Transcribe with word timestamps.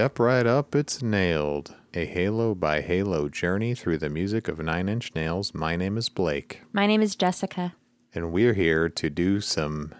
Step 0.00 0.18
right 0.18 0.46
up, 0.46 0.74
it's 0.74 1.02
nailed. 1.02 1.74
A 1.92 2.06
Halo 2.06 2.54
by 2.54 2.80
Halo 2.80 3.28
journey 3.28 3.74
through 3.74 3.98
the 3.98 4.08
music 4.08 4.48
of 4.48 4.58
Nine 4.58 4.88
Inch 4.88 5.14
Nails. 5.14 5.52
My 5.52 5.76
name 5.76 5.98
is 5.98 6.08
Blake, 6.08 6.62
My 6.72 6.86
name 6.86 7.02
is 7.02 7.14
Jessica. 7.14 7.74
and 8.14 8.32
we're 8.32 8.54
here 8.54 8.88
to 8.88 9.10
do 9.10 9.42
some. 9.42 9.94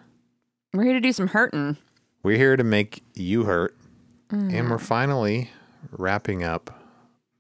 We're 0.73 0.85
here 0.85 0.93
to 0.95 1.03
do 1.03 1.13
some 1.13 1.27
hurting. 1.27 1.77
We're 2.23 2.39
here 2.39 2.57
to 2.57 2.65
make 2.65 3.03
you 3.15 3.45
hurt, 3.45 3.77
mm. 4.31 4.51
and 4.51 4.71
we're 4.71 4.79
finally 4.79 5.51
wrapping 5.91 6.45
up. 6.45 6.83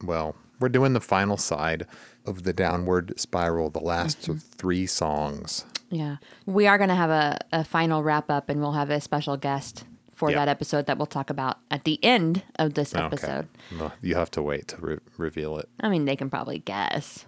Well, 0.04 0.36
we're 0.60 0.68
doing 0.68 0.92
the 0.92 1.00
final 1.00 1.38
side 1.38 1.86
of 2.26 2.42
the 2.42 2.52
downward 2.52 3.18
spiral, 3.18 3.70
the 3.70 3.80
last 3.80 4.28
of 4.28 4.36
mm-hmm. 4.36 4.56
three 4.58 4.86
songs. 4.86 5.64
Yeah. 5.88 6.16
We 6.44 6.66
are 6.66 6.76
going 6.76 6.90
to 6.90 6.94
have 6.94 7.08
a, 7.08 7.38
a 7.52 7.64
final 7.64 8.02
wrap 8.02 8.30
up 8.30 8.50
and 8.50 8.60
we'll 8.60 8.72
have 8.72 8.90
a 8.90 9.00
special 9.00 9.38
guest 9.38 9.86
for 10.20 10.30
Yeah. 10.30 10.36
that 10.36 10.48
episode 10.48 10.84
that 10.86 10.98
we'll 10.98 11.06
talk 11.06 11.30
about 11.30 11.56
at 11.70 11.84
the 11.84 11.98
end 12.04 12.42
of 12.56 12.74
this 12.74 12.94
episode. 12.94 13.48
Well, 13.78 13.92
you 14.02 14.14
have 14.16 14.30
to 14.32 14.42
wait 14.42 14.68
to 14.68 14.76
re- 14.76 14.98
reveal 15.16 15.56
it. 15.58 15.68
I 15.80 15.88
mean, 15.88 16.04
they 16.04 16.14
can 16.14 16.28
probably 16.28 16.58
guess. 16.58 17.24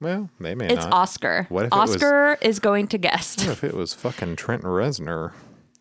Well, 0.00 0.30
they 0.40 0.54
may 0.54 0.68
It's 0.68 0.84
not. 0.86 0.92
Oscar. 0.94 1.44
What 1.50 1.66
if 1.66 1.72
it 1.72 1.76
was- 1.76 1.94
Oscar 1.96 2.38
is 2.40 2.58
going 2.58 2.88
to 2.88 2.98
guess? 2.98 3.36
What 3.38 3.48
if 3.48 3.62
it 3.64 3.74
was 3.74 3.92
fucking 3.92 4.36
Trent 4.36 4.62
Reznor? 4.62 5.32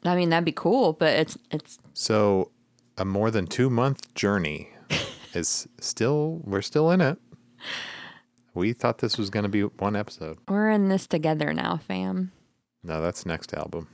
I 0.04 0.16
mean, 0.18 0.30
that'd 0.30 0.44
be 0.44 0.52
cool, 0.52 0.92
but 0.94 1.14
it's 1.14 1.38
it's 1.50 1.80
So, 1.94 2.52
a 2.98 3.06
more 3.06 3.32
than 3.32 3.48
two 3.48 3.70
month 3.70 4.14
journey 4.16 4.70
is 5.34 5.68
still, 5.80 6.42
we're 6.44 6.62
still 6.62 6.92
in 6.92 7.00
it. 7.00 7.18
We 8.54 8.74
thought 8.74 8.98
this 8.98 9.18
was 9.18 9.30
going 9.30 9.44
to 9.44 9.50
be 9.50 9.62
one 9.64 9.96
episode. 9.96 10.38
we're 10.50 10.70
in 10.70 10.90
this 10.90 11.08
together 11.08 11.54
now, 11.54 11.78
fam. 11.78 12.32
No, 12.84 13.00
that's 13.02 13.26
next 13.26 13.54
album. 13.54 13.88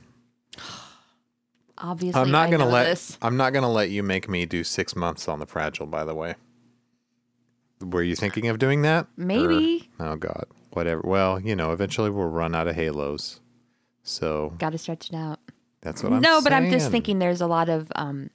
Obviously, 1.78 2.20
I'm 2.20 2.30
not 2.30 2.48
I 2.48 2.50
gonna 2.50 2.66
let 2.68 2.84
this. 2.84 3.18
I'm 3.20 3.36
not 3.36 3.52
gonna 3.52 3.70
let 3.70 3.90
you 3.90 4.02
make 4.02 4.28
me 4.28 4.46
do 4.46 4.64
six 4.64 4.96
months 4.96 5.28
on 5.28 5.38
the 5.40 5.46
fragile. 5.46 5.86
By 5.86 6.04
the 6.04 6.14
way, 6.14 6.34
were 7.80 8.02
you 8.02 8.16
thinking 8.16 8.48
of 8.48 8.58
doing 8.58 8.82
that? 8.82 9.06
Maybe. 9.16 9.90
Or- 9.98 10.06
oh 10.06 10.16
God, 10.16 10.46
whatever. 10.70 11.02
Well, 11.04 11.40
you 11.40 11.54
know, 11.54 11.72
eventually 11.72 12.10
we'll 12.10 12.28
run 12.28 12.54
out 12.54 12.66
of 12.68 12.74
halos, 12.76 13.40
so 14.02 14.54
Got 14.58 14.70
to 14.70 14.78
stretch 14.78 15.10
it 15.10 15.14
out. 15.16 15.38
that's 15.82 16.02
what 16.02 16.12
I'm. 16.14 16.20
no, 16.22 16.40
but 16.40 16.52
I'm 16.52 16.70
just 16.70 16.90
thinking 16.90 17.18
there's 17.18 17.40
a 17.42 17.46
lot 17.46 17.68
of 17.68 17.92
um, 17.94 18.30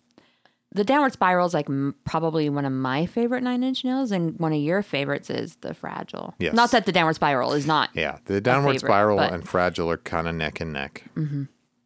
the 0.73 0.83
downward 0.83 1.13
spiral 1.13 1.47
is 1.47 1.53
like 1.55 1.67
m- 1.69 1.95
probably 2.05 2.47
one 2.49 2.63
of 2.65 2.71
my 2.71 3.05
favorite 3.07 3.41
Nine 3.43 3.63
Inch 3.63 3.83
Nails, 3.83 4.11
and 4.11 4.37
one 4.39 4.53
of 4.53 4.59
your 4.61 4.83
favorites 4.83 5.29
is 5.31 5.55
the 5.57 5.73
Fragile. 5.73 6.35
Yes. 6.39 6.53
Not 6.53 6.71
that 6.71 6.85
the 6.85 6.91
downward 6.91 7.15
spiral 7.15 7.53
is 7.53 7.65
not. 7.65 7.89
Yeah, 7.95 8.19
the 8.25 8.39
downward 8.39 8.73
favorite, 8.73 8.87
spiral 8.87 9.17
but- 9.17 9.33
and 9.33 9.47
fragile 9.49 9.89
are 9.89 9.97
kind 9.97 10.27
of 10.27 10.35
neck 10.35 10.61
and 10.61 10.71
neck. 10.71 11.05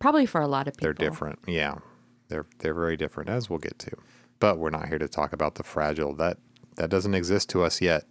Probably 0.06 0.28
for 0.28 0.40
a 0.40 0.48
lot 0.48 0.68
of 0.68 0.76
people. 0.76 0.86
They're 0.86 1.10
different. 1.10 1.40
Yeah, 1.48 1.80
they're 2.28 2.46
they're 2.60 2.76
very 2.76 2.96
different, 2.96 3.28
as 3.28 3.50
we'll 3.50 3.58
get 3.58 3.80
to. 3.80 3.92
But 4.40 4.60
we're 4.60 4.70
not 4.70 4.88
here 4.88 5.00
to 5.00 5.08
talk 5.08 5.34
about 5.34 5.56
the 5.56 5.64
fragile. 5.64 6.14
That 6.14 6.38
that 6.76 6.92
doesn't 6.92 7.16
exist 7.16 7.50
to 7.50 7.64
us 7.64 7.82
yet. 7.82 8.04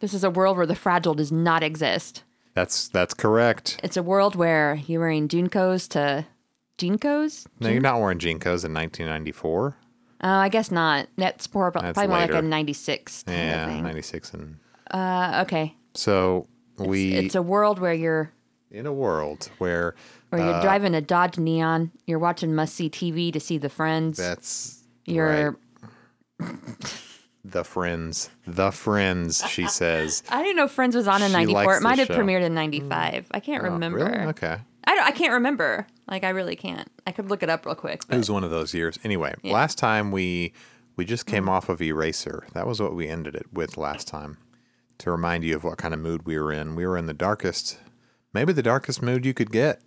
This 0.00 0.12
is 0.12 0.22
a 0.22 0.28
world 0.28 0.58
where 0.58 0.66
the 0.66 0.74
fragile 0.74 1.14
does 1.14 1.32
not 1.32 1.62
exist. 1.62 2.24
That's 2.52 2.88
that's 2.88 3.14
correct. 3.14 3.80
It's 3.82 3.96
a 3.96 4.02
world 4.02 4.36
where 4.36 4.74
you're 4.86 5.00
wearing 5.00 5.28
JNCOs 5.28 5.88
to 5.92 6.26
JNCOs. 6.76 7.46
No, 7.58 7.70
you're 7.70 7.80
not 7.80 8.00
wearing 8.02 8.18
JNCOs 8.18 8.66
in 8.66 8.74
1994. 8.74 9.76
Oh, 10.22 10.28
I 10.28 10.50
guess 10.50 10.70
not. 10.70 11.08
That's 11.16 11.54
more, 11.54 11.70
That's 11.72 11.94
probably 11.94 12.08
more 12.08 12.18
like 12.18 12.34
a 12.34 12.42
96 12.42 13.22
kind 13.22 13.38
of 13.38 13.44
Yeah, 13.46 13.66
thing. 13.66 13.82
96 13.82 14.34
and 14.34 14.56
Uh, 14.90 15.42
okay. 15.46 15.74
so 15.94 16.46
we 16.76 17.14
It's 17.14 17.34
a 17.34 17.40
world 17.40 17.78
where 17.78 17.94
you're 17.94 18.30
in 18.70 18.84
a 18.84 18.92
world 18.92 19.48
where 19.58 19.94
Uh, 20.32 20.36
you're 20.36 20.60
driving 20.60 20.94
a 20.94 21.00
Dodge 21.00 21.38
Neon. 21.38 21.90
You're 22.06 22.18
watching 22.18 22.54
must 22.54 22.74
see 22.74 22.88
TV 22.90 23.32
to 23.32 23.40
see 23.40 23.58
the 23.58 23.68
friends. 23.68 24.16
that's 24.18 24.82
you're 25.04 25.56
right. 26.38 26.48
the 27.44 27.64
friends, 27.64 28.30
the 28.46 28.70
friends. 28.70 29.42
She 29.48 29.66
says. 29.68 30.22
I 30.30 30.42
didn't 30.42 30.56
know 30.56 30.68
Friends 30.68 30.94
was 30.96 31.08
on 31.08 31.22
in 31.22 31.32
'94. 31.32 31.76
It 31.78 31.82
might 31.82 31.98
have 31.98 32.08
show. 32.08 32.16
premiered 32.16 32.42
in 32.42 32.54
'95. 32.54 33.26
I 33.30 33.40
can't 33.40 33.62
Oh, 33.62 33.70
remember. 33.70 33.98
really? 34.04 34.26
Okay. 34.28 34.58
I 34.84 34.94
don't, 34.94 35.06
I 35.06 35.10
can't 35.10 35.32
remember. 35.34 35.86
Like 36.08 36.24
I 36.24 36.30
really 36.30 36.56
can't. 36.56 36.88
I 37.06 37.12
could 37.12 37.28
look 37.30 37.42
it 37.42 37.50
up 37.50 37.66
real 37.66 37.74
quick. 37.74 38.02
It 38.08 38.16
was 38.16 38.30
one 38.30 38.44
of 38.44 38.50
those 38.50 38.72
years. 38.74 38.98
Anyway, 39.04 39.34
last 39.44 39.78
time 39.78 40.10
we 40.10 40.52
we 40.96 41.04
just 41.04 41.26
came 41.26 41.46
Mm. 41.46 41.50
off 41.50 41.68
of 41.68 41.80
Eraser. 41.82 42.46
That 42.54 42.66
was 42.66 42.80
what 42.80 42.94
we 42.94 43.08
ended 43.08 43.34
it 43.34 43.46
with 43.52 43.76
last 43.76 44.06
time. 44.08 44.38
To 44.98 45.10
remind 45.10 45.44
you 45.44 45.56
of 45.56 45.64
what 45.64 45.78
kind 45.78 45.94
of 45.94 46.00
mood 46.00 46.26
we 46.26 46.38
were 46.38 46.52
in. 46.52 46.76
We 46.76 46.86
were 46.86 46.98
in 46.98 47.06
the 47.06 47.14
darkest, 47.14 47.78
maybe 48.34 48.52
the 48.52 48.62
darkest 48.62 49.00
mood 49.00 49.24
you 49.24 49.32
could 49.32 49.50
get. 49.50 49.80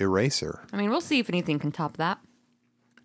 Eraser. 0.00 0.62
I 0.72 0.76
mean, 0.76 0.90
we'll 0.90 1.00
see 1.00 1.18
if 1.18 1.28
anything 1.28 1.58
can 1.58 1.72
top 1.72 1.96
that. 1.98 2.18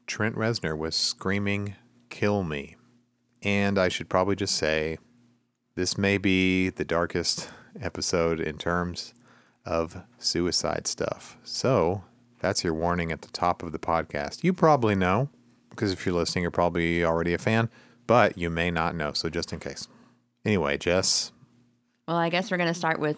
Trent 0.08 0.36
Reznor 0.36 0.78
was 0.78 0.96
screaming, 0.96 1.76
"Kill 2.10 2.44
me!" 2.44 2.76
And 3.42 3.78
I 3.78 3.90
should 3.90 4.10
probably 4.10 4.36
just 4.36 4.56
say, 4.56 4.98
this 5.76 5.98
may 5.98 6.18
be 6.18 6.70
the 6.70 6.86
darkest 6.86 7.50
episode 7.80 8.40
in 8.40 8.58
terms 8.58 9.14
of 9.66 10.02
suicide 10.18 10.88
stuff. 10.88 11.38
So 11.44 12.04
that's 12.40 12.64
your 12.64 12.74
warning 12.74 13.12
at 13.12 13.22
the 13.22 13.28
top 13.30 13.62
of 13.62 13.72
the 13.72 13.80
podcast. 13.80 14.44
You 14.44 14.54
probably 14.54 14.96
know, 14.96 15.30
because 15.70 15.92
if 15.92 16.06
you're 16.06 16.16
listening, 16.16 16.44
you're 16.44 16.52
probably 16.52 17.04
already 17.04 17.34
a 17.34 17.38
fan, 17.38 17.70
but 18.08 18.38
you 18.38 18.50
may 18.50 18.72
not 18.72 18.96
know. 18.96 19.12
So 19.14 19.30
just 19.30 19.52
in 19.52 19.60
case. 19.60 19.88
Anyway, 20.46 20.78
Jess, 20.78 21.32
Well, 22.08 22.18
I 22.18 22.30
guess 22.30 22.50
we're 22.52 22.58
gonna 22.58 22.74
start 22.74 23.00
with 23.00 23.18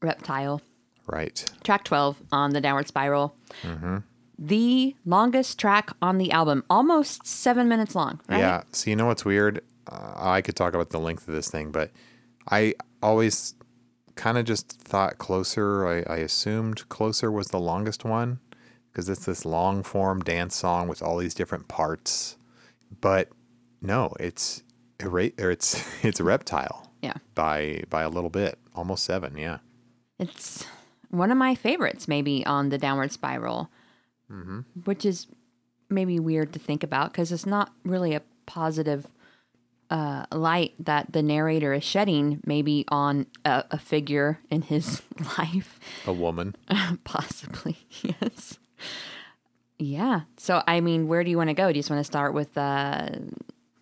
Reptile, 0.00 0.60
right? 1.06 1.44
track 1.64 1.84
12 1.84 2.22
on 2.32 2.50
the 2.50 2.60
Downward 2.60 2.88
Spiral. 2.88 3.34
Mm-hmm. 3.62 3.98
The 4.38 4.96
longest 5.04 5.58
track 5.58 5.90
on 6.02 6.18
the 6.18 6.32
album, 6.32 6.64
almost 6.68 7.26
seven 7.26 7.68
minutes 7.68 7.94
long. 7.94 8.20
Right? 8.28 8.38
Yeah. 8.40 8.62
So 8.72 8.90
you 8.90 8.96
know 8.96 9.06
what's 9.06 9.24
weird? 9.24 9.60
Uh, 9.90 10.14
I 10.16 10.40
could 10.42 10.56
talk 10.56 10.74
about 10.74 10.90
the 10.90 10.98
length 10.98 11.28
of 11.28 11.34
this 11.34 11.48
thing, 11.50 11.70
but 11.70 11.90
I 12.50 12.74
always 13.02 13.54
kind 14.16 14.38
of 14.38 14.44
just 14.44 14.72
thought 14.80 15.18
closer. 15.18 15.86
I, 15.86 16.12
I 16.12 16.16
assumed 16.18 16.88
closer 16.88 17.30
was 17.30 17.48
the 17.48 17.60
longest 17.60 18.04
one 18.04 18.40
because 18.90 19.08
it's 19.08 19.24
this 19.26 19.44
long 19.44 19.82
form 19.82 20.20
dance 20.20 20.56
song 20.56 20.88
with 20.88 21.02
all 21.02 21.18
these 21.18 21.34
different 21.34 21.68
parts. 21.68 22.36
But 23.00 23.28
no, 23.80 24.12
it's 24.18 24.62
era- 25.00 25.30
or 25.38 25.50
it's 25.50 25.84
it's 26.04 26.20
reptile 26.20 26.90
Yeah. 27.00 27.14
by 27.34 27.84
by 27.90 28.02
a 28.02 28.08
little 28.08 28.30
bit, 28.30 28.58
almost 28.74 29.04
seven. 29.04 29.36
Yeah. 29.36 29.58
It's 30.18 30.64
one 31.12 31.30
of 31.30 31.38
my 31.38 31.54
favorites, 31.54 32.08
maybe 32.08 32.44
on 32.44 32.70
the 32.70 32.78
downward 32.78 33.12
spiral, 33.12 33.70
Mm-hmm. 34.30 34.60
which 34.84 35.04
is 35.04 35.26
maybe 35.90 36.18
weird 36.18 36.52
to 36.54 36.58
think 36.58 36.82
about 36.82 37.12
because 37.12 37.30
it's 37.32 37.44
not 37.46 37.70
really 37.84 38.14
a 38.14 38.22
positive 38.46 39.06
uh, 39.90 40.24
light 40.32 40.72
that 40.78 41.12
the 41.12 41.22
narrator 41.22 41.74
is 41.74 41.84
shedding, 41.84 42.40
maybe 42.46 42.86
on 42.88 43.26
a, 43.44 43.62
a 43.72 43.78
figure 43.78 44.38
in 44.50 44.62
his 44.62 45.02
life, 45.38 45.78
A 46.06 46.12
woman. 46.14 46.56
possibly. 47.04 47.76
Yes. 48.02 48.58
Yeah. 49.78 50.22
So, 50.36 50.62
I 50.66 50.80
mean, 50.80 51.08
where 51.08 51.24
do 51.24 51.30
you 51.30 51.36
want 51.36 51.48
to 51.50 51.54
go? 51.54 51.64
Do 51.70 51.76
you 51.76 51.82
just 51.82 51.90
want 51.90 52.00
to 52.00 52.04
start 52.04 52.34
with 52.34 52.56
uh, 52.56 53.08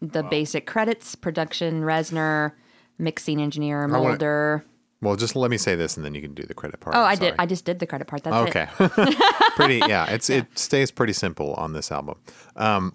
the 0.01 0.23
basic 0.25 0.67
credits, 0.67 1.15
production, 1.15 1.83
Reznor, 1.83 2.53
mixing 2.99 3.41
engineer, 3.41 3.83
wanna- 3.87 3.93
Moulder? 4.09 4.65
Well, 5.03 5.17
just 5.17 5.35
let 5.35 5.51
me 5.51 5.57
say 5.57 5.77
this, 5.77 5.97
and 5.97 6.05
then 6.05 6.15
you 6.15 6.21
can 6.21 6.35
do 6.35 6.43
the 6.43 6.55
credit 6.55 6.81
part. 6.81 6.95
Oh, 6.95 7.01
I'm 7.01 7.13
I 7.13 7.15
did. 7.15 7.35
I 7.39 7.47
just 7.47 7.65
did 7.65 7.79
the 7.79 7.87
credit 7.87 8.07
part. 8.07 8.23
That's 8.23 8.55
it. 8.55 8.81
Okay. 8.85 9.15
pretty 9.57 9.79
yeah, 9.79 10.11
it's 10.11 10.29
it 10.29 10.47
stays 10.59 10.91
pretty 10.91 11.13
simple 11.15 11.55
on 11.55 11.73
this 11.73 11.91
album. 11.91 12.19
Um 12.57 12.95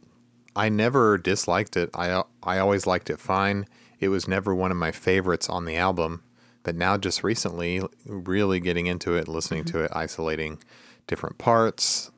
I 0.56 0.70
never 0.70 1.18
disliked 1.18 1.76
it. 1.76 1.90
I 1.94 2.24
I 2.44 2.60
always 2.60 2.86
liked 2.86 3.10
it 3.10 3.20
fine. 3.20 3.66
It 4.00 4.10
was 4.10 4.28
never 4.28 4.54
one 4.54 4.72
of 4.72 4.78
my 4.78 4.92
favorites 4.92 5.50
on 5.50 5.66
the 5.66 5.76
album, 5.78 6.24
but 6.64 6.76
now 6.76 6.98
just 6.98 7.24
recently 7.24 7.82
really 8.06 8.60
getting 8.60 8.86
into 8.88 9.16
it, 9.16 9.28
listening 9.28 9.64
to 9.66 9.80
it, 9.80 9.92
isolating 9.94 10.60
different 11.08 11.38
parts, 11.38 12.12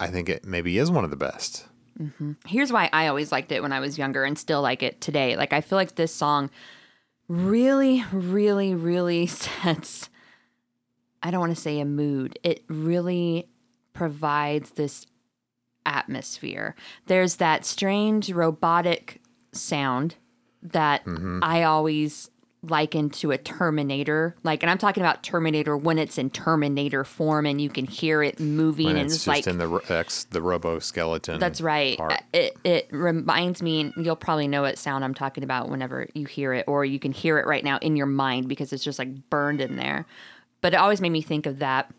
I 0.00 0.08
think 0.08 0.28
it 0.28 0.44
maybe 0.44 0.78
is 0.78 0.90
one 0.90 1.04
of 1.04 1.10
the 1.10 1.16
best. 1.16 1.66
here's 2.46 2.72
why 2.72 2.88
I 2.92 3.06
always 3.06 3.30
liked 3.30 3.52
it 3.52 3.62
when 3.62 3.72
I 3.72 3.80
was 3.80 3.98
younger 3.98 4.24
and 4.24 4.38
still 4.38 4.62
like 4.62 4.82
it 4.82 5.00
today. 5.00 5.36
Like 5.36 5.52
I 5.52 5.60
feel 5.60 5.76
like 5.76 5.94
this 5.94 6.14
song 6.14 6.50
really, 7.28 8.04
really, 8.12 8.74
really 8.74 9.26
sets 9.26 10.08
I 11.24 11.30
don't 11.30 11.40
want 11.40 11.56
to 11.56 11.60
say 11.60 11.80
a 11.80 11.86
mood. 11.86 12.38
It 12.42 12.64
really 12.68 13.48
provides 13.94 14.72
this 14.72 15.06
atmosphere. 15.86 16.76
There's 17.06 17.36
that 17.36 17.64
strange 17.64 18.30
robotic 18.30 19.22
sound 19.52 20.16
that 20.62 21.06
mm-hmm. 21.06 21.40
I 21.42 21.62
always 21.62 22.30
liken 22.70 23.10
to 23.10 23.30
a 23.30 23.38
Terminator. 23.38 24.34
Like, 24.42 24.62
and 24.62 24.70
I'm 24.70 24.78
talking 24.78 25.02
about 25.02 25.22
Terminator 25.22 25.76
when 25.76 25.98
it's 25.98 26.18
in 26.18 26.30
Terminator 26.30 27.04
form 27.04 27.46
and 27.46 27.60
you 27.60 27.68
can 27.70 27.86
hear 27.86 28.22
it 28.22 28.40
moving 28.40 28.86
When 28.86 28.96
and 28.96 29.06
it's 29.06 29.14
it's, 29.14 29.24
just 29.24 29.46
like 29.46 29.46
in 29.46 29.58
the 29.58 29.80
X, 29.88 30.24
the 30.24 30.42
robo 30.42 30.78
skeleton. 30.78 31.38
that's 31.40 31.60
right. 31.60 31.98
part. 31.98 32.22
It 32.32 32.56
it 32.64 32.88
reminds 32.90 33.62
me, 33.62 33.80
and 33.80 33.92
you'll 33.96 34.16
probably 34.16 34.48
know 34.48 34.62
what 34.62 34.78
sound 34.78 35.04
I'm 35.04 35.14
talking 35.14 35.44
about 35.44 35.68
whenever 35.68 36.08
you 36.14 36.26
hear 36.26 36.52
it, 36.52 36.64
or 36.68 36.84
you 36.84 36.98
can 36.98 37.12
hear 37.12 37.38
it 37.38 37.46
right 37.46 37.64
now 37.64 37.78
in 37.78 37.96
your 37.96 38.06
mind 38.06 38.48
because 38.48 38.72
it's 38.72 38.84
just 38.84 38.98
like 38.98 39.30
burned 39.30 39.60
in 39.60 39.76
there. 39.76 40.06
But 40.60 40.74
it 40.74 40.76
always 40.76 41.00
made 41.00 41.10
me 41.10 41.22
think 41.22 41.46
of 41.46 41.58
that, 41.58 41.90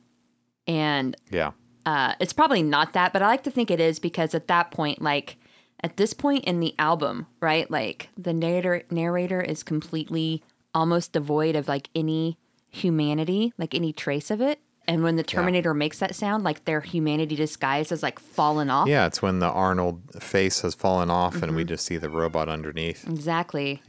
and 0.67 1.15
Yeah. 1.31 1.51
uh, 1.85 2.13
it's 2.19 2.33
probably 2.33 2.63
not 2.63 2.93
that, 2.93 3.13
but 3.13 3.21
I 3.21 3.27
like 3.27 3.43
to 3.43 3.51
think 3.51 3.69
it 3.71 3.79
is 3.79 3.99
because 3.99 4.33
at 4.33 4.47
that 4.47 4.71
point, 4.71 5.01
like 5.01 5.37
at 5.83 5.97
this 5.97 6.13
point 6.13 6.45
in 6.45 6.59
the 6.61 6.73
album, 6.79 7.27
right? 7.41 7.69
Like 7.69 8.09
the 8.17 8.33
narrator 8.33 8.83
narrator 8.89 9.41
is 9.41 9.61
completely 9.61 10.41
almost 10.75 11.13
devoid 11.13 11.55
of 11.55 11.67
like 11.67 11.89
any 11.95 12.37
humanity, 12.69 13.53
like 13.57 13.73
any 13.73 13.91
trace 13.93 14.29
of 14.29 14.41
it. 14.41 14.59
And 14.87 15.01
when 15.01 15.15
the 15.15 15.23
Terminator 15.23 15.73
makes 15.73 15.97
that 15.97 16.13
sound, 16.13 16.43
like 16.43 16.65
their 16.65 16.81
humanity 16.81 17.35
disguise 17.35 17.89
has 17.89 18.03
like 18.03 18.19
fallen 18.19 18.69
off. 18.69 18.87
Yeah, 18.87 19.07
it's 19.07 19.19
when 19.19 19.39
the 19.39 19.49
Arnold 19.49 20.01
face 20.21 20.61
has 20.61 20.75
fallen 20.75 21.09
off 21.09 21.41
and 21.41 21.55
we 21.55 21.63
Mm-hmm. 21.63 21.69
just 21.69 21.85
see 21.87 21.97
the 21.97 22.09
robot 22.09 22.49
underneath. 22.49 23.03
Exactly. 23.07 23.81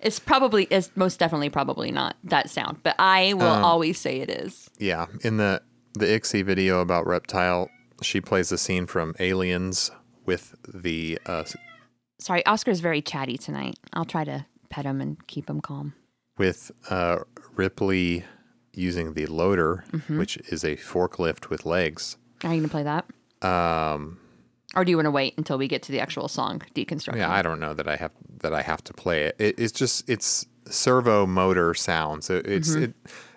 It's 0.00 0.18
probably 0.18 0.64
it's 0.70 0.90
most 0.94 1.18
definitely 1.18 1.48
probably 1.50 1.90
not 1.90 2.16
that 2.24 2.50
sound, 2.50 2.78
but 2.82 2.94
I 2.98 3.32
will 3.34 3.42
Um, 3.42 3.64
always 3.64 3.98
say 3.98 4.20
it 4.20 4.30
is. 4.30 4.68
Yeah, 4.78 5.06
in 5.22 5.38
the 5.38 5.62
the 5.94 6.06
Ixie 6.06 6.42
video 6.44 6.80
about 6.80 7.06
Reptile, 7.06 7.68
she 8.02 8.20
plays 8.20 8.52
a 8.52 8.58
scene 8.58 8.86
from 8.86 9.14
Aliens 9.18 9.90
with 10.26 10.54
the 10.72 11.18
uh, 11.26 11.44
Sorry, 12.18 12.44
Oscar's 12.46 12.80
very 12.80 13.00
chatty 13.02 13.38
tonight. 13.38 13.76
I'll 13.92 14.04
try 14.04 14.24
to 14.24 14.44
pet 14.70 14.84
him 14.86 15.00
and 15.00 15.26
keep 15.26 15.48
him 15.50 15.60
calm. 15.60 15.92
with 16.38 16.70
uh, 16.88 17.18
Ripley 17.56 18.24
using 18.72 19.12
the 19.14 19.26
loader, 19.26 19.84
Mm-hmm. 19.92 20.18
which 20.18 20.36
is 20.48 20.64
a 20.64 20.76
forklift 20.76 21.50
with 21.50 21.66
legs. 21.66 22.16
Are 22.44 22.54
you 22.54 22.60
gonna 22.60 22.68
play 22.68 22.84
that? 22.84 23.04
Um, 23.46 24.18
Or 24.76 24.84
do 24.84 24.90
you 24.90 24.96
want 24.96 25.06
to 25.06 25.10
wait 25.10 25.34
until 25.36 25.58
we 25.58 25.68
get 25.68 25.82
to 25.82 25.92
the 25.92 26.00
actual 26.00 26.28
song 26.28 26.62
deconstruction? 26.74 27.16
yeah, 27.16 27.30
I 27.32 27.42
don't 27.42 27.60
know 27.60 27.74
that 27.74 27.88
I 27.88 27.96
have 27.96 28.12
that 28.38 28.54
I 28.54 28.62
have 28.62 28.82
to 28.84 28.92
play 28.94 29.24
it. 29.24 29.36
it 29.38 29.54
it's 29.58 29.72
just 29.72 30.08
it's 30.08 30.46
servo 30.66 31.26
motor 31.26 31.74
sounds. 31.74 32.30
It, 32.30 32.46
it's 32.46 32.70
Mm-hmm. 32.70 32.82
it. 32.84 32.94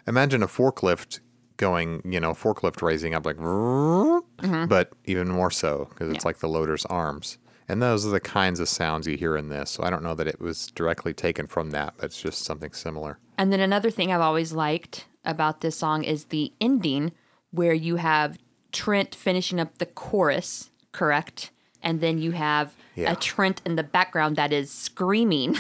Imagine 0.08 0.44
a 0.44 0.48
forklift 0.48 1.20
going, 1.58 2.02
you 2.06 2.20
know, 2.20 2.34
forklift 2.34 2.82
raising 2.82 3.14
up 3.16 3.26
like, 3.26 3.38
Mm-hmm. 3.38 4.66
but 4.68 4.92
even 5.06 5.28
more 5.30 5.52
so 5.52 5.88
because 5.90 6.10
it's 6.14 6.26
like 6.26 6.40
the 6.40 6.48
loader's 6.50 6.86
arms. 6.86 7.38
And 7.70 7.82
those 7.82 8.06
are 8.06 8.10
the 8.10 8.20
kinds 8.20 8.60
of 8.60 8.68
sounds 8.70 9.08
you 9.08 9.18
hear 9.18 9.38
in 9.38 9.50
this. 9.50 9.72
So 9.72 9.84
I 9.84 9.90
don't 9.90 10.04
know 10.04 10.16
that 10.16 10.28
it 10.28 10.40
was 10.40 10.68
directly 10.68 11.14
taken 11.14 11.48
from 11.48 11.72
that, 11.72 11.94
but 11.98 12.06
it's 12.08 12.22
just 12.22 12.44
something 12.44 12.74
similar. 12.74 13.18
And 13.38 13.52
then 13.52 13.60
another 13.60 13.90
thing 13.90 14.12
I've 14.12 14.22
always 14.22 14.52
liked 14.54 15.06
about 15.26 15.62
this 15.62 15.78
song 15.78 16.04
is 16.04 16.26
the 16.26 16.52
ending 16.60 17.12
where 17.52 17.74
you 17.74 17.96
have 17.98 18.38
Trent 18.72 19.16
finishing 19.16 19.60
up 19.60 19.78
the 19.78 19.86
chorus, 19.86 20.70
correct? 20.92 21.52
And 21.82 22.02
then 22.02 22.18
you 22.18 22.32
have 22.32 22.76
Yeah. 22.96 23.12
a 23.12 23.16
Trent 23.16 23.62
in 23.66 23.76
the 23.76 23.84
background 23.84 24.36
that 24.36 24.52
is 24.52 24.72
screaming. 24.72 25.56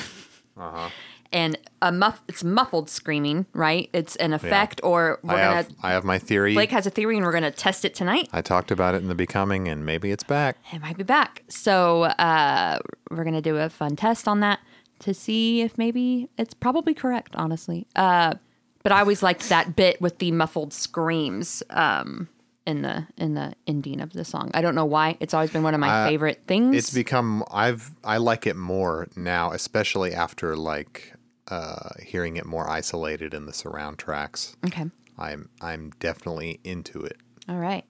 Uh-huh. 0.55 0.89
And 1.33 1.57
a 1.81 1.91
muff 1.91 2.21
it's 2.27 2.43
muffled 2.43 2.89
screaming, 2.89 3.47
right? 3.53 3.89
It's 3.91 4.15
an 4.17 4.33
effect 4.33 4.79
or 4.83 5.19
we're 5.23 5.33
I 5.33 5.41
gonna 5.41 5.55
have 5.55 5.69
I 5.81 5.91
have 5.91 6.03
my 6.03 6.19
theory. 6.19 6.53
Blake 6.53 6.69
has 6.71 6.85
a 6.85 6.91
theory 6.91 7.17
and 7.17 7.25
we're 7.25 7.31
gonna 7.33 7.51
test 7.51 7.83
it 7.85 7.95
tonight. 7.95 8.29
I 8.31 8.41
talked 8.41 8.69
about 8.69 8.93
it 8.93 9.01
in 9.01 9.07
the 9.07 9.15
becoming, 9.15 9.67
and 9.67 9.83
maybe 9.85 10.11
it's 10.11 10.23
back. 10.23 10.57
It 10.71 10.79
might 10.81 10.95
be 10.95 11.03
back. 11.03 11.43
So 11.49 12.03
uh, 12.03 12.77
we're 13.09 13.23
gonna 13.23 13.41
do 13.41 13.57
a 13.57 13.69
fun 13.69 13.95
test 13.95 14.27
on 14.27 14.41
that 14.41 14.59
to 14.99 15.13
see 15.13 15.61
if 15.61 15.77
maybe 15.77 16.29
it's 16.37 16.53
probably 16.53 16.93
correct. 16.93 17.35
Honestly, 17.35 17.87
uh, 17.95 18.35
but 18.83 18.91
I 18.91 18.99
always 18.99 19.23
liked 19.23 19.49
that 19.49 19.75
bit 19.75 19.99
with 19.99 20.19
the 20.19 20.31
muffled 20.31 20.71
screams 20.71 21.63
um, 21.71 22.29
in 22.65 22.81
the 22.81 23.07
in 23.17 23.33
the 23.33 23.53
ending 23.67 24.01
of 24.01 24.13
the 24.13 24.23
song. 24.23 24.51
I 24.53 24.61
don't 24.61 24.75
know 24.75 24.85
why. 24.85 25.17
It's 25.19 25.33
always 25.33 25.51
been 25.51 25.63
one 25.63 25.73
of 25.73 25.79
my 25.79 26.07
favorite 26.07 26.41
things. 26.47 26.75
It's 26.75 26.93
become 26.93 27.43
I've 27.51 27.91
I 28.03 28.17
like 28.17 28.45
it 28.47 28.55
more 28.55 29.07
now, 29.15 29.51
especially 29.51 30.13
after 30.13 30.55
like 30.55 31.12
uh, 31.49 31.89
hearing 32.03 32.37
it 32.37 32.45
more 32.45 32.69
isolated 32.69 33.33
in 33.33 33.45
the 33.45 33.53
surround 33.53 33.99
tracks. 33.99 34.55
okay. 34.65 34.85
I'm 35.17 35.49
I'm 35.61 35.91
definitely 35.99 36.59
into 36.63 37.01
it. 37.01 37.17
All 37.47 37.57
right. 37.57 37.83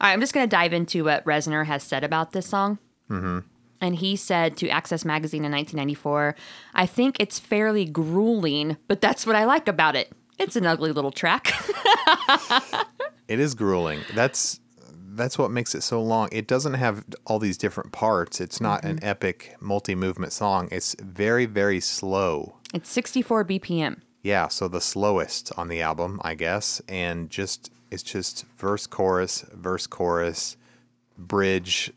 All 0.00 0.08
right. 0.08 0.12
I'm 0.12 0.20
just 0.20 0.32
going 0.32 0.48
to 0.48 0.56
dive 0.56 0.72
into 0.72 1.04
what 1.04 1.24
Reznor 1.26 1.66
has 1.66 1.82
said 1.82 2.02
about 2.02 2.32
this 2.32 2.46
song. 2.46 2.78
Mm-hmm. 3.10 3.40
And 3.82 3.96
he 3.96 4.16
said 4.16 4.56
to 4.58 4.68
Access 4.70 5.04
Magazine 5.04 5.44
in 5.44 5.52
1994, 5.52 6.34
I 6.74 6.86
think 6.86 7.20
it's 7.20 7.38
fairly 7.38 7.84
grueling, 7.84 8.78
but 8.88 9.02
that's 9.02 9.26
what 9.26 9.36
I 9.36 9.44
like 9.44 9.68
about 9.68 9.96
it. 9.96 10.12
It's 10.38 10.56
an 10.56 10.64
ugly 10.64 10.92
little 10.92 11.12
track. 11.12 11.52
It 13.28 13.40
is 13.40 13.54
grueling. 13.54 14.00
That's 14.14 14.60
that's 15.08 15.38
what 15.38 15.50
makes 15.50 15.74
it 15.74 15.82
so 15.82 16.00
long. 16.02 16.28
It 16.30 16.46
doesn't 16.46 16.74
have 16.74 17.04
all 17.26 17.38
these 17.38 17.56
different 17.56 17.90
parts. 17.90 18.40
It's 18.40 18.60
not 18.60 18.84
an 18.84 19.02
epic 19.02 19.56
multi-movement 19.60 20.32
song. 20.32 20.68
It's 20.70 20.94
very 21.00 21.46
very 21.46 21.80
slow. 21.80 22.55
It's 22.74 22.90
64 22.90 23.44
BPM. 23.44 24.00
Yeah, 24.22 24.48
so 24.48 24.68
the 24.68 24.80
slowest 24.80 25.52
on 25.56 25.68
the 25.68 25.80
album, 25.80 26.20
I 26.24 26.34
guess, 26.34 26.82
and 26.88 27.30
just 27.30 27.70
it's 27.90 28.02
just 28.02 28.44
verse 28.56 28.86
chorus, 28.86 29.44
verse 29.52 29.86
chorus, 29.86 30.56
bridge, 31.16 31.92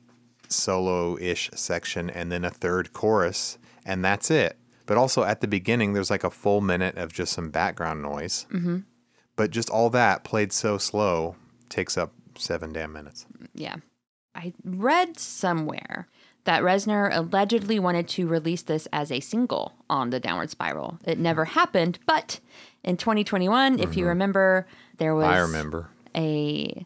solo-ish 0.48 1.50
section 1.54 2.10
and 2.10 2.32
then 2.32 2.44
a 2.44 2.50
third 2.50 2.94
chorus 2.94 3.58
and 3.86 4.04
that's 4.04 4.30
it. 4.32 4.58
But 4.86 4.98
also 4.98 5.24
at 5.24 5.42
the 5.42 5.48
beginning 5.48 5.94
there's 5.94 6.10
like 6.10 6.24
a 6.24 6.32
full 6.32 6.62
minute 6.62 6.98
of 6.98 7.14
just 7.14 7.34
some 7.34 7.50
background 7.50 8.02
noise. 8.02 8.46
Mm-hmm. 8.52 8.80
But 9.36 9.52
just 9.52 9.70
all 9.70 9.90
that 9.92 10.24
played 10.24 10.52
so 10.52 10.78
slow 10.78 11.36
takes 11.70 11.98
up 11.98 12.14
7 12.38 12.74
damn 12.74 12.92
minutes. 12.92 13.26
Yeah. 13.54 13.78
I 14.36 14.54
read 14.64 15.20
somewhere 15.20 16.08
that 16.46 16.64
Reznor 16.64 17.10
allegedly 17.12 17.80
wanted 17.80 18.08
to 18.10 18.28
release 18.28 18.62
this 18.62 18.88
as 18.92 19.12
a 19.12 19.20
single 19.20 19.74
on 19.90 20.10
the 20.10 20.20
Downward 20.20 20.50
Spiral. 20.50 21.00
It 21.06 21.20
never 21.20 21.46
happened, 21.46 22.00
but 22.06 22.40
in 22.84 22.98
2021, 22.98 23.80
if 23.80 23.96
you 23.96 24.02
mm-hmm. 24.02 24.10
remember, 24.10 24.68
there 24.98 25.16
was 25.16 25.26
I 25.26 25.40
remember. 25.40 25.90
a 26.16 26.86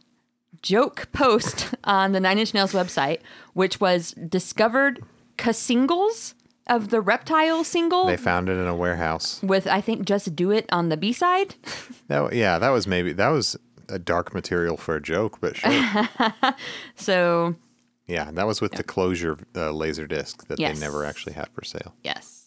joke 0.61 1.07
post 1.11 1.73
on 1.83 2.11
the 2.13 2.19
Nine 2.19 2.39
Inch 2.39 2.53
Nails 2.53 2.73
website, 2.73 3.19
which 3.53 3.79
was 3.79 4.11
discovered 4.11 5.03
singles 5.51 6.35
of 6.67 6.89
the 6.89 7.01
Reptile 7.01 7.63
single 7.63 8.05
They 8.05 8.17
found 8.17 8.47
it 8.47 8.53
in 8.53 8.67
a 8.67 8.75
warehouse. 8.75 9.41
with, 9.43 9.67
I 9.67 9.81
think, 9.81 10.05
Just 10.05 10.35
Do 10.35 10.51
It 10.51 10.65
on 10.71 10.89
the 10.89 10.97
B 10.97 11.13
side. 11.13 11.55
That 12.07 12.33
yeah, 12.33 12.59
that 12.59 12.69
was 12.69 12.85
maybe 12.85 13.13
that 13.13 13.29
was 13.29 13.55
a 13.87 13.97
dark 13.97 14.33
material 14.33 14.75
for 14.75 14.95
a 14.95 15.01
joke, 15.01 15.39
but 15.39 15.55
sure. 15.55 16.09
So, 16.95 17.55
Yeah, 18.07 18.31
that 18.31 18.45
was 18.47 18.59
with 18.61 18.73
the 18.73 18.83
closure 18.83 19.37
uh, 19.55 19.71
laser 19.71 20.07
disc 20.07 20.47
that 20.47 20.59
Yes. 20.59 20.77
they 20.77 20.85
never 20.85 21.05
actually 21.05 21.33
had 21.33 21.49
for 21.53 21.63
sale. 21.63 21.93
yes. 22.03 22.39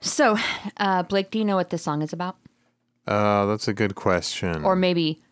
So, 0.00 0.36
uh, 0.78 1.04
Blake, 1.04 1.30
do 1.30 1.38
you 1.38 1.44
know 1.44 1.54
what 1.54 1.70
this 1.70 1.82
song 1.82 2.02
is 2.02 2.12
about? 2.12 2.36
Uh, 3.06 3.46
that's 3.46 3.68
a 3.68 3.72
good 3.72 3.94
question. 3.94 4.64
Or 4.64 4.74
maybe 4.74 5.22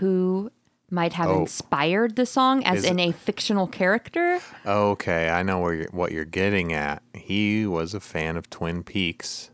who 0.00 0.50
might 0.90 1.12
have 1.12 1.28
Oh. 1.28 1.40
inspired 1.42 2.16
the 2.16 2.26
song 2.26 2.64
as 2.64 2.78
Is 2.78 2.90
in 2.90 2.98
a 2.98 3.12
fictional 3.12 3.68
character? 3.68 4.40
okay, 4.66 5.30
I 5.30 5.44
know 5.44 5.60
where 5.60 5.74
you're, 5.74 5.88
what 5.92 6.10
you're 6.10 6.24
getting 6.24 6.72
at. 6.72 7.02
He 7.14 7.66
was 7.66 7.94
a 7.94 8.00
fan 8.00 8.36
of 8.36 8.50
Twin 8.50 8.82
Peaks, 8.82 9.50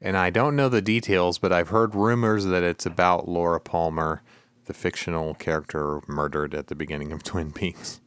and 0.00 0.14
I 0.14 0.28
don't 0.28 0.56
know 0.56 0.68
the 0.68 0.82
details, 0.82 1.38
but 1.38 1.50
I've 1.52 1.70
heard 1.70 1.94
rumors 1.94 2.44
that 2.44 2.62
it's 2.62 2.84
about 2.84 3.26
Laura 3.28 3.60
Palmer, 3.60 4.22
the 4.66 4.74
fictional 4.74 5.34
character 5.34 6.00
murdered 6.06 6.54
at 6.54 6.66
the 6.68 6.74
beginning 6.74 7.12
of 7.12 7.22
Twin 7.24 7.52
Peaks. 7.52 8.00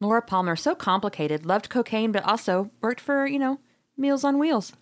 Laura 0.00 0.22
Palmer, 0.22 0.56
so 0.56 0.74
complicated, 0.74 1.46
loved 1.46 1.70
cocaine, 1.70 2.12
but 2.12 2.22
also 2.24 2.70
worked 2.80 3.00
for, 3.00 3.26
you 3.26 3.38
know, 3.38 3.58
Meals 3.96 4.24
on 4.24 4.38
Wheels. 4.38 4.72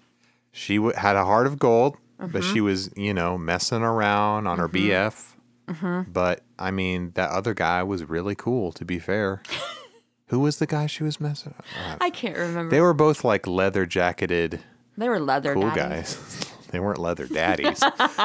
She 0.50 0.76
w- 0.76 0.94
had 0.96 1.16
a 1.16 1.24
heart 1.24 1.46
of 1.46 1.58
gold, 1.58 1.96
but 2.18 2.30
Mm-hmm. 2.30 2.52
she 2.52 2.60
was, 2.60 2.90
you 2.96 3.12
know, 3.14 3.36
messing 3.38 3.82
around 3.82 4.46
on 4.46 4.58
her 4.58 4.68
BF. 4.68 5.34
Mm-hmm. 5.68 6.10
But 6.10 6.42
I 6.58 6.70
mean, 6.70 7.12
that 7.14 7.30
other 7.30 7.54
guy 7.54 7.82
was 7.82 8.04
really 8.04 8.34
cool. 8.34 8.72
To 8.72 8.84
be 8.84 8.98
fair, 8.98 9.42
who 10.26 10.40
was 10.40 10.58
the 10.58 10.66
guy 10.66 10.86
she 10.86 11.04
was 11.04 11.20
messing? 11.20 11.54
Uh, 11.86 11.96
I 12.00 12.10
can't 12.10 12.36
remember. 12.36 12.70
They 12.70 12.80
were 12.80 12.94
both 12.94 13.22
like 13.24 13.46
leather 13.46 13.86
jacketed, 13.86 14.60
They 14.96 15.08
were 15.08 15.20
leather 15.20 15.54
cool 15.54 15.70
daddies. 15.70 16.14
guys. 16.16 16.41
they 16.72 16.80
weren't 16.80 16.98
leather 16.98 17.26
daddies. 17.26 17.82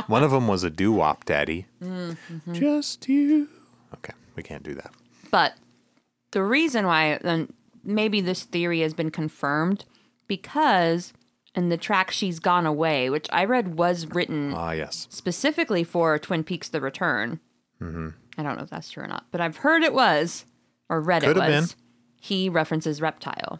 One 0.08 0.24
of 0.24 0.32
them 0.32 0.48
was 0.48 0.64
a 0.64 0.70
doo 0.72 0.92
wop 0.92 1.26
daddy. 1.26 1.68
Mm-hmm. 1.84 2.54
Just 2.54 3.08
you. 3.08 3.48
Okay, 3.94 4.14
we 4.36 4.42
can't 4.44 4.64
do 4.64 4.74
that. 4.74 4.92
But 5.30 5.54
the 6.32 6.44
reason 6.44 6.86
why, 6.88 7.20
then 7.22 7.54
maybe 7.84 8.20
this 8.22 8.44
theory 8.44 8.82
has 8.82 8.94
been 8.94 9.12
confirmed 9.12 9.86
because 10.28 11.14
in 11.56 11.70
the 11.70 11.78
track 11.78 12.12
She's 12.12 12.40
Gone 12.40 12.66
Away, 12.66 13.10
which 13.10 13.28
I 13.32 13.46
read 13.46 13.76
was 13.78 14.06
written 14.08 14.54
Ah, 14.54 14.72
yes. 14.72 15.08
specifically 15.10 15.84
for 15.84 16.18
Twin 16.20 16.44
Peaks 16.44 16.70
The 16.70 16.82
Return. 16.82 17.40
Mm-hmm. 17.82 18.10
I 18.38 18.44
don't 18.44 18.58
know 18.58 18.64
if 18.64 18.70
that's 18.70 18.92
true 18.92 19.04
or 19.04 19.08
not, 19.08 19.26
but 19.32 19.42
I've 19.42 19.58
heard 19.58 19.84
it 19.84 19.94
was, 19.94 20.46
or 20.90 21.02
read 21.02 21.24
Could 21.24 21.38
it 21.38 21.40
was. 21.40 21.74
been. 21.74 21.82
He 22.22 22.50
references 22.50 23.02
reptile, 23.02 23.60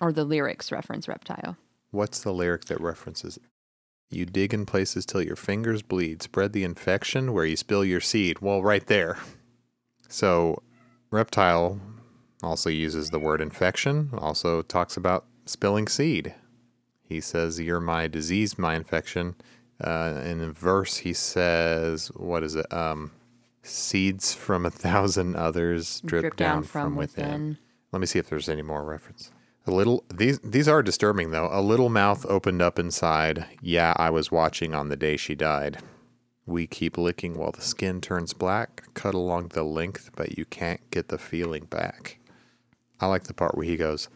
or 0.00 0.12
the 0.12 0.24
lyrics 0.24 0.70
reference 0.72 1.08
reptile. 1.08 1.56
What's 1.90 2.20
the 2.20 2.32
lyric 2.32 2.64
that 2.66 2.80
references? 2.80 3.38
You 4.10 4.26
dig 4.26 4.54
in 4.54 4.66
places 4.66 5.04
till 5.04 5.22
your 5.22 5.36
fingers 5.36 5.82
bleed. 5.82 6.22
Spread 6.22 6.52
the 6.52 6.64
infection 6.64 7.32
where 7.32 7.44
you 7.44 7.56
spill 7.56 7.84
your 7.84 8.00
seed. 8.00 8.40
Well, 8.40 8.62
right 8.62 8.86
there. 8.86 9.18
So, 10.08 10.62
reptile 11.10 11.80
also 12.42 12.70
uses 12.70 13.10
the 13.10 13.18
word 13.18 13.40
infection, 13.40 14.10
also 14.16 14.62
talks 14.62 14.96
about 14.96 15.24
spilling 15.46 15.88
seed. 15.88 16.34
He 17.02 17.20
says, 17.20 17.60
You're 17.60 17.80
my 17.80 18.06
disease, 18.06 18.58
my 18.58 18.76
infection. 18.76 19.34
Uh, 19.82 20.20
in 20.24 20.40
a 20.40 20.52
verse, 20.52 20.98
he 20.98 21.12
says, 21.12 22.08
What 22.14 22.42
is 22.42 22.54
it? 22.54 22.72
Um, 22.72 23.10
Seeds 23.66 24.34
from 24.34 24.66
a 24.66 24.70
thousand 24.70 25.36
others 25.36 26.02
drip, 26.02 26.36
down, 26.36 26.64
from, 26.64 26.96
within. 26.96 27.56
Let 27.92 28.00
me 28.00 28.06
see 28.06 28.18
if 28.18 28.28
there's 28.28 28.50
any 28.50 28.60
more 28.60 28.84
reference. 28.84 29.30
A 29.66 29.70
little 29.70 30.04
these 30.12 30.38
these 30.40 30.68
are 30.68 30.82
disturbing 30.82 31.30
though. 31.30 31.48
A 31.50 31.62
little 31.62 31.88
mouth 31.88 32.26
opened 32.26 32.60
up 32.60 32.78
inside. 32.78 33.46
Yeah, 33.62 33.94
I 33.96 34.10
was 34.10 34.30
watching 34.30 34.74
on 34.74 34.88
the 34.90 34.96
day 34.96 35.16
she 35.16 35.34
died. 35.34 35.78
We 36.44 36.66
keep 36.66 36.98
licking 36.98 37.38
while 37.38 37.52
the 37.52 37.62
skin 37.62 38.02
turns 38.02 38.34
black. 38.34 38.84
Cut 38.92 39.14
along 39.14 39.48
the 39.48 39.62
length, 39.62 40.10
but 40.14 40.36
you 40.36 40.44
can't 40.44 40.80
get 40.90 41.08
the 41.08 41.16
feeling 41.16 41.64
back. 41.64 42.18
I 43.00 43.06
like 43.06 43.24
the 43.24 43.32
part 43.32 43.56
where 43.56 43.64
he 43.66 43.76
goes, 43.76 44.10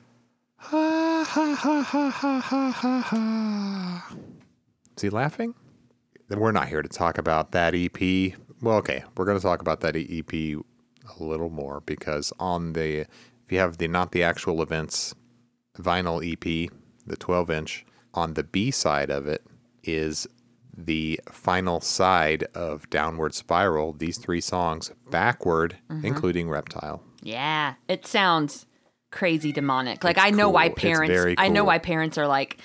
ha 0.56 1.24
ha 1.26 1.54
ha 1.54 1.82
ha 1.82 2.10
ha 2.10 2.40
ha 2.40 2.70
ha 2.70 3.00
ha. 3.00 4.16
Is 4.96 5.02
he 5.02 5.08
laughing? 5.08 5.54
We're 6.28 6.52
not 6.52 6.68
here 6.68 6.82
to 6.82 6.88
talk 6.88 7.16
about 7.16 7.52
that 7.52 7.74
EP. 7.74 8.34
Well, 8.60 8.76
okay, 8.76 9.02
we're 9.16 9.24
going 9.24 9.38
to 9.38 9.42
talk 9.42 9.62
about 9.62 9.80
that 9.80 9.96
EP 9.96 10.32
a 10.34 11.22
little 11.22 11.48
more 11.48 11.80
because 11.86 12.34
on 12.38 12.74
the 12.74 13.00
if 13.00 13.52
you 13.52 13.58
have 13.60 13.78
the 13.78 13.88
not 13.88 14.12
the 14.12 14.22
actual 14.22 14.60
events 14.60 15.14
vinyl 15.80 16.20
EP, 16.22 16.70
the 17.06 17.16
12 17.16 17.50
inch, 17.50 17.86
on 18.14 18.34
the 18.34 18.42
B 18.42 18.70
side 18.70 19.10
of 19.10 19.26
it 19.26 19.44
is 19.84 20.26
the 20.76 21.20
final 21.30 21.80
side 21.80 22.44
of 22.54 22.88
Downward 22.90 23.34
Spiral, 23.34 23.92
these 23.92 24.18
three 24.18 24.40
songs 24.40 24.92
backward, 25.10 25.76
mm-hmm. 25.90 26.06
including 26.06 26.48
Reptile. 26.48 27.02
Yeah, 27.22 27.74
it 27.88 28.06
sounds 28.06 28.66
crazy 29.10 29.52
demonic. 29.52 30.04
Like 30.04 30.16
It's 30.16 30.26
I 30.26 30.30
know 30.30 30.48
why 30.48 30.68
cool. 30.68 30.74
It's 30.74 30.82
parents 30.82 31.12
very 31.12 31.34
I 31.36 31.48
know 31.48 31.64
why 31.64 31.78
parents 31.78 32.16
are 32.16 32.28
like 32.28 32.58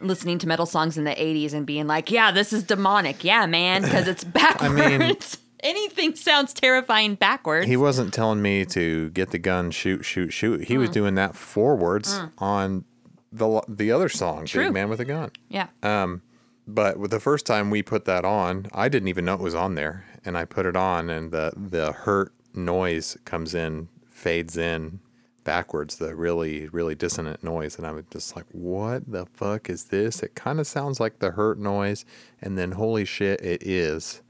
listening 0.00 0.38
to 0.40 0.48
metal 0.48 0.66
songs 0.66 0.98
in 0.98 1.04
the 1.04 1.12
80s 1.12 1.54
and 1.54 1.64
being 1.64 1.86
like, 1.86 2.10
"Yeah, 2.10 2.30
this 2.30 2.52
is 2.52 2.64
demonic." 2.64 3.24
Yeah, 3.24 3.46
man, 3.46 3.82
because 3.82 4.08
it's 4.08 4.24
backwards. 4.24 4.72
I 4.82 4.98
mean- 4.98 5.16
Anything 5.64 6.14
sounds 6.14 6.52
terrifying 6.52 7.14
backwards. 7.16 7.66
He 7.66 7.76
wasn't 7.76 8.12
telling 8.14 8.42
me 8.42 8.64
to 8.66 9.10
get 9.10 9.30
the 9.30 9.38
gun, 9.38 9.70
shoot, 9.70 10.04
shoot, 10.04 10.30
shoot. 10.30 10.64
He 10.64 10.76
was 10.78 10.90
doing 10.90 11.14
that 11.16 11.34
forwards 11.34 12.20
on 12.38 12.84
the 13.32 13.62
the 13.66 13.90
other 13.90 14.08
song, 14.08 14.44
True. 14.46 14.64
Big 14.66 14.74
Man 14.74 14.88
with 14.88 15.00
a 15.00 15.04
Gun. 15.04 15.30
yeah. 15.48 15.68
Um, 15.82 16.22
But 16.68 16.98
with 16.98 17.10
the 17.10 17.18
first 17.20 17.46
time 17.46 17.70
we 17.70 17.82
put 17.82 18.04
that 18.04 18.24
on, 18.24 18.66
I 18.72 18.88
didn't 18.88 19.08
even 19.08 19.24
know 19.24 19.34
it 19.34 19.40
was 19.40 19.54
on 19.54 19.74
there, 19.74 20.04
and 20.24 20.36
I 20.38 20.44
put 20.44 20.66
it 20.66 20.76
on, 20.76 21.10
and 21.10 21.32
the 21.32 21.52
the 21.56 21.92
hurt 21.92 22.32
noise 22.54 23.16
comes 23.24 23.54
in, 23.54 23.88
fades 24.08 24.56
in 24.56 25.00
backwards, 25.44 25.96
the 25.96 26.14
really 26.14 26.68
really 26.68 26.94
dissonant 26.94 27.42
noise, 27.42 27.76
and 27.76 27.86
I 27.86 27.92
was 27.92 28.04
just 28.10 28.36
like, 28.36 28.46
"What 28.52 29.10
the 29.10 29.26
fuck 29.26 29.68
is 29.68 29.84
this?" 29.86 30.22
It 30.22 30.34
kind 30.34 30.60
of 30.60 30.66
sounds 30.66 31.00
like 31.00 31.18
the 31.18 31.32
hurt 31.32 31.58
noise, 31.58 32.04
and 32.40 32.56
then 32.56 32.72
holy 32.72 33.04
shit, 33.04 33.40
it 33.42 33.62
is. 33.62 34.22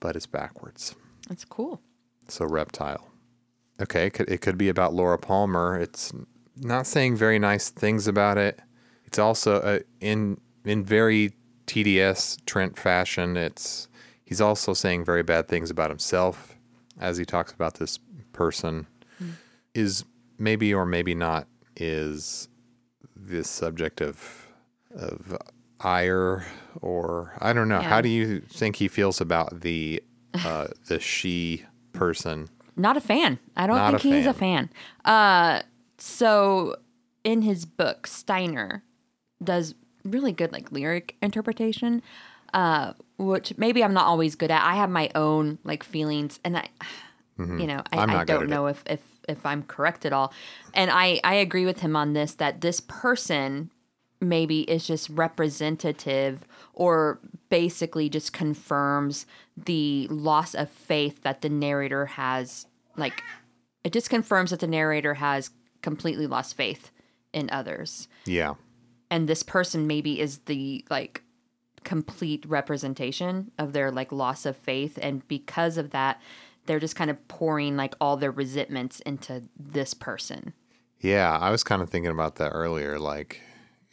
But 0.00 0.16
it's 0.16 0.26
backwards. 0.26 0.94
That's 1.28 1.44
cool. 1.44 1.80
So 2.28 2.46
reptile. 2.46 3.06
Okay, 3.80 4.06
it 4.06 4.10
could, 4.10 4.28
it 4.28 4.40
could 4.40 4.58
be 4.58 4.68
about 4.68 4.92
Laura 4.92 5.18
Palmer. 5.18 5.78
It's 5.78 6.12
not 6.56 6.86
saying 6.86 7.16
very 7.16 7.38
nice 7.38 7.70
things 7.70 8.06
about 8.06 8.36
it. 8.36 8.60
It's 9.04 9.18
also 9.18 9.60
uh, 9.60 9.78
in 10.00 10.40
in 10.64 10.84
very 10.84 11.32
TDS 11.66 12.44
Trent 12.44 12.78
fashion. 12.78 13.36
It's 13.36 13.88
he's 14.24 14.40
also 14.40 14.74
saying 14.74 15.04
very 15.04 15.22
bad 15.22 15.48
things 15.48 15.70
about 15.70 15.90
himself 15.90 16.56
as 16.98 17.16
he 17.16 17.24
talks 17.24 17.52
about 17.52 17.74
this 17.74 17.98
person. 18.32 18.86
Is 19.74 20.04
maybe 20.38 20.74
or 20.74 20.84
maybe 20.84 21.14
not 21.14 21.46
is 21.76 22.48
this 23.16 23.48
subject 23.48 24.00
of 24.00 24.48
of 24.94 25.36
ire 25.80 26.44
or 26.80 27.34
I 27.40 27.52
don't 27.52 27.68
know. 27.68 27.80
Yeah. 27.80 27.88
How 27.88 28.00
do 28.00 28.08
you 28.08 28.40
think 28.40 28.76
he 28.76 28.88
feels 28.88 29.20
about 29.20 29.60
the 29.60 30.02
uh, 30.34 30.68
the 30.86 31.00
she 31.00 31.64
person? 31.92 32.48
Not 32.76 32.96
a 32.96 33.00
fan. 33.00 33.38
I 33.56 33.66
don't 33.66 33.76
Not 33.76 34.00
think 34.00 34.14
a 34.14 34.16
he's 34.16 34.26
a 34.26 34.32
fan. 34.34 34.70
Uh, 35.04 35.62
so 35.98 36.76
in 37.24 37.42
his 37.42 37.64
book, 37.64 38.06
Steiner 38.06 38.82
does 39.42 39.74
really 40.04 40.32
good 40.32 40.52
like 40.52 40.72
lyric 40.72 41.16
interpretation, 41.20 42.02
uh, 42.54 42.94
which 43.18 43.52
maybe 43.58 43.84
I'm 43.84 43.92
not 43.92 44.06
always 44.06 44.34
good 44.34 44.50
at. 44.50 44.64
I 44.64 44.76
have 44.76 44.88
my 44.90 45.10
own 45.14 45.58
like 45.64 45.82
feelings, 45.82 46.40
and 46.44 46.56
I, 46.56 46.68
you 47.38 47.66
know, 47.66 47.82
I, 47.92 47.96
Mm-hmm. 47.96 48.10
I 48.16 48.24
don't 48.24 48.48
know 48.48 48.66
if 48.66 48.82
if 48.86 49.00
if 49.28 49.44
I'm 49.44 49.62
correct 49.62 50.06
at 50.06 50.12
all. 50.12 50.32
And 50.72 50.90
I 50.90 51.20
I 51.24 51.34
agree 51.34 51.66
with 51.66 51.80
him 51.80 51.96
on 51.96 52.12
this 52.14 52.34
that 52.34 52.60
this 52.60 52.80
person 52.80 53.70
maybe 54.20 54.60
is 54.62 54.86
just 54.86 55.08
representative 55.10 56.46
or 56.80 57.20
basically 57.50 58.08
just 58.08 58.32
confirms 58.32 59.26
the 59.54 60.08
loss 60.08 60.54
of 60.54 60.70
faith 60.70 61.20
that 61.22 61.42
the 61.42 61.48
narrator 61.50 62.06
has 62.06 62.66
like 62.96 63.22
it 63.84 63.92
just 63.92 64.08
confirms 64.08 64.50
that 64.50 64.60
the 64.60 64.66
narrator 64.66 65.14
has 65.14 65.50
completely 65.82 66.26
lost 66.26 66.56
faith 66.56 66.90
in 67.34 67.50
others 67.50 68.08
Yeah. 68.24 68.54
and 69.10 69.28
this 69.28 69.42
person 69.42 69.86
maybe 69.86 70.18
is 70.20 70.38
the 70.46 70.82
like 70.88 71.22
complete 71.84 72.44
representation 72.46 73.50
of 73.58 73.72
their 73.74 73.90
like 73.90 74.10
loss 74.12 74.46
of 74.46 74.56
faith 74.56 74.98
and 75.02 75.26
because 75.28 75.76
of 75.76 75.90
that 75.90 76.20
they're 76.66 76.80
just 76.80 76.96
kind 76.96 77.10
of 77.10 77.28
pouring 77.28 77.76
like 77.76 77.94
all 78.00 78.16
their 78.16 78.30
resentments 78.30 79.00
into 79.00 79.42
this 79.58 79.92
person 79.92 80.54
Yeah, 81.00 81.36
I 81.38 81.50
was 81.50 81.62
kind 81.64 81.82
of 81.82 81.88
thinking 81.90 82.10
about 82.12 82.36
that 82.36 82.50
earlier. 82.50 82.98
Like, 82.98 83.40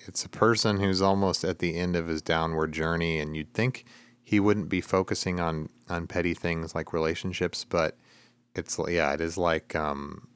it's 0.08 0.26
a 0.26 0.30
person 0.30 0.80
who's 0.80 1.02
almost 1.02 1.44
at 1.44 1.60
the 1.60 1.76
end 1.78 1.96
of 1.96 2.08
his 2.08 2.22
downward 2.22 2.72
journey, 2.72 3.20
and 3.20 3.36
you'd 3.36 3.54
think 3.54 3.86
he 4.24 4.40
wouldn't 4.40 4.70
be 4.70 4.82
focusing 4.82 5.40
on 5.40 5.70
on 5.90 6.08
petty 6.08 6.34
things 6.34 6.76
like 6.76 6.94
relationships, 6.94 7.64
but 7.64 7.98
it's 8.56 8.80
yeah, 8.88 9.14
it 9.14 9.22
is 9.22 9.38
like 9.38 9.76
um, 9.76 10.28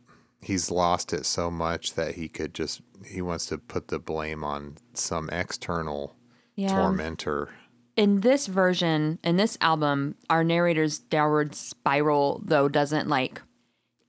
he's 0.41 0.71
lost 0.71 1.13
it 1.13 1.25
so 1.25 1.49
much 1.51 1.93
that 1.95 2.15
he 2.15 2.27
could 2.27 2.53
just 2.53 2.81
he 3.05 3.21
wants 3.21 3.45
to 3.47 3.57
put 3.57 3.87
the 3.89 3.99
blame 3.99 4.43
on 4.43 4.77
some 4.93 5.29
external 5.29 6.15
Yeah. 6.55 6.75
tormentor. 6.75 7.49
in 7.97 8.21
this 8.21 8.47
version 8.47 9.19
in 9.23 9.35
this 9.37 9.57
album 9.59 10.15
our 10.29 10.43
narrator's 10.43 10.99
downward 10.99 11.53
spiral 11.55 12.41
though 12.45 12.69
doesn't 12.69 13.07
like 13.09 13.41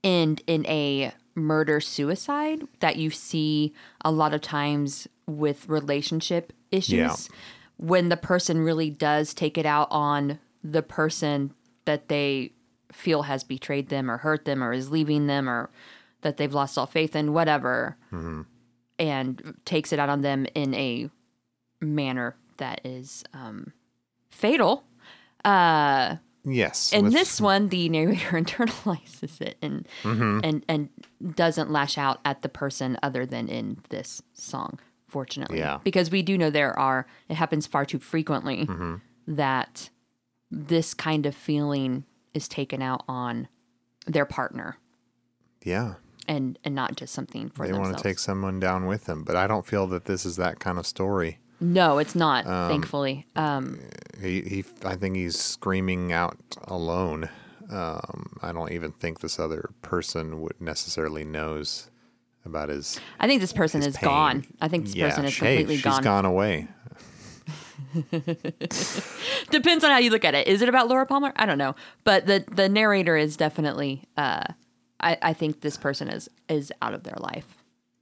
end 0.03 0.41
in 0.47 0.65
a 0.67 1.11
murder 1.35 1.79
suicide 1.79 2.61
that 2.79 2.95
you 2.97 3.09
see 3.09 3.73
a 4.05 4.11
lot 4.11 4.33
of 4.33 4.41
times 4.41 5.07
with 5.25 5.67
relationship 5.67 6.53
issues 6.71 6.91
Yeah. 6.93 7.15
when 7.77 8.09
the 8.09 8.17
person 8.17 8.59
really 8.59 8.89
does 8.89 9.33
take 9.33 9.57
it 9.57 9.65
out 9.65 9.87
on 9.91 10.39
the 10.63 10.81
person 10.83 11.53
that 11.85 12.07
they 12.07 12.51
feel 12.91 13.23
has 13.23 13.43
betrayed 13.43 13.89
them 13.89 14.09
or 14.11 14.17
hurt 14.17 14.45
them 14.45 14.63
or 14.63 14.71
is 14.73 14.91
leaving 14.91 15.27
them 15.27 15.49
or 15.49 15.69
that 16.21 16.37
they've 16.37 16.53
lost 16.53 16.77
all 16.77 16.85
faith 16.85 17.15
in 17.15 17.33
whatever 17.33 17.97
and 18.99 19.55
takes 19.65 19.91
it 19.91 19.99
out 19.99 20.09
on 20.09 20.21
them 20.21 20.45
in 20.55 20.73
a 20.75 21.09
manner 21.81 22.35
that 22.57 22.79
is 22.85 23.23
um, 23.33 23.73
fatal. 24.29 24.83
Uh, 25.43 26.17
Yes, 26.45 26.91
And 26.93 27.05
with- 27.05 27.13
this 27.13 27.39
one, 27.39 27.69
the 27.69 27.87
narrator 27.89 28.31
internalizes 28.41 29.39
it 29.41 29.57
and 29.61 29.87
Mm-hmm. 30.03 30.39
and 30.43 30.65
and 30.67 30.89
doesn't 31.35 31.71
lash 31.71 31.97
out 31.97 32.19
at 32.25 32.41
the 32.41 32.49
person 32.49 32.97
other 33.01 33.25
than 33.25 33.47
in 33.47 33.77
this 33.89 34.21
song. 34.33 34.79
Fortunately, 35.07 35.59
Yeah. 35.59 35.79
because 35.83 36.09
we 36.11 36.21
do 36.23 36.37
know 36.37 36.49
there 36.49 36.77
are 36.77 37.05
it 37.29 37.35
happens 37.35 37.65
far 37.67 37.85
too 37.85 37.99
frequently 37.99 38.65
Mm-hmm. 38.65 38.95
that 39.35 39.89
this 40.51 40.93
kind 40.93 41.25
of 41.25 41.33
feeling 41.35 42.03
is 42.33 42.47
taken 42.47 42.81
out 42.81 43.03
on 43.07 43.47
their 44.05 44.25
partner 44.25 44.77
yeah, 45.63 45.93
and 46.27 46.59
and 46.65 46.75
not 46.75 46.95
just 46.97 47.13
something 47.13 47.49
for 47.51 47.65
they 47.65 47.71
themselves. 47.71 47.89
want 47.91 47.97
to 47.97 48.03
take 48.03 48.19
someone 48.19 48.59
down 48.59 48.85
with 48.85 49.05
them, 49.05 49.23
but 49.23 49.35
I 49.37 49.47
don't 49.47 49.65
feel 49.65 49.87
that 49.87 50.05
this 50.05 50.25
is 50.25 50.35
that 50.35 50.59
kind 50.59 50.77
of 50.77 50.85
story. 50.85 51.39
No, 51.63 51.97
it's 51.97 52.15
not. 52.15 52.45
thankfully, 52.45 53.25
um, 53.35 53.79
He, 54.21 54.41
he, 54.41 54.65
I 54.83 54.95
think 54.95 55.15
he's 55.15 55.39
screaming 55.39 56.11
out 56.11 56.37
alone. 56.65 57.29
Um, 57.71 58.37
I 58.41 58.51
don't 58.51 58.71
even 58.71 58.91
think 58.91 59.21
this 59.21 59.39
other 59.39 59.71
person 59.81 60.41
would 60.41 60.59
necessarily 60.59 61.23
knows 61.23 61.89
about 62.45 62.69
his. 62.69 62.99
I 63.19 63.27
think 63.27 63.41
this 63.41 63.53
person 63.53 63.81
is 63.81 63.95
pain. 63.95 64.09
gone. 64.09 64.45
I 64.61 64.67
think 64.67 64.85
this 64.85 64.95
yeah, 64.95 65.09
person 65.09 65.25
is 65.25 65.37
hey, 65.37 65.57
completely 65.57 65.75
she's 65.77 65.83
gone. 65.83 66.03
gone 66.03 66.25
away. 66.25 66.67
Depends 69.49 69.83
on 69.83 69.91
how 69.91 69.97
you 69.97 70.09
look 70.09 70.25
at 70.25 70.35
it. 70.35 70.47
Is 70.47 70.61
it 70.61 70.69
about 70.69 70.87
Laura 70.87 71.05
Palmer? 71.05 71.33
I 71.35 71.45
don't 71.45 71.57
know. 71.57 71.75
But 72.03 72.25
the 72.27 72.43
the 72.51 72.69
narrator 72.69 73.15
is 73.17 73.37
definitely. 73.37 74.03
Uh, 74.17 74.43
I 74.99 75.17
I 75.21 75.33
think 75.33 75.61
this 75.61 75.77
person 75.77 76.09
is 76.09 76.29
is 76.49 76.71
out 76.81 76.93
of 76.93 77.03
their 77.03 77.17
life 77.17 77.57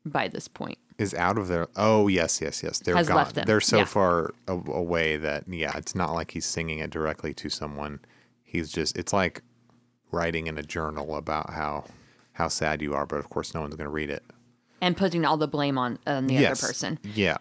by 0.06 0.28
this 0.28 0.48
point. 0.48 0.78
Is 1.02 1.14
out 1.16 1.38
of 1.38 1.48
there. 1.48 1.68
Oh 1.76 2.08
yes, 2.08 2.40
yes, 2.42 2.62
yes. 2.64 2.80
They're 2.80 2.96
Has 2.96 3.08
gone. 3.08 3.18
left 3.18 3.38
him. 3.38 3.46
They're 3.48 3.60
so 3.60 3.80
Yeah. 3.80 3.86
far 3.86 4.34
a- 4.48 4.54
away 4.54 5.18
that 5.18 5.46
yeah, 5.48 5.76
it's 5.76 5.96
not 5.96 6.14
like 6.14 6.32
he's 6.32 6.46
singing 6.46 6.80
it 6.80 6.90
directly 6.92 7.34
to 7.34 7.50
someone. 7.50 8.00
He's 8.44 8.72
just. 8.72 8.96
It's 8.98 9.12
like 9.12 9.42
writing 10.12 10.48
in 10.48 10.58
a 10.58 10.64
journal 10.64 11.16
about 11.16 11.50
how 11.52 11.86
how 12.34 12.48
sad 12.50 12.82
you 12.82 12.94
are, 12.94 13.06
but 13.06 13.18
of 13.18 13.30
course 13.30 13.54
no 13.54 13.62
one's 13.62 13.76
going 13.76 13.86
to 13.88 13.92
read 13.92 14.10
it. 14.10 14.24
And 14.80 14.96
putting 14.96 15.26
all 15.26 15.38
the 15.38 15.48
blame 15.48 15.78
on, 15.78 15.98
on 16.08 16.28
the 16.28 16.46
other 16.46 16.56
person. 16.56 17.00
Yeah. 17.04 17.38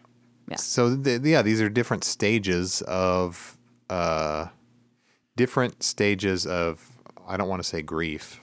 Yeah. 0.48 0.56
So 0.56 0.96
th- 0.96 1.20
yeah, 1.22 1.42
these 1.42 1.60
are 1.60 1.68
different 1.68 2.04
stages 2.04 2.82
of 2.82 3.56
uh 3.90 4.46
different 5.36 5.82
stages 5.82 6.46
of 6.46 6.98
I 7.28 7.36
don't 7.36 7.48
want 7.48 7.62
to 7.62 7.68
say 7.68 7.82
grief, 7.82 8.40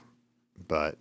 but 0.68 0.98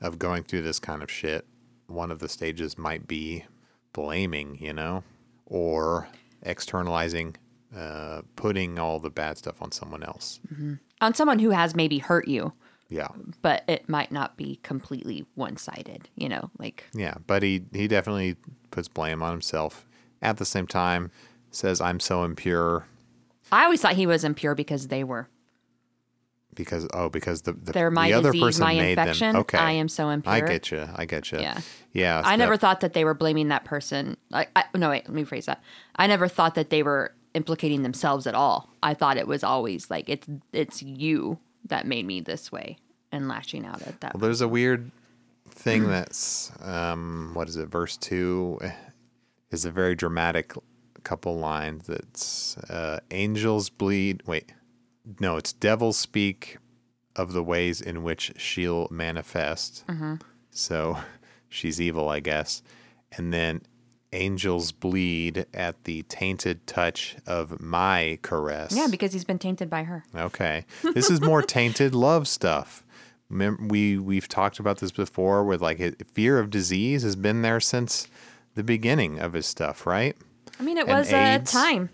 of 0.00 0.18
going 0.18 0.42
through 0.42 0.62
this 0.62 0.78
kind 0.80 1.02
of 1.02 1.10
shit 1.10 1.46
one 1.86 2.10
of 2.10 2.20
the 2.20 2.28
stages 2.28 2.78
might 2.78 3.06
be 3.06 3.44
blaming, 3.92 4.56
you 4.60 4.72
know, 4.72 5.04
or 5.46 6.08
externalizing, 6.42 7.36
uh, 7.76 8.22
putting 8.36 8.78
all 8.78 8.98
the 8.98 9.10
bad 9.10 9.38
stuff 9.38 9.60
on 9.62 9.72
someone 9.72 10.02
else. 10.02 10.40
On 11.00 11.14
someone 11.14 11.38
who 11.38 11.50
has 11.50 11.74
maybe 11.74 11.98
hurt 11.98 12.28
you, 12.28 12.52
Yeah. 12.88 13.08
but 13.42 13.64
it 13.68 13.88
might 13.88 14.12
not 14.12 14.36
be 14.36 14.58
completely 14.62 15.26
one 15.34 15.56
sided, 15.56 16.08
you 16.16 16.28
know, 16.28 16.50
like 16.58 16.84
Yeah. 16.94 17.14
But 17.26 17.42
he, 17.42 17.64
he 17.72 17.88
definitely 17.88 18.36
puts 18.70 18.88
blame 18.88 19.22
on 19.22 19.32
himself. 19.32 19.86
At 20.20 20.36
the 20.36 20.44
same 20.44 20.66
time, 20.66 21.10
says, 21.50 21.80
I'm 21.80 22.00
so 22.00 22.24
impure 22.24 22.86
I 23.50 23.64
always 23.64 23.82
thought 23.82 23.94
he 23.96 24.06
was 24.06 24.24
impure 24.24 24.54
because 24.54 24.88
they 24.88 25.04
were. 25.04 25.28
Because, 26.54 26.86
oh, 26.92 27.08
because 27.08 27.42
the, 27.42 27.52
the, 27.52 27.72
They're 27.72 27.90
my 27.90 28.08
the 28.08 28.14
other 28.14 28.32
disease, 28.32 28.42
person 28.42 28.64
my 28.64 28.74
made 28.74 28.98
infection. 28.98 29.32
them. 29.32 29.40
Okay. 29.42 29.58
I 29.58 29.72
am 29.72 29.88
so 29.88 30.08
impure. 30.10 30.34
I 30.34 30.40
get 30.40 30.70
you. 30.70 30.86
I 30.94 31.04
get 31.04 31.32
you. 31.32 31.40
Yeah. 31.40 31.60
Yeah. 31.92 32.22
I 32.24 32.36
never 32.36 32.56
thought 32.56 32.80
that 32.80 32.92
they 32.92 33.04
were 33.04 33.14
blaming 33.14 33.48
that 33.48 33.64
person. 33.64 34.16
Like, 34.30 34.50
I, 34.54 34.64
no, 34.74 34.90
wait, 34.90 35.04
let 35.04 35.14
me 35.14 35.24
phrase 35.24 35.46
that. 35.46 35.62
I 35.96 36.06
never 36.06 36.28
thought 36.28 36.54
that 36.54 36.70
they 36.70 36.82
were 36.82 37.14
implicating 37.34 37.82
themselves 37.82 38.26
at 38.26 38.34
all. 38.34 38.70
I 38.82 38.94
thought 38.94 39.16
it 39.16 39.26
was 39.26 39.42
always 39.42 39.90
like 39.90 40.08
it's 40.08 40.26
it's 40.52 40.82
you 40.82 41.38
that 41.66 41.86
made 41.86 42.06
me 42.06 42.20
this 42.20 42.52
way 42.52 42.76
and 43.10 43.28
lashing 43.28 43.64
out 43.64 43.82
at 43.82 44.00
that. 44.00 44.14
Well, 44.14 44.20
there's 44.20 44.40
a 44.40 44.48
weird 44.48 44.90
thing 45.48 45.86
that's 45.88 46.52
um, 46.62 47.30
what 47.34 47.48
is 47.48 47.56
it? 47.56 47.68
Verse 47.68 47.96
two 47.96 48.58
is 49.50 49.64
a 49.64 49.70
very 49.70 49.94
dramatic 49.94 50.52
couple 51.04 51.38
lines. 51.38 51.86
That's 51.86 52.56
uh, 52.58 53.00
angels 53.10 53.70
bleed. 53.70 54.22
Wait, 54.26 54.52
no, 55.20 55.36
it's 55.36 55.52
devils 55.52 55.98
speak 55.98 56.58
of 57.16 57.32
the 57.32 57.42
ways 57.42 57.80
in 57.80 58.02
which 58.02 58.32
she'll 58.36 58.88
manifest. 58.90 59.84
Mm-hmm. 59.86 60.14
So 60.50 60.98
she's 61.48 61.80
evil, 61.80 62.08
I 62.08 62.20
guess. 62.20 62.62
And 63.16 63.32
then 63.32 63.62
angels 64.14 64.72
bleed 64.72 65.46
at 65.54 65.84
the 65.84 66.02
tainted 66.04 66.66
touch 66.66 67.16
of 67.26 67.60
my 67.60 68.18
caress. 68.22 68.74
yeah, 68.76 68.86
because 68.90 69.12
he's 69.12 69.24
been 69.24 69.38
tainted 69.38 69.70
by 69.70 69.84
her. 69.84 70.04
Okay. 70.14 70.64
This 70.94 71.10
is 71.10 71.20
more 71.20 71.42
tainted 71.58 71.94
love 71.94 72.28
stuff. 72.28 72.84
We 73.30 73.96
we've 73.96 74.28
talked 74.28 74.58
about 74.58 74.78
this 74.78 74.92
before 74.92 75.42
with 75.44 75.62
like 75.62 76.04
fear 76.12 76.38
of 76.38 76.50
disease 76.50 77.02
has 77.02 77.16
been 77.16 77.40
there 77.40 77.60
since 77.60 78.06
the 78.54 78.62
beginning 78.62 79.18
of 79.18 79.32
his 79.32 79.46
stuff, 79.46 79.86
right? 79.86 80.14
I 80.60 80.62
mean, 80.62 80.76
it 80.76 80.86
And 80.86 80.98
was 80.98 81.10
a 81.10 81.38
time, 81.38 81.88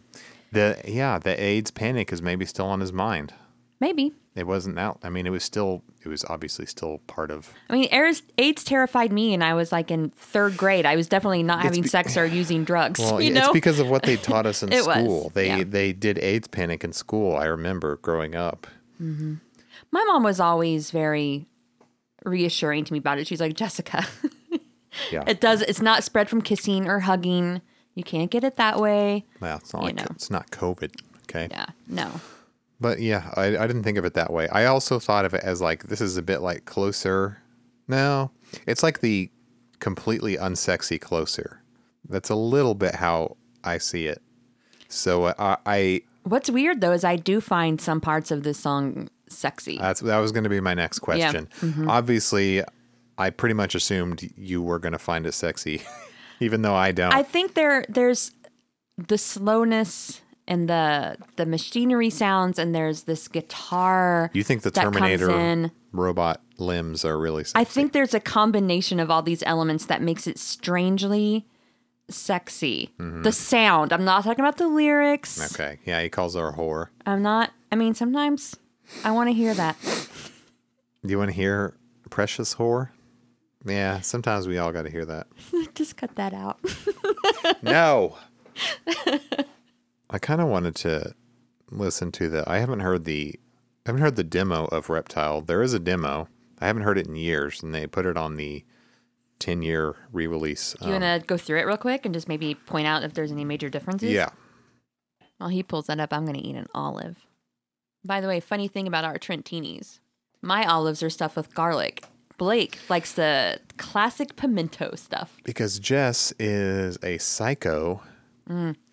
The 0.52 0.80
yeah, 0.86 1.18
the 1.18 1.40
AIDS 1.42 1.70
panic 1.70 2.12
is 2.12 2.22
maybe 2.22 2.44
still 2.46 2.66
on 2.66 2.80
his 2.80 2.92
mind. 2.92 3.34
maybe. 3.80 4.12
It 4.34 4.46
wasn't 4.46 4.78
out. 4.78 5.00
I 5.02 5.08
mean, 5.10 5.26
it 5.26 5.30
was 5.30 5.42
still 5.42 5.82
it 6.04 6.08
was 6.08 6.24
obviously 6.26 6.64
still 6.66 6.98
part 7.08 7.32
of 7.32 7.52
I 7.68 7.72
mean, 7.72 7.88
AIDS, 7.90 8.22
AIDS 8.38 8.62
terrified 8.62 9.12
me, 9.12 9.34
and 9.34 9.42
I 9.42 9.54
was 9.54 9.72
like 9.72 9.90
in 9.90 10.10
third 10.10 10.56
grade. 10.56 10.86
I 10.86 10.94
was 10.94 11.08
definitely 11.08 11.42
not 11.42 11.62
having 11.62 11.82
be- 11.82 11.88
sex 11.88 12.16
or 12.16 12.24
using 12.24 12.62
drugs. 12.62 13.00
Well, 13.00 13.20
you 13.20 13.32
know, 13.32 13.40
it's 13.46 13.52
because 13.52 13.80
of 13.80 13.90
what 13.90 14.04
they 14.04 14.16
taught 14.30 14.46
us 14.46 14.62
in 14.62 14.72
It 14.72 14.86
was, 14.86 14.96
school. 14.96 15.30
They 15.34 15.48
yeah. 15.48 15.64
they 15.66 15.92
did 15.92 16.18
AIDS 16.18 16.46
panic 16.46 16.84
in 16.84 16.92
school. 16.92 17.36
I 17.36 17.46
remember 17.46 17.96
growing 17.96 18.36
up. 18.36 18.66
Mm-hmm. 19.02 19.34
my 19.90 20.04
mom 20.04 20.22
was 20.22 20.38
always 20.40 20.90
very 20.92 21.46
reassuring 22.24 22.84
to 22.84 22.92
me 22.92 22.98
about 23.00 23.18
it. 23.18 23.26
She's 23.26 23.40
like, 23.40 23.54
Jessica, 23.54 24.06
Yeah. 25.12 25.24
it 25.26 25.40
does. 25.40 25.62
It's 25.62 25.80
not 25.82 26.04
spread 26.04 26.28
from 26.28 26.42
kissing 26.42 26.88
or 26.88 27.00
hugging. 27.00 27.60
You 27.98 28.04
can't 28.04 28.30
get 28.30 28.44
it 28.44 28.56
that 28.56 28.78
way. 28.78 29.24
well, 29.40 29.58
it's 29.58 29.72
not 29.72 29.82
you 29.82 29.86
like 29.88 29.96
know. 29.96 30.06
it's 30.10 30.30
not 30.30 30.50
COVID. 30.52 30.94
Okay. 31.24 31.48
Yeah, 31.50 31.66
no. 31.88 32.08
But 32.80 33.00
yeah, 33.00 33.32
I, 33.34 33.58
I 33.58 33.66
didn't 33.66 33.82
think 33.82 33.98
of 33.98 34.04
it 34.04 34.14
that 34.14 34.32
way. 34.32 34.48
I 34.48 34.66
also 34.66 35.00
thought 35.00 35.24
of 35.24 35.34
it 35.34 35.42
as 35.42 35.60
like 35.60 35.84
this 35.88 36.00
is 36.00 36.16
a 36.16 36.22
bit 36.22 36.38
like 36.38 36.64
closer. 36.64 37.42
No, 37.88 38.30
it's 38.68 38.84
like 38.84 39.00
the 39.00 39.30
completely 39.80 40.36
unsexy 40.36 41.00
closer. 41.00 41.60
That's 42.08 42.30
a 42.30 42.36
little 42.36 42.76
bit 42.76 42.94
how 42.94 43.36
I 43.64 43.78
see 43.78 44.06
it. 44.06 44.22
So 44.88 45.24
uh, 45.24 45.34
I, 45.38 45.56
I 45.66 46.02
What's 46.22 46.48
weird 46.48 46.80
though 46.80 46.92
is 46.92 47.02
I 47.02 47.16
do 47.16 47.40
find 47.40 47.80
some 47.80 48.00
parts 48.00 48.30
of 48.30 48.44
this 48.44 48.60
song 48.60 49.08
sexy. 49.28 49.78
that's 49.78 50.00
that 50.00 50.18
was 50.18 50.30
going 50.30 50.44
to 50.44 50.50
be 50.50 50.60
my 50.60 50.74
next 50.74 51.00
question. 51.00 51.48
Yeah. 51.60 51.86
Obviously, 51.88 52.62
I 53.18 53.30
pretty 53.30 53.54
much 53.54 53.74
assumed 53.74 54.30
you 54.36 54.62
were 54.62 54.78
going 54.78 54.92
to 54.92 54.98
find 55.00 55.26
it 55.26 55.32
sexy, 55.32 55.82
even 56.40 56.62
though 56.62 56.74
I 56.74 56.92
don't. 56.92 57.12
I 57.12 57.22
think 57.22 57.54
there 57.54 57.84
there's 57.88 58.32
the 58.96 59.18
slowness 59.18 60.20
and 60.46 60.68
the 60.68 61.16
the 61.36 61.46
machinery 61.46 62.10
sounds, 62.10 62.58
and 62.58 62.74
there's 62.74 63.04
this 63.04 63.28
guitar. 63.28 64.30
you 64.32 64.42
think 64.42 64.62
the 64.62 64.70
Terminator 64.70 65.70
robot 65.92 66.40
limbs 66.58 67.04
are 67.04 67.18
really 67.18 67.44
sexy? 67.44 67.60
I 67.60 67.64
think 67.64 67.92
there's 67.92 68.14
a 68.14 68.20
combination 68.20 68.98
of 69.00 69.10
all 69.10 69.22
these 69.22 69.42
elements 69.46 69.86
that 69.86 70.02
makes 70.02 70.26
it 70.26 70.38
strangely 70.38 71.46
sexy. 72.10 72.90
The 72.98 73.32
sound. 73.32 73.92
I'm 73.92 74.04
not 74.04 74.24
talking 74.24 74.44
about 74.44 74.56
the 74.56 74.68
lyrics. 74.68 75.38
Mm-hmm. 75.38 75.62
Okay, 75.62 75.78
yeah, 75.84 76.02
he 76.02 76.08
calls 76.08 76.34
her 76.34 76.48
a 76.48 76.52
whore. 76.54 76.88
I'm 77.06 77.22
not. 77.22 77.52
I 77.70 77.76
mean, 77.76 77.94
sometimes 77.94 78.56
I 79.04 79.10
want 79.10 79.28
to 79.28 79.34
hear 79.34 79.52
that. 79.54 79.76
Do 81.04 81.10
you 81.10 81.18
want 81.18 81.28
to 81.30 81.34
hear 81.36 81.74
"Precious 82.10 82.54
Whore"? 82.54 82.88
Yeah, 83.68 84.00
sometimes 84.00 84.46
we 84.48 84.58
all 84.58 84.72
got 84.72 84.82
to 84.82 84.90
hear 84.90 85.04
that. 85.04 85.26
Just 85.74 85.96
cut 85.96 86.14
that 86.16 86.34
out. 86.34 86.58
No. 87.62 88.16
I 90.10 90.18
kind 90.18 90.40
of 90.40 90.48
wanted 90.48 90.74
to 90.76 91.14
listen 91.70 92.10
to 92.12 92.28
the. 92.28 92.48
I 92.48 92.58
haven't 92.58 92.80
heard 92.80 93.04
the. 93.04 93.38
I 93.86 93.90
haven't 93.90 94.02
heard 94.02 94.16
the 94.16 94.24
demo 94.24 94.66
of 94.66 94.88
Reptile. 94.90 95.42
There 95.42 95.62
is 95.62 95.72
a 95.74 95.78
demo. 95.78 96.28
I 96.60 96.66
haven't 96.66 96.82
heard 96.82 96.98
it 96.98 97.06
in 97.06 97.14
years, 97.14 97.62
and 97.62 97.74
they 97.74 97.86
put 97.86 98.06
it 98.06 98.16
on 98.16 98.36
the 98.36 98.64
ten-year 99.38 99.96
re-release. 100.12 100.74
Do 100.80 100.88
you 100.88 100.94
um, 100.94 101.02
want 101.02 101.22
to 101.22 101.26
go 101.26 101.36
through 101.36 101.58
it 101.60 101.66
real 101.66 101.76
quick 101.76 102.04
and 102.04 102.12
just 102.12 102.28
maybe 102.28 102.54
point 102.54 102.86
out 102.86 103.02
if 103.04 103.14
there's 103.14 103.32
any 103.32 103.44
major 103.44 103.68
differences? 103.68 104.10
yeah. 104.10 104.30
While 105.38 105.50
he 105.50 105.62
pulls 105.62 105.86
that 105.86 106.00
up, 106.00 106.12
I'm 106.12 106.24
going 106.24 106.36
to 106.36 106.46
eat 106.46 106.56
an 106.56 106.66
olive. 106.74 107.26
By 108.04 108.20
the 108.20 108.28
way, 108.28 108.40
funny 108.40 108.66
thing 108.66 108.88
about 108.88 109.04
our 109.04 109.18
Trentinis, 109.18 110.00
my 110.42 110.64
olives 110.64 111.02
are 111.02 111.10
stuffed 111.10 111.36
with 111.36 111.54
garlic. 111.54 112.04
Blake 112.38 112.78
likes 112.88 113.12
the 113.12 113.60
classic 113.76 114.36
pimento 114.36 114.94
stuff. 114.94 115.36
Because 115.44 115.78
Jess 115.78 116.32
is 116.38 116.98
a 117.02 117.18
psycho 117.18 118.00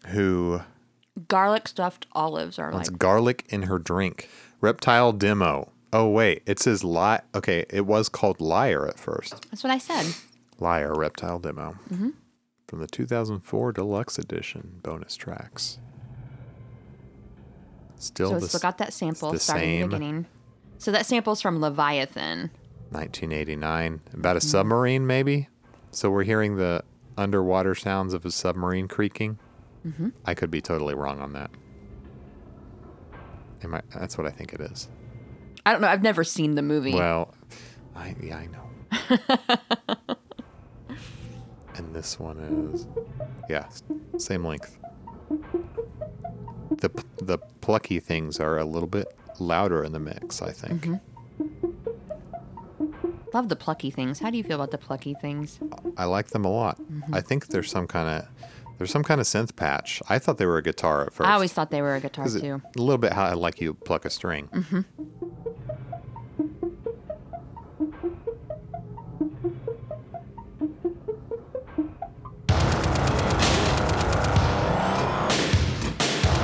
who 0.08 0.62
Garlic 1.28 1.68
stuffed 1.70 2.08
olives 2.12 2.60
are 2.60 2.74
like 2.74 2.98
garlic 3.00 3.46
in 3.48 3.64
her 3.64 3.80
drink. 3.80 4.30
Reptile 4.60 5.14
demo. 5.14 5.72
Oh 5.94 6.10
wait, 6.10 6.44
it 6.46 6.60
says 6.60 6.84
lie. 6.84 7.22
Okay, 7.34 7.66
it 7.70 7.86
was 7.86 8.10
called 8.10 8.42
Liar 8.42 8.86
at 8.88 9.00
first. 9.00 9.50
that's 9.50 9.64
what 9.64 9.72
I 9.72 9.78
said. 9.78 10.14
Liar 10.60 10.94
Reptile 10.94 11.40
Demo 11.40 11.78
mm-hmm. 11.90 12.10
from 12.68 12.80
the 12.80 12.88
2004 12.88 13.72
Deluxe 13.74 14.18
Edition 14.18 14.80
bonus 14.84 15.16
tracks. 15.16 15.80
Still 17.98 18.32
So 18.32 18.40
the 18.40 18.48
still 18.48 18.60
got 18.60 18.78
that 18.80 18.94
sample 18.94 19.38
starting 19.38 19.82
the 19.82 19.88
beginning. 19.88 20.26
So 20.78 20.92
that 20.92 21.06
sample's 21.06 21.42
from 21.42 21.62
Leviathan. 21.62 22.52
1989 22.90 24.02
about 24.14 24.38
a 24.38 24.42
submarine 24.42 25.08
maybe. 25.08 25.50
So 25.92 26.10
we're 26.10 26.24
hearing 26.24 26.58
the 26.58 26.84
underwater 27.18 27.76
sounds 27.76 28.14
of 28.14 28.26
a 28.26 28.32
submarine 28.32 28.88
creaking. 28.88 29.40
Mm-hmm. 29.86 30.10
I 30.26 30.34
could 30.34 30.52
be 30.52 30.62
totally 30.62 30.96
wrong 30.96 31.22
on 31.22 31.34
that. 31.34 31.52
Am 33.64 33.76
I, 33.76 33.82
that's 33.94 34.18
what 34.18 34.28
I 34.28 34.32
think 34.32 34.54
it 34.54 34.62
is. 34.62 34.90
I 35.66 35.72
don't 35.72 35.82
know. 35.82 35.88
I've 35.88 36.04
never 36.04 36.24
seen 36.24 36.56
the 36.56 36.62
movie. 36.62 36.94
Well, 36.94 37.34
I 37.96 38.16
yeah 38.22 38.38
I 38.38 38.48
know. 38.48 38.66
and 41.76 41.96
this 41.96 42.20
one 42.20 42.72
is 42.74 42.88
yeah, 43.50 43.68
same 44.18 44.46
length. 44.46 44.78
The 46.70 46.92
the 47.18 47.40
plucky 47.62 48.00
things 48.00 48.40
are 48.40 48.60
a 48.60 48.66
little 48.66 48.88
bit 48.88 49.08
louder 49.40 49.84
in 49.84 49.92
the 49.92 50.00
mix, 50.00 50.42
I 50.42 50.52
think. 50.52 50.84
Mm-hmm. 50.84 51.15
Love 53.36 53.50
the 53.50 53.56
plucky 53.58 53.92
things. 53.92 54.20
How 54.20 54.30
do 54.30 54.38
you 54.38 54.46
feel 54.46 54.56
about 54.56 54.72
the 54.72 54.78
plucky 54.78 55.14
things? 55.14 55.60
I 55.98 56.06
like 56.06 56.28
them 56.28 56.46
a 56.46 56.50
lot. 56.50 56.80
Mm-hmm. 56.80 57.14
I 57.14 57.20
think 57.20 57.48
there's 57.48 57.70
some 57.70 57.86
kind 57.86 58.08
of 58.08 58.30
there's 58.78 58.92
some 58.92 59.04
kind 59.04 59.20
of 59.20 59.28
synth 59.28 59.58
patch. 59.58 60.02
I 60.08 60.20
thought 60.20 60.38
they 60.38 60.46
were 60.46 60.58
a 60.58 60.64
guitar 60.64 61.06
at 61.06 61.12
first. 61.14 61.28
I 61.30 61.34
always 61.34 61.52
thought 61.52 61.70
they 61.70 61.82
were 61.82 61.96
a 61.96 62.00
guitar 62.00 62.28
it- 62.28 62.40
too. 62.40 62.62
a 62.64 62.80
little 62.82 62.98
bit 62.98 63.12
how 63.12 63.26
I 63.26 63.34
like 63.34 63.60
you 63.60 63.74
pluck 63.74 64.06
a 64.06 64.10
string. 64.10 64.48
Mm-hmm. 64.54 64.82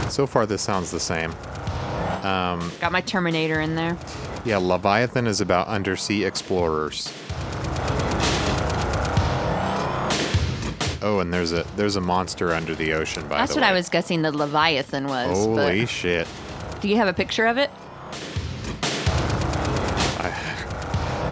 So 0.10 0.28
far, 0.28 0.46
this 0.46 0.62
sounds 0.62 0.92
the 0.92 1.00
same. 1.00 1.32
Got 2.82 2.92
my 2.92 3.00
Terminator 3.00 3.62
in 3.62 3.76
there. 3.76 3.98
Yeah, 4.44 4.58
Leviathan 4.58 5.28
is 5.28 5.42
about 5.42 5.68
undersea 5.68 6.24
explorers. 6.24 7.14
Oh, 11.04 11.20
and 11.20 11.34
there's 11.34 11.52
a 11.52 11.66
there's 11.76 11.96
a 11.96 12.02
monster 12.02 12.54
under 12.54 12.76
the 12.76 12.94
ocean. 12.94 13.24
By 13.24 13.28
the 13.28 13.34
way. 13.34 13.40
That's 13.40 13.54
the 13.54 13.62
what 13.62 13.66
way. 13.66 13.70
I 13.70 13.74
was 13.74 13.90
guessing 13.90 14.22
the 14.22 14.32
Leviathan 14.32 15.08
was. 15.08 15.38
Holy 15.38 15.82
but 15.82 15.90
shit! 15.90 16.28
do 16.82 16.88
you 16.88 16.98
have 16.98 17.08
a 17.08 17.14
picture 17.14 17.46
of 17.46 17.58
it? 17.58 17.70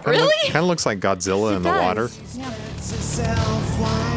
Really? 0.05 0.21
Really? 0.21 0.51
Kind 0.51 0.63
of 0.63 0.65
looks 0.65 0.85
like 0.85 0.99
Godzilla 0.99 1.55
in 1.55 1.61
the 1.61 1.69
water. 1.69 2.09
Yeah. 2.35 4.08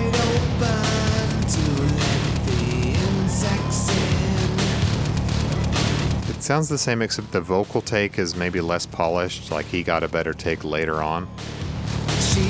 It 6.42 6.46
sounds 6.46 6.68
the 6.68 6.76
same, 6.76 7.02
except 7.02 7.30
the 7.30 7.40
vocal 7.40 7.80
take 7.80 8.18
is 8.18 8.34
maybe 8.34 8.60
less 8.60 8.84
polished. 8.84 9.52
Like 9.52 9.66
he 9.66 9.84
got 9.84 10.02
a 10.02 10.08
better 10.08 10.32
take 10.32 10.64
later 10.64 11.00
on. 11.00 11.28
She 12.18 12.40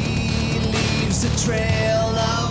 leaves 0.73 1.27
trail 1.45 2.17
of 2.17 2.42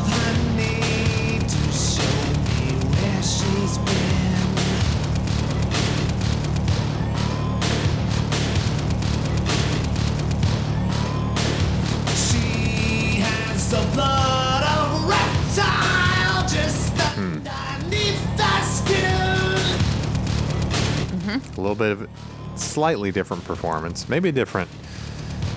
of 21.92 22.10
slightly 22.56 23.12
different 23.12 23.44
performance, 23.46 24.10
maybe 24.10 24.30
a 24.30 24.32
different 24.32 24.70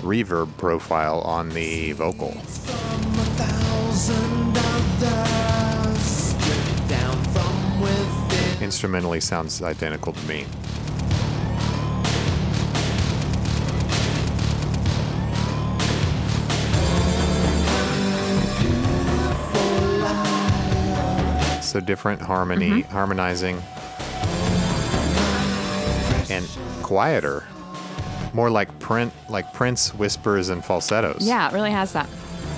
reverb 0.01 0.55
profile 0.57 1.21
on 1.21 1.49
the 1.49 1.93
vocal. 1.93 2.31
from 2.31 3.19
a 3.19 3.25
thousand 3.35 4.57
others 4.57 5.99
stripped 5.99 6.89
down 6.89 7.23
from 7.33 7.81
within. 7.81 8.63
Instrumentally 8.63 9.19
sounds 9.19 9.61
identical 9.61 10.13
to 10.13 10.27
me. 10.27 10.45
So 21.61 21.79
different 21.81 22.21
harmony, 22.21 22.69
mm-hmm. 22.69 22.91
harmonizing, 22.91 23.61
quieter, 26.85 27.43
more 28.31 28.51
like 28.51 28.69
print, 28.77 29.11
like 29.27 29.51
Prince 29.53 29.91
whispers 29.95 30.49
and 30.49 30.63
falsettos. 30.63 31.17
Yeah, 31.25 31.49
it 31.49 31.53
really 31.53 31.71
has 31.71 31.93
that. 31.93 32.07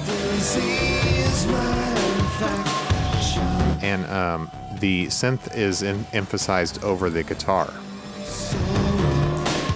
Disease, 0.05 1.47
my 1.47 2.03
infection. 2.17 3.41
and 3.81 4.05
um, 4.07 4.51
the 4.81 5.05
synth 5.07 5.55
is 5.55 5.81
in, 5.81 6.05
emphasized 6.11 6.83
over 6.83 7.09
the 7.09 7.23
guitar. 7.23 7.73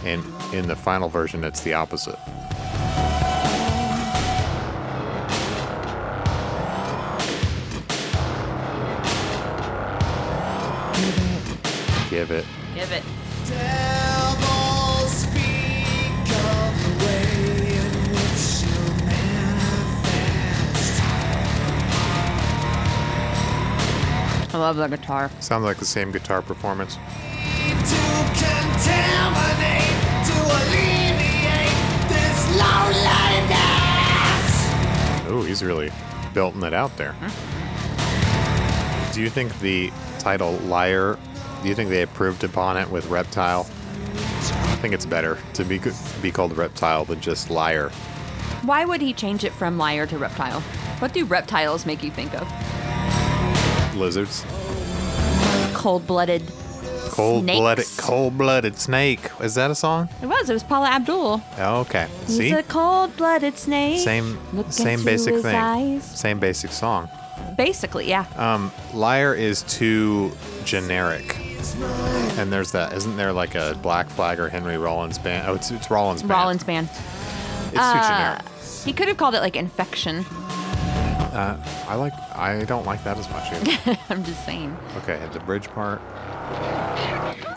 And 0.04 0.22
in 0.54 0.68
the 0.68 0.76
final 0.76 1.08
version, 1.08 1.46
it's 1.46 1.62
the 1.62 1.74
opposite. 1.74 2.20
Give 10.94 11.18
it. 11.22 12.10
Give 12.10 12.32
it. 12.32 12.46
Love 24.62 24.78
the 24.78 24.88
guitar. 24.88 25.30
Sounds 25.39 25.65
like 25.65 25.78
the 25.78 25.86
same 25.86 26.12
guitar 26.12 26.41
performance. 26.41 26.95
To 26.95 27.00
contaminate, 28.38 29.97
to 30.28 30.34
alleviate 30.56 31.76
this 32.08 32.39
loneliness. 32.58 34.52
Oh, 35.28 35.43
he's 35.45 35.62
really 35.63 35.91
belting 36.34 36.63
it 36.63 36.74
out 36.74 36.95
there. 36.95 37.13
Hmm. 37.13 37.30
Do 39.13 39.21
you 39.21 39.30
think 39.30 39.60
the 39.60 39.91
title 40.19 40.54
Liar, 40.60 41.17
do 41.63 41.69
you 41.69 41.76
think 41.76 41.89
they 41.89 42.04
improved 42.04 42.43
upon 42.43 42.78
it 42.78 42.89
with 42.89 43.08
Reptile? 43.08 43.62
I 43.62 44.78
think 44.82 44.93
it's 44.93 45.06
better 45.06 45.38
to 45.54 45.65
be 45.65 45.80
be 46.21 46.32
called 46.32 46.56
Reptile 46.56 47.06
than 47.06 47.19
just 47.19 47.50
Liar. 47.50 47.91
Why 48.63 48.86
would 48.86 49.02
he 49.02 49.12
change 49.12 49.43
it 49.43 49.52
from 49.52 49.80
liar 49.80 50.06
to 50.06 50.19
reptile? 50.19 50.62
What 51.00 51.13
do 51.13 51.26
reptiles 51.26 51.88
make 51.88 52.04
you 52.04 52.12
think 52.12 52.39
of? 52.39 52.47
Lizards. 53.95 54.45
Cold 55.73 56.06
blooded. 56.08 56.43
Cold 57.10 57.45
blooded 57.45 57.86
Snakes. 57.86 58.08
cold 58.08 58.38
blooded 58.38 58.77
snake. 58.80 59.19
Is 59.41 59.56
that 59.56 59.69
a 59.69 59.75
song? 59.75 60.08
It 60.21 60.27
was. 60.27 60.49
It 60.49 60.54
was 60.54 60.63
Paula 60.63 60.88
Abdul. 60.89 61.41
Oh, 61.58 61.80
okay. 61.82 62.08
He's 62.25 62.38
See? 62.38 62.51
a 62.51 62.63
cold 62.63 63.15
blooded 63.17 63.58
snake. 63.58 63.99
Same 63.99 64.39
Look 64.54 64.71
same 64.71 64.93
into 64.99 65.06
basic 65.06 65.34
his 65.34 65.43
thing. 65.43 65.56
eyes. 65.56 66.04
Same 66.19 66.39
basic 66.39 66.71
song. 66.71 67.10
Basically, 67.58 68.08
yeah. 68.08 68.25
Um, 68.38 68.71
Liar 68.93 69.34
is 69.34 69.63
too 69.63 70.32
generic. 70.63 71.36
And 72.38 72.51
there's 72.51 72.71
that. 72.71 72.93
Isn't 72.93 73.17
there 73.17 73.34
like 73.34 73.56
a 73.56 73.77
Black 73.82 74.08
Flag 74.10 74.39
or 74.39 74.47
Henry 74.47 74.77
Rollins 74.77 75.17
band? 75.17 75.47
Oh, 75.49 75.56
it's, 75.56 75.69
it's 75.71 75.91
Rollins 75.91 76.21
band. 76.21 76.32
Rollins 76.32 76.63
band. 76.63 76.89
It's 76.89 77.71
too 77.71 77.77
Uh, 77.80 78.08
generic. 78.38 78.41
he 78.86 78.93
could 78.93 79.08
have 79.10 79.17
called 79.17 79.36
it 79.36 79.41
like 79.41 79.56
infection. 79.58 80.25
Uh, 81.34 81.57
I 81.88 81.95
like. 81.95 82.13
I 82.36 82.63
don't 82.65 82.86
like 82.86 83.03
that 83.03 83.17
as 83.17 83.29
much. 83.29 83.51
Either. 83.51 83.97
I'm 84.10 84.23
just 84.23 84.43
saying. 84.45 84.75
okay, 84.97 85.19
the 85.34 85.39
bridge 85.39 85.67
part. 85.69 86.01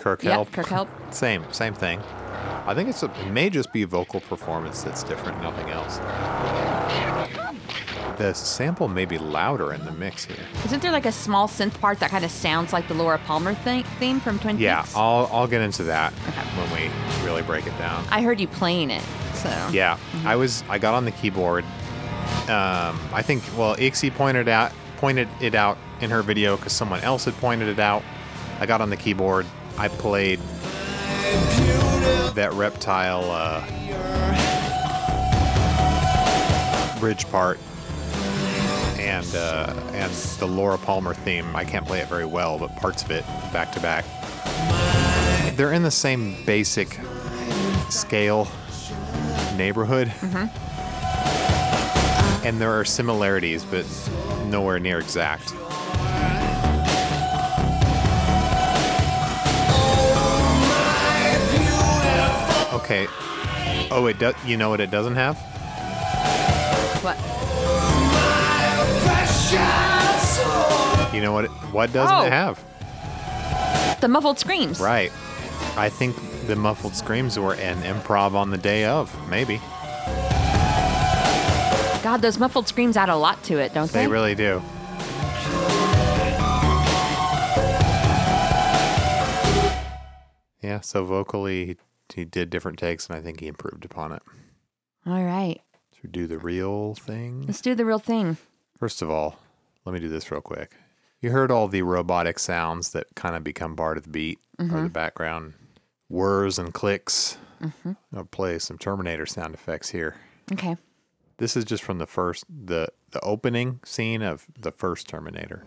Kirk 0.01 0.23
Yep, 0.23 0.33
help. 0.33 0.53
Kirk 0.53 0.67
Help. 0.67 0.89
Same, 1.15 1.45
same 1.53 1.73
thing. 1.75 2.01
I 2.67 2.75
think 2.75 2.89
it's 2.91 3.03
a, 3.03 3.07
it 3.21 3.31
may 3.31 3.49
just 3.51 3.73
be 3.73 3.85
vocal 3.85 4.21
performance 4.21 4.83
that's 4.83 5.03
different, 5.03 5.41
nothing 5.43 5.71
else. 5.71 5.99
The 8.19 8.33
sample 8.33 8.87
may 8.89 9.05
be 9.07 9.19
louder 9.19 9.73
in 9.73 9.85
the 9.85 9.91
mix 9.93 10.25
here. 10.25 10.37
Isn't 10.65 10.83
there 10.83 10.93
like 10.93 11.07
a 11.07 11.13
small 11.13 11.49
synth 11.49 11.79
part 11.81 11.99
that 12.01 12.11
kind 12.11 12.25
of 12.25 12.31
sounds 12.31 12.73
like 12.73 12.87
the 12.87 12.95
Laura 12.95 13.19
Palmer 13.19 13.55
thing, 13.55 13.83
theme 13.99 14.21
from 14.21 14.39
Twin 14.39 14.59
Yeah, 14.59 14.83
Peaks? 14.83 14.95
I'll 14.97 15.29
I'll 15.33 15.47
get 15.49 15.63
into 15.63 15.83
that 15.85 16.13
Okay. 16.29 16.41
when 16.57 16.71
we 16.81 17.27
really 17.27 17.43
break 17.43 17.67
it 17.67 17.77
down. 17.79 18.05
I 18.11 18.23
heard 18.23 18.39
you 18.41 18.47
playing 18.47 18.91
it. 18.91 19.03
So 19.35 19.49
Yeah, 19.73 19.97
mm-hmm. 19.97 20.27
I 20.29 20.37
was. 20.37 20.63
I 20.69 20.79
got 20.79 20.95
on 20.95 21.05
the 21.05 21.11
keyboard. 21.11 21.65
Um, 22.45 22.99
I 23.13 23.23
think. 23.23 23.43
Well, 23.57 23.77
Ixie 23.77 24.15
pointed 24.15 24.49
out 24.49 24.73
pointed 24.97 25.29
it 25.41 25.55
out 25.55 25.77
in 26.01 26.11
her 26.11 26.23
video 26.23 26.57
because 26.57 26.73
someone 26.73 27.01
else 27.01 27.27
had 27.27 27.35
pointed 27.35 27.69
it 27.69 27.79
out. 27.79 28.03
I 28.59 28.67
got 28.67 28.81
on 28.81 28.91
the 28.91 28.97
keyboard. 28.97 29.47
I 29.77 29.89
played 29.89 30.39
that 32.35 32.51
reptile 32.55 33.31
uh, 33.31 33.61
bridge 37.01 37.29
part 37.31 37.59
and 38.99 39.27
uh, 39.35 39.75
and 39.93 40.11
the 40.39 40.47
Laura 40.47 40.79
Palmer 40.79 41.13
theme. 41.13 41.55
I 41.55 41.65
can't 41.65 41.87
play 41.87 42.01
it 42.01 42.09
very 42.09 42.25
well, 42.25 42.59
but 42.59 42.75
parts 42.77 43.03
of 43.03 43.11
it 43.11 43.27
back 43.53 43.73
to 43.73 43.81
back. 43.81 44.05
They're 45.57 45.73
in 45.73 45.83
the 45.83 45.91
same 45.91 46.43
basic 46.47 46.99
scale 47.91 48.49
neighborhood. 49.57 50.13
And 52.45 52.61
there 52.61 52.73
are 52.79 52.85
similarities, 52.85 53.65
but 53.65 53.87
nowhere 54.47 54.79
near 54.79 54.99
exact. 54.99 55.55
Okay. 62.73 63.07
Oh, 63.91 64.07
it 64.09 64.19
does. 64.19 64.35
You 64.45 64.57
know 64.57 64.69
what 64.69 64.81
it 64.81 64.91
doesn't 64.91 65.15
have? 65.15 65.39
what? 67.03 67.17
You 71.15 71.21
know 71.21 71.33
what? 71.33 71.45
It, 71.45 71.51
what 71.73 71.93
doesn't 71.93 72.15
Oh. 72.17 72.25
it 72.27 72.33
have? 72.33 74.01
The 74.01 74.09
muffled 74.09 74.39
screams. 74.39 74.81
Right. 74.81 75.13
I 75.77 75.89
think 75.89 76.17
the 76.47 76.57
muffled 76.57 76.95
screams 76.95 77.39
were 77.39 77.55
an 77.55 77.81
improv 77.83 78.35
on 78.35 78.51
the 78.51 78.59
day 78.59 78.85
of. 78.85 79.11
Maybe 79.29 79.61
God, 82.05 82.21
those 82.21 82.39
muffled 82.39 82.69
screams 82.69 82.99
add 82.99 83.09
a 83.09 83.17
lot 83.17 83.43
to 83.45 83.57
it, 83.57 83.73
don't 83.73 83.91
they? 83.91 84.01
they 84.01 84.09
really 84.09 84.35
do. 84.35 84.61
Yeah. 90.61 90.81
So 90.83 91.07
vocally, 91.07 91.65
he, 91.65 91.77
he 92.15 92.25
did 92.27 92.51
different 92.51 92.79
takes, 92.79 93.07
and 93.07 93.17
I 93.17 93.23
think 93.23 93.41
he 93.41 93.47
improved 93.47 93.87
upon 93.87 94.13
it. 94.13 94.23
All 95.07 95.25
right. 95.25 95.63
Should 95.95 96.05
we 96.05 96.11
do 96.11 96.27
the 96.27 96.37
real 96.37 96.95
thing? 96.95 97.47
Let's 97.47 97.63
do 97.63 97.75
the 97.75 97.87
real 97.87 97.99
thing. 97.99 98.37
First 98.79 99.01
of 99.01 99.09
all, 99.09 99.39
let 99.87 99.95
me 99.95 99.99
do 99.99 100.11
this 100.11 100.31
real 100.31 100.43
quick. 100.43 100.73
You 101.23 101.31
heard 101.31 101.51
all 101.51 101.69
the 101.69 101.81
robotic 101.81 102.39
sounds 102.39 102.91
that 102.91 103.07
kind 103.15 103.35
of 103.35 103.43
become 103.43 103.77
part 103.77 103.97
of 103.97 104.03
the 104.03 104.11
beat 104.11 104.39
or 104.59 104.67
mm-hmm. 104.67 104.83
the 104.83 104.91
background 104.91 105.55
whirs 106.09 106.59
and 106.59 106.75
clicks. 106.75 107.39
Mm-hmm. 107.63 107.93
I'll 108.15 108.27
play 108.27 108.59
some 108.59 108.77
Terminator 108.77 109.25
sound 109.25 109.55
effects 109.55 109.89
here. 109.89 110.17
Okay. 110.53 110.77
This 111.39 111.57
is 111.57 111.65
just 111.65 111.83
from 111.83 111.99
the 111.99 112.07
first 112.07 112.45
the 112.49 112.89
the 113.11 113.21
opening 113.21 113.81
scene 113.85 114.23
of 114.23 114.47
the 114.59 114.71
first 114.73 115.09
Terminator. 115.09 115.65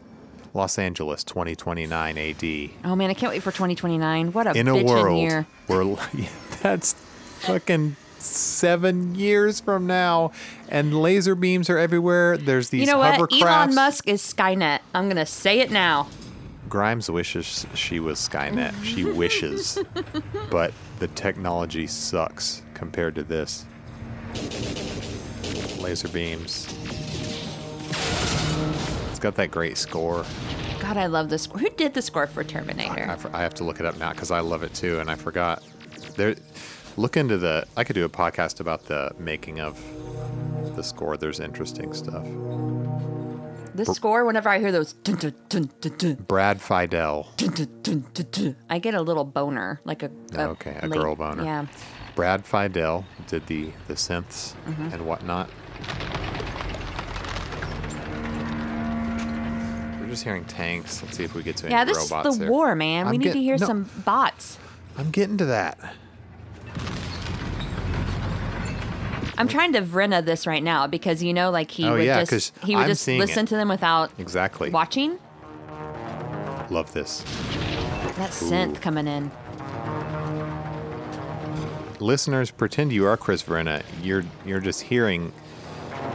Los 0.53 0.79
Angeles 0.79 1.23
2029 1.23 2.17
AD. 2.17 2.69
Oh 2.85 2.95
man, 2.95 3.09
I 3.09 3.13
can't 3.13 3.31
wait 3.31 3.43
for 3.43 3.51
2029. 3.51 4.31
What 4.31 4.47
a 4.47 4.57
In 4.57 4.67
a 4.67 4.83
world 4.83 5.19
year. 5.19 5.45
where 5.67 5.83
that's 6.63 6.93
fucking 7.39 7.95
seven 8.17 9.13
years 9.15 9.59
from 9.59 9.85
now, 9.85 10.31
and 10.69 10.99
laser 10.99 11.35
beams 11.35 11.69
are 11.69 11.77
everywhere. 11.77 12.37
There's 12.37 12.69
these 12.69 12.81
You 12.81 12.87
know 12.87 12.97
what? 12.97 13.31
Elon 13.31 13.75
Musk 13.75 14.07
is 14.07 14.21
Skynet. 14.21 14.79
I'm 14.95 15.05
going 15.05 15.17
to 15.17 15.25
say 15.25 15.59
it 15.59 15.69
now. 15.69 16.07
Grimes 16.67 17.09
wishes 17.09 17.65
she 17.75 17.99
was 17.99 18.17
Skynet. 18.17 18.73
She 18.83 19.03
wishes, 19.11 19.77
but 20.49 20.73
the 20.99 21.07
technology 21.09 21.87
sucks 21.87 22.63
compared 22.73 23.15
to 23.15 23.23
this. 23.23 23.65
Laser 25.87 26.09
beams. 26.09 26.67
It's 29.09 29.19
got 29.19 29.35
that 29.35 29.51
great 29.51 29.77
score. 29.77 30.25
God, 30.81 30.97
I 30.97 31.05
love 31.05 31.29
this. 31.29 31.45
Who 31.45 31.69
did 31.69 31.93
the 31.93 32.01
score 32.01 32.27
for 32.27 32.43
Terminator? 32.43 33.09
I 33.09 33.15
for- 33.15 33.33
I 33.33 33.41
have 33.41 33.53
to 33.55 33.63
look 33.63 33.79
it 33.79 33.85
up 33.85 33.97
now 33.97 34.11
because 34.11 34.29
I 34.29 34.41
love 34.41 34.63
it 34.63 34.73
too, 34.73 34.99
and 34.99 35.09
I 35.09 35.15
forgot. 35.15 35.63
There, 36.17 36.35
look 36.97 37.15
into 37.15 37.37
the. 37.37 37.65
I 37.77 37.85
could 37.85 37.93
do 37.93 38.03
a 38.03 38.09
podcast 38.09 38.59
about 38.59 38.83
the 38.87 39.13
making 39.17 39.61
of 39.61 39.81
the 40.75 40.83
score. 40.83 41.15
There's 41.15 41.39
interesting 41.39 41.93
stuff. 41.93 42.25
The 43.73 43.85
score, 43.85 44.25
whenever 44.25 44.49
I 44.49 44.59
hear 44.59 44.73
those, 44.73 44.91
dun, 44.91 45.33
dun, 45.47 45.69
dun, 45.79 46.15
Brad 46.27 46.59
Fiedel. 46.59 47.27
I 48.69 48.79
get 48.79 48.93
a 48.93 49.01
little 49.01 49.23
boner, 49.23 49.79
like 49.85 50.03
a, 50.03 50.11
a 50.35 50.49
Okay, 50.49 50.77
a 50.81 50.87
late- 50.87 50.99
girl 50.99 51.15
boner. 51.15 51.43
Yeah. 51.45 51.65
Brad 52.15 52.43
Fiedel 52.45 53.05
did 53.27 53.45
the 53.47 53.71
the 53.87 53.93
synths 53.93 54.53
Mm-hmm. 54.65 54.89
and 54.93 55.05
whatnot. 55.05 55.49
We're 59.99 60.07
just 60.07 60.23
hearing 60.23 60.45
tanks. 60.45 61.01
Let's 61.03 61.17
see 61.17 61.23
if 61.23 61.33
we 61.33 61.43
get 61.43 61.57
to 61.57 61.65
any 61.65 61.75
Yeah, 61.75 61.83
this 61.85 61.97
robots 61.97 62.29
is 62.29 62.37
the 62.39 62.45
here. 62.45 62.51
war, 62.51 62.75
man. 62.75 63.05
we 63.05 63.09
I'm 63.09 63.17
need 63.17 63.23
get- 63.25 63.33
to 63.33 63.39
hear 63.39 63.57
no. 63.57 63.65
some 63.65 63.89
bots. 64.05 64.57
I'm 64.97 65.11
getting 65.11 65.37
to 65.37 65.45
that. 65.45 65.77
I'm 69.39 69.47
trying 69.47 69.73
to 69.73 69.81
Vrenna 69.83 70.25
this 70.25 70.47
right 70.47 70.63
now 70.63 70.87
because 70.87 71.21
you 71.21 71.31
know, 71.31 71.51
like 71.51 71.69
he 71.69 71.85
Oh, 71.87 71.93
would 71.93 72.03
yeah, 72.05 72.23
just 72.23 72.57
he 72.63 72.75
would 72.75 72.83
I'm 72.83 72.87
just 72.89 73.07
listen 73.07 73.45
it. 73.45 73.49
to 73.49 73.55
them 73.55 73.69
without 73.69 74.11
Exactly. 74.17 74.71
watching. 74.71 75.19
Love 76.71 76.91
this. 76.93 77.21
That 78.17 78.31
synth 78.31 78.81
coming 78.81 79.05
in. 79.07 79.29
Listeners, 81.99 82.49
pretend 82.49 82.91
you 82.91 83.05
are 83.05 83.15
Chris 83.15 83.43
Vrenna. 83.43 83.83
You're 84.01 84.23
you're 84.43 84.59
just 84.59 84.81
hearing 84.81 85.31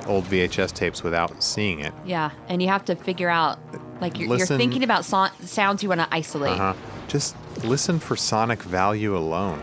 old 0.07 0.25
VHS 0.25 0.73
tapes 0.73 1.03
without 1.03 1.43
seeing 1.43 1.81
it. 1.81 1.93
Yeah, 2.05 2.31
and 2.49 2.63
you 2.63 2.69
have 2.69 2.85
to 2.87 2.97
figure 2.97 3.29
out, 3.29 3.59
like 4.01 4.19
you're, 4.19 4.37
you're 4.37 4.47
thinking 4.47 4.83
about 4.83 5.05
so- 5.05 5.29
sounds 5.41 5.83
you 5.83 5.89
want 5.89 6.01
to 6.01 6.09
isolate. 6.11 6.53
Uh 6.53 6.73
huh. 6.73 6.75
Just 7.09 7.37
listen 7.65 7.99
for 7.99 8.17
sonic 8.17 8.63
value 8.63 9.17
alone. 9.17 9.63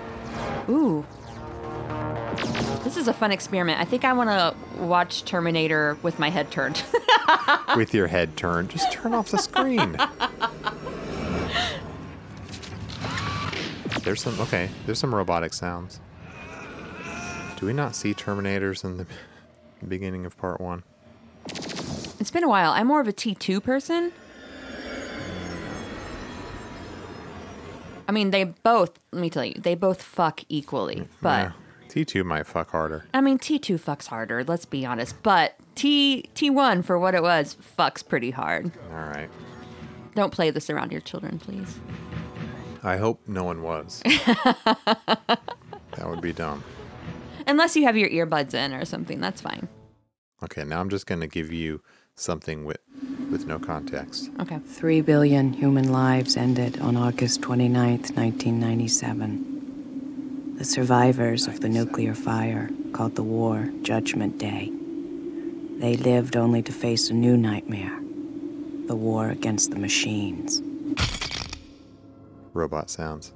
Ooh. 0.69 1.06
This 2.84 2.95
is 2.97 3.08
a 3.08 3.13
fun 3.13 3.32
experiment. 3.32 3.80
I 3.80 3.86
think 3.86 4.04
I 4.06 4.13
want 4.13 4.30
to 4.30 4.84
watch 4.84 5.25
Terminator 5.25 5.97
with 6.02 6.17
my 6.19 6.30
head 6.30 6.49
turned. 6.52 6.84
with 7.75 7.93
your 7.93 8.08
head 8.08 8.38
turned. 8.38 8.69
Just 8.69 8.91
turn 8.91 9.13
off 9.13 9.30
the 9.32 9.38
screen. 9.38 9.97
There's 14.04 14.21
some 14.21 14.39
okay. 14.39 14.69
There's 14.86 14.97
some 14.97 15.13
robotic 15.13 15.54
sounds. 15.54 15.99
Do 17.58 17.65
we 17.65 17.73
not 17.73 17.95
see 17.95 18.13
Terminators 18.13 18.84
in 18.86 18.97
the 18.97 19.06
beginning 19.88 20.26
of 20.26 20.38
part 20.38 20.60
one? 20.62 20.84
it's 22.20 22.32
been 22.32 22.44
a 22.44 22.50
while. 22.50 22.72
I'm 22.72 22.88
more 22.88 23.00
of 23.02 23.08
a 23.08 23.13
T2 23.13 23.63
person. 23.63 24.12
I 28.08 28.12
mean, 28.12 28.32
they 28.32 28.44
both, 28.44 29.00
let 29.12 29.22
me 29.22 29.30
tell 29.30 29.46
you, 29.46 29.54
they 29.54 29.76
both 29.76 30.02
fuck 30.02 30.42
equally. 30.50 31.08
But 31.22 31.46
Yeah. 31.46 31.52
T2 31.89 32.24
might 32.26 32.46
fuck 32.46 32.72
harder. 32.72 33.06
I 33.13 33.22
mean, 33.22 33.38
T2 33.39 33.80
fucks 33.80 34.08
harder, 34.08 34.44
let's 34.44 34.65
be 34.65 34.86
honest. 34.86 35.22
But 35.24 35.56
T 35.76 36.30
T1 36.36 36.84
for 36.86 37.00
what 37.00 37.15
it 37.15 37.24
was 37.24 37.58
fucks 37.78 38.08
pretty 38.08 38.32
hard. 38.32 38.72
All 38.92 38.98
right. 38.98 39.30
Don't 40.13 40.32
play 40.34 40.52
this 40.52 40.70
around 40.70 40.92
your 40.92 41.02
children, 41.02 41.39
please. 41.39 41.80
I 42.84 42.98
hope 42.98 43.22
no 43.28 43.44
one 43.44 43.62
was. 43.62 44.02
that 44.06 45.39
would 46.06 46.22
be 46.22 46.34
dumb. 46.34 46.63
Unless 47.50 47.76
you 47.76 47.84
have 47.86 47.98
your 47.98 48.10
earbuds 48.10 48.54
in 48.54 48.76
or 48.76 48.86
something, 48.86 49.20
that's 49.20 49.42
fine. 49.42 49.68
Okay, 50.44 50.64
now 50.64 50.80
I'm 50.80 50.90
just 50.90 51.08
going 51.08 51.22
to 51.22 51.28
give 51.28 51.52
you 51.52 51.82
something 52.14 52.64
with 52.64 52.78
with 53.32 53.48
no 53.48 53.58
context. 53.58 54.30
Okay. 54.40 54.60
Three 54.60 55.02
billion 55.02 55.54
human 55.54 55.92
lives 55.92 56.38
ended 56.38 56.80
on 56.80 56.96
August 56.96 57.42
29th, 57.42 58.16
1997. 58.16 60.58
The 60.58 60.66
survivors 60.66 61.48
of 61.48 61.62
the 61.62 61.70
nuclear 61.70 62.14
fire 62.14 62.70
called 62.94 63.16
the 63.16 63.24
war 63.24 63.68
Judgment 63.82 64.38
Day. 64.38 64.72
They 65.80 65.98
lived 65.98 66.38
only 66.38 66.62
to 66.62 66.72
face 66.72 67.10
a 67.10 67.14
new 67.14 67.36
nightmare 67.36 68.00
the 68.86 68.96
war 68.96 69.30
against 69.30 69.72
the 69.72 69.80
machines. 69.80 70.62
Robot 72.54 72.92
sounds. 72.92 73.34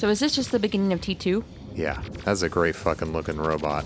So 0.00 0.08
is 0.08 0.18
this 0.18 0.34
just 0.34 0.50
the 0.50 0.58
beginning 0.58 0.94
of 0.94 1.02
T2? 1.02 1.44
Yeah, 1.74 2.00
that's 2.24 2.40
a 2.40 2.48
great 2.48 2.74
fucking 2.74 3.12
looking 3.12 3.36
robot. 3.36 3.84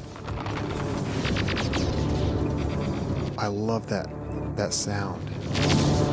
I 3.36 3.48
love 3.48 3.88
that 3.88 4.08
that 4.54 4.72
sound. 4.72 5.26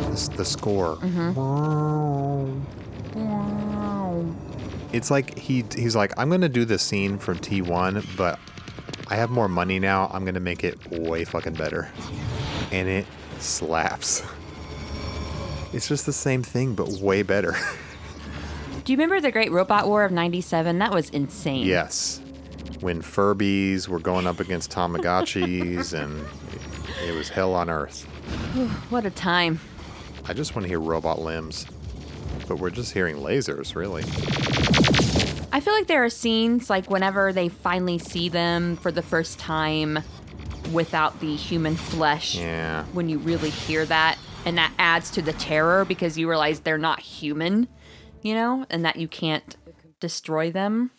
This, 0.10 0.28
the 0.30 0.44
score. 0.44 0.96
Mm-hmm. 0.96 2.62
It's 4.92 5.12
like 5.12 5.38
he 5.38 5.64
he's 5.76 5.96
like 5.96 6.14
I'm 6.18 6.32
gonna 6.32 6.50
do 6.50 6.66
the 6.66 6.80
scene 6.80 7.20
from 7.20 7.38
T1, 7.38 8.18
but 8.18 8.40
I 9.08 9.18
have 9.18 9.30
more 9.30 9.48
money 9.48 9.78
now. 9.78 10.10
I'm 10.12 10.26
gonna 10.26 10.40
make 10.40 10.64
it 10.64 10.80
way 10.90 11.26
fucking 11.26 11.54
better, 11.54 11.92
and 12.72 12.90
it 12.90 13.06
slaps. 13.38 14.24
It's 15.74 15.88
just 15.88 16.08
the 16.08 16.14
same 16.14 16.42
thing, 16.42 16.74
but 16.74 16.90
way 16.90 17.22
better. 17.22 17.56
Do 18.92 18.94
you 18.94 18.98
remember 18.98 19.22
the 19.22 19.32
Great 19.32 19.54
Robot 19.54 19.88
War 19.88 20.04
of 20.04 20.12
97? 20.12 20.80
That 20.80 20.94
was 20.94 21.10
insane. 21.12 21.66
Yes. 21.66 22.20
When 22.82 23.02
Furbies 23.02 23.88
were 23.88 24.00
going 24.00 24.28
up 24.28 24.42
against 24.42 24.70
Tamagotchis 24.70 25.94
and 25.98 26.22
it 27.08 27.16
was 27.16 27.30
hell 27.30 27.54
on 27.54 27.70
earth. 27.70 28.04
What 28.90 29.06
a 29.06 29.10
time. 29.10 29.62
I 30.26 30.34
just 30.34 30.58
want 30.58 30.64
to 30.66 30.68
hear 30.68 30.82
robot 30.82 31.20
limbs. 31.20 31.66
But 32.50 32.58
we're 32.58 32.70
just 32.70 32.92
hearing 32.92 33.16
lasers, 33.16 33.76
really. 33.76 34.04
I 35.54 35.62
feel 35.62 35.74
like 35.74 35.88
there 35.88 36.04
are 36.04 36.10
scenes 36.10 36.70
like 36.70 36.90
whenever 36.90 37.32
they 37.32 37.48
finally 37.48 37.98
see 37.98 38.28
them 38.28 38.76
for 38.76 38.92
the 38.92 39.02
first 39.02 39.40
time 39.40 40.00
without 40.74 41.18
the 41.22 41.34
human 41.38 41.78
flesh. 41.78 42.36
Yeah. 42.36 42.84
When 42.92 43.08
you 43.08 43.20
really 43.20 43.52
hear 43.52 43.86
that, 43.86 44.18
and 44.46 44.58
that 44.58 44.74
adds 44.78 45.12
to 45.12 45.22
the 45.22 45.32
terror 45.32 45.86
because 45.86 46.18
you 46.18 46.28
realize 46.28 46.60
they're 46.60 46.78
not 46.78 47.00
human, 47.00 47.70
you 48.22 48.34
know, 48.34 48.66
and 48.70 48.84
that 48.86 48.96
you 48.98 49.08
can't 49.08 49.56
destroy 50.00 50.52
them. 50.52 50.92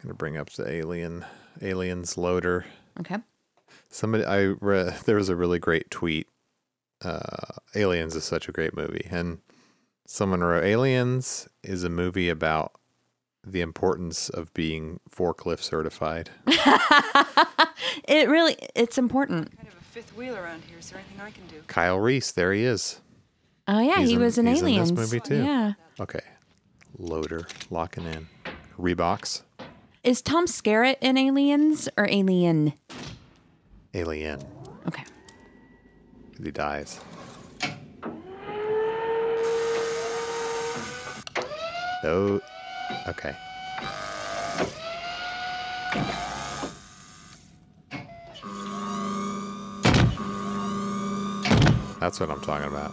I'm 0.00 0.08
Gonna 0.08 0.14
bring 0.14 0.36
up 0.36 0.50
the 0.50 0.68
alien 0.70 1.24
aliens 1.62 2.16
loader. 2.18 2.64
Okay. 3.00 3.16
Somebody 3.90 4.24
I 4.24 4.46
read 4.60 4.94
there 5.06 5.16
was 5.16 5.28
a 5.28 5.36
really 5.36 5.58
great 5.58 5.90
tweet. 5.90 6.28
Uh 7.04 7.20
Aliens 7.74 8.14
is 8.14 8.24
such 8.24 8.48
a 8.48 8.52
great 8.52 8.74
movie. 8.76 9.06
And 9.10 9.38
someone 10.06 10.40
wrote 10.40 10.64
Aliens 10.64 11.48
is 11.62 11.82
a 11.84 11.88
movie 11.90 12.28
about 12.28 12.72
the 13.46 13.60
importance 13.60 14.28
of 14.28 14.52
being 14.54 15.00
forklift 15.10 15.60
certified. 15.62 16.30
It 18.08 18.28
really, 18.28 18.56
it's 18.74 18.98
important. 18.98 19.54
kind 19.56 19.68
of 19.68 19.74
a 19.74 19.84
fifth 19.84 20.16
wheel 20.16 20.36
around 20.36 20.62
here. 20.64 20.78
Is 20.78 20.90
there 20.90 20.98
anything 21.00 21.20
I 21.20 21.30
can 21.30 21.46
do? 21.48 21.60
Kyle 21.66 21.98
Reese, 21.98 22.30
there 22.32 22.52
he 22.52 22.62
is. 22.64 23.00
Oh 23.66 23.80
yeah, 23.80 23.98
He's 23.98 24.10
he 24.10 24.14
in- 24.14 24.20
was 24.20 24.38
in 24.38 24.46
he's 24.46 24.60
in 24.60 24.64
this 24.66 24.72
Aliens. 24.74 24.92
movie, 24.92 25.20
too. 25.20 25.42
Yeah. 25.42 25.72
Okay. 25.98 26.20
Loader 26.98 27.46
locking 27.70 28.04
in. 28.04 28.28
Rebox. 28.78 29.42
Is 30.02 30.22
Tom 30.22 30.46
Skerritt 30.46 30.96
in 31.00 31.16
Aliens 31.18 31.88
or 31.96 32.08
Alien? 32.08 32.72
Alien. 33.94 34.40
Okay. 34.86 35.04
He 36.42 36.50
dies. 36.50 37.00
Oh, 42.04 42.40
okay. 43.08 43.34
That's 51.98 52.20
what 52.20 52.30
I'm 52.30 52.40
talking 52.42 52.68
about. 52.68 52.92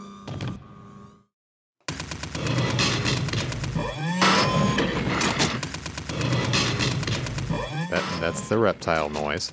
That, 7.94 8.18
that's 8.20 8.50
the 8.50 8.58
reptile 8.58 9.08
noise. 9.10 9.52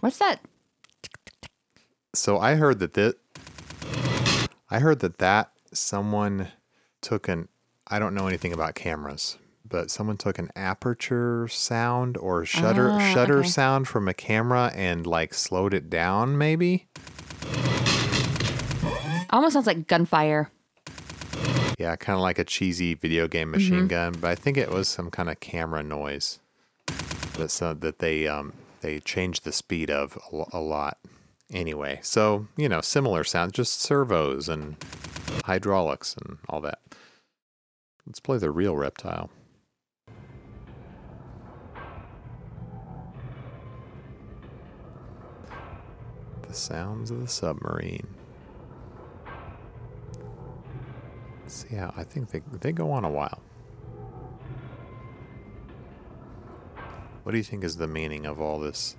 What's 0.00 0.18
that? 0.18 0.40
So 2.12 2.38
I 2.40 2.56
heard 2.56 2.80
that 2.80 2.94
that 2.94 3.14
I 4.68 4.80
heard 4.80 4.98
that 4.98 5.18
that 5.18 5.52
someone 5.72 6.48
took 7.02 7.28
an 7.28 7.46
I 7.86 8.00
don't 8.00 8.14
know 8.16 8.26
anything 8.26 8.52
about 8.52 8.74
cameras, 8.74 9.38
but 9.64 9.92
someone 9.92 10.16
took 10.16 10.40
an 10.40 10.50
aperture 10.56 11.46
sound 11.46 12.16
or 12.16 12.44
shutter 12.44 12.90
Ah, 12.90 13.12
shutter 13.14 13.38
okay. 13.38 13.48
sound 13.48 13.86
from 13.86 14.08
a 14.08 14.14
camera 14.14 14.72
and 14.74 15.06
like 15.06 15.32
slowed 15.34 15.72
it 15.72 15.88
down 15.88 16.36
maybe. 16.36 16.88
Almost 19.30 19.52
sounds 19.52 19.68
like 19.68 19.86
gunfire. 19.86 20.50
Yeah, 21.80 21.96
kind 21.96 22.14
of 22.14 22.20
like 22.20 22.38
a 22.38 22.44
cheesy 22.44 22.92
video 22.92 23.26
game 23.26 23.50
machine 23.50 23.88
gun, 23.88 24.12
but 24.20 24.28
I 24.28 24.34
think 24.34 24.58
it 24.58 24.68
was 24.68 24.86
some 24.86 25.10
kind 25.10 25.30
of 25.30 25.40
camera 25.40 25.82
noise 25.82 26.38
that 27.38 27.50
so 27.50 27.72
that 27.72 28.00
they 28.00 28.28
um 28.28 28.52
they 28.82 29.00
changed 29.00 29.44
the 29.44 29.52
speed 29.52 29.88
of 29.90 30.18
a, 30.30 30.58
a 30.58 30.60
lot. 30.60 30.98
Anyway, 31.50 31.98
so 32.02 32.48
you 32.54 32.68
know, 32.68 32.82
similar 32.82 33.24
sound, 33.24 33.54
just 33.54 33.80
servos 33.80 34.46
and 34.46 34.76
hydraulics 35.46 36.14
and 36.16 36.36
all 36.50 36.60
that. 36.60 36.80
Let's 38.06 38.20
play 38.20 38.36
the 38.36 38.50
real 38.50 38.76
reptile. 38.76 39.30
The 46.46 46.52
sounds 46.52 47.10
of 47.10 47.22
the 47.22 47.28
submarine. 47.28 48.06
See 51.50 51.74
how 51.74 51.92
I 51.96 52.04
think 52.04 52.30
they 52.30 52.42
they 52.60 52.72
go 52.72 52.92
on 52.92 53.04
a 53.04 53.10
while. 53.10 53.40
What 57.24 57.32
do 57.32 57.38
you 57.38 57.44
think 57.44 57.64
is 57.64 57.76
the 57.76 57.88
meaning 57.88 58.24
of 58.24 58.40
all 58.40 58.58
this? 58.60 58.96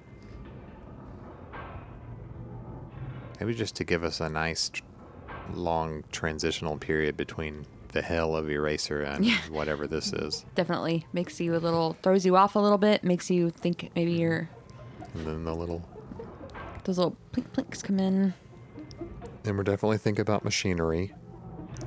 Maybe 3.40 3.54
just 3.56 3.76
to 3.78 3.84
give 3.84 4.04
us 4.04 4.20
a 4.20 4.30
nice 4.30 4.70
long 5.54 6.04
transitional 6.12 6.78
period 6.78 7.18
between 7.18 7.66
the 7.94 8.02
hell 8.02 8.36
of 8.36 8.50
Eraser 8.50 9.02
and 9.02 9.26
Yeah. 9.26 9.38
whatever 9.50 9.88
this 9.88 10.14
is. 10.14 10.46
Definitely 10.56 11.08
makes 11.14 11.40
you 11.42 11.56
a 11.56 11.58
little, 11.58 11.98
throws 12.04 12.26
you 12.26 12.36
off 12.36 12.56
a 12.56 12.60
little 12.60 12.78
bit, 12.78 13.04
makes 13.04 13.30
you 13.30 13.50
think 13.50 13.90
maybe 13.96 14.12
mm-hmm. 14.12 14.22
you're, 14.22 14.50
And 15.16 15.26
then 15.26 15.44
the 15.44 15.56
little 15.56 15.82
those 16.84 16.98
little 16.98 17.16
plink 17.32 17.52
plinks 17.54 17.82
come 17.84 18.00
in. 18.00 18.34
and 19.46 19.58
we're 19.58 19.64
definitely 19.64 19.98
thinking 19.98 20.22
about 20.22 20.44
machinery. 20.44 21.14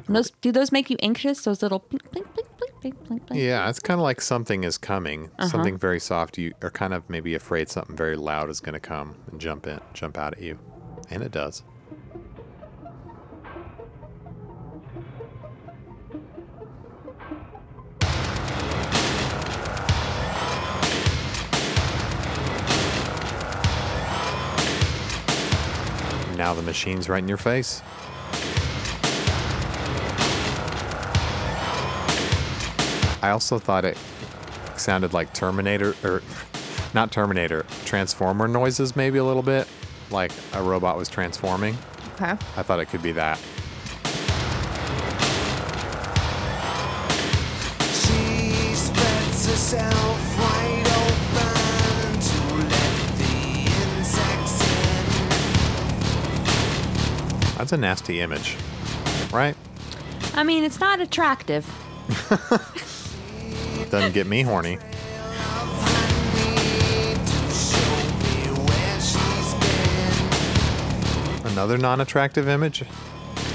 And 0.07 0.15
those, 0.17 0.31
do 0.43 0.53
those 0.53 0.71
make 0.71 0.91
you 0.91 0.97
anxious? 1.03 1.43
Those 1.43 1.63
little 1.63 1.81
plink, 1.81 2.03
plink, 2.13 2.27
plink, 2.35 2.47
plink, 2.59 2.83
plink, 2.83 2.95
plink, 3.09 3.21
plink. 3.27 3.43
Yeah, 3.43 3.69
it's 3.71 3.81
kind 3.81 3.99
of 3.99 4.03
like 4.05 4.21
something 4.21 4.65
is 4.65 4.77
coming, 4.77 5.31
Uh-huh. 5.39 5.49
something 5.49 5.79
very 5.79 5.99
soft. 5.99 6.37
You 6.37 6.53
are 6.63 6.71
kind 6.71 6.93
of 6.93 7.09
maybe 7.09 7.35
afraid 7.35 7.69
something 7.71 7.97
very 7.97 8.17
loud 8.17 8.51
is 8.51 8.61
going 8.61 8.75
to 8.75 8.81
come 8.81 9.17
and 9.31 9.41
jump 9.41 9.67
in, 9.67 9.81
jump 9.95 10.19
out 10.19 10.35
at 10.35 10.43
you, 10.43 10.59
and 11.11 11.23
it 11.23 11.33
does. 11.33 11.63
Now 26.37 26.53
the 26.53 26.63
machine's 26.63 27.09
right 27.09 27.23
in 27.23 27.29
your 27.29 27.39
face. 27.39 27.81
I 33.25 33.31
also 33.31 33.59
thought 33.59 33.87
it 33.87 33.97
sounded 34.77 35.15
like 35.15 35.33
Terminator, 35.33 35.97
or 36.05 36.21
not 36.93 37.11
Terminator, 37.11 37.65
Transformer 37.87 38.47
noises, 38.47 38.97
maybe 38.97 39.17
a 39.17 39.25
little 39.25 39.43
bit, 39.43 39.67
like 40.11 40.31
a 40.53 40.63
robot 40.63 40.99
was 40.99 41.09
transforming. 41.09 41.75
Okay. 42.17 42.33
I 42.33 42.63
thought 42.63 42.81
it 42.81 42.91
could 42.91 43.03
be 43.03 43.13
that. 43.13 43.39
She 47.95 48.75
spreads 48.75 49.49
herself 49.49 50.39
wide 50.39 50.87
open 50.87 52.21
to 52.21 52.45
let 52.69 53.17
the 53.17 53.65
insects 53.97 54.61
in. 57.49 57.57
That's 57.57 57.73
a 57.73 57.79
nasty 57.79 58.21
image, 58.21 58.59
right? 59.33 59.57
I 60.35 60.45
mean, 60.45 60.63
it's 60.63 60.79
not 60.79 61.01
attractive. 61.01 61.65
Doesn't 63.91 64.13
get 64.13 64.27
me 64.27 64.43
horny. 64.43 64.79
Honey 65.87 67.15
to 67.15 67.55
show 67.55 67.97
me 68.23 68.37
where 68.65 69.01
she's 69.01 69.55
been. 71.45 71.53
Another 71.53 71.79
non 71.79 72.01
attractive 72.01 72.49
image? 72.49 72.85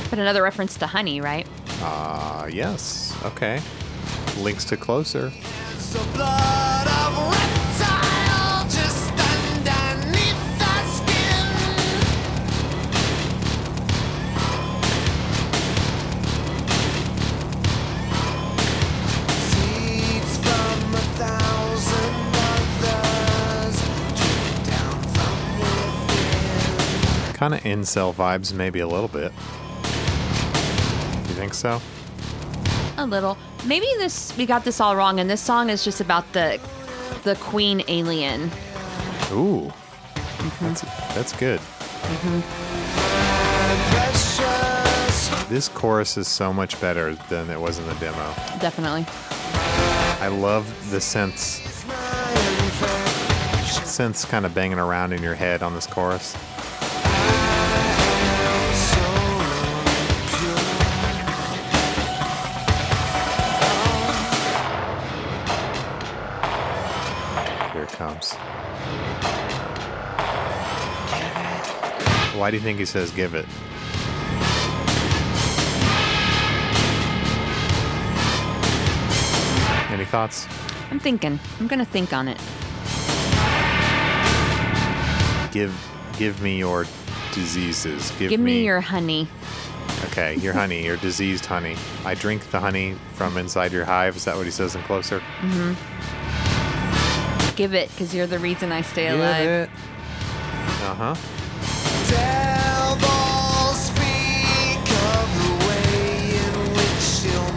But 0.10 0.20
another 0.20 0.42
reference 0.42 0.76
to 0.78 0.88
honey, 0.88 1.22
right? 1.22 1.46
Ah, 1.82 2.46
yes. 2.48 3.16
Okay. 3.26 3.62
Links 4.40 4.66
to 4.66 4.78
closer. 4.78 5.32
Kind 27.40 27.54
of 27.54 27.62
incel 27.62 28.14
vibes, 28.14 28.52
maybe 28.54 28.82
a 28.82 28.88
little 28.88 29.08
bit. 29.08 29.32
You 31.30 31.36
think 31.36 31.54
so? 31.54 31.82
A 32.98 33.06
little. 33.06 33.38
Maybe 33.66 33.86
this 33.98 34.36
we 34.36 34.46
got 34.46 34.66
this 34.66 34.82
all 34.82 34.94
wrong, 34.98 35.22
and 35.22 35.30
this 35.30 35.40
song 35.40 35.70
is 35.70 35.86
just 35.86 36.02
about 36.02 36.30
the 36.34 36.60
the 37.24 37.36
queen 37.36 37.82
alien. 37.88 38.52
Ooh. 39.32 39.72
That's, 40.60 40.82
that's 41.16 41.32
good. 41.32 41.62
Precious. 43.92 45.30
This 45.48 45.70
chorus 45.70 46.18
is 46.18 46.28
so 46.28 46.52
much 46.52 46.82
better 46.82 47.16
than 47.30 47.50
it 47.50 47.62
was 47.62 47.80
in 47.80 47.88
the 47.88 47.94
demo. 47.96 48.34
Definitely. 48.60 49.06
I 50.22 50.28
love 50.28 50.66
the 50.92 50.98
synths, 50.98 51.62
synths 53.86 54.28
kind 54.28 54.46
of 54.46 54.54
banging 54.54 54.78
around 54.78 55.14
in 55.14 55.24
your 55.24 55.36
head 55.36 55.64
on 55.64 55.74
this 55.74 55.88
chorus. 55.88 56.36
Why 72.38 72.52
do 72.52 72.58
you 72.58 72.64
think 72.64 72.80
he 72.80 72.86
says 72.86 73.12
give 73.12 73.36
it? 73.36 73.46
Any 79.92 80.06
thoughts? 80.06 80.48
I'm 80.92 81.00
thinking. 81.00 81.40
I'm 81.60 81.68
gonna 81.68 81.86
think 81.86 82.14
on 82.14 82.28
it. 82.28 82.38
Give 85.52 85.74
give 86.18 86.42
me 86.42 86.58
your 86.58 86.86
diseases. 87.34 88.12
Give, 88.20 88.30
Give 88.30 88.40
me 88.40 88.64
your 88.64 88.82
honey. 88.82 89.28
Okay, 90.06 90.36
your 90.36 90.54
honey, 90.54 90.86
your 90.86 90.98
diseased 90.98 91.46
honey. 91.46 91.76
I 92.06 92.16
drink 92.16 92.50
the 92.52 92.60
honey 92.60 92.96
from 93.14 93.38
inside 93.38 93.72
your 93.72 93.86
hive. 93.86 94.16
Is 94.16 94.26
that 94.26 94.38
what 94.38 94.46
he 94.46 94.52
says 94.52 94.76
in 94.76 94.82
closer? 94.84 95.20
Mm-hmm. 95.42 95.89
Give 97.60 97.74
it, 97.74 97.90
because 97.90 98.16
you're 98.16 98.26
the 98.26 98.40
reason 98.40 98.72
I 98.72 98.80
stay 98.80 99.10
alive. 99.10 99.70
Uh 100.82 100.96
huh. 100.96 101.14
Devils 102.10 103.82
speak 103.84 104.80
of 105.04 105.28
the 105.36 105.52
way 105.68 106.40
in 106.40 106.56
which 106.72 107.08
you'll 107.26 107.52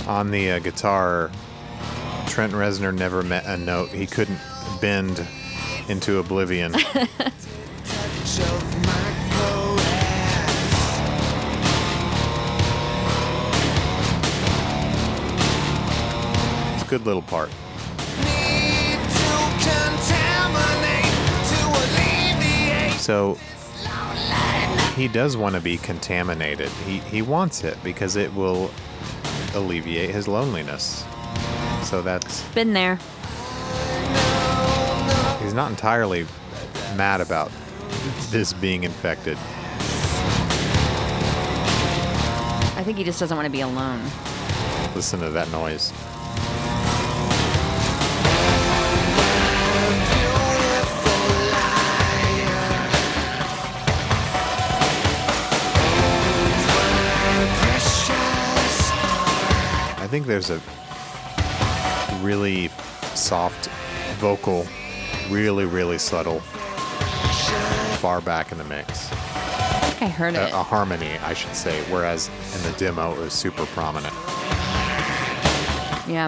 manifest. 0.00 0.08
On 0.08 0.32
the 0.32 0.50
uh, 0.50 0.58
guitar, 0.58 1.30
Trent 2.26 2.52
Reznor 2.52 2.92
never 2.92 3.22
met 3.22 3.46
a 3.46 3.56
note 3.56 3.90
he 3.90 4.06
couldn't 4.08 4.40
bend 4.80 5.24
into 5.88 6.18
oblivion. 6.18 6.74
good 16.90 17.06
little 17.06 17.22
part. 17.22 17.48
Need 18.18 18.98
to 18.98 19.30
contaminate 19.62 21.14
to 21.48 21.58
alleviate. 21.78 23.00
So 23.00 23.38
he 24.96 25.06
does 25.06 25.36
want 25.36 25.54
to 25.54 25.60
be 25.60 25.76
contaminated. 25.78 26.68
He 26.84 26.98
he 26.98 27.22
wants 27.22 27.62
it 27.62 27.78
because 27.84 28.16
it 28.16 28.34
will 28.34 28.72
alleviate 29.54 30.10
his 30.10 30.26
loneliness. 30.26 31.04
So 31.84 32.02
that's 32.02 32.42
Been 32.54 32.72
there. 32.72 32.96
he's 35.40 35.54
not 35.54 35.70
entirely 35.70 36.26
mad 36.96 37.20
about 37.20 37.52
this 38.30 38.52
being 38.52 38.82
infected. 38.82 39.36
I 42.76 42.82
think 42.84 42.98
he 42.98 43.04
just 43.04 43.20
doesn't 43.20 43.36
want 43.36 43.46
to 43.46 43.52
be 43.52 43.60
alone. 43.60 44.02
Listen 44.96 45.20
to 45.20 45.30
that 45.30 45.50
noise. 45.52 45.92
Think 60.10 60.26
there's 60.26 60.50
a 60.50 60.60
really 62.20 62.66
soft 63.14 63.68
vocal, 64.18 64.66
really, 65.28 65.64
really 65.64 65.98
subtle, 65.98 66.40
far 68.00 68.20
back 68.20 68.50
in 68.50 68.58
the 68.58 68.64
mix. 68.64 69.12
I 70.02 70.12
heard 70.12 70.34
it. 70.34 70.38
A, 70.38 70.58
a 70.58 70.62
harmony, 70.64 71.16
I 71.18 71.32
should 71.32 71.54
say, 71.54 71.80
whereas 71.84 72.28
in 72.56 72.72
the 72.72 72.76
demo 72.76 73.12
it 73.12 73.18
was 73.18 73.32
super 73.32 73.66
prominent. 73.66 74.12
yeah. 76.08 76.26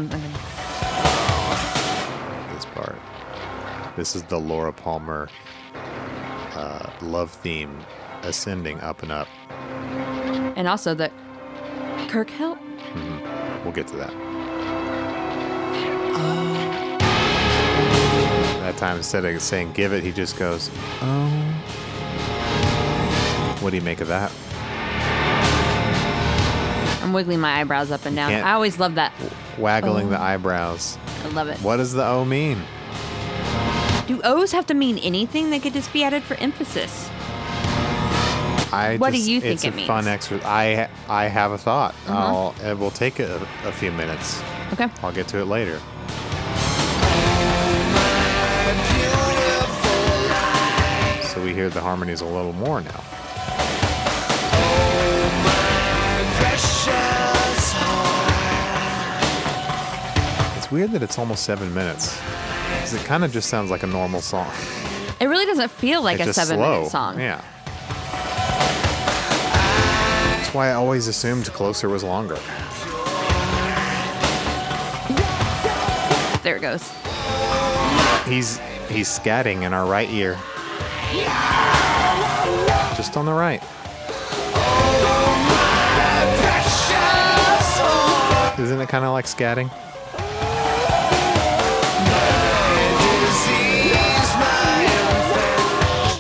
This 2.55 2.65
part. 2.67 3.01
This 3.97 4.15
is 4.15 4.23
the 4.23 4.39
Laura 4.39 4.73
Palmer 4.73 5.29
uh, 5.75 6.89
love 7.01 7.33
theme 7.33 7.81
ascending 8.23 8.81
up 8.81 9.03
and 9.03 9.11
up. 9.11 9.27
and 10.57 10.69
also 10.69 10.95
the 10.95 11.11
Kirk 12.09 12.31
help. 12.31 12.59
We'll 13.65 13.73
get 13.73 13.87
to 13.89 13.97
that. 13.97 14.13
Oh. 16.15 16.99
That 18.61 18.77
time, 18.77 18.97
instead 18.97 19.25
of 19.25 19.41
saying 19.43 19.73
give 19.73 19.93
it, 19.93 20.03
he 20.03 20.13
just 20.13 20.37
goes, 20.39 20.71
oh. 21.01 21.29
What 23.61 23.71
do 23.71 23.77
you 23.77 23.83
make 23.83 24.01
of 24.01 24.09
that? 24.09 24.33
I'm 27.03 27.13
wiggling 27.13 27.41
my 27.41 27.61
eyebrows 27.61 27.91
up 27.91 28.07
and 28.07 28.17
down. 28.17 28.31
can't- 28.31 28.47
I 28.47 28.53
always 28.53 28.79
love 28.79 28.95
that. 28.97 29.13
Waggling 29.59 30.11
the 30.11 30.19
Oh. 30.19 30.23
eyebrows. 30.23 30.99
I 31.25 31.29
love 31.29 31.49
it. 31.49 31.59
What 31.61 31.77
does 31.77 31.93
the 31.93 32.05
O 32.05 32.25
mean? 32.25 32.63
Do 34.07 34.21
O's 34.25 34.51
have 34.53 34.67
to 34.67 34.75
mean 34.75 34.99
anything? 34.99 35.51
They 35.51 35.61
could 35.61 35.73
just 35.75 35.93
be 35.93 36.03
added 36.03 36.23
for 36.25 36.35
emphasis. 36.35 37.09
I 38.73 38.97
What 38.97 39.13
do 39.13 39.19
you 39.21 39.41
think 39.41 39.55
it's 39.55 39.65
it 39.65 39.75
a 39.75 39.87
fun 39.87 40.05
means? 40.05 40.07
exercise. 40.09 40.45
I 40.47 40.89
I 41.09 41.25
have 41.29 41.53
a 41.53 41.59
thought. 41.59 41.95
Uh-huh. 42.07 42.15
I'll 42.15 42.55
it 42.71 42.79
will 42.79 42.91
take 42.91 43.19
a, 43.21 43.37
a 43.65 43.73
few 43.73 43.93
minutes. 43.93 44.43
Okay. 44.73 44.89
I'll 45.03 45.13
get 45.13 45.29
to 45.29 45.39
it 45.39 45.45
later. 45.47 45.79
So 51.23 51.43
we 51.43 51.55
hear 51.55 51.71
the 51.71 51.81
harmonies 51.81 52.21
a 52.21 52.27
little 52.27 52.53
more 52.53 52.83
now. 52.83 53.01
It's 60.57 60.71
weird 60.71 60.93
that 60.93 61.03
it's 61.03 61.19
almost 61.19 61.45
seven 61.45 61.73
minutes. 61.75 62.19
'Cause 62.81 62.95
it 62.95 63.05
kind 63.05 63.25
of 63.25 63.33
just 63.33 63.49
sounds 63.49 63.71
like 63.71 63.83
a 63.83 63.87
normal 63.87 64.21
song. 64.21 64.51
It 65.21 65.27
really 65.27 65.47
doesn't 65.47 65.71
feel 65.71 66.03
like 66.03 66.21
it's 66.21 66.31
a 66.31 66.35
seven 66.35 66.57
slow. 66.59 66.77
minute 66.79 66.91
song. 66.91 67.19
Yeah. 67.21 67.41
That's 70.53 70.59
why 70.59 70.69
I 70.69 70.75
always 70.75 71.09
assumed 71.09 71.47
Closer 71.55 71.89
was 71.89 72.05
longer. 72.05 72.35
There 76.43 76.57
it 76.57 76.61
goes. 76.61 76.87
He's 78.27 78.59
he's 78.91 79.09
scatting 79.09 79.63
in 79.63 79.73
our 79.73 79.87
right 79.87 80.11
ear. 80.11 80.35
Just 82.99 83.17
on 83.17 83.25
the 83.25 83.33
right. 83.33 83.63
Isn't 88.59 88.79
it 88.79 88.91
kind 88.91 89.07
of 89.07 89.13
like 89.13 89.25
scatting? 89.25 89.71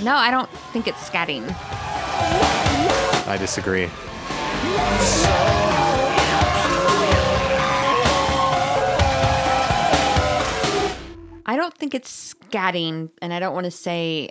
No, 0.02 0.16
I 0.16 0.30
don't 0.30 0.48
think 0.72 0.88
it's 0.88 1.06
scatting. 1.06 1.54
I 3.28 3.36
disagree. 3.38 3.90
I 11.44 11.56
don't 11.56 11.74
think 11.76 11.94
it's 11.94 12.34
scatting, 12.34 13.10
and 13.20 13.34
I 13.34 13.40
don't 13.40 13.52
want 13.52 13.64
to 13.64 13.70
say 13.70 14.30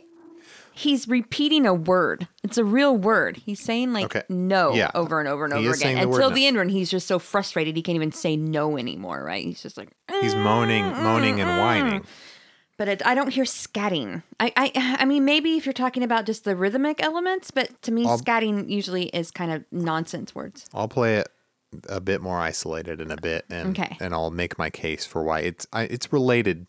he's 0.73 1.07
repeating 1.09 1.65
a 1.65 1.73
word. 1.73 2.27
It's 2.43 2.57
a 2.57 2.63
real 2.63 2.95
word. 2.95 3.37
He's 3.37 3.59
saying 3.61 3.91
like 3.93 4.05
Okay. 4.05 4.23
no 4.29 4.73
Yeah. 4.73 4.89
over 4.95 5.19
and 5.19 5.27
over 5.27 5.43
and 5.45 5.53
He 5.53 5.59
over 5.59 5.71
is 5.73 5.79
saying 5.81 5.97
again 5.97 6.03
the 6.03 6.09
word 6.09 6.15
until 6.15 6.29
no. 6.29 6.35
the 6.35 6.47
end 6.47 6.57
when 6.57 6.69
he's 6.69 6.89
just 6.89 7.07
so 7.07 7.19
frustrated 7.19 7.75
he 7.75 7.81
can't 7.83 7.97
even 7.97 8.11
say 8.13 8.37
no 8.37 8.77
anymore. 8.77 9.23
Right? 9.23 9.43
He's 9.43 9.61
just 9.61 9.77
like. 9.77 9.89
He's 10.21 10.33
moaning, 10.35 10.85
moaning 10.87 11.41
and 11.41 11.49
mm, 11.49 11.57
mm, 11.57 11.59
whining. 11.59 11.99
Mm. 12.01 12.05
But 12.81 12.87
it, 12.87 13.05
I 13.05 13.13
don't 13.13 13.29
hear 13.31 13.43
scatting. 13.43 14.23
I, 14.39 14.51
I 14.57 14.97
I 15.01 15.05
mean 15.05 15.23
maybe 15.23 15.55
if 15.55 15.67
you're 15.67 15.71
talking 15.73 16.01
about 16.01 16.25
just 16.25 16.45
the 16.45 16.55
rhythmic 16.55 16.99
elements, 17.03 17.51
but 17.51 17.79
to 17.83 17.91
me 17.91 18.07
I'll- 18.07 18.17
scatting 18.17 18.67
usually 18.71 19.03
is 19.09 19.29
kind 19.29 19.51
of 19.51 19.63
nonsense 19.71 20.33
words. 20.33 20.65
I'll 20.73 20.87
play 20.87 21.17
it 21.17 21.27
a 21.87 22.01
bit 22.01 22.21
more 22.21 22.39
isolated 22.39 22.99
in 22.99 23.11
a 23.11 23.17
bit, 23.17 23.45
and 23.51 23.77
Okay. 23.77 23.95
and 24.01 24.15
I'll 24.15 24.31
make 24.31 24.57
my 24.57 24.71
case 24.71 25.05
for 25.05 25.21
why 25.23 25.41
it's 25.41 25.67
I, 25.71 25.83
it's 25.83 26.11
related. 26.11 26.65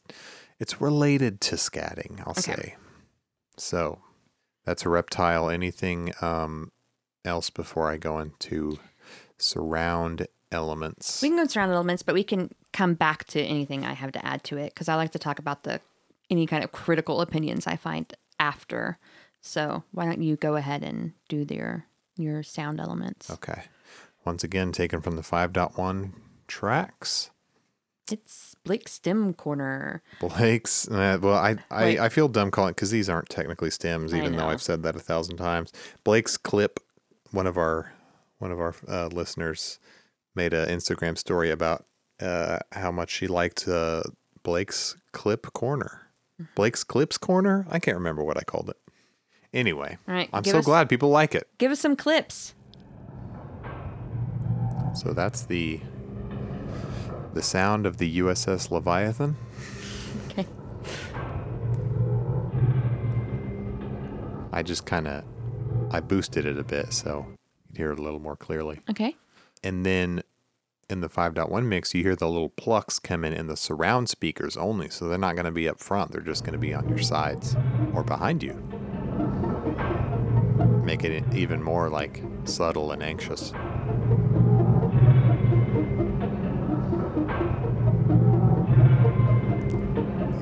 It's 0.60 0.82
related 0.82 1.40
to 1.48 1.56
scatting. 1.56 2.20
I'll 2.26 2.32
Okay. 2.32 2.42
say. 2.42 2.76
So, 3.56 4.00
that's 4.66 4.84
a 4.84 4.90
reptile. 4.90 5.48
Anything 5.48 6.12
um, 6.20 6.72
else 7.24 7.48
before 7.48 7.90
I 7.90 7.96
go 7.96 8.18
into 8.18 8.78
surround 9.38 10.26
elements? 10.50 11.22
We 11.22 11.28
can 11.28 11.38
go 11.38 11.46
surround 11.46 11.72
elements, 11.72 12.02
but 12.02 12.14
we 12.14 12.22
can 12.24 12.50
come 12.74 12.92
back 12.92 13.24
to 13.28 13.40
anything 13.40 13.86
I 13.86 13.94
have 13.94 14.12
to 14.12 14.22
add 14.26 14.44
to 14.44 14.58
it 14.58 14.74
because 14.74 14.90
I 14.90 14.94
like 14.96 15.12
to 15.12 15.18
talk 15.18 15.38
about 15.38 15.62
the 15.62 15.80
any 16.32 16.46
kind 16.46 16.64
of 16.64 16.72
critical 16.72 17.20
opinions 17.20 17.66
I 17.66 17.76
find 17.76 18.12
after. 18.40 18.98
So 19.42 19.84
why 19.92 20.06
don't 20.06 20.22
you 20.22 20.36
go 20.36 20.56
ahead 20.56 20.82
and 20.82 21.12
do 21.28 21.46
your 21.48 21.86
your 22.16 22.42
sound 22.42 22.80
elements? 22.80 23.30
Okay. 23.30 23.64
Once 24.24 24.42
again, 24.42 24.72
taken 24.72 25.00
from 25.00 25.16
the 25.16 25.22
5.1 25.22 26.12
tracks. 26.46 27.30
It's 28.10 28.54
Blake 28.64 28.88
Stem 28.88 29.34
Corner. 29.34 30.02
Blake's. 30.20 30.88
Uh, 30.88 31.18
well, 31.20 31.36
I, 31.36 31.56
I, 31.70 31.98
I 31.98 32.08
feel 32.08 32.28
dumb 32.28 32.50
calling 32.50 32.72
because 32.72 32.90
these 32.90 33.08
aren't 33.08 33.28
technically 33.28 33.70
stems, 33.70 34.14
even 34.14 34.36
though. 34.36 34.46
I've 34.46 34.62
said 34.62 34.82
that 34.82 34.96
a 34.96 35.00
thousand 35.00 35.36
times. 35.36 35.72
Blake's 36.04 36.36
clip. 36.36 36.80
One 37.30 37.46
of 37.46 37.56
our 37.56 37.92
one 38.38 38.52
of 38.52 38.60
our 38.60 38.74
uh, 38.88 39.06
listeners 39.06 39.78
made 40.34 40.52
an 40.52 40.68
Instagram 40.68 41.16
story 41.16 41.50
about 41.50 41.84
uh, 42.20 42.58
how 42.72 42.90
much 42.90 43.10
she 43.10 43.26
liked 43.26 43.66
uh, 43.68 44.02
Blake's 44.42 44.96
clip 45.12 45.52
corner. 45.52 46.01
Blake's 46.54 46.84
clips 46.84 47.18
corner. 47.18 47.66
I 47.70 47.78
can't 47.78 47.96
remember 47.96 48.22
what 48.24 48.36
I 48.36 48.42
called 48.42 48.70
it. 48.70 48.76
Anyway, 49.52 49.98
right, 50.06 50.28
I'm 50.32 50.44
so 50.44 50.58
us- 50.58 50.64
glad 50.64 50.88
people 50.88 51.10
like 51.10 51.34
it. 51.34 51.46
Give 51.58 51.70
us 51.70 51.80
some 51.80 51.94
clips. 51.96 52.54
So 54.94 55.12
that's 55.12 55.42
the 55.42 55.80
the 57.34 57.42
sound 57.42 57.86
of 57.86 57.96
the 57.98 58.18
USS 58.18 58.70
Leviathan. 58.70 59.36
Okay. 60.30 60.46
I 64.52 64.62
just 64.62 64.84
kind 64.84 65.08
of 65.08 65.24
I 65.90 66.00
boosted 66.00 66.44
it 66.46 66.58
a 66.58 66.64
bit 66.64 66.92
so 66.92 67.26
you'd 67.68 67.76
hear 67.78 67.92
it 67.92 67.98
a 67.98 68.02
little 68.02 68.20
more 68.20 68.36
clearly. 68.36 68.80
Okay. 68.90 69.16
And 69.64 69.84
then 69.86 70.22
in 70.92 71.00
the 71.00 71.08
5.1 71.08 71.64
mix, 71.64 71.94
you 71.94 72.02
hear 72.02 72.14
the 72.14 72.28
little 72.28 72.50
plucks 72.50 72.98
come 72.98 73.24
in 73.24 73.32
in 73.32 73.46
the 73.46 73.56
surround 73.56 74.10
speakers 74.10 74.58
only. 74.58 74.90
So 74.90 75.08
they're 75.08 75.16
not 75.16 75.34
going 75.34 75.46
to 75.46 75.50
be 75.50 75.66
up 75.66 75.80
front. 75.80 76.12
They're 76.12 76.20
just 76.20 76.44
going 76.44 76.52
to 76.52 76.58
be 76.58 76.74
on 76.74 76.86
your 76.86 76.98
sides 76.98 77.56
or 77.94 78.04
behind 78.04 78.42
you. 78.42 78.52
Make 80.84 81.02
it 81.02 81.24
even 81.34 81.62
more 81.62 81.88
like 81.88 82.22
subtle 82.44 82.92
and 82.92 83.02
anxious. 83.02 83.52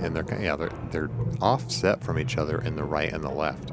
And 0.03 0.17
they're 0.17 0.43
yeah, 0.43 0.57
they're 0.57 0.73
they're 0.91 1.11
offset 1.41 2.03
from 2.03 2.19
each 2.19 2.37
other 2.37 2.61
in 2.61 2.75
the 2.75 2.85
right 2.85 3.13
and 3.13 3.23
the 3.23 3.31
left. 3.31 3.71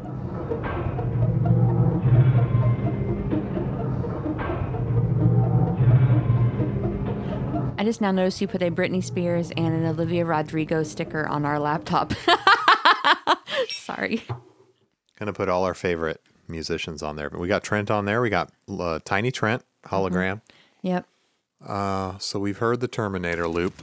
I 7.78 7.84
just 7.84 8.02
now 8.02 8.12
noticed 8.12 8.42
you 8.42 8.48
put 8.48 8.64
a 8.64 8.72
Britney 8.72 9.04
Spears 9.04 9.52
and 9.56 9.68
an 9.68 9.86
Olivia 9.86 10.26
Rodrigo 10.26 10.82
sticker 10.84 11.28
on 11.28 11.46
our 11.46 11.60
laptop. 11.60 12.14
Sorry. 13.70 14.24
Gonna 15.20 15.34
put 15.34 15.48
all 15.48 15.64
our 15.64 15.76
favorite 15.76 16.22
musicians 16.48 17.04
on 17.04 17.16
there. 17.18 17.30
But 17.30 17.40
we 17.40 17.48
got 17.48 17.64
Trent 17.64 17.92
on 17.92 18.06
there. 18.06 18.20
We 18.22 18.30
got 18.30 18.52
uh, 18.68 19.00
Tiny 19.06 19.32
Trent 19.32 19.64
hologram. 19.86 20.42
Yep. 20.82 21.06
Uh, 21.66 22.18
so 22.18 22.40
we've 22.40 22.58
heard 22.58 22.80
the 22.80 22.88
Terminator 22.88 23.48
loop. 23.48 23.74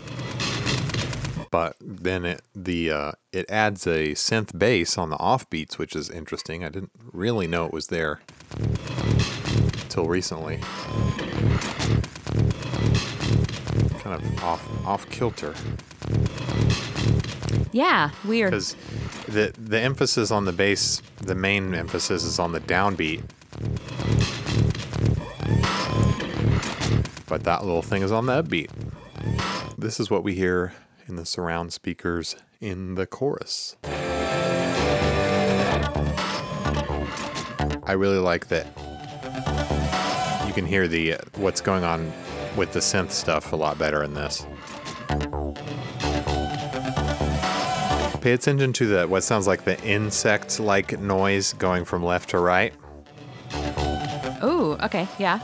but 1.50 1.76
then 1.80 2.24
it 2.24 2.42
the 2.54 2.90
uh, 2.90 3.12
it 3.32 3.48
adds 3.48 3.86
a 3.86 4.12
synth 4.14 4.58
bass 4.58 4.98
on 4.98 5.10
the 5.10 5.18
offbeats, 5.18 5.78
which 5.78 5.94
is 5.94 6.10
interesting. 6.10 6.64
I 6.64 6.68
didn't 6.68 6.92
really 7.12 7.46
know 7.46 7.64
it 7.66 7.72
was 7.72 7.88
there 7.88 8.20
until 9.84 10.06
recently. 10.06 10.60
Kind 14.04 14.22
of 14.22 14.44
off 14.44 14.86
off 14.86 15.08
kilter 15.08 15.54
Yeah, 17.72 18.10
weird. 18.22 18.50
because 18.50 18.76
the 19.26 19.50
the 19.58 19.80
emphasis 19.80 20.30
on 20.30 20.44
the 20.44 20.52
bass, 20.52 21.00
the 21.22 21.34
main 21.34 21.74
emphasis 21.74 22.22
is 22.22 22.38
on 22.38 22.52
the 22.52 22.60
downbeat. 22.60 23.22
But 27.26 27.44
that 27.44 27.64
little 27.64 27.80
thing 27.80 28.02
is 28.02 28.12
on 28.12 28.26
the 28.26 28.42
upbeat. 28.42 28.68
This 29.78 29.98
is 29.98 30.10
what 30.10 30.22
we 30.22 30.34
hear 30.34 30.74
in 31.08 31.16
the 31.16 31.24
surround 31.24 31.72
speakers 31.72 32.36
in 32.60 32.96
the 32.96 33.06
chorus. 33.06 33.76
I 37.86 37.92
really 37.92 38.18
like 38.18 38.48
that 38.48 38.66
you 40.46 40.52
can 40.52 40.66
hear 40.66 40.86
the 40.86 41.14
uh, 41.14 41.18
what's 41.36 41.60
going 41.62 41.84
on 41.84 42.12
with 42.56 42.72
the 42.72 42.80
synth 42.80 43.10
stuff 43.10 43.52
a 43.52 43.56
lot 43.56 43.78
better 43.78 44.02
in 44.02 44.14
this. 44.14 44.46
Pay 48.20 48.32
attention 48.32 48.72
to 48.72 48.86
the 48.86 49.06
what 49.06 49.22
sounds 49.22 49.46
like 49.46 49.64
the 49.64 49.78
insect-like 49.84 50.98
noise 50.98 51.52
going 51.54 51.84
from 51.84 52.02
left 52.02 52.30
to 52.30 52.38
right. 52.38 52.72
Oh, 54.40 54.78
okay, 54.82 55.06
yeah. 55.18 55.40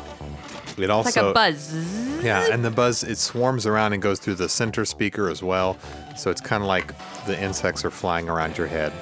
It 0.76 0.84
It's 0.84 0.90
also 0.90 1.22
like 1.22 1.30
a 1.30 1.34
buzz. 1.34 2.24
Yeah, 2.24 2.48
and 2.50 2.64
the 2.64 2.70
buzz 2.70 3.04
it 3.04 3.18
swarms 3.18 3.66
around 3.66 3.92
and 3.92 4.02
goes 4.02 4.18
through 4.18 4.36
the 4.36 4.48
center 4.48 4.84
speaker 4.84 5.28
as 5.28 5.42
well. 5.42 5.76
So 6.16 6.30
it's 6.30 6.40
kind 6.40 6.62
of 6.62 6.68
like 6.68 6.94
the 7.26 7.38
insects 7.38 7.84
are 7.84 7.90
flying 7.90 8.28
around 8.28 8.56
your 8.56 8.66
head. 8.66 8.92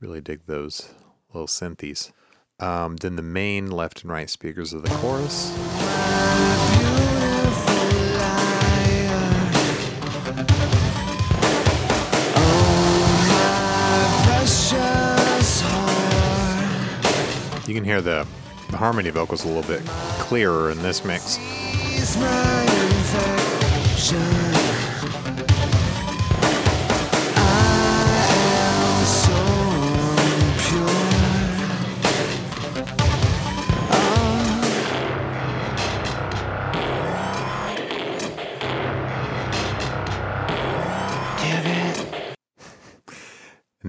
Really 0.00 0.20
dig 0.20 0.40
those 0.46 0.92
little 1.32 1.46
synthes. 1.46 2.12
Um, 2.62 2.94
then 2.96 3.16
the 3.16 3.22
main 3.22 3.72
left 3.72 4.04
and 4.04 4.12
right 4.12 4.30
speakers 4.30 4.72
of 4.72 4.84
the 4.84 4.88
chorus. 4.90 5.50
You 17.66 17.74
can 17.74 17.84
hear 17.84 18.00
the, 18.00 18.26
the 18.70 18.76
harmony 18.76 19.10
vocals 19.10 19.44
a 19.44 19.48
little 19.48 19.62
bit 19.64 19.84
clearer 20.20 20.70
in 20.70 20.80
this 20.82 21.04
mix. 21.04 21.38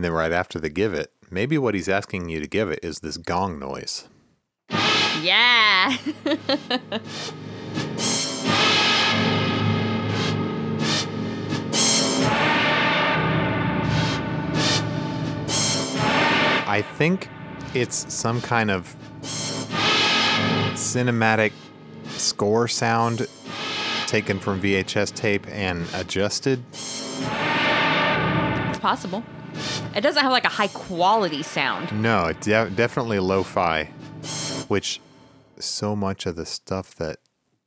And 0.03 0.11
then 0.11 0.17
right 0.17 0.33
after 0.33 0.59
the 0.59 0.67
give 0.67 0.93
it, 0.93 1.13
maybe 1.31 1.57
what 1.57 1.75
he's 1.75 1.87
asking 1.87 2.27
you 2.27 2.41
to 2.41 2.45
give 2.45 2.69
it 2.69 2.79
is 2.83 2.99
this 2.99 3.15
gong 3.15 3.57
noise. 3.57 4.09
Yeah. 5.21 5.95
I 16.67 16.83
think 16.97 17.29
it's 17.73 18.13
some 18.13 18.41
kind 18.41 18.69
of 18.69 18.93
cinematic 20.73 21.53
score 22.07 22.67
sound 22.67 23.25
taken 24.07 24.37
from 24.37 24.61
VHS 24.61 25.15
tape 25.15 25.47
and 25.47 25.87
adjusted. 25.93 26.61
it's 26.73 28.79
possible. 28.79 29.23
It 29.95 30.01
doesn't 30.01 30.23
have 30.23 30.31
like 30.31 30.45
a 30.45 30.49
high 30.49 30.67
quality 30.67 31.43
sound. 31.43 31.91
No, 32.01 32.25
it's 32.27 32.45
de- 32.45 32.69
definitely 32.71 33.19
lo-fi, 33.19 33.85
which 34.67 34.99
so 35.59 35.95
much 35.95 36.25
of 36.25 36.35
the 36.35 36.45
stuff 36.45 36.95
that 36.95 37.17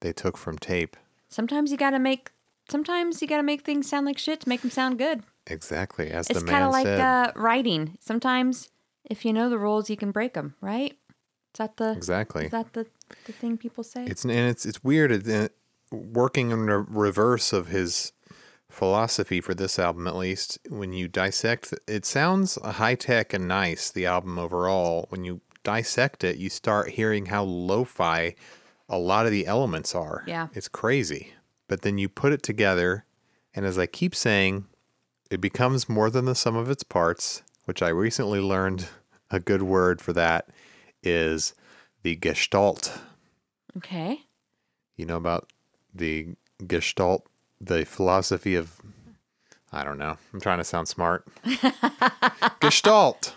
they 0.01 0.12
took 0.12 0.37
from 0.37 0.59
tape. 0.59 0.97
Sometimes 1.29 1.70
you 1.70 1.77
gotta 1.77 1.99
make. 1.99 2.31
Sometimes 2.68 3.22
you 3.22 3.29
gotta 3.29 3.45
make 3.45 3.62
things 3.62 3.89
sound 3.89 4.07
like 4.07 4.18
shit 4.18 4.41
to 4.41 4.49
make 4.49 4.62
them 4.62 4.70
sound 4.70 4.99
good. 4.99 5.22
Exactly, 5.47 6.11
as 6.11 6.29
It's 6.29 6.43
the 6.43 6.47
kinda 6.49 6.68
like 6.68 6.85
said. 6.85 7.01
uh, 7.01 7.33
writing. 7.37 7.97
Sometimes, 8.01 8.70
if 9.05 9.24
you 9.24 9.33
know 9.33 9.49
the 9.49 9.59
rules, 9.59 9.89
you 9.89 9.97
can 9.97 10.11
break 10.11 10.35
them. 10.35 10.57
Right? 10.61 10.93
Is 11.55 11.59
that 11.59 11.77
the 11.77 11.93
exactly. 11.93 12.47
Is 12.47 12.51
that 12.51 12.72
the 12.72 12.87
the 13.27 13.33
thing 13.33 13.57
people 13.57 13.85
say? 13.85 14.05
It's 14.05 14.24
and 14.24 14.33
it's 14.33 14.66
it's 14.66 14.83
weird. 14.83 15.12
It, 15.12 15.29
it, 15.29 15.55
working 15.93 16.51
in 16.51 16.66
the 16.66 16.79
reverse 16.79 17.53
of 17.53 17.68
his 17.68 18.12
philosophy 18.77 19.41
for 19.41 19.55
this 19.55 19.79
album, 19.79 20.07
at 20.07 20.14
least, 20.14 20.59
when 20.68 20.93
you 20.93 21.09
dissect, 21.09 21.72
it 21.89 22.05
sounds 22.05 22.57
high 22.62 22.95
tech 22.95 23.33
and 23.33 23.49
nice. 23.49 23.91
The 23.91 24.07
album 24.07 24.39
overall, 24.39 25.07
when 25.09 25.24
you 25.24 25.41
dissect 25.64 26.22
it, 26.22 26.37
you 26.37 26.51
start 26.51 26.91
hearing 26.91 27.27
how 27.27 27.43
lo-fi 27.43 28.35
a 28.89 28.99
lot 28.99 29.24
of 29.24 29.33
the 29.33 29.47
elements 29.47 29.95
are. 29.95 30.22
Yeah. 30.27 30.49
it's 30.53 30.68
crazy. 30.68 31.33
But 31.68 31.83
then 31.83 31.99
you 31.99 32.09
put 32.09 32.33
it 32.33 32.43
together, 32.43 33.07
and 33.55 33.64
as 33.66 33.79
I 33.79 33.87
keep 33.87 34.14
saying, 34.14 34.66
it 35.31 35.41
becomes 35.41 35.89
more 35.89 36.11
than 36.11 36.27
the 36.27 36.35
sum 36.35 36.55
of 36.55 36.70
its 36.70 36.85
parts. 36.85 37.43
Which 37.64 37.83
I 37.83 37.89
recently 37.89 38.39
learned 38.39 38.87
a 39.31 39.41
good 39.41 39.62
word 39.62 40.01
for 40.01 40.12
that 40.12 40.51
is 41.03 41.55
the 42.03 42.14
gestalt 42.14 42.97
okay. 43.77 44.20
you 44.97 45.05
know 45.05 45.16
about 45.16 45.53
the 45.95 46.37
gestalt 46.66 47.27
the 47.61 47.84
philosophy 47.84 48.54
of 48.54 48.80
i 49.72 49.82
don't 49.84 49.98
know 49.98 50.16
i'm 50.32 50.40
trying 50.40 50.59
to 50.59 50.64
sound 50.64 50.88
smart 50.88 51.26
gestalt 52.61 53.34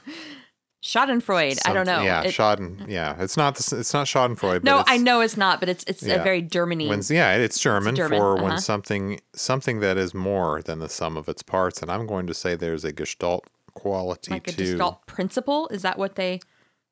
Schadenfreude. 0.82 1.60
I 1.66 1.74
don't 1.74 1.86
know. 1.86 2.02
Yeah 2.04 2.24
It- 2.24 2.34
schaden 2.34 2.88
yeah 2.88 3.16
it's 3.20 3.36
not 3.36 3.56
the, 3.58 3.80
it's 3.80 3.94
not 3.94 4.08
schadenfreude 4.08 4.64
no, 4.64 4.82
I 4.88 4.96
know 4.98 5.20
it's 5.20 5.36
not, 5.36 5.60
but 5.60 5.68
it's 5.68 5.84
it's 5.88 6.02
Yeah. 6.04 6.16
a 6.16 6.24
very 6.24 6.42
Germany. 6.42 6.88
when, 6.88 7.02
yeah 7.10 7.36
it's 7.36 7.60
german, 7.60 7.96
German, 7.98 8.18
for 8.18 8.36
uh-huh. 8.38 8.44
when 8.46 8.58
something 8.60 9.20
something 9.34 9.82
that 9.82 9.98
is 9.98 10.14
more 10.14 10.62
than 10.62 10.80
the 10.80 10.88
sum 10.88 11.18
of 11.18 11.28
its 11.28 11.44
parts 11.44 11.82
and 11.82 11.92
i'm 11.92 12.08
going 12.08 12.28
to 12.28 12.34
say 12.34 12.56
there's 12.56 12.86
a 12.86 12.94
gestalt 12.94 13.46
quality 13.74 14.32
like 14.32 14.48
a 14.48 14.52
to 14.52 14.58
gestalt 14.58 15.06
principle. 15.06 15.68
Is 15.68 15.82
that 15.84 15.98
what 15.98 16.16
they? 16.16 16.40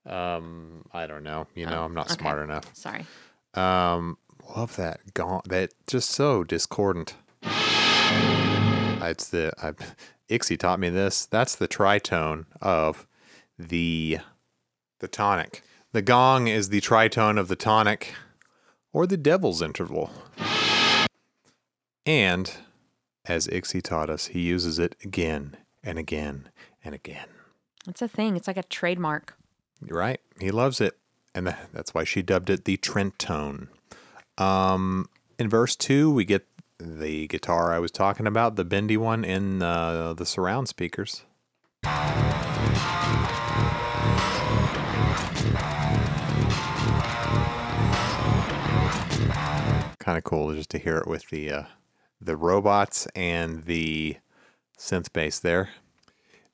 um 0.05 0.83
i 0.93 1.07
don't 1.07 1.23
know 1.23 1.47
you 1.55 1.65
know 1.65 1.83
i'm 1.83 1.93
not 1.93 2.09
Oh, 2.09 2.13
okay. 2.13 2.21
smart 2.21 2.43
enough 2.43 2.65
Sorry. 2.75 3.05
Um, 3.53 4.17
love 4.55 4.75
that 4.75 5.13
gaunt. 5.13 5.49
That 5.49 5.71
just 5.87 6.09
so 6.09 6.43
discordant. 6.43 7.15
It's 9.01 9.29
the 9.29 9.53
I, 9.61 9.73
Ixie 10.29 10.57
taught 10.57 10.79
me 10.79 10.89
this. 10.89 11.25
That's 11.25 11.55
the 11.55 11.67
tritone 11.67 12.45
of 12.61 13.07
the 13.57 14.19
the 14.99 15.07
tonic. 15.07 15.63
The 15.93 16.01
gong 16.01 16.47
is 16.47 16.69
the 16.69 16.81
tritone 16.81 17.39
of 17.39 17.47
the 17.47 17.55
tonic, 17.55 18.13
or 18.91 19.07
the 19.07 19.17
devil's 19.17 19.61
interval. 19.61 20.11
And 22.05 22.51
as 23.25 23.47
Ixie 23.47 23.81
taught 23.81 24.09
us, 24.09 24.27
he 24.27 24.41
uses 24.41 24.79
it 24.79 24.95
again 25.03 25.57
and 25.83 25.97
again 25.97 26.49
and 26.83 26.93
again. 26.93 27.27
It's 27.87 28.01
a 28.01 28.07
thing. 28.07 28.35
It's 28.35 28.47
like 28.47 28.57
a 28.57 28.63
trademark. 28.63 29.35
You're 29.85 29.97
right. 29.97 30.19
He 30.39 30.51
loves 30.51 30.81
it. 30.81 30.97
And 31.35 31.55
that's 31.73 31.93
why 31.93 32.03
she 32.03 32.21
dubbed 32.21 32.49
it 32.49 32.65
the 32.65 32.77
Trent 32.77 33.19
tone. 33.19 33.69
Um, 34.37 35.09
in 35.39 35.49
verse 35.49 35.75
two, 35.75 36.11
we 36.11 36.25
get 36.25 36.45
the 36.79 37.27
guitar 37.27 37.73
I 37.73 37.79
was 37.79 37.91
talking 37.91 38.27
about, 38.27 38.55
the 38.55 38.65
bendy 38.65 38.97
one 38.97 39.23
in 39.25 39.61
uh, 39.63 40.13
the 40.13 40.25
surround 40.25 40.67
speakers. 40.67 41.23
Kind 49.99 50.17
of 50.17 50.23
cool 50.23 50.53
just 50.53 50.69
to 50.69 50.77
hear 50.77 50.97
it 50.97 51.07
with 51.07 51.29
the 51.29 51.51
uh, 51.51 51.63
the 52.21 52.37
robots 52.37 53.07
and 53.15 53.65
the 53.65 54.17
synth 54.77 55.11
bass 55.11 55.39
there. 55.39 55.69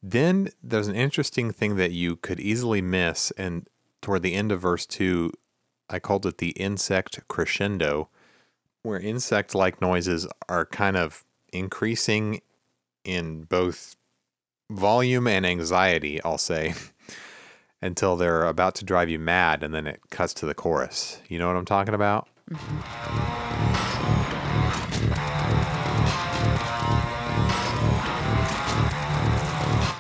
Then 0.01 0.49
there's 0.63 0.87
an 0.87 0.95
interesting 0.95 1.51
thing 1.51 1.75
that 1.75 1.91
you 1.91 2.15
could 2.15 2.39
easily 2.39 2.81
miss, 2.81 3.31
and 3.31 3.67
toward 4.01 4.23
the 4.23 4.33
end 4.33 4.51
of 4.51 4.61
verse 4.61 4.85
two, 4.85 5.31
I 5.89 5.99
called 5.99 6.25
it 6.25 6.37
the 6.37 6.51
insect 6.51 7.19
crescendo, 7.27 8.09
where 8.81 8.99
insect 8.99 9.53
like 9.55 9.81
noises 9.81 10.27
are 10.49 10.65
kind 10.65 10.97
of 10.97 11.23
increasing 11.51 12.41
in 13.03 13.43
both 13.43 13.95
volume 14.71 15.27
and 15.27 15.45
anxiety, 15.45 16.21
I'll 16.23 16.37
say, 16.37 16.73
until 17.81 18.15
they're 18.15 18.45
about 18.45 18.75
to 18.75 18.85
drive 18.85 19.09
you 19.09 19.19
mad 19.19 19.63
and 19.63 19.73
then 19.73 19.87
it 19.87 19.99
cuts 20.09 20.33
to 20.35 20.45
the 20.45 20.53
chorus. 20.53 21.19
You 21.27 21.39
know 21.39 21.47
what 21.47 21.55
I'm 21.55 21.65
talking 21.65 21.93
about? 21.93 22.27
Mm-hmm. 22.49 23.23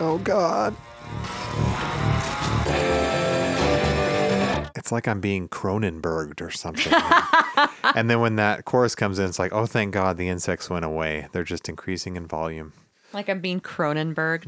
Oh, 0.05 0.17
God. 0.17 0.75
It's 4.83 4.91
like 4.91 5.07
I'm 5.07 5.21
being 5.21 5.47
Cronenberged 5.47 6.41
or 6.41 6.51
something. 6.51 6.91
and 7.95 8.09
then 8.09 8.19
when 8.19 8.35
that 8.35 8.65
chorus 8.65 8.95
comes 8.95 9.17
in, 9.17 9.27
it's 9.27 9.39
like, 9.39 9.53
oh, 9.53 9.65
thank 9.65 9.93
God 9.93 10.17
the 10.17 10.27
insects 10.27 10.69
went 10.69 10.83
away. 10.83 11.29
They're 11.31 11.45
just 11.45 11.69
increasing 11.69 12.17
in 12.17 12.27
volume. 12.27 12.73
Like 13.13 13.29
I'm 13.29 13.39
being 13.39 13.61
Cronenberg. 13.61 14.43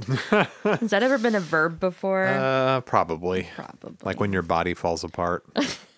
Has 0.82 0.90
that 0.90 1.04
ever 1.04 1.18
been 1.18 1.36
a 1.36 1.40
verb 1.40 1.80
before? 1.80 2.28
Uh, 2.28 2.82
probably. 2.82 3.48
Probably. 3.56 3.96
Like 4.04 4.20
when 4.20 4.34
your 4.34 4.42
body 4.42 4.74
falls 4.74 5.06
apart. 5.06 5.46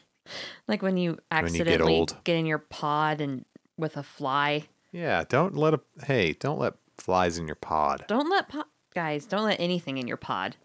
like 0.67 0.83
when 0.83 0.97
you 0.97 1.09
you 1.09 1.15
get 1.15 1.23
accidentally 1.31 1.95
old. 1.95 2.15
get 2.23 2.35
in 2.35 2.45
your 2.45 2.59
pod 2.59 3.21
and 3.21 3.43
with 3.75 3.97
a 3.97 4.03
fly. 4.03 4.67
yeah, 4.91 5.23
don't 5.27 5.55
let 5.55 5.73
a 5.73 5.79
hey, 6.03 6.33
don't 6.33 6.59
let 6.59 6.75
flies 6.99 7.39
in 7.39 7.47
your 7.47 7.55
pod. 7.55 8.05
Don't 8.07 8.29
let 8.29 8.49
po- 8.49 8.65
guys. 8.93 9.25
Don't 9.25 9.45
let 9.45 9.59
anything 9.59 9.97
in 9.97 10.07
your 10.07 10.17
pod, 10.17 10.57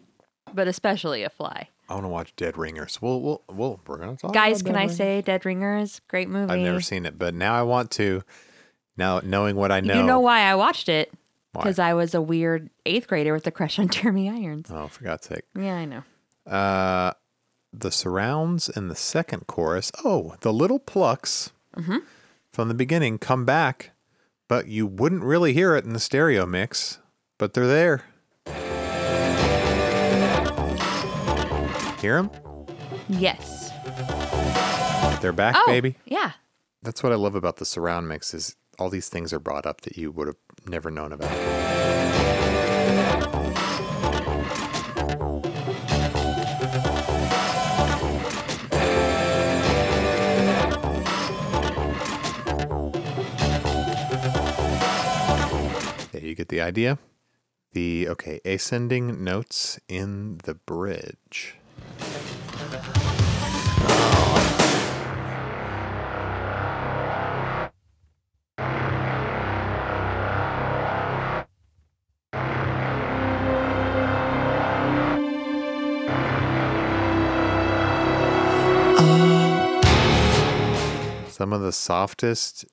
but 0.53 0.67
especially 0.67 1.23
a 1.23 1.29
fly. 1.31 1.69
I 1.93 1.95
want 1.95 2.05
to 2.05 2.09
watch 2.09 2.35
Dead 2.35 2.57
Ringers. 2.57 2.99
We'll, 3.01 3.21
we'll, 3.21 3.43
we'll 3.51 3.79
we're 3.85 3.97
gonna 3.97 4.17
talk. 4.17 4.33
Guys, 4.33 4.61
can 4.63 4.73
Dead 4.73 4.77
I 4.79 4.81
Ringers. 4.81 4.97
say 4.97 5.21
Dead 5.21 5.45
Ringers? 5.45 6.01
Great 6.07 6.27
movie. 6.27 6.51
I've 6.51 6.59
never 6.59 6.81
seen 6.81 7.05
it, 7.05 7.19
but 7.19 7.33
now 7.35 7.53
I 7.53 7.61
want 7.61 7.91
to. 7.91 8.23
Now 8.97 9.21
knowing 9.23 9.55
what 9.55 9.71
I 9.71 9.79
know. 9.79 9.95
You 9.95 10.03
know 10.03 10.19
why 10.19 10.41
I 10.41 10.55
watched 10.55 10.89
it? 10.89 11.13
Because 11.53 11.77
I 11.77 11.93
was 11.93 12.15
a 12.15 12.21
weird 12.21 12.71
eighth 12.85 13.07
grader 13.07 13.31
with 13.31 13.45
a 13.45 13.51
crush 13.51 13.77
on 13.77 13.87
Jeremy 13.89 14.27
Irons. 14.29 14.71
Oh, 14.73 14.87
for 14.87 15.03
God's 15.03 15.27
sake. 15.27 15.43
Yeah, 15.55 15.75
I 15.75 15.85
know. 15.85 16.03
Uh, 16.51 17.13
the 17.71 17.91
surrounds 17.91 18.69
in 18.69 18.87
the 18.87 18.95
second 18.95 19.45
chorus. 19.47 19.91
Oh, 20.03 20.35
the 20.41 20.51
little 20.53 20.79
plucks 20.79 21.51
Mm-hmm. 21.77 21.97
from 22.51 22.67
the 22.67 22.73
beginning 22.75 23.17
come 23.17 23.45
back, 23.45 23.91
but 24.47 24.67
you 24.67 24.85
wouldn't 24.85 25.23
really 25.23 25.53
hear 25.53 25.75
it 25.75 25.85
in 25.85 25.93
the 25.93 25.99
stereo 25.99 26.45
mix, 26.45 26.99
but 27.39 27.53
they're 27.53 27.65
there. 27.65 28.03
Hear 32.03 32.21
them? 32.21 32.31
Yes. 33.07 33.71
They're 35.21 35.31
back, 35.31 35.55
Oh, 35.57 35.63
baby. 35.67 35.95
yeah. 36.03 36.33
That's 36.81 37.01
what 37.01 37.13
I 37.13 37.15
love 37.15 37.33
about 37.33 37.55
the 37.55 37.65
surround 37.65 38.09
mix 38.09 38.33
is 38.33 38.57
all 38.77 38.89
these 38.89 39.07
things 39.07 39.31
are 39.31 39.39
brought 39.39 39.65
up 39.65 39.79
that 39.81 39.95
you 39.95 40.11
would 40.11 40.27
have 40.27 40.35
never 40.67 40.91
known 40.91 41.13
about. 41.13 41.31
Yeah, 56.11 56.19
you 56.21 56.35
get 56.35 56.49
the 56.49 56.61
idea. 56.61 56.99
The 57.73 58.07
okay, 58.09 58.39
ascending 58.45 59.23
notes 59.23 59.79
in 59.87 60.37
the 60.43 60.53
bridge. 60.53 61.55
Some 81.29 81.51
of 81.51 81.61
the 81.61 81.71
softest, 81.73 82.63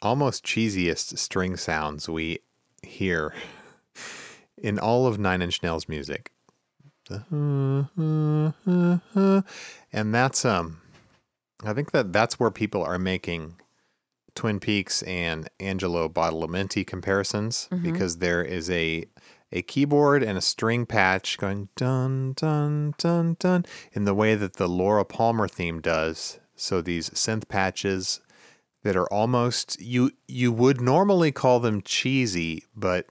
almost 0.00 0.42
cheesiest 0.42 1.18
string 1.18 1.56
sounds 1.56 2.08
we 2.08 2.38
hear 2.82 3.34
in 4.56 4.78
all 4.78 5.06
of 5.06 5.18
Nine 5.18 5.42
Inch 5.42 5.62
Nails 5.62 5.88
music. 5.88 6.32
And 9.92 10.14
that's 10.14 10.44
um 10.44 10.80
I 11.64 11.72
think 11.72 11.92
that 11.92 12.12
that's 12.12 12.38
where 12.38 12.50
people 12.50 12.82
are 12.82 12.98
making 12.98 13.56
Twin 14.34 14.60
Peaks 14.60 15.02
and 15.02 15.48
Angelo 15.58 16.08
Badalamenti 16.08 16.86
comparisons 16.86 17.68
because 17.82 18.18
there 18.18 18.42
is 18.42 18.68
a 18.70 19.06
a 19.52 19.62
keyboard 19.62 20.22
and 20.22 20.36
a 20.36 20.42
string 20.42 20.86
patch 20.86 21.38
going 21.38 21.68
dun 21.76 22.34
dun 22.34 22.94
dun 22.98 23.36
dun 23.38 23.64
in 23.92 24.04
the 24.04 24.14
way 24.14 24.34
that 24.34 24.54
the 24.54 24.68
Laura 24.68 25.04
Palmer 25.04 25.48
theme 25.48 25.80
does. 25.80 26.40
So 26.56 26.82
these 26.82 27.10
synth 27.10 27.48
patches 27.48 28.20
that 28.82 28.96
are 28.96 29.10
almost 29.12 29.80
you 29.80 30.10
you 30.28 30.52
would 30.52 30.80
normally 30.80 31.32
call 31.32 31.60
them 31.60 31.80
cheesy, 31.82 32.64
but 32.74 33.06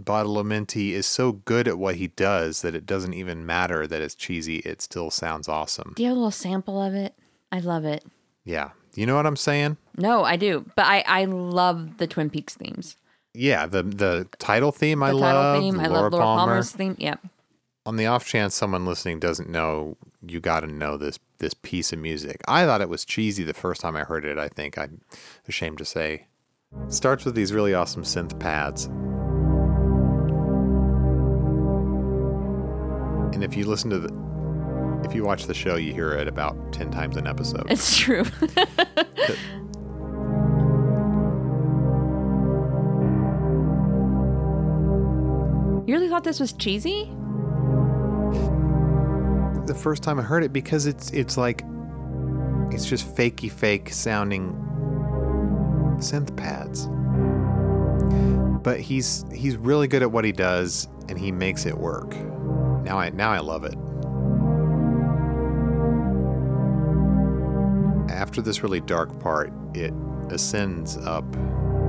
Badalamenti 0.00 0.92
is 0.92 1.06
so 1.06 1.32
good 1.32 1.66
at 1.66 1.78
what 1.78 1.96
he 1.96 2.08
does 2.08 2.62
that 2.62 2.74
it 2.74 2.84
doesn't 2.86 3.14
even 3.14 3.46
matter 3.46 3.86
that 3.86 4.02
it's 4.02 4.14
cheesy. 4.14 4.58
It 4.58 4.82
still 4.82 5.10
sounds 5.10 5.48
awesome. 5.48 5.92
Do 5.96 6.02
you 6.02 6.08
have 6.10 6.16
a 6.16 6.20
little 6.20 6.30
sample 6.30 6.80
of 6.82 6.94
it? 6.94 7.14
I 7.50 7.60
love 7.60 7.84
it. 7.84 8.04
Yeah. 8.44 8.70
You 8.94 9.06
know 9.06 9.16
what 9.16 9.26
I'm 9.26 9.36
saying? 9.36 9.76
No, 9.96 10.24
I 10.24 10.36
do. 10.36 10.64
But 10.76 10.86
I, 10.86 11.04
I 11.06 11.24
love 11.24 11.98
the 11.98 12.06
Twin 12.06 12.30
Peaks 12.30 12.54
themes. 12.54 12.96
Yeah, 13.34 13.66
the 13.66 13.82
the 13.82 14.26
title 14.38 14.72
theme 14.72 15.02
I 15.02 15.12
The 15.12 15.18
title 15.20 15.40
love. 15.42 15.60
theme. 15.60 15.80
I 15.80 15.86
Laura 15.88 16.02
love 16.04 16.12
Laura 16.12 16.24
Palmer. 16.24 16.40
Palmer's 16.52 16.70
theme. 16.72 16.96
Yep. 16.98 17.20
On 17.84 17.96
the 17.96 18.06
off 18.06 18.26
chance 18.26 18.54
someone 18.54 18.86
listening 18.86 19.20
doesn't 19.20 19.48
know, 19.50 19.96
you 20.26 20.40
got 20.40 20.60
to 20.60 20.66
know 20.66 20.96
this 20.96 21.18
this 21.38 21.52
piece 21.54 21.92
of 21.92 21.98
music. 21.98 22.40
I 22.48 22.64
thought 22.64 22.80
it 22.80 22.88
was 22.88 23.04
cheesy 23.04 23.44
the 23.44 23.52
first 23.54 23.82
time 23.82 23.94
I 23.96 24.04
heard 24.04 24.24
it. 24.24 24.38
I 24.38 24.48
think 24.48 24.78
I'm 24.78 25.02
ashamed 25.46 25.78
to 25.78 25.84
say. 25.84 26.26
Starts 26.88 27.24
with 27.26 27.34
these 27.34 27.52
really 27.52 27.74
awesome 27.74 28.02
synth 28.04 28.38
pads. 28.40 28.88
And 33.36 33.44
if 33.44 33.54
you 33.54 33.66
listen 33.66 33.90
to 33.90 33.98
the 33.98 34.08
if 35.04 35.14
you 35.14 35.22
watch 35.22 35.44
the 35.44 35.52
show, 35.52 35.76
you 35.76 35.92
hear 35.92 36.12
it 36.12 36.26
about 36.26 36.72
10 36.72 36.90
times 36.90 37.18
an 37.18 37.26
episode. 37.26 37.66
It's 37.70 37.94
true. 37.98 38.24
you 45.86 45.94
really 45.94 46.08
thought 46.08 46.24
this 46.24 46.40
was 46.40 46.54
cheesy? 46.54 47.12
the 49.66 49.74
first 49.74 50.02
time 50.02 50.18
I 50.18 50.22
heard 50.22 50.44
it 50.44 50.52
because 50.52 50.86
it's 50.86 51.10
it's 51.10 51.36
like 51.36 51.62
it's 52.70 52.88
just 52.88 53.14
fakey 53.16 53.52
fake 53.52 53.90
sounding 53.90 54.54
synth 55.98 56.34
pads. 56.38 56.88
But 58.62 58.80
he's 58.80 59.26
he's 59.30 59.58
really 59.58 59.88
good 59.88 60.00
at 60.00 60.10
what 60.10 60.24
he 60.24 60.32
does 60.32 60.88
and 61.10 61.18
he 61.18 61.32
makes 61.32 61.66
it 61.66 61.76
work. 61.76 62.14
Now 62.86 63.00
I 63.00 63.10
now 63.10 63.32
I 63.32 63.40
love 63.40 63.64
it. 63.64 63.74
After 68.12 68.40
this 68.40 68.62
really 68.62 68.80
dark 68.80 69.18
part, 69.18 69.52
it 69.74 69.92
ascends 70.30 70.96
up 70.98 71.24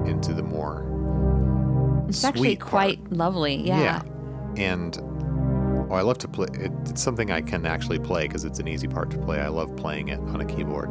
into 0.07 0.33
the 0.33 0.41
more 0.41 2.05
It's 2.09 2.23
actually 2.23 2.41
sweet 2.49 2.59
part. 2.61 2.69
quite 2.69 3.11
lovely. 3.11 3.55
Yeah. 3.57 3.79
Yeah. 3.79 4.01
And 4.63 4.97
oh, 5.91 5.93
I 5.93 6.01
love 6.01 6.17
to 6.19 6.27
play. 6.27 6.47
It, 6.53 6.71
it's 6.87 7.01
something 7.03 7.29
I 7.29 7.41
can 7.41 7.67
actually 7.67 7.99
play 7.99 8.27
because 8.27 8.43
it's 8.43 8.57
an 8.57 8.67
easy 8.67 8.87
part 8.87 9.11
to 9.11 9.19
play. 9.19 9.39
I 9.39 9.49
love 9.49 9.75
playing 9.75 10.07
it 10.07 10.19
on 10.19 10.41
a 10.41 10.45
keyboard. 10.45 10.89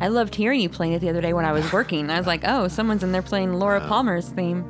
I 0.00 0.08
loved 0.08 0.34
hearing 0.34 0.60
you 0.60 0.68
playing 0.68 0.94
it 0.94 0.98
the 0.98 1.10
other 1.10 1.20
day 1.20 1.32
when 1.32 1.44
I 1.44 1.52
was 1.52 1.72
working. 1.72 2.10
I 2.10 2.18
was 2.18 2.26
like, 2.26 2.42
oh, 2.44 2.66
someone's 2.66 3.04
in 3.04 3.12
there 3.12 3.22
playing 3.22 3.52
Laura 3.54 3.78
uh, 3.78 3.86
Palmer's 3.88 4.28
theme. 4.30 4.64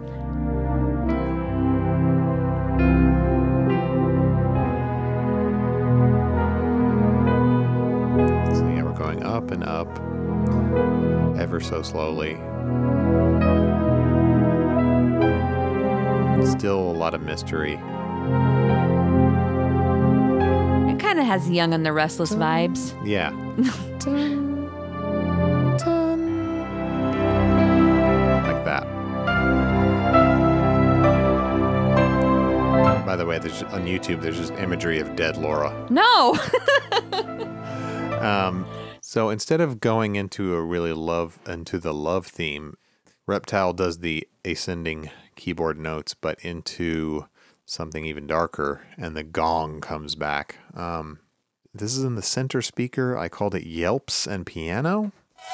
Ever 11.55 11.63
so 11.63 11.83
slowly. 11.83 12.35
Still 16.59 16.81
a 16.81 16.97
lot 16.97 17.15
of 17.15 17.23
mystery. 17.23 17.75
It 17.75 17.79
kind 20.99 21.21
of 21.21 21.27
has 21.27 21.49
Young 21.49 21.73
and 21.73 21.87
the 21.87 21.93
Restless 21.93 22.33
vibes. 22.35 22.93
Yeah. 23.07 23.31
like 28.43 28.65
that. 28.65 28.85
By 33.07 33.15
the 33.15 33.27
way, 33.27 33.39
there's 33.39 33.63
on 33.63 33.85
YouTube. 33.87 34.23
There's 34.23 34.39
just 34.39 34.55
imagery 34.55 34.99
of 34.99 35.15
dead 35.15 35.37
Laura. 35.37 35.87
No. 35.89 36.37
Um, 38.15 38.65
so 39.15 39.31
instead 39.31 39.61
of 39.61 39.79
going 39.79 40.17
into 40.17 40.57
a 40.57 40.61
really 40.61 40.93
love 40.93 41.39
into 41.47 41.79
the 41.79 41.95
love 41.95 42.27
theme, 42.27 42.77
Reptile 43.29 43.73
does 43.73 43.99
the 43.99 44.27
ascending 44.45 45.09
keyboard 45.37 45.79
notes, 45.79 46.15
but 46.15 46.37
into 46.41 47.27
something 47.65 48.05
even 48.05 48.27
darker, 48.27 48.85
and 48.99 49.17
the 49.17 49.23
gong 49.23 49.81
comes 49.81 50.17
back. 50.17 50.59
Um, 50.75 51.21
this 51.73 51.97
is 51.97 52.03
in 52.03 52.17
the 52.17 52.23
center 52.23 52.61
speaker. 52.61 53.17
I 53.17 53.29
called 53.29 53.55
it 53.55 53.65
Yelps 53.69 54.27
and 54.27 54.45
piano. 54.45 55.13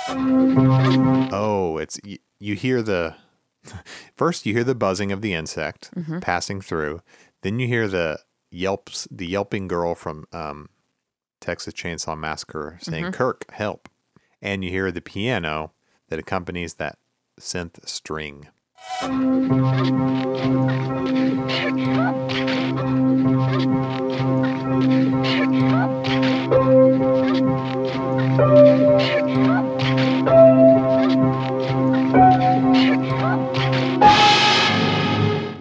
Oh, 0.08 1.76
it's 1.76 2.00
you 2.38 2.54
hear 2.54 2.80
the 2.80 3.14
first 4.16 4.46
you 4.46 4.54
hear 4.54 4.64
the 4.64 4.74
buzzing 4.74 5.12
of 5.12 5.20
the 5.20 5.34
insect 5.34 5.90
passing 6.22 6.62
through, 6.62 7.02
then 7.42 7.58
you 7.58 7.66
hear 7.66 7.88
the 7.88 8.20
yelps 8.50 9.06
the 9.10 9.26
yelping 9.26 9.68
girl 9.68 9.94
from 9.94 10.24
um, 10.32 10.70
Texas 11.40 11.74
Chainsaw 11.74 12.18
Massacre 12.18 12.78
saying 12.80 13.04
mm-hmm. 13.04 13.14
Kirk 13.14 13.50
help. 13.50 13.88
And 14.42 14.62
you 14.64 14.70
hear 14.70 14.90
the 14.92 15.00
piano 15.00 15.72
that 16.08 16.18
accompanies 16.18 16.74
that 16.74 16.98
synth 17.40 17.86
string. 17.88 18.48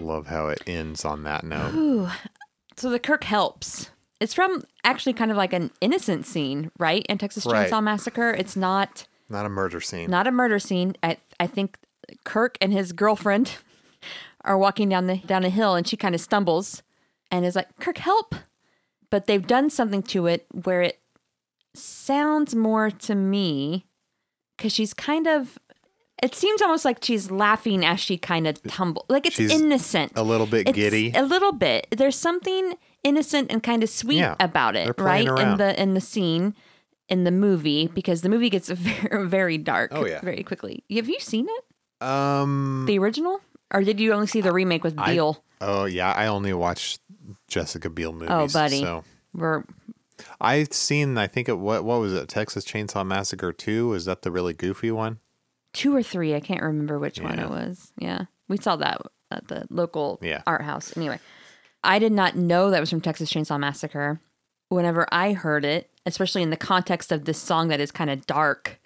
Love 0.01 0.27
how 0.27 0.47
it 0.47 0.61
ends 0.67 1.05
on 1.05 1.23
that 1.23 1.43
note. 1.43 2.11
So 2.75 2.89
the 2.89 2.99
Kirk 2.99 3.23
helps. 3.23 3.89
It's 4.19 4.33
from 4.33 4.63
actually 4.83 5.13
kind 5.13 5.31
of 5.31 5.37
like 5.37 5.53
an 5.53 5.71
innocent 5.81 6.25
scene, 6.25 6.71
right? 6.77 7.05
In 7.07 7.17
Texas 7.17 7.45
Right. 7.45 7.69
Chainsaw 7.69 7.81
Massacre, 7.81 8.31
it's 8.31 8.55
not 8.55 9.07
not 9.29 9.45
a 9.45 9.49
murder 9.49 9.79
scene 9.79 10.09
not 10.09 10.27
a 10.27 10.31
murder 10.31 10.59
scene. 10.59 10.95
I 11.03 11.17
I 11.39 11.47
think 11.47 11.77
Kirk 12.23 12.57
and 12.61 12.73
his 12.73 12.91
girlfriend 12.91 13.57
are 14.43 14.57
walking 14.57 14.89
down 14.89 15.07
the 15.07 15.17
down 15.17 15.43
a 15.43 15.49
hill, 15.49 15.75
and 15.75 15.87
she 15.87 15.95
kind 15.97 16.15
of 16.15 16.21
stumbles 16.21 16.83
and 17.31 17.45
is 17.45 17.55
like, 17.55 17.67
"Kirk, 17.79 17.99
help!" 17.99 18.35
But 19.09 19.25
they've 19.25 19.45
done 19.45 19.69
something 19.69 20.03
to 20.03 20.27
it 20.27 20.45
where 20.51 20.81
it 20.81 20.99
sounds 21.73 22.55
more 22.55 22.89
to 22.91 23.15
me 23.15 23.85
because 24.57 24.73
she's 24.73 24.93
kind 24.93 25.27
of. 25.27 25.57
It 26.21 26.35
seems 26.35 26.61
almost 26.61 26.83
like 26.83 27.01
she's 27.01 27.31
laughing 27.31 27.85
as 27.85 28.01
she 28.01 28.17
kind 28.17 28.45
of 28.45 28.61
tumble, 28.63 29.05
like 29.07 29.25
it's 29.25 29.37
She's 29.37 29.51
innocent, 29.51 30.11
a 30.17 30.23
little 30.23 30.45
bit 30.45 30.67
It's 30.67 30.75
giddy 30.75 31.13
a 31.15 31.23
little 31.23 31.53
bit. 31.53 31.87
There's 31.95 32.17
something 32.17 32.75
innocent 33.03 33.51
and 33.51 33.61
kind 33.63 33.83
of 33.83 33.89
sweet 33.89 34.17
Yeah, 34.17 34.35
about 34.39 34.75
it, 34.75 34.87
right? 34.87 35.25
playing 35.25 35.37
In 35.37 35.57
the 35.57 35.81
in 35.81 35.93
the 35.93 36.01
scene 36.01 36.53
in 37.07 37.23
the 37.23 37.31
movie 37.31 37.87
because 37.87 38.21
the 38.21 38.29
movie 38.29 38.49
gets 38.49 38.69
very 38.69 39.27
very 39.27 39.57
dark 39.57 39.91
Oh, 39.93 40.05
yeah. 40.05 40.21
very 40.21 40.43
quickly. 40.43 40.83
Have 40.91 41.07
you 41.09 41.19
seen 41.19 41.47
it? 41.49 42.05
um 42.05 42.85
The 42.87 42.97
original? 42.99 43.41
Or 43.73 43.83
did 43.83 43.99
you 43.99 44.13
only 44.13 44.27
see 44.27 44.41
the 44.41 44.51
remake 44.51 44.83
with 44.83 44.97
I- 44.97 45.13
Biel? 45.13 45.43
Oh 45.61 45.85
yeah, 45.85 46.11
I 46.11 46.27
only 46.27 46.53
watched 46.53 47.01
Jessica 47.47 47.89
Biel 47.89 48.13
movies. 48.13 48.29
Oh, 48.31 48.47
buddy. 48.47 48.81
So 48.81 49.03
Where 49.33 49.65
I've 50.41 50.73
seen. 50.73 51.17
I 51.17 51.27
think 51.27 51.47
it. 51.49 51.57
What 51.57 51.83
what 51.85 51.99
was 51.99 52.13
it? 52.13 52.27
Texas 52.29 52.65
Chainsaw 52.65 53.05
Massacre 53.05 53.51
Two. 53.53 53.93
Is 53.93 54.05
that 54.05 54.21
the 54.21 54.31
really 54.31 54.53
goofy 54.53 54.91
one? 54.91 55.19
two 55.71 55.95
or 55.95 56.01
three, 56.01 56.33
I 56.33 56.39
can't 56.39 56.63
remember 56.63 56.97
which 56.97 57.21
one 57.21 57.37
it 57.37 57.47
was. 57.49 57.91
Yeah. 57.99 58.23
We 58.47 58.57
saw 58.57 58.75
that 58.77 59.01
at 59.29 59.47
the 59.49 59.67
local 59.69 60.17
Yeah. 60.21 60.41
art 60.47 60.63
house. 60.63 60.97
Anyway, 60.97 61.19
I 61.83 61.99
did 61.99 62.11
not 62.11 62.35
know 62.35 62.69
that 62.69 62.79
was 62.79 62.89
from 62.89 63.01
Texas 63.01 63.31
Chainsaw 63.31 63.59
Massacre. 63.59 64.21
Whenever 64.69 65.07
I 65.11 65.33
heard 65.33 65.65
it, 65.65 65.89
especially 66.05 66.43
in 66.43 66.49
the 66.49 66.57
context 66.57 67.11
of 67.11 67.25
this 67.25 67.37
song 67.37 67.69
that 67.69 67.79
is 67.79 67.91
kind 67.91 68.09
of 68.09 68.25
dark, 68.25 68.79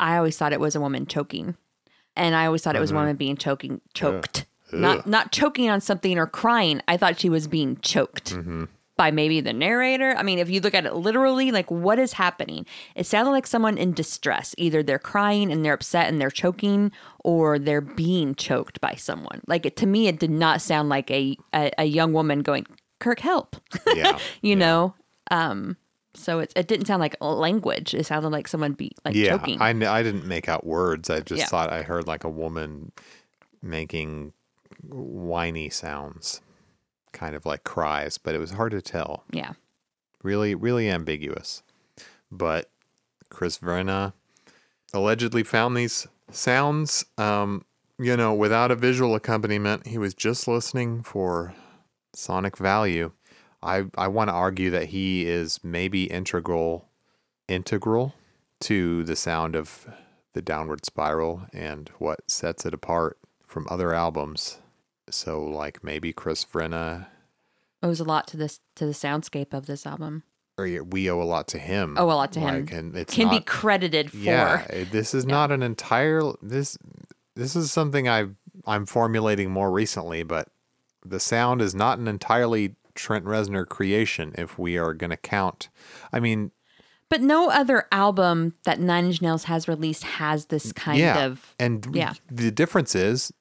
I 0.00 0.16
always 0.16 0.36
thought 0.36 0.52
it 0.52 0.60
was 0.60 0.74
a 0.74 0.80
woman 0.80 1.06
choking. 1.06 1.56
And 2.16 2.34
I 2.34 2.46
always 2.46 2.62
thought 2.62 2.76
it 2.76 2.80
was 2.80 2.90
a 2.90 2.94
uh-huh. 2.94 3.02
woman 3.02 3.16
being 3.16 3.36
choking 3.36 3.80
choked. 3.94 4.46
Not 4.72 5.06
not 5.06 5.32
choking 5.32 5.70
on 5.70 5.80
something 5.80 6.18
or 6.18 6.26
crying. 6.26 6.82
I 6.86 6.96
thought 6.98 7.18
she 7.18 7.30
was 7.30 7.46
being 7.46 7.78
choked 7.78 8.34
mm-hmm. 8.34 8.64
By 8.98 9.10
maybe 9.10 9.40
the 9.40 9.54
narrator. 9.54 10.14
I 10.18 10.22
mean, 10.22 10.38
if 10.38 10.50
you 10.50 10.60
look 10.60 10.74
at 10.74 10.84
it 10.84 10.94
literally, 10.94 11.50
like 11.50 11.70
what 11.70 11.98
is 11.98 12.12
happening? 12.12 12.66
It 12.94 13.06
sounded 13.06 13.30
like 13.30 13.46
someone 13.46 13.78
in 13.78 13.94
distress. 13.94 14.54
Either 14.58 14.82
they're 14.82 14.98
crying 14.98 15.50
and 15.50 15.64
they're 15.64 15.72
upset 15.72 16.08
and 16.08 16.20
they're 16.20 16.30
choking, 16.30 16.92
or 17.20 17.58
they're 17.58 17.80
being 17.80 18.34
choked 18.34 18.80
by 18.82 18.94
someone. 18.96 19.40
Like 19.46 19.64
it, 19.64 19.76
to 19.78 19.86
me, 19.86 20.08
it 20.08 20.18
did 20.18 20.30
not 20.30 20.60
sound 20.60 20.90
like 20.90 21.10
a 21.10 21.38
a, 21.54 21.70
a 21.78 21.84
young 21.84 22.12
woman 22.12 22.40
going, 22.40 22.66
"Kirk, 22.98 23.20
help!" 23.20 23.56
Yeah. 23.96 24.18
you 24.42 24.54
know. 24.54 24.94
Um, 25.30 25.76
so 26.14 26.40
it 26.40 26.52
it 26.56 26.66
didn't 26.66 26.86
sound 26.86 27.00
like 27.00 27.14
language. 27.20 27.94
It 27.94 28.04
sounded 28.04 28.30
like 28.30 28.48
someone 28.48 28.72
be 28.72 28.90
like 29.04 29.14
yeah. 29.14 29.30
choking. 29.38 29.62
I 29.62 29.70
I 29.70 30.02
didn't 30.02 30.26
make 30.26 30.48
out 30.48 30.66
words. 30.66 31.08
I 31.08 31.20
just 31.20 31.38
Yeah. 31.38 31.46
thought 31.46 31.72
I 31.72 31.82
heard 31.82 32.06
like 32.08 32.24
a 32.24 32.28
woman 32.30 32.90
making 33.62 34.32
whiny 34.82 35.68
sounds, 35.68 36.40
kind 37.12 37.34
of 37.34 37.46
like 37.46 37.64
cries, 37.64 38.18
but 38.18 38.34
it 38.34 38.38
was 38.38 38.52
hard 38.52 38.72
to 38.72 38.82
tell. 38.82 39.24
yeah. 39.30 39.52
Really, 40.24 40.54
really 40.54 40.90
ambiguous. 40.90 41.62
But 42.30 42.70
Chris 43.30 43.58
Vrenna 43.58 44.14
allegedly 44.92 45.44
found 45.44 45.76
these 45.76 46.08
sounds, 46.30 47.04
um, 47.16 47.64
you 47.98 48.16
know, 48.16 48.34
without 48.34 48.70
a 48.70 48.76
visual 48.76 49.14
accompaniment. 49.14 49.86
He 49.86 49.96
was 49.96 50.14
just 50.14 50.48
listening 50.48 51.02
for 51.02 51.54
sonic 52.14 52.56
value. 52.56 53.12
I, 53.62 53.84
I 53.96 54.08
want 54.08 54.28
to 54.28 54.34
argue 54.34 54.70
that 54.70 54.86
he 54.86 55.26
is 55.26 55.60
maybe 55.62 56.04
integral 56.04 56.88
integral 57.48 58.14
to 58.60 59.04
the 59.04 59.16
sound 59.16 59.56
of 59.56 59.86
the 60.34 60.42
downward 60.42 60.84
spiral 60.84 61.46
and 61.52 61.88
what 61.98 62.30
sets 62.30 62.66
it 62.66 62.74
apart 62.74 63.18
from 63.46 63.66
other 63.70 63.94
albums. 63.94 64.58
So 65.14 65.44
like 65.44 65.82
maybe 65.82 66.12
Chris 66.12 66.44
Vrenna 66.44 67.06
owes 67.82 68.00
a 68.00 68.04
lot 68.04 68.26
to 68.28 68.36
this 68.36 68.60
to 68.76 68.86
the 68.86 68.92
soundscape 68.92 69.52
of 69.52 69.66
this 69.66 69.86
album. 69.86 70.24
or 70.56 70.66
we 70.82 71.10
owe 71.10 71.22
a 71.22 71.24
lot 71.24 71.48
to 71.48 71.58
him. 71.58 71.96
Oh, 71.98 72.06
a 72.06 72.12
lot 72.12 72.32
to 72.32 72.40
him. 72.40 72.68
And 72.70 73.06
Can 73.06 73.30
be 73.30 73.40
credited 73.40 74.10
for. 74.10 74.16
Yeah, 74.16 74.66
eh, 74.70 74.84
this 74.90 75.14
is 75.14 75.24
not 75.24 75.52
an 75.52 75.62
entire 75.62 76.22
this 76.42 76.76
this 77.34 77.54
is 77.54 77.70
something 77.70 78.08
I 78.08 78.26
I'm 78.66 78.86
formulating 78.86 79.50
more 79.50 79.70
recently, 79.70 80.22
but 80.24 80.48
the 81.04 81.20
sound 81.20 81.62
is 81.62 81.74
not 81.74 81.98
an 81.98 82.08
entirely 82.08 82.74
Trent 82.94 83.24
Reznor 83.24 83.66
creation 83.66 84.34
if 84.36 84.58
we 84.58 84.76
are 84.76 84.92
going 84.92 85.10
to 85.10 85.16
count. 85.16 85.68
I 86.12 86.18
mean, 86.18 86.50
But 87.08 87.22
no 87.22 87.48
other 87.48 87.86
album 87.92 88.54
that 88.64 88.80
Nine 88.80 89.04
Inch 89.06 89.22
Nails 89.22 89.44
has 89.44 89.68
released 89.68 90.02
has 90.02 90.46
this 90.46 90.72
kind 90.72 90.98
yeah, 90.98 91.24
of. 91.24 91.54
and 91.60 91.86
yeah. 91.94 92.14
the 92.28 92.50
difference 92.50 92.96
is 92.96 93.32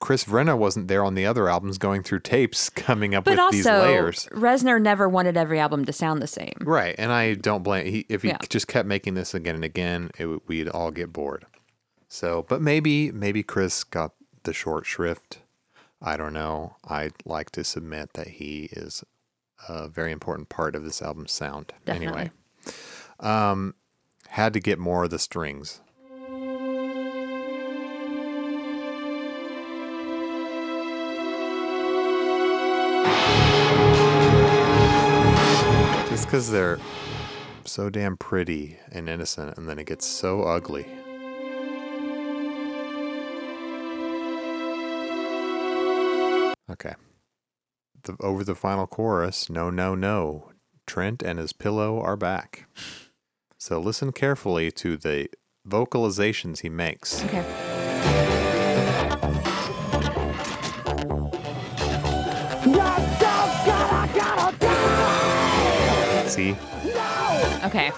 Chris 0.00 0.24
Vrenna 0.24 0.56
wasn't 0.56 0.88
there 0.88 1.04
on 1.04 1.14
the 1.14 1.26
other 1.26 1.48
albums 1.48 1.76
going 1.78 2.02
through 2.02 2.20
tapes 2.20 2.68
coming 2.70 3.14
up 3.14 3.24
But 3.24 3.38
with 3.38 3.50
these 3.52 3.66
also, 3.66 3.82
layers. 3.82 4.26
Reznor 4.32 4.80
never 4.80 5.08
wanted 5.08 5.36
every 5.36 5.60
album 5.60 5.84
to 5.84 5.92
sound 5.92 6.20
the 6.22 6.26
same. 6.26 6.54
Right, 6.62 6.94
and 6.98 7.12
I 7.12 7.34
don't 7.34 7.62
blame 7.62 7.86
he 7.86 8.06
if 8.08 8.22
he 8.22 8.28
Yeah. 8.28 8.38
just 8.48 8.66
kept 8.66 8.88
making 8.88 9.14
this 9.14 9.34
again 9.34 9.54
and 9.54 9.64
again, 9.64 10.10
it, 10.18 10.48
we'd 10.48 10.68
all 10.68 10.90
get 10.90 11.12
bored. 11.12 11.44
So, 12.08 12.44
but 12.48 12.60
maybe 12.60 13.12
maybe 13.12 13.42
Chris 13.42 13.84
got 13.84 14.12
the 14.42 14.52
short 14.52 14.86
shrift. 14.86 15.40
I 16.02 16.16
don't 16.16 16.32
know. 16.32 16.76
I'd 16.88 17.12
like 17.26 17.50
to 17.50 17.62
submit 17.62 18.14
that 18.14 18.26
he 18.28 18.70
is 18.72 19.04
a 19.68 19.86
very 19.88 20.12
important 20.12 20.48
part 20.48 20.74
of 20.74 20.82
this 20.82 21.02
album's 21.02 21.30
sound. 21.32 21.74
Anyway, 21.86 22.30
um, 23.20 23.74
had 24.28 24.54
to 24.54 24.60
get 24.60 24.78
more 24.78 25.04
of 25.04 25.10
the 25.10 25.18
strings. 25.18 25.80
Just 36.08 36.26
because 36.26 36.50
they're 36.50 36.78
so 37.64 37.90
damn 37.90 38.16
pretty 38.16 38.78
and 38.90 39.08
innocent, 39.08 39.56
and 39.56 39.68
then 39.68 39.78
it 39.78 39.86
gets 39.86 40.06
so 40.06 40.42
ugly. 40.42 40.86
Okay. 46.70 46.94
The, 48.04 48.16
over 48.20 48.44
the 48.44 48.54
final 48.54 48.86
chorus, 48.86 49.50
no, 49.50 49.70
no, 49.70 49.94
no. 49.94 50.50
Trent 50.86 51.22
and 51.22 51.38
his 51.38 51.52
pillow 51.52 52.00
are 52.00 52.16
back. 52.16 52.66
So 53.58 53.78
listen 53.78 54.12
carefully 54.12 54.70
to 54.72 54.96
the 54.96 55.28
vocalizations 55.68 56.60
he 56.60 56.68
makes. 56.68 57.22
Okay. 57.24 58.49
See? 66.40 66.56
Okay. 67.64 67.90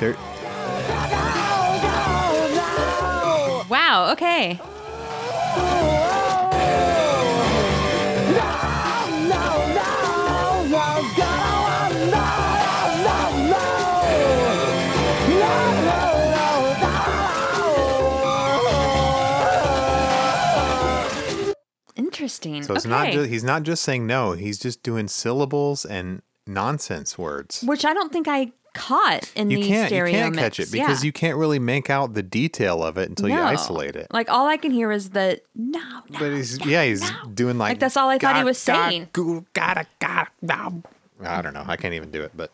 There, 0.00 0.16
Wow. 3.68 4.10
Okay. 4.14 4.58
Interesting. 22.20 22.62
so 22.62 22.74
it's 22.74 22.84
okay. 22.84 22.90
not 22.94 23.12
just, 23.12 23.30
he's 23.30 23.44
not 23.44 23.62
just 23.62 23.82
saying 23.82 24.06
no, 24.06 24.32
he's 24.32 24.58
just 24.58 24.82
doing 24.82 25.08
syllables 25.08 25.84
and 25.84 26.20
nonsense 26.46 27.16
words. 27.16 27.62
Which 27.62 27.84
I 27.84 27.94
don't 27.94 28.12
think 28.12 28.28
I 28.28 28.52
caught 28.74 29.30
in 29.34 29.50
You 29.50 29.58
the 29.58 29.66
can't 29.68 29.90
you 29.90 30.04
can't 30.04 30.34
mix. 30.36 30.42
catch 30.42 30.60
it 30.60 30.70
because 30.70 31.02
Yeah. 31.02 31.06
you 31.06 31.12
can't 31.12 31.36
really 31.36 31.58
make 31.58 31.90
out 31.90 32.14
the 32.14 32.22
detail 32.22 32.84
of 32.84 32.98
it 32.98 33.08
until 33.08 33.28
you 33.28 33.38
isolate 33.40 33.96
it. 33.96 34.06
Like 34.12 34.30
all 34.30 34.46
I 34.46 34.56
can 34.58 34.70
hear 34.70 34.92
is 34.92 35.10
the 35.10 35.40
no, 35.56 35.80
no. 36.08 36.18
But 36.18 36.32
he's 36.32 36.64
yeah, 36.64 36.84
he's 36.84 37.10
doing 37.32 37.58
like 37.58 37.70
Like, 37.70 37.78
that's 37.80 37.96
all 37.96 38.08
I 38.08 38.18
thought 38.18 38.36
he 38.36 38.44
was 38.44 38.58
saying." 38.58 39.08
Gotta, 39.12 39.44
gotta, 39.54 39.86
gotta, 39.98 40.30
gotta." 40.46 40.82
I 41.22 41.42
don't 41.42 41.54
know. 41.54 41.64
I 41.66 41.76
can't 41.76 41.94
even 41.94 42.10
do 42.10 42.22
it, 42.22 42.32
but 42.34 42.50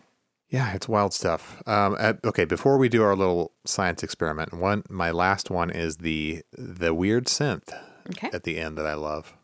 yeah, 0.48 0.72
it's 0.74 0.88
wild 0.88 1.12
stuff. 1.12 1.60
Um, 1.66 1.96
okay, 2.24 2.44
before 2.44 2.78
we 2.78 2.88
do 2.88 3.02
our 3.02 3.14
little 3.16 3.52
science 3.64 4.02
experiment, 4.02 4.54
one 4.54 4.84
my 4.88 5.10
last 5.10 5.50
one 5.50 5.70
is 5.70 5.98
the 5.98 6.42
the 6.56 6.94
weird 6.94 7.26
synth 7.26 7.72
Okay. 8.10 8.30
at 8.32 8.44
the 8.44 8.58
end 8.58 8.78
that 8.78 8.86
I 8.86 8.94
love. 8.94 9.34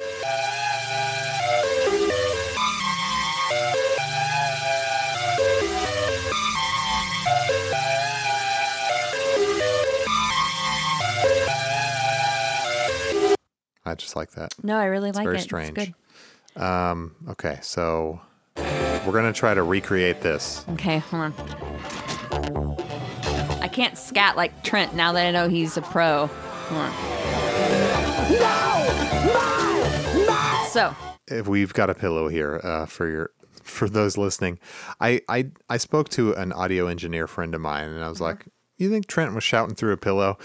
I 13.84 13.94
just 13.94 14.16
like 14.16 14.30
that. 14.32 14.54
No, 14.62 14.76
I 14.78 14.84
really 14.86 15.12
like 15.12 15.24
very 15.24 15.36
it. 15.36 15.38
It's 15.38 15.44
strange. 15.44 15.74
good. 15.74 15.94
Um, 16.62 17.14
okay, 17.28 17.58
so 17.62 18.20
we're 18.56 19.12
gonna 19.12 19.32
try 19.32 19.54
to 19.54 19.62
recreate 19.62 20.20
this. 20.20 20.64
Okay, 20.70 20.98
hold 20.98 21.22
on. 21.24 21.34
I 23.60 23.68
can't 23.68 23.98
scat 23.98 24.36
like 24.36 24.62
Trent 24.62 24.94
now 24.94 25.12
that 25.12 25.26
I 25.26 25.30
know 25.30 25.48
he's 25.48 25.76
a 25.76 25.82
pro. 25.82 26.26
Hold 26.26 26.80
on. 26.80 27.41
So, 30.70 30.94
if 31.28 31.46
we've 31.46 31.74
got 31.74 31.90
a 31.90 31.94
pillow 31.94 32.28
here 32.28 32.60
uh, 32.64 32.86
for 32.86 33.10
your 33.10 33.30
for 33.62 33.88
those 33.88 34.16
listening. 34.16 34.58
I, 35.00 35.22
I 35.28 35.50
I 35.68 35.76
spoke 35.76 36.08
to 36.10 36.34
an 36.34 36.52
audio 36.52 36.86
engineer 36.86 37.26
friend 37.26 37.54
of 37.54 37.60
mine, 37.60 37.90
and 37.90 38.04
I 38.04 38.08
was 38.08 38.20
like, 38.20 38.46
"You 38.76 38.90
think 38.90 39.06
Trent 39.06 39.34
was 39.34 39.44
shouting 39.44 39.74
through 39.74 39.92
a 39.92 39.96
pillow?" 39.96 40.38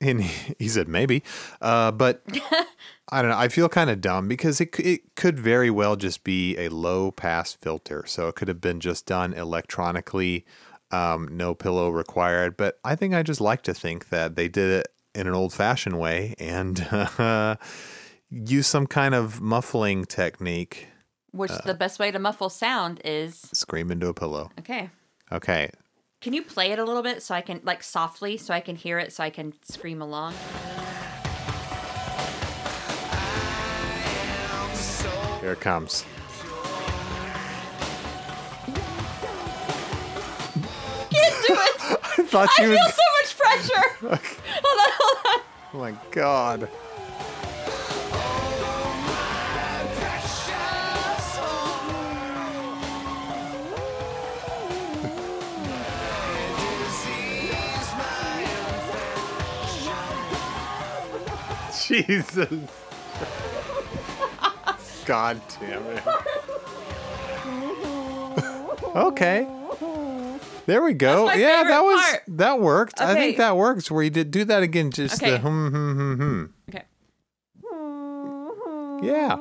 And 0.00 0.22
he, 0.22 0.54
he 0.58 0.68
said, 0.68 0.88
"Maybe," 0.88 1.22
uh, 1.60 1.92
but 1.92 2.22
I 3.10 3.22
don't 3.22 3.30
know. 3.30 3.38
I 3.38 3.48
feel 3.48 3.68
kind 3.68 3.90
of 3.90 4.00
dumb 4.00 4.28
because 4.28 4.60
it 4.60 4.78
it 4.78 5.14
could 5.16 5.38
very 5.38 5.70
well 5.70 5.96
just 5.96 6.24
be 6.24 6.56
a 6.58 6.68
low 6.68 7.10
pass 7.10 7.52
filter, 7.52 8.04
so 8.06 8.28
it 8.28 8.34
could 8.34 8.48
have 8.48 8.60
been 8.60 8.80
just 8.80 9.06
done 9.06 9.32
electronically, 9.34 10.46
um, 10.90 11.28
no 11.30 11.54
pillow 11.54 11.90
required. 11.90 12.56
But 12.56 12.78
I 12.84 12.96
think 12.96 13.14
I 13.14 13.22
just 13.22 13.40
like 13.40 13.62
to 13.62 13.74
think 13.74 14.08
that 14.08 14.36
they 14.36 14.48
did 14.48 14.70
it 14.70 14.88
in 15.14 15.26
an 15.26 15.34
old 15.34 15.52
fashioned 15.52 15.98
way 15.98 16.34
and 16.38 16.86
uh, 16.90 17.56
use 18.30 18.66
some 18.66 18.86
kind 18.86 19.14
of 19.14 19.40
muffling 19.40 20.04
technique 20.04 20.86
which 21.32 21.50
Uh. 21.50 21.60
the 21.64 21.74
best 21.74 21.98
way 21.98 22.10
to 22.10 22.18
muffle 22.18 22.48
sound 22.50 23.00
is 23.04 23.40
scream 23.52 23.90
into 23.90 24.08
a 24.08 24.14
pillow. 24.14 24.50
okay. 24.58 24.90
Okay. 25.32 25.70
Can 26.20 26.32
you 26.32 26.42
play 26.42 26.72
it 26.72 26.78
a 26.78 26.84
little 26.84 27.02
bit 27.02 27.22
so 27.22 27.34
I 27.34 27.40
can 27.40 27.60
like 27.62 27.82
softly 27.82 28.36
so 28.36 28.52
I 28.52 28.60
can 28.60 28.74
hear 28.76 28.98
it 28.98 29.12
so 29.12 29.22
I 29.24 29.30
can 29.30 29.52
scream 29.62 30.02
along? 30.02 30.34
Here 35.40 35.52
it 35.52 35.60
comes. 35.60 36.04
Can't 41.10 41.46
do 41.46 41.54
it. 41.54 41.80
I 42.18 42.22
thought 42.24 42.48
I 42.58 42.62
you 42.62 42.68
feel 42.76 42.88
so 42.88 43.02
pressure. 43.40 43.88
hold 44.00 44.80
on, 44.80 44.90
hold 44.98 45.18
on. 45.26 45.40
Oh 45.72 45.78
my 45.78 45.94
god. 46.10 46.68
Jesus. 61.86 62.70
God 65.06 65.40
damn 65.58 65.86
it. 65.86 66.02
okay. 68.96 69.59
There 70.66 70.82
we 70.82 70.92
go. 70.94 71.26
my 71.26 71.34
yeah, 71.34 71.64
that 71.64 71.80
was 71.82 72.00
part. 72.10 72.22
that 72.28 72.60
worked. 72.60 73.00
I 73.00 73.14
think 73.14 73.36
that 73.38 73.56
works. 73.56 73.90
Where 73.90 74.02
you 74.02 74.10
did 74.10 74.30
do 74.30 74.44
that 74.44 74.62
again, 74.62 74.90
just 74.90 75.22
Okay. 75.22 75.32
the 75.32 75.38
hmm 75.38 75.68
hmm 75.68 75.92
hmm 75.92 76.14
hmm. 76.14 76.44
Okay. 76.68 76.84
Yeah. 79.02 79.36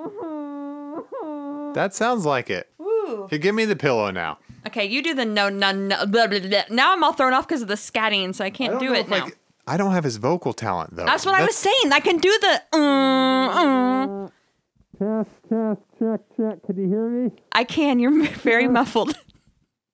That 1.73 1.93
sounds 1.93 2.25
like 2.25 2.49
it. 2.49 2.69
Ooh. 2.81 3.27
Here, 3.29 3.39
give 3.39 3.53
me 3.55 3.65
the 3.65 3.75
pillow 3.75 4.09
now. 4.11 4.37
Okay, 4.67 4.85
you 4.85 5.01
do 5.01 5.13
the 5.13 5.25
no, 5.25 5.49
no, 5.49 5.71
no. 5.71 6.05
Blah, 6.05 6.27
blah, 6.27 6.39
blah. 6.39 6.61
Now 6.69 6.93
I'm 6.93 7.03
all 7.03 7.13
thrown 7.13 7.33
off 7.33 7.47
because 7.47 7.61
of 7.61 7.67
the 7.67 7.75
scatting, 7.75 8.33
so 8.33 8.43
I 8.43 8.49
can't 8.49 8.71
don't 8.73 8.79
do 8.79 8.87
know 8.87 8.93
it 8.93 9.05
if 9.05 9.11
I 9.11 9.19
now. 9.67 9.77
don't 9.77 9.91
have 9.93 10.03
his 10.03 10.17
vocal 10.17 10.53
talent 10.53 10.95
though. 10.95 11.05
That's 11.05 11.25
what 11.25 11.35
I 11.35 11.43
was 11.45 11.55
saying. 11.55 11.91
I 11.91 11.99
can 11.99 12.17
do 12.17 12.29
the. 12.41 12.61
Mm, 12.73 13.49
mm. 13.53 14.31
Test, 14.99 15.29
test, 15.49 15.81
check, 15.97 16.19
check. 16.35 16.65
Can 16.65 16.77
you 16.77 16.87
hear 16.89 17.07
me? 17.09 17.31
I 17.53 17.63
can. 17.63 17.99
You're 17.99 18.25
very 18.27 18.67
muffled. 18.67 19.17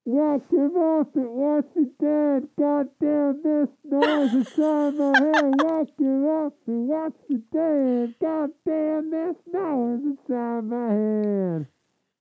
Watch 0.07 0.43
him 0.51 0.71
off 0.77 1.07
it. 1.15 1.19
Watch 1.19 1.65
it 1.75 1.97
dead. 1.99 2.47
God 2.59 2.89
damn 3.01 3.41
this 3.41 3.69
noise 3.83 4.33
inside 4.35 4.93
my 4.93 5.17
head. 5.17 5.53
Watch 5.55 5.89
him 5.97 6.25
off 6.25 6.53
it. 6.67 6.71
Watch 6.71 7.13
it 7.29 7.51
dead. 7.51 8.15
God 8.21 8.49
damn 8.67 9.09
this 9.09 9.35
noise 9.51 10.01
inside 10.03 10.63
my 10.65 10.89
head. 10.93 11.67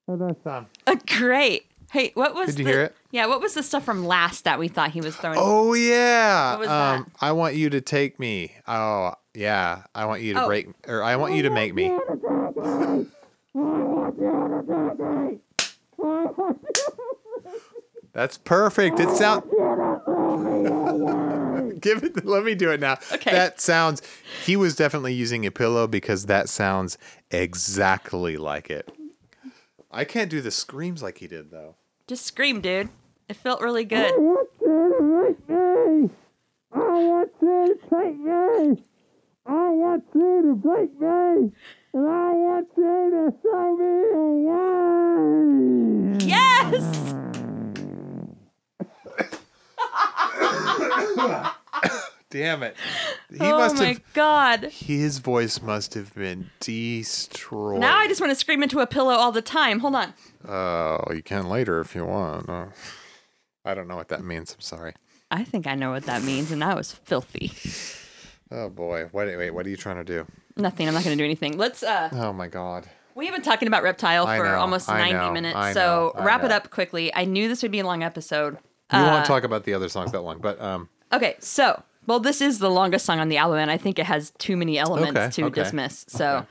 How'd 0.07 0.19
that 0.21 0.37
sound? 0.43 0.67
Uh, 0.87 0.97
Great. 1.07 1.67
Hey, 1.93 2.11
what 2.15 2.35
was 2.35 2.47
Did 2.49 2.61
you 2.61 2.65
the, 2.65 2.71
hear 2.71 2.81
it? 2.85 2.97
Yeah, 3.11 3.27
what 3.27 3.41
was 3.43 3.53
the 3.55 3.63
stuff 3.63 3.85
from 3.85 4.07
last 4.07 4.45
that 4.45 4.59
we 4.59 4.69
thought 4.69 4.91
he 4.91 5.01
was 5.03 5.15
throwing? 5.17 5.39
Oh 5.39 5.75
yeah. 5.75 6.53
What 6.53 6.61
was 6.61 6.69
um, 6.69 7.05
that? 7.05 7.11
I 7.21 7.33
want 7.33 7.55
you 7.55 7.69
to 7.71 7.81
take 7.83 8.19
me. 8.19 8.53
Oh 8.67 9.13
yeah. 9.35 9.83
I 9.95 10.07
want 10.07 10.23
you 10.23 10.33
to 10.35 10.43
Oh. 10.43 10.47
break, 10.47 10.69
or 10.89 11.03
I 11.03 11.17
want 11.17 11.35
you 11.35 11.43
to 11.43 11.51
make 11.51 11.75
me. 11.75 11.93
That's 18.15 18.39
perfect. 18.39 19.01
It 19.01 19.11
sounds. 19.11 19.45
Give 21.81 22.03
it. 22.03 22.25
Let 22.25 22.45
me 22.45 22.55
do 22.55 22.71
it 22.71 22.81
now. 22.81 22.97
Okay. 23.13 23.31
That 23.31 23.61
sounds. 23.61 24.01
He 24.45 24.57
was 24.57 24.75
definitely 24.75 25.13
using 25.15 25.45
a 25.45 25.51
pillow 25.51 25.87
because 25.87 26.27
that 26.27 26.49
sounds 26.49 26.97
exactly 27.31 28.37
like 28.37 28.71
it. 28.71 28.91
I 29.91 30.05
can't 30.05 30.31
do 30.31 30.41
the 30.41 30.51
screams 30.51 31.03
like 31.03 31.19
he 31.19 31.27
did 31.27 31.51
though. 31.51 31.75
Just 32.07 32.25
scream, 32.25 32.61
dude. 32.61 32.89
It 33.29 33.37
felt 33.37 33.61
really 33.61 33.85
good. 33.85 34.13
I 34.13 34.17
want 34.17 34.49
you 34.61 34.95
to 34.99 35.03
break 35.03 35.49
me. 35.49 36.11
I 36.73 36.79
want 36.79 37.31
you 37.41 37.67
to 37.69 37.81
take 37.91 38.19
me. 38.19 38.83
I 39.47 39.69
want 39.71 40.05
you 40.15 40.43
to 40.43 40.55
break 40.55 41.01
me. 41.01 41.53
And 41.93 42.09
I 42.09 42.33
want 42.33 42.69
you 42.77 43.11
to 43.11 43.33
show 43.43 43.77
me 43.77 43.93
a 44.13 44.25
way. 46.19 46.27
Yes. 46.27 47.44
Damn 52.31 52.65
it. 52.65 52.75
He 53.31 53.39
oh 53.41 53.59
must 53.59 53.77
my 53.77 53.87
have. 53.87 54.13
god. 54.13 54.65
His 54.65 55.19
voice 55.19 55.63
must 55.63 55.95
have 55.95 56.13
been 56.15 56.51
destroyed. 56.59 57.79
Now 57.81 57.97
I 57.99 58.09
just 58.09 58.21
want 58.21 58.31
to 58.33 58.35
scream 58.35 58.63
into 58.63 58.81
a 58.81 58.87
pillow 58.87 59.13
all 59.15 59.31
the 59.31 59.43
time. 59.43 59.79
Hold 59.79 59.95
on. 59.95 60.15
Oh, 60.49 61.13
you 61.15 61.23
can 61.23 61.49
later 61.49 61.81
if 61.81 61.95
you 61.95 62.05
want. 62.05 62.49
Uh, 62.49 62.67
I 63.65 63.75
don't 63.75 63.87
know 63.87 63.95
what 63.97 64.09
that 64.09 64.25
means. 64.25 64.53
I'm 64.53 64.61
sorry. 64.61 64.95
I 65.31 65.45
think 65.45 65.67
I 65.69 65.75
know 65.77 65.93
what 65.93 66.05
that 66.07 66.23
means, 66.25 66.51
and 66.51 66.61
that 66.63 66.77
was 66.77 66.91
filthy. 66.93 67.53
Oh 68.51 68.69
boy. 68.69 69.09
What? 69.13 69.27
Wait. 69.29 69.51
What 69.53 69.65
are 69.67 69.71
you 69.71 69.77
trying 69.77 69.97
to 69.97 70.05
do? 70.05 70.27
Nothing. 70.57 70.89
I'm 70.89 70.95
not 70.95 71.05
going 71.05 71.17
to 71.17 71.21
do 71.21 71.25
anything. 71.25 71.57
Let's. 71.57 71.83
uh 71.83 72.09
Oh 72.13 72.33
my 72.33 72.49
god. 72.49 72.89
We 73.15 73.27
have 73.27 73.35
been 73.35 73.43
talking 73.45 73.69
about 73.69 73.85
Reptile 73.85 74.27
I 74.27 74.39
for 74.39 74.45
know, 74.45 74.57
almost 74.59 74.89
I 74.91 74.99
90 74.99 75.13
know, 75.15 75.33
minutes, 75.33 75.57
I 75.57 75.73
so 75.73 76.13
know, 76.17 76.25
wrap 76.25 76.43
it 76.43 76.51
up 76.51 76.71
quickly. 76.71 77.15
I 77.15 77.25
knew 77.27 77.47
this 77.49 77.63
would 77.63 77.71
be 77.71 77.79
a 77.79 77.87
long 77.87 78.03
episode. 78.03 78.59
We 78.93 78.99
Uh, 78.99 79.11
won't 79.13 79.27
talk 79.27 79.45
about 79.45 79.65
the 79.65 79.75
other 79.75 79.89
songs 79.89 80.13
that 80.13 80.21
long, 80.21 80.39
but 80.39 80.61
um. 80.61 80.89
Okay, 81.13 81.37
so 81.39 81.83
well, 82.07 82.21
this 82.21 82.41
is 82.41 82.59
the 82.59 82.71
longest 82.71 83.07
song 83.07 83.19
on 83.19 83.29
the 83.29 83.37
album, 83.39 83.59
and 83.59 83.71
I 83.71 83.77
think 83.77 83.99
it 83.99 84.07
has 84.07 84.33
too 84.39 84.57
many 84.57 84.79
elements 84.79 85.19
Okay, 85.19 85.31
to 85.31 85.45
okay, 85.47 85.63
dismiss. 85.63 86.05
So 86.09 86.37
okay. 86.39 86.47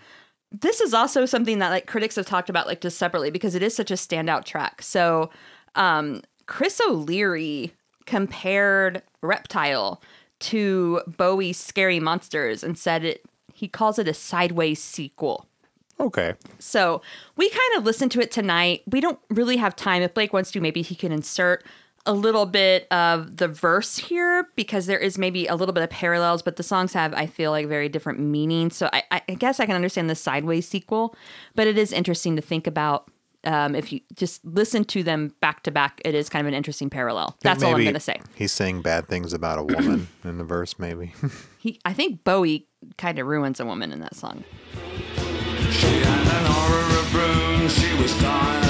this 0.52 0.82
is 0.82 0.94
also 0.94 1.26
something 1.26 1.60
that 1.60 1.70
like 1.70 1.86
critics 1.86 2.16
have 2.16 2.26
talked 2.26 2.50
about 2.50 2.66
like 2.66 2.82
just 2.82 2.98
separately 2.98 3.30
because 3.30 3.54
it 3.56 3.62
is 3.62 3.76
such 3.76 3.92
a 3.92 3.96
standout 3.96 4.46
track. 4.46 4.82
So 4.82 5.30
um 5.76 6.22
Chris 6.46 6.82
O'Leary 6.88 7.74
compared 8.06 9.02
Reptile 9.22 10.02
to 10.40 11.02
Bowie's 11.08 11.58
Scary 11.58 12.00
Monsters 12.00 12.64
and 12.64 12.78
said 12.78 13.04
it 13.06 13.24
he 13.54 13.68
calls 13.68 14.00
it 14.00 14.08
a 14.08 14.14
sideways 14.14 14.82
sequel. 14.82 15.48
Okay. 16.00 16.34
So 16.58 17.02
we 17.38 17.50
kind 17.50 17.78
of 17.78 17.86
listened 17.86 18.12
to 18.14 18.20
it 18.20 18.32
tonight. 18.32 18.82
We 18.88 19.00
don't 19.00 19.20
really 19.30 19.58
have 19.58 19.76
time. 19.76 20.02
If 20.02 20.14
Blake 20.16 20.34
wants 20.34 20.52
to, 20.52 20.60
maybe 20.60 20.82
he 20.82 20.96
can 20.96 21.12
insert 21.12 21.64
a 22.06 22.14
little 22.14 22.45
bit 22.45 22.88
of 22.91 23.38
the 23.38 23.47
verse 23.47 23.97
here 23.97 24.47
because 24.56 24.86
there 24.88 24.99
is 24.99 25.18
maybe 25.18 25.47
a 25.47 25.56
little 25.56 25.74
bit 25.74 25.84
of 25.84 25.89
parallels, 25.89 26.41
but 26.41 26.58
the 26.58 26.64
songs 26.64 26.93
have, 26.93 27.14
I 27.14 27.28
feel 27.28 27.51
like, 27.51 27.68
very 27.68 27.88
different 27.88 28.20
meanings. 28.20 28.76
So 28.76 28.89
I, 28.91 29.04
I 29.12 29.36
guess 29.36 29.60
I 29.60 29.66
can 29.66 29.76
understand 29.76 30.10
the 30.10 30.16
sideways 30.16 30.68
sequel, 30.68 31.16
but 31.56 31.68
it 31.68 31.78
is 31.78 31.93
interesting 31.93 32.36
to 32.36 32.41
think 32.41 32.68
about 32.68 33.10
um, 33.45 33.76
if 33.76 33.91
you 33.91 33.99
just 34.16 34.43
listen 34.45 34.86
to 34.86 35.04
them 35.04 35.34
back 35.41 35.64
to 35.64 35.72
back, 35.72 36.01
it 36.06 36.16
is 36.16 36.30
kind 36.30 36.45
of 36.45 36.47
an 36.47 36.54
interesting 36.54 36.89
parallel. 36.89 37.36
That's 37.41 37.62
all 37.64 37.76
I'm 37.76 37.82
going 37.82 37.93
to 37.93 37.99
say. 37.99 38.22
He's 38.36 38.54
saying 38.54 38.82
bad 38.82 39.08
things 39.08 39.34
about 39.34 39.60
a 39.60 39.64
woman 39.64 40.08
in 40.24 40.38
the 40.38 40.43
verse, 40.43 40.80
maybe. 40.80 41.14
He, 41.64 41.80
I 41.86 41.93
think 41.93 42.26
Bowie 42.26 42.68
kind 42.97 43.18
of 43.20 43.26
ruins 43.26 43.62
a 43.62 43.66
woman 43.66 43.93
in 43.93 44.01
that 44.01 44.16
song. 44.18 44.43
She 45.72 45.88
had 45.88 46.28
an 46.28 46.45
aura 46.51 46.99
of 46.99 47.16
room, 47.16 47.70
she 47.70 48.01
was 48.01 48.14
tired, 48.20 48.62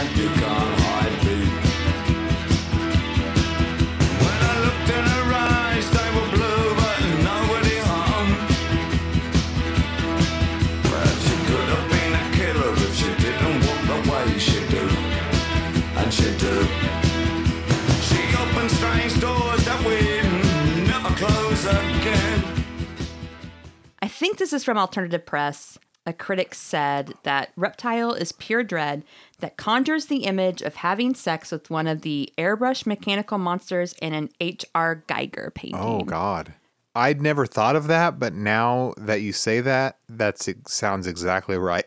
think 24.23 24.37
this 24.37 24.53
is 24.53 24.63
from 24.63 24.77
Alternative 24.77 25.25
Press. 25.25 25.77
A 26.05 26.13
critic 26.13 26.55
said 26.55 27.13
that 27.23 27.51
Reptile 27.57 28.13
is 28.13 28.31
pure 28.31 28.63
dread 28.63 29.03
that 29.39 29.57
conjures 29.57 30.05
the 30.05 30.23
image 30.23 30.61
of 30.61 30.75
having 30.75 31.13
sex 31.13 31.51
with 31.51 31.69
one 31.69 31.87
of 31.87 32.03
the 32.03 32.31
airbrush 32.37 32.85
mechanical 32.85 33.37
monsters 33.37 33.93
in 34.01 34.13
an 34.13 34.29
H.R. 34.39 35.03
Giger 35.09 35.53
painting. 35.53 35.79
oh 35.79 36.03
God. 36.03 36.53
I'd 36.95 37.21
never 37.21 37.45
thought 37.45 37.75
of 37.75 37.87
that, 37.87 38.17
but 38.17 38.33
now 38.33 38.93
that 38.97 39.21
you 39.21 39.33
say 39.33 39.59
that, 39.59 39.97
that 40.07 40.47
sounds 40.67 41.05
exactly 41.05 41.57
right. 41.57 41.83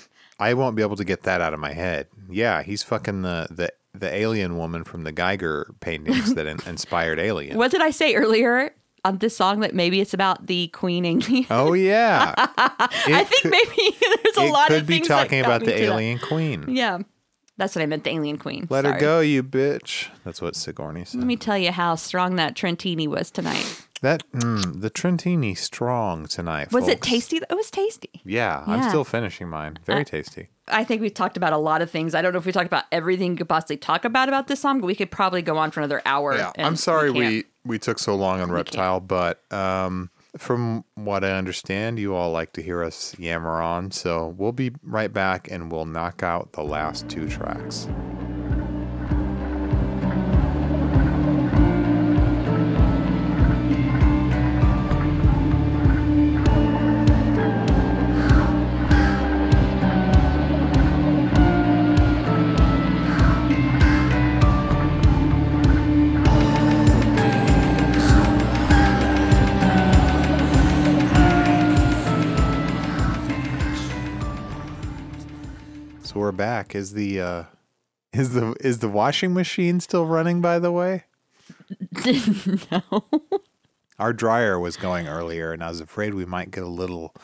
I 0.38 0.54
won't 0.54 0.74
be 0.74 0.82
able 0.82 0.96
to 0.96 1.04
get 1.04 1.24
that 1.24 1.42
out 1.42 1.52
of 1.52 1.60
my 1.60 1.72
head. 1.74 2.06
Yeah, 2.30 2.62
he's 2.62 2.82
fucking 2.82 3.22
the 3.22 3.46
the, 3.50 3.72
the 3.92 4.14
alien 4.14 4.56
woman 4.56 4.84
from 4.84 5.04
the 5.04 5.12
Giger 5.12 5.78
paintings 5.80 6.34
that 6.34 6.46
in, 6.46 6.60
inspired 6.66 7.18
Alien. 7.18 7.58
What 7.58 7.72
did 7.72 7.82
I 7.82 7.90
say 7.90 8.14
earlier 8.14 8.72
on 9.08 9.18
this 9.18 9.36
song 9.36 9.60
that 9.60 9.74
maybe 9.74 10.00
it's 10.00 10.14
about 10.14 10.46
the 10.46 10.68
Queen 10.68 11.04
alien? 11.04 11.46
Oh 11.50 11.72
yeah, 11.72 12.34
I 12.36 13.24
think 13.24 13.44
maybe 13.44 13.96
there's 14.24 14.36
a 14.36 14.52
lot 14.52 14.68
could 14.68 14.82
of 14.82 14.86
be 14.86 14.94
things 14.96 15.08
that 15.08 15.22
talking 15.24 15.40
about 15.40 15.64
the 15.64 15.74
alien 15.82 16.18
queen. 16.18 16.64
Yeah, 16.68 16.98
that's 17.56 17.74
what 17.74 17.82
I 17.82 17.86
meant. 17.86 18.04
The 18.04 18.10
alien 18.10 18.38
queen. 18.38 18.66
Let 18.70 18.84
her 18.84 18.98
go, 18.98 19.20
you 19.20 19.42
bitch. 19.42 20.08
That's 20.24 20.40
what 20.42 20.54
Sigourney 20.56 21.04
said. 21.04 21.18
Let 21.18 21.26
me 21.26 21.36
tell 21.36 21.58
you 21.58 21.72
how 21.72 21.94
strong 21.96 22.36
that 22.36 22.54
Trentini 22.54 23.08
was 23.08 23.30
tonight. 23.30 23.84
That 24.00 24.22
mm, 24.32 24.80
the 24.80 24.90
Trentini 24.90 25.56
strong 25.58 26.26
tonight. 26.26 26.70
Was 26.72 26.86
it 26.86 27.02
tasty? 27.02 27.38
It 27.38 27.54
was 27.54 27.68
tasty. 27.70 28.20
Yeah, 28.24 28.62
I'm 28.66 28.80
Uh, 28.80 28.88
still 28.88 29.04
finishing 29.04 29.48
mine. 29.48 29.78
Very 29.84 30.04
tasty. 30.04 30.50
I 30.68 30.84
think 30.84 31.00
we've 31.00 31.14
talked 31.14 31.36
about 31.36 31.52
a 31.52 31.56
lot 31.58 31.82
of 31.82 31.90
things. 31.90 32.14
I 32.14 32.22
don't 32.22 32.32
know 32.32 32.38
if 32.38 32.46
we 32.46 32.52
talked 32.52 32.66
about 32.66 32.84
everything 32.92 33.32
you 33.32 33.38
could 33.38 33.48
possibly 33.48 33.76
talk 33.78 34.04
about 34.04 34.28
about 34.28 34.46
this 34.46 34.60
song, 34.60 34.80
but 34.80 34.86
we 34.86 34.94
could 34.94 35.10
probably 35.10 35.42
go 35.42 35.56
on 35.56 35.70
for 35.72 35.80
another 35.80 36.00
hour. 36.06 36.36
Yeah, 36.36 36.52
I'm 36.58 36.76
sorry 36.76 37.08
can't. 37.12 37.18
we, 37.18 37.44
we 37.68 37.78
took 37.78 37.98
so 37.98 38.16
long 38.16 38.40
on 38.40 38.50
Reptile, 38.50 38.98
but 39.00 39.40
um, 39.52 40.10
from 40.36 40.84
what 40.94 41.22
I 41.22 41.32
understand, 41.32 41.98
you 41.98 42.14
all 42.14 42.32
like 42.32 42.52
to 42.54 42.62
hear 42.62 42.82
us 42.82 43.14
yammer 43.18 43.60
on. 43.60 43.90
So 43.90 44.34
we'll 44.36 44.52
be 44.52 44.72
right 44.82 45.12
back 45.12 45.48
and 45.50 45.70
we'll 45.70 45.84
knock 45.84 46.22
out 46.22 46.52
the 46.52 46.64
last 46.64 47.08
two 47.08 47.28
tracks. 47.28 47.86
We're 76.18 76.32
back. 76.32 76.74
Is 76.74 76.92
the 76.92 77.20
uh, 77.20 77.44
is 78.12 78.34
the 78.34 78.54
is 78.60 78.80
the 78.80 78.88
washing 78.88 79.32
machine 79.34 79.80
still 79.80 80.06
running? 80.06 80.40
By 80.40 80.58
the 80.58 80.72
way, 80.72 81.04
no, 82.70 83.04
our 83.98 84.12
dryer 84.12 84.58
was 84.58 84.76
going 84.76 85.08
earlier, 85.08 85.52
and 85.52 85.62
I 85.62 85.68
was 85.68 85.80
afraid 85.80 86.14
we 86.14 86.24
might 86.24 86.50
get 86.50 86.64
a 86.64 86.68
little 86.68 87.14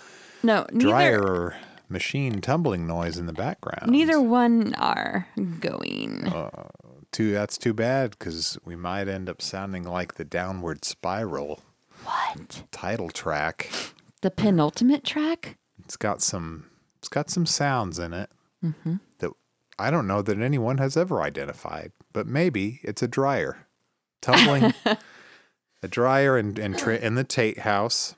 no, 0.43 0.67
neither. 0.73 0.89
dryer 0.89 1.57
machine 1.89 2.41
tumbling 2.41 2.87
noise 2.87 3.19
in 3.19 3.27
the 3.27 3.33
background. 3.33 3.91
Neither 3.91 4.21
one 4.21 4.75
are 4.75 5.29
going. 5.61 6.33
Too 7.13 7.33
that's 7.33 7.59
too 7.59 7.73
bad 7.73 8.11
because 8.19 8.59
we 8.65 8.75
might 8.75 9.07
end 9.07 9.29
up 9.29 9.41
sounding 9.41 9.85
like 9.85 10.15
the 10.15 10.25
downward 10.25 10.85
spiral 10.85 11.61
what? 12.05 12.65
title 12.73 13.09
track. 13.09 13.71
The 14.21 14.31
penultimate 14.31 15.05
track? 15.05 15.57
It's 15.85 15.97
got 15.97 16.23
some 16.23 16.67
it's 16.99 17.09
got 17.09 17.31
some 17.31 17.47
sounds 17.47 17.99
in 17.99 18.13
it 18.13 18.31
Mm-hmm. 18.65 18.95
that 19.19 19.31
I 19.79 19.91
don't 19.91 20.07
know 20.07 20.23
that 20.23 20.39
anyone 20.39 20.79
has 20.79 20.97
ever 20.97 21.21
identified, 21.23 21.93
but 22.13 22.27
maybe 22.27 22.81
it's 22.83 23.03
a 23.03 23.09
dryer 23.09 23.67
tumbling 24.23 24.73
a 25.83 25.89
dryer 25.89 26.39
in 26.39 26.57
in, 26.59 26.75
in 26.75 27.15
the 27.15 27.25
Tate 27.25 27.59
house 27.61 28.15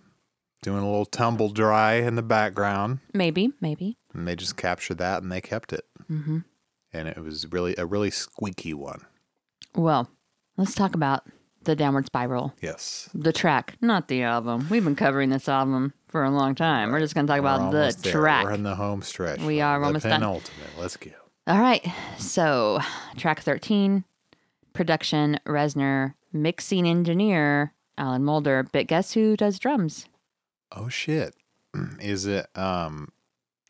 doing 0.63 0.83
a 0.83 0.87
little 0.87 1.05
tumble 1.07 1.49
dry 1.51 1.95
in 1.95 2.15
the 2.17 2.23
background, 2.23 2.99
Maybe, 3.13 3.53
maybe. 3.61 3.97
and 4.15 4.27
they 4.27 4.35
just 4.37 4.57
captured 4.57 4.99
that 4.99 5.23
and 5.23 5.31
they 5.31 5.41
kept 5.41 5.73
it, 5.73 5.85
mm-hmm. 6.11 6.39
and 6.93 7.09
it 7.09 7.19
was 7.19 7.51
really 7.53 7.75
a 7.79 7.87
really 7.87 8.11
squeaky 8.11 8.75
one. 8.75 9.01
Well, 9.75 10.09
let's 10.57 10.75
talk 10.75 10.95
about 10.95 11.25
the 11.65 11.77
downward 11.77 12.07
spiral. 12.07 12.55
Yes, 12.61 13.09
The 13.15 13.33
track, 13.33 13.77
not 13.81 14.09
the 14.09 14.23
album. 14.23 14.67
We've 14.71 14.85
been 14.85 14.97
covering 14.97 15.31
this 15.31 15.49
album 15.49 15.93
for 16.09 16.25
a 16.25 16.31
long 16.31 16.55
time. 16.55 16.91
We're 16.93 17.01
just 17.01 17.15
going 17.15 17.27
to 17.27 17.31
talk 17.33 17.41
about 17.41 17.73
the 17.73 17.97
there. 18.03 18.13
track. 18.13 18.45
We're 18.45 18.53
in 18.53 18.63
the 18.63 18.75
home 18.75 19.03
stretch. 19.03 19.41
We 19.41 19.61
are 19.61 19.79
the 19.81 19.87
almost 19.87 20.05
done. 20.05 20.21
penultimate. 20.21 20.71
Let's 20.79 20.97
go. 20.97 21.11
All 21.47 21.59
right. 21.61 21.85
So, 22.19 22.81
track 23.17 23.41
13, 23.41 24.05
production 24.73 25.39
Reznor, 25.47 26.15
mixing 26.33 26.87
engineer 26.87 27.73
Alan 27.99 28.25
Moulder. 28.25 28.67
But 28.73 28.87
guess 28.87 29.13
who 29.13 29.37
does 29.37 29.59
drums? 29.59 30.07
Oh 30.73 30.89
shit! 30.89 31.35
Is 32.01 32.27
it 32.27 32.47
um, 32.57 33.13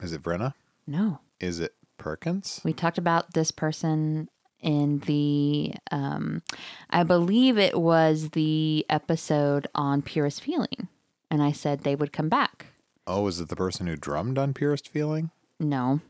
is 0.01 0.12
it 0.12 0.22
Vrenna? 0.22 0.55
No. 0.87 1.20
Is 1.41 1.61
it 1.61 1.74
Perkins? 1.99 2.61
We 2.64 2.72
talked 2.72 2.99
about 2.99 3.34
this 3.34 3.51
person 3.51 4.28
in 4.61 5.01
the, 5.01 5.74
um, 5.91 6.43
I 6.91 7.03
believe 7.03 7.59
it 7.59 7.78
was 7.78 8.30
the 8.30 8.87
episode 8.89 9.66
on 9.74 10.03
Purest 10.03 10.43
Feeling. 10.43 10.89
And 11.31 11.43
I 11.43 11.53
said 11.53 11.81
they 11.81 11.95
would 11.97 12.12
come 12.12 12.29
back. 12.29 12.66
Oh, 13.07 13.27
is 13.27 13.41
it 13.41 13.49
the 13.49 13.57
person 13.57 13.87
who 13.87 13.97
drummed 13.97 14.39
on 14.39 14.55
Purest 14.55 14.89
Feeling? 14.89 15.31
No, 15.61 16.01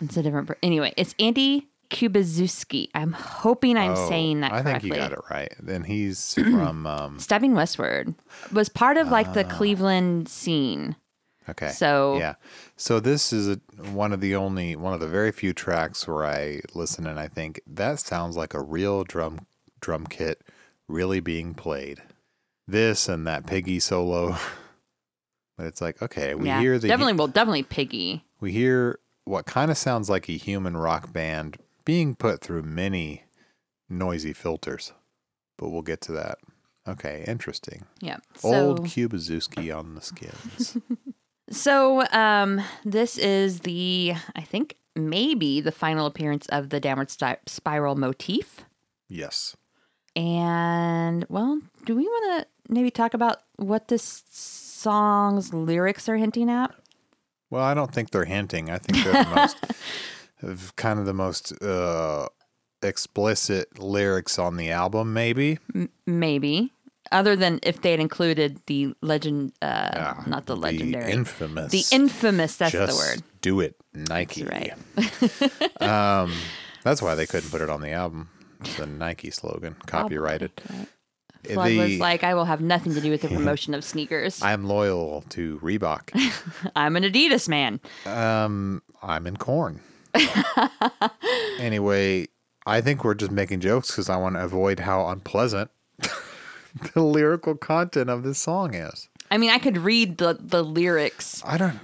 it's 0.00 0.16
a 0.16 0.22
different. 0.22 0.48
Per- 0.48 0.56
anyway, 0.62 0.92
it's 0.96 1.14
Andy 1.18 1.68
Kubiszewski. 1.90 2.88
I'm 2.94 3.12
hoping 3.12 3.76
I'm 3.76 3.92
Oh, 3.92 4.08
saying 4.08 4.40
that 4.40 4.52
I 4.52 4.62
think 4.62 4.82
you 4.84 4.94
got 4.94 5.12
it 5.12 5.18
right. 5.30 5.52
Then 5.60 5.84
he's 5.84 6.34
from 6.34 6.86
um 6.86 7.18
Stabbing 7.18 7.54
Westward 7.54 8.14
was 8.52 8.68
part 8.68 8.96
of 8.96 9.08
like 9.08 9.32
the 9.34 9.44
Cleveland 9.44 10.28
scene. 10.28 10.96
okay. 11.48 11.68
So- 11.70 12.18
Yeah. 12.18 12.34
So 12.76 12.98
this 13.00 13.32
is 13.32 13.48
a, 13.48 13.60
one 13.92 14.12
of 14.12 14.20
the 14.20 14.34
only 14.34 14.74
one 14.76 14.92
of 14.94 15.00
the 15.00 15.06
very 15.08 15.30
few 15.32 15.52
tracks 15.52 16.06
where 16.08 16.24
I 16.24 16.60
listen 16.74 17.06
and 17.06 17.18
I 17.20 17.28
think 17.28 17.60
that 17.66 18.00
sounds 18.00 18.36
like 18.36 18.54
a 18.54 18.62
real 18.62 19.04
drum 19.04 19.46
drum 19.80 20.06
kit 20.06 20.40
really 20.88 21.20
being 21.20 21.54
played. 21.54 22.02
This 22.66 23.08
and 23.08 23.26
that 23.26 23.46
piggy 23.46 23.78
solo. 23.80 24.36
But 25.56 25.66
it's 25.66 25.80
like, 25.80 26.02
okay, 26.02 26.34
we 26.34 26.46
yeah, 26.48 26.60
hear 26.60 26.78
the 26.78 26.88
definitely. 26.88 27.14
Well, 27.14 27.28
definitely 27.28 27.62
Piggy. 27.62 28.24
we 28.40 28.52
hear 28.52 28.98
what 29.24 29.46
kind 29.46 29.70
of 29.70 29.78
sounds 29.78 30.10
like 30.10 30.28
a 30.28 30.32
human 30.32 30.76
rock 30.76 31.12
band 31.12 31.56
being 31.84 32.14
put 32.14 32.40
through 32.40 32.62
many 32.62 33.24
noisy 33.88 34.32
filters. 34.32 34.92
But 35.56 35.70
we'll 35.70 35.82
get 35.82 36.00
to 36.02 36.12
that. 36.12 36.38
Okay, 36.86 37.24
interesting. 37.26 37.84
Yeah. 38.00 38.18
So, 38.36 38.48
Old 38.52 38.84
Kubiszewski 38.84 39.74
on 39.76 39.94
the 39.94 40.00
skins. 40.02 40.76
so 41.50 42.04
um, 42.08 42.60
this 42.84 43.16
is 43.16 43.60
the 43.60 44.14
I 44.34 44.42
think 44.42 44.76
maybe 44.96 45.60
the 45.60 45.72
final 45.72 46.06
appearance 46.06 46.46
of 46.48 46.70
the 46.70 46.80
downward 46.80 47.10
sti- 47.10 47.38
spiral 47.46 47.94
motif. 47.94 48.64
yes. 49.08 49.56
And 50.16 51.24
well, 51.28 51.60
do 51.86 51.96
we 51.96 52.04
want 52.04 52.42
to 52.42 52.72
maybe 52.72 52.90
talk 52.90 53.14
about 53.14 53.38
what 53.56 53.88
this 53.88 54.22
song's 54.84 55.52
lyrics 55.52 56.08
are 56.08 56.16
hinting 56.16 56.48
at? 56.50 56.70
Well, 57.50 57.62
I 57.64 57.74
don't 57.74 57.92
think 57.92 58.10
they're 58.10 58.24
hinting. 58.24 58.70
I 58.70 58.78
think 58.78 59.04
they're 59.04 59.24
the 59.24 59.30
most, 60.42 60.76
kind 60.76 60.98
of 60.98 61.06
the 61.06 61.14
most 61.14 61.52
uh, 61.62 62.28
explicit 62.82 63.78
lyrics 63.78 64.38
on 64.38 64.56
the 64.56 64.70
album, 64.70 65.12
maybe. 65.12 65.58
Maybe. 66.06 66.72
other 67.12 67.36
than 67.36 67.60
if 67.62 67.80
they 67.82 67.90
had 67.92 68.00
included 68.00 68.60
the 68.66 68.94
legend, 69.02 69.52
uh, 69.62 70.14
not 70.26 70.46
the 70.46 70.56
legendary, 70.56 71.04
The 71.04 71.10
infamous. 71.12 71.70
the 71.72 71.84
infamous. 71.94 72.56
That's 72.56 72.72
the 72.72 72.94
word. 72.96 73.22
Do 73.40 73.60
it, 73.60 73.76
Nike. 73.94 74.42
That's 74.42 74.72
right. 75.80 76.38
That's 76.82 77.00
why 77.02 77.14
they 77.14 77.26
couldn't 77.26 77.50
put 77.50 77.60
it 77.60 77.70
on 77.70 77.80
the 77.82 77.90
album. 77.92 78.28
It's 78.60 78.78
a 78.78 78.86
Nike 78.86 79.30
slogan, 79.30 79.76
copyrighted. 79.86 80.52
Right. 80.70 80.88
The- 81.44 81.78
was 81.78 81.98
like, 81.98 82.24
I 82.24 82.34
will 82.34 82.44
have 82.46 82.60
nothing 82.60 82.94
to 82.94 83.00
do 83.00 83.10
with 83.10 83.22
the 83.22 83.28
promotion 83.28 83.74
of 83.74 83.84
sneakers. 83.84 84.42
I'm 84.42 84.64
loyal 84.64 85.22
to 85.30 85.58
Reebok. 85.62 86.10
I'm 86.76 86.96
an 86.96 87.02
Adidas 87.04 87.48
man. 87.48 87.80
Um, 88.06 88.82
I'm 89.02 89.26
in 89.26 89.36
corn. 89.36 89.80
anyway, 91.58 92.28
I 92.66 92.80
think 92.80 93.04
we're 93.04 93.14
just 93.14 93.30
making 93.32 93.60
jokes 93.60 93.88
because 93.90 94.08
I 94.08 94.16
want 94.16 94.36
to 94.36 94.44
avoid 94.44 94.80
how 94.80 95.06
unpleasant 95.08 95.70
the 96.94 97.02
lyrical 97.02 97.54
content 97.56 98.10
of 98.10 98.22
this 98.22 98.38
song 98.38 98.74
is. 98.74 99.08
I 99.30 99.38
mean, 99.38 99.50
I 99.50 99.58
could 99.58 99.78
read 99.78 100.18
the 100.18 100.38
the 100.40 100.62
lyrics. 100.62 101.42
I 101.44 101.56
don't. 101.58 101.80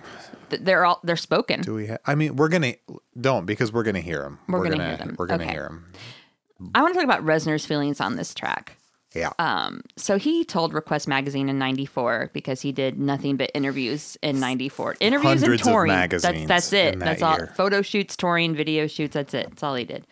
They're 0.51 0.85
all 0.85 1.01
they're 1.03 1.17
spoken. 1.17 1.63
Do 1.63 1.75
we? 1.75 1.87
Ha- 1.89 1.99
I 2.07 2.15
mean, 2.15 2.37
we're 2.37 2.49
gonna 2.49 2.75
don't 3.21 3.47
because 3.47 3.73
we're 3.73 3.83
gonna 3.83 4.01
hear 4.01 4.23
them. 4.23 4.39
We're 4.49 4.63
gonna 4.69 4.85
hear 4.87 4.97
them. 4.97 5.17
We're 5.19 5.27
gonna 5.27 5.45
Okay. 5.45 5.53
hear 5.53 5.65
them. 5.65 6.71
I 6.75 6.83
want 6.83 6.93
to 6.93 6.99
talk 7.01 7.05
about 7.05 7.25
Reznor's 7.25 7.65
feelings 7.65 8.01
on 8.01 8.17
this 8.17 8.35
track. 8.35 8.77
Yeah. 9.15 9.33
Um, 9.41 9.83
so 9.97 10.19
he 10.19 10.45
told 10.45 10.73
Request 10.73 11.09
Magazine 11.09 11.49
in 11.49 11.59
'94 11.59 12.31
because 12.33 12.61
he 12.61 12.71
did 12.73 12.99
nothing 12.99 13.37
but 13.37 13.51
interviews 13.55 14.17
in 14.23 14.39
'94. 14.39 14.97
Interviews 15.01 15.41
Hundreds 15.41 15.63
and 15.63 15.71
touring. 15.73 15.93
that's 15.93 16.23
that's 16.23 16.73
it. 16.73 16.99
that 16.99 17.05
That's 17.05 17.23
all. 17.23 17.37
year. 17.37 17.53
Photo 17.57 17.83
shoots, 17.83 18.17
touring, 18.17 18.55
video 18.55 18.87
shoots. 18.87 19.15
That's 19.15 19.35
it. 19.35 19.49
That's 19.51 19.63
all 19.63 19.75
he 19.75 19.85
did. 19.85 20.07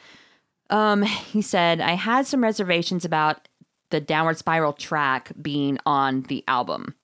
Um, 0.71 1.03
he 1.03 1.43
said 1.43 1.81
I 1.81 1.93
had 1.93 2.27
some 2.27 2.43
reservations 2.43 3.05
about 3.05 3.49
the 3.91 4.01
Downward 4.01 4.37
Spiral 4.37 4.73
track 4.75 5.31
being 5.41 5.79
on 5.87 6.23
the 6.23 6.45
album. 6.49 6.95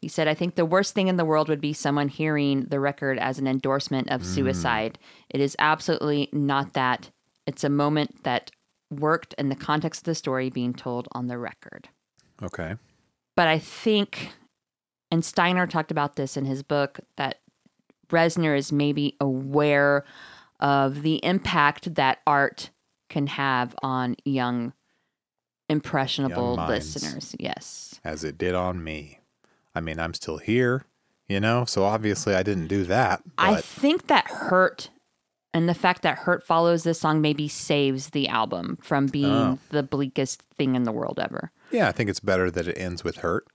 He 0.00 0.06
said, 0.06 0.28
I 0.28 0.34
think 0.34 0.54
the 0.54 0.64
worst 0.64 0.94
thing 0.94 1.08
in 1.08 1.16
the 1.16 1.24
world 1.24 1.48
would 1.48 1.60
be 1.60 1.72
someone 1.72 2.06
hearing 2.08 2.66
the 2.66 2.78
record 2.78 3.18
as 3.18 3.40
an 3.40 3.48
endorsement 3.48 4.08
of 4.08 4.24
suicide. 4.24 4.96
It 5.28 5.40
is 5.40 5.56
absolutely 5.58 6.28
not 6.32 6.74
that. 6.74 7.10
It's 7.48 7.64
a 7.64 7.68
moment 7.68 8.22
that 8.22 8.52
worked 8.90 9.34
in 9.34 9.48
the 9.48 9.56
context 9.56 10.02
of 10.02 10.04
the 10.04 10.14
story 10.14 10.50
being 10.50 10.74
told 10.74 11.08
on 11.12 11.28
the 11.28 11.38
record. 11.38 11.88
okay. 12.42 12.74
But 13.36 13.48
I 13.48 13.58
think, 13.58 14.32
and 15.10 15.24
Steiner 15.24 15.66
talked 15.66 15.90
about 15.90 16.16
this 16.16 16.36
in 16.36 16.44
his 16.44 16.62
book, 16.62 17.00
that 17.16 17.40
Reznor 18.10 18.58
is 18.58 18.72
maybe 18.72 19.16
aware 19.20 20.04
of 20.58 21.02
the 21.02 21.24
impact 21.24 21.94
that 21.94 22.18
art 22.26 22.70
can 23.08 23.28
have 23.28 23.74
on 23.82 24.16
young, 24.24 24.72
impressionable 25.68 26.56
Young 26.56 26.68
listeners. 26.68 27.34
Yes. 27.38 28.00
As 28.04 28.24
it 28.24 28.36
did 28.36 28.54
on 28.54 28.84
me. 28.84 29.20
I 29.74 29.80
mean, 29.80 29.98
I'm 29.98 30.12
still 30.12 30.38
here, 30.38 30.84
you 31.28 31.40
know. 31.40 31.64
So 31.64 31.84
obviously, 31.84 32.34
I 32.34 32.42
didn't 32.42 32.66
do 32.66 32.84
that. 32.84 33.22
I 33.38 33.60
think 33.60 34.08
that 34.08 34.26
Hurt 34.26 34.90
and 35.52 35.68
the 35.68 35.74
fact 35.74 36.02
that 36.02 36.18
Hurt 36.18 36.46
follows 36.46 36.82
this 36.84 37.00
song 37.00 37.20
maybe 37.20 37.48
saves 37.48 38.10
the 38.10 38.28
album 38.28 38.78
from 38.82 39.06
being 39.06 39.30
Oh. 39.32 39.58
the 39.70 39.82
bleakest 39.82 40.42
thing 40.56 40.74
in 40.76 40.84
the 40.84 40.92
world 40.92 41.18
ever. 41.20 41.50
yeah, 41.70 41.88
I 41.88 41.92
think 41.92 42.10
it's 42.10 42.20
better 42.20 42.50
that 42.50 42.66
it 42.68 42.78
ends 42.78 43.02
with 43.04 43.16
hurt. 43.18 43.46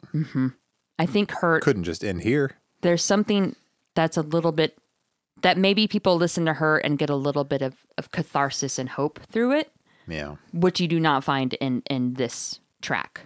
I 0.99 1.05
think 1.05 1.31
Hurt, 1.31 1.61
Couldn't 1.63 1.83
just 1.83 2.03
end 2.03 2.21
here. 2.21 2.51
there's 2.81 3.03
something 3.03 3.55
that's 3.95 4.17
a 4.17 4.21
little 4.21 4.51
bit, 4.51 4.77
that 5.41 5.57
maybe 5.57 5.87
people 5.87 6.15
listen 6.17 6.45
to 6.45 6.53
Hurt 6.53 6.79
and 6.85 6.97
get 6.97 7.09
a 7.09 7.15
little 7.15 7.43
bit 7.43 7.61
of, 7.61 7.75
of 7.97 8.11
catharsis 8.11 8.79
and 8.79 8.89
hope 8.89 9.19
through 9.31 9.51
it, 9.53 9.71
Yeah. 10.07 10.35
which 10.53 10.79
you 10.79 10.87
do 10.87 10.99
not 10.99 11.23
find 11.23 11.53
in, 11.55 11.81
in 11.89 12.13
this 12.15 12.59
track. 12.81 13.21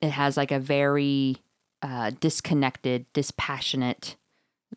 It 0.00 0.10
has 0.10 0.36
like 0.36 0.50
a 0.52 0.58
very 0.60 1.36
uh, 1.82 2.10
disconnected, 2.20 3.06
dispassionate 3.12 4.16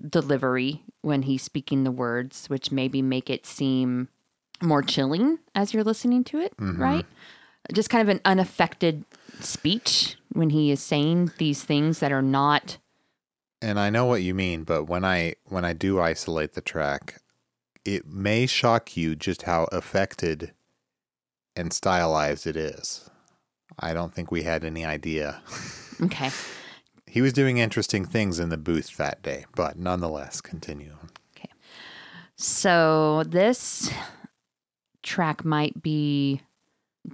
delivery 0.09 0.83
when 1.01 1.23
he's 1.23 1.43
speaking 1.43 1.83
the 1.83 1.91
words, 1.91 2.47
which 2.47 2.71
maybe 2.71 3.01
make 3.01 3.29
it 3.29 3.45
seem 3.45 4.09
more 4.61 4.81
chilling 4.81 5.39
as 5.55 5.73
you're 5.73 5.83
listening 5.83 6.23
to 6.23 6.39
it, 6.39 6.55
mm-hmm. 6.57 6.81
right? 6.81 7.05
Just 7.73 7.89
kind 7.89 8.01
of 8.01 8.09
an 8.09 8.21
unaffected 8.25 9.05
speech 9.39 10.15
when 10.31 10.49
he 10.49 10.71
is 10.71 10.81
saying 10.81 11.31
these 11.37 11.63
things 11.63 11.99
that 11.99 12.11
are 12.11 12.21
not 12.21 12.77
And 13.61 13.79
I 13.79 13.89
know 13.89 14.05
what 14.05 14.21
you 14.21 14.33
mean, 14.33 14.63
but 14.63 14.85
when 14.85 15.05
I 15.05 15.35
when 15.45 15.63
I 15.63 15.73
do 15.73 15.99
isolate 15.99 16.53
the 16.53 16.61
track, 16.61 17.21
it 17.85 18.07
may 18.07 18.45
shock 18.45 18.97
you 18.97 19.15
just 19.15 19.43
how 19.43 19.65
affected 19.65 20.53
and 21.55 21.71
stylized 21.71 22.47
it 22.47 22.57
is. 22.57 23.09
I 23.79 23.93
don't 23.93 24.13
think 24.13 24.31
we 24.31 24.43
had 24.43 24.63
any 24.63 24.85
idea. 24.85 25.41
okay. 26.01 26.29
He 27.13 27.21
was 27.21 27.31
doing 27.31 27.59
interesting 27.59 28.05
things 28.05 28.39
in 28.39 28.49
the 28.49 28.57
booth 28.57 28.97
that 28.97 29.21
day, 29.21 29.45
but 29.55 29.77
nonetheless, 29.77 30.41
continue. 30.41 30.95
Okay. 31.37 31.51
So 32.35 33.21
this 33.27 33.91
track 35.03 35.45
might 35.45 35.83
be 35.83 36.41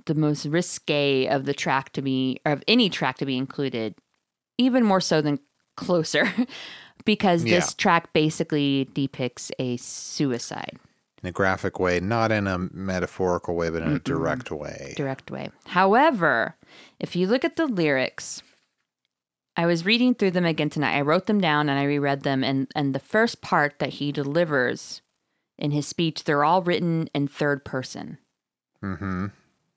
the 0.05 0.15
most 0.15 0.45
risque 0.45 1.27
of 1.27 1.43
the 1.43 1.53
track 1.53 1.91
to 1.91 2.01
be, 2.01 2.39
or 2.45 2.53
of 2.53 2.63
any 2.65 2.89
track 2.89 3.17
to 3.17 3.25
be 3.25 3.35
included, 3.35 3.93
even 4.57 4.85
more 4.85 5.01
so 5.01 5.21
than 5.21 5.37
Closer, 5.75 6.25
because 7.05 7.43
this 7.43 7.71
Yeah. 7.71 7.75
track 7.77 8.13
basically 8.13 8.87
depicts 8.93 9.51
a 9.59 9.75
suicide 9.77 10.79
In 11.21 11.27
a 11.27 11.31
graphic 11.33 11.77
way, 11.77 11.99
not 11.99 12.31
in 12.31 12.47
a 12.47 12.57
metaphorical 12.57 13.53
way, 13.55 13.69
but 13.69 13.81
in 13.83 13.89
a 13.89 13.99
direct 13.99 14.49
way. 14.49 14.93
direct 14.95 15.29
way. 15.29 15.49
However, 15.67 16.55
if 16.99 17.17
you 17.17 17.27
look 17.27 17.43
at 17.43 17.57
the 17.57 17.65
lyrics, 17.67 18.41
I 19.59 19.65
was 19.65 19.85
reading 19.85 20.13
through 20.15 20.31
them 20.31 20.45
again 20.45 20.69
tonight. 20.69 20.95
I 20.97 21.01
wrote 21.01 21.25
them 21.25 21.41
down 21.41 21.67
and 21.69 21.77
I 21.79 21.83
reread 21.83 22.23
them, 22.23 22.43
and 22.43 22.67
and 22.75 22.95
the 22.95 22.99
first 22.99 23.41
part 23.41 23.79
that 23.79 23.89
he 23.95 24.11
delivers 24.11 25.01
in 25.57 25.71
his 25.71 25.85
speech, 25.87 26.23
they're 26.23 26.45
all 26.45 26.61
written 26.61 27.09
in 27.13 27.27
third 27.27 27.65
person. 27.65 28.17
Mm-hmm. 28.83 29.27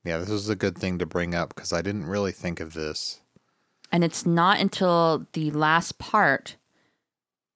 Yeah, 0.05 0.17
this 0.19 0.29
is 0.29 0.49
a 0.49 0.55
good 0.55 0.77
thing 0.77 0.99
to 0.99 1.05
bring 1.05 1.35
up 1.35 1.53
because 1.53 1.73
I 1.73 1.81
didn't 1.81 2.05
really 2.05 2.31
think 2.31 2.59
of 2.61 2.73
this. 2.73 3.19
and 3.91 4.03
it's 4.03 4.25
not 4.25 4.59
until 4.59 5.27
the 5.33 5.51
last 5.51 5.99
part 5.99 6.55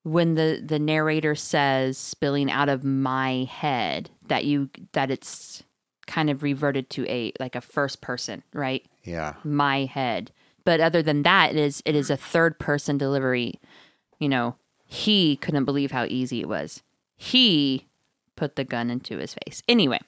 when 0.03 0.35
the 0.35 0.61
the 0.65 0.79
narrator 0.79 1.35
says 1.35 1.97
spilling 1.97 2.51
out 2.51 2.69
of 2.69 2.83
my 2.83 3.45
head 3.49 4.09
that 4.27 4.43
you 4.45 4.69
that 4.93 5.09
it's 5.11 5.63
kind 6.05 6.29
of 6.29 6.43
reverted 6.43 6.89
to 6.89 7.05
a 7.09 7.31
like 7.39 7.55
a 7.55 7.61
first 7.61 8.01
person 8.01 8.43
right 8.53 8.85
Yeah. 9.03 9.33
my 9.43 9.85
head 9.85 10.31
but 10.67 10.81
other 10.81 11.01
than 11.01 11.23
that 11.23 11.51
it 11.51 11.55
is 11.55 11.81
it 11.85 11.95
is 11.95 12.09
a 12.09 12.17
third 12.17 12.59
person 12.59 12.97
delivery. 12.97 13.57
You 14.19 14.27
know 14.27 14.57
he 14.85 15.37
couldn't 15.37 15.63
believe 15.63 15.91
how 15.91 16.03
easy 16.03 16.41
it 16.41 16.49
was. 16.49 16.83
He 17.15 17.87
put 18.35 18.57
the 18.57 18.65
gun 18.65 18.89
into 18.89 19.17
his 19.17 19.33
face. 19.33 19.63
Anyway 19.69 19.99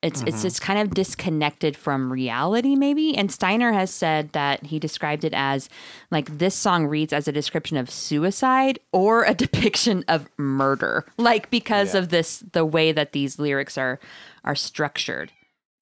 it's 0.00 0.22
it's 0.22 0.36
mm-hmm. 0.36 0.42
just 0.42 0.60
kind 0.60 0.78
of 0.78 0.94
disconnected 0.94 1.76
from 1.76 2.12
reality 2.12 2.76
maybe. 2.76 3.16
And 3.16 3.32
steiner 3.32 3.72
has 3.72 3.90
said 3.90 4.30
that 4.30 4.66
he 4.66 4.78
described 4.78 5.24
it 5.24 5.34
as 5.34 5.68
like 6.12 6.38
this 6.38 6.54
song 6.54 6.86
reads 6.86 7.12
as 7.12 7.26
a 7.26 7.32
description 7.32 7.76
of 7.76 7.90
suicide 7.90 8.78
or 8.92 9.24
a 9.24 9.34
depiction 9.44 10.04
of 10.06 10.28
murder. 10.36 11.04
Like 11.16 11.50
because 11.50 11.96
of 11.96 12.10
this 12.10 12.44
the 12.52 12.64
way 12.64 12.92
that 12.92 13.10
these 13.10 13.40
lyrics 13.40 13.76
are 13.76 13.98
are 14.44 14.54
structured. 14.54 15.32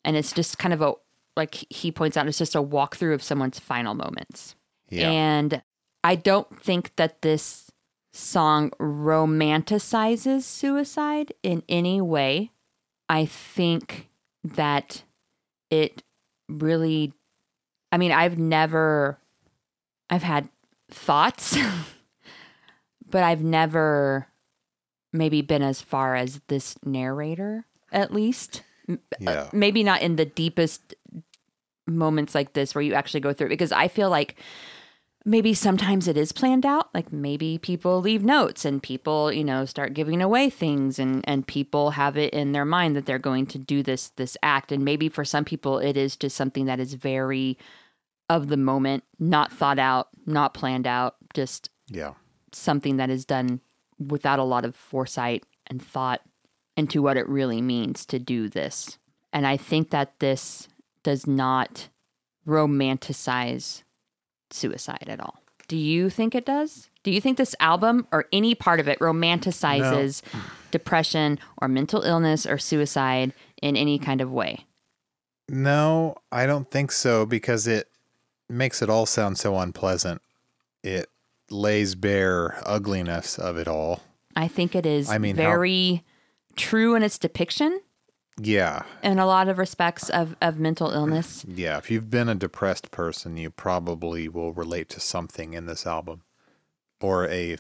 And 0.02 0.16
it's 0.16 0.32
just 0.32 0.59
kind 0.59 0.72
of 0.72 0.80
a 0.80 0.94
like 1.36 1.65
he 1.70 1.90
points 1.93 2.16
out 2.16 2.27
it's 2.28 2.39
just 2.39 2.55
a 2.55 2.62
walkthrough 2.62 3.15
of 3.15 3.23
someone's 3.23 3.59
final 3.59 3.94
moments 3.94 4.55
Yeah. 4.90 5.11
and 5.11 5.62
i 6.02 6.15
don't 6.15 6.61
think 6.62 6.94
that 6.97 7.23
this 7.23 7.70
song 8.12 8.70
romanticizes 8.81 10.43
suicide 10.43 11.32
in 11.43 11.62
any 11.69 12.01
way 12.01 12.51
I 13.09 13.27
think 13.27 14.09
that 14.43 15.02
it 15.70 16.02
really 16.48 17.12
I 17.93 17.98
mean, 17.98 18.12
I've 18.12 18.39
never 18.39 19.19
I've 20.09 20.23
had 20.23 20.48
thoughts 20.90 21.56
but 23.11 23.23
I've 23.23 23.43
never 23.43 24.28
maybe 25.12 25.43
been 25.43 25.62
as 25.62 25.81
far 25.82 26.16
as 26.16 26.40
this 26.48 26.77
narrator 26.85 27.66
at 27.93 28.12
least. 28.12 28.62
Uh, 28.89 28.97
Yeah. 29.20 29.48
maybe 29.52 29.82
not 29.82 30.02
in 30.02 30.16
the 30.16 30.24
deepest 30.27 30.94
moments 31.86 32.35
like 32.35 32.52
this 32.55 32.74
where 32.74 32.82
you 32.82 32.94
actually 32.94 33.20
go 33.20 33.32
through 33.32 33.48
because 33.48 33.73
I 33.73 33.89
feel 33.89 34.11
like 34.11 34.36
maybe 35.27 35.55
sometimes 35.55 36.06
it 36.09 36.16
is 36.16 36.32
planned 36.32 36.66
out 36.66 36.89
like 36.94 37.12
maybe 37.12 37.59
people 37.59 38.01
leave 38.01 38.23
notes 38.23 38.65
and 38.65 38.82
people 38.82 39.32
you 39.32 39.44
know 39.44 39.65
start 39.65 39.94
giving 39.94 40.20
away 40.23 40.51
things 40.51 40.98
and 40.98 41.23
and 41.28 41.47
people 41.47 41.90
have 41.90 42.16
it 42.16 42.32
in 42.35 42.52
their 42.52 42.65
mind 42.65 42.94
that 42.97 43.06
they're 43.06 43.19
going 43.19 43.47
to 43.47 43.59
do 43.59 43.82
this 43.82 44.11
this 44.16 44.36
act 44.43 44.70
and 44.73 44.85
maybe 44.85 45.09
for 45.09 45.24
some 45.24 45.44
people 45.44 45.78
it 45.78 45.97
is 45.97 46.16
just 46.16 46.36
something 46.36 46.66
that 46.66 46.81
is 46.81 46.94
very 46.94 47.56
of 48.31 48.48
the 48.48 48.56
moment 48.56 49.05
not 49.19 49.52
thought 49.52 49.78
out 49.78 50.09
not 50.27 50.55
planned 50.55 50.86
out 50.86 51.16
just 51.35 51.70
Yeah. 51.90 52.15
something 52.52 52.97
that 52.97 53.11
is 53.11 53.24
done 53.24 53.61
without 53.98 54.39
a 54.39 54.44
lot 54.44 54.65
of 54.65 54.74
foresight 54.74 55.44
and 55.66 55.82
thought 55.82 56.20
into 56.77 57.01
what 57.02 57.16
it 57.16 57.28
really 57.28 57.62
means 57.62 58.05
to 58.06 58.19
do 58.19 58.48
this. 58.48 58.98
And 59.32 59.47
I 59.47 59.56
think 59.56 59.90
that 59.90 60.19
this 60.19 60.69
does 61.05 61.26
not 61.26 61.89
romanticize 62.47 63.82
suicide 64.51 65.05
at 65.06 65.20
all. 65.20 65.40
Do 65.68 65.76
you 65.76 66.10
think 66.10 66.35
it 66.35 66.44
does? 66.44 66.90
Do 67.05 67.10
you 67.10 67.20
think 67.20 67.39
this 67.39 67.55
album 67.60 68.06
or 68.12 68.26
any 68.32 68.55
part 68.55 68.81
of 68.81 68.89
it 68.89 68.98
romanticizes 68.98 70.22
depression 70.70 71.39
or 71.59 71.68
mental 71.68 72.02
illness 72.02 72.47
or 72.47 72.59
suicide 72.59 73.32
in 73.62 73.76
any 73.76 73.98
kind 73.98 74.20
of 74.20 74.31
way? 74.32 74.66
No, 75.48 76.16
I 76.32 76.47
don't 76.47 76.70
think 76.70 76.93
so 76.93 77.24
because 77.26 77.66
it 77.66 77.89
makes 78.48 78.82
it 78.82 78.90
all 78.90 79.06
sound 79.06 79.39
so 79.39 79.59
unpleasant. 79.59 80.20
It 80.82 81.09
lays 81.51 81.94
bare 81.94 82.56
ugliness 82.66 83.39
of 83.39 83.56
it 83.56 83.68
all. 83.68 84.01
I 84.36 84.48
think 84.48 84.74
it 84.74 84.85
is 84.86 85.09
I 85.10 85.18
mean, 85.18 85.36
how- 85.36 85.43
very 85.43 86.02
true 86.56 86.94
in 86.94 87.02
its 87.02 87.18
depiction 87.18 87.81
Yeah. 88.40 88.82
in 89.02 89.19
a 89.19 89.27
lot 89.27 89.48
of 89.48 89.59
respects 89.59 90.09
of, 90.11 90.35
of 90.43 90.59
mental 90.59 90.90
illness. 90.90 91.44
Yeah. 91.48 91.78
If 91.78 91.90
you've 91.90 92.11
been 92.11 92.28
a 92.28 92.35
depressed 92.35 92.90
person, 92.90 93.36
you 93.36 93.51
probably 93.51 94.28
will 94.28 94.52
relate 94.52 94.89
to 94.90 95.01
something 95.01 95.55
in 95.55 95.66
this 95.66 95.86
album. 95.86 96.23
Or 97.01 97.28
a 97.28 97.56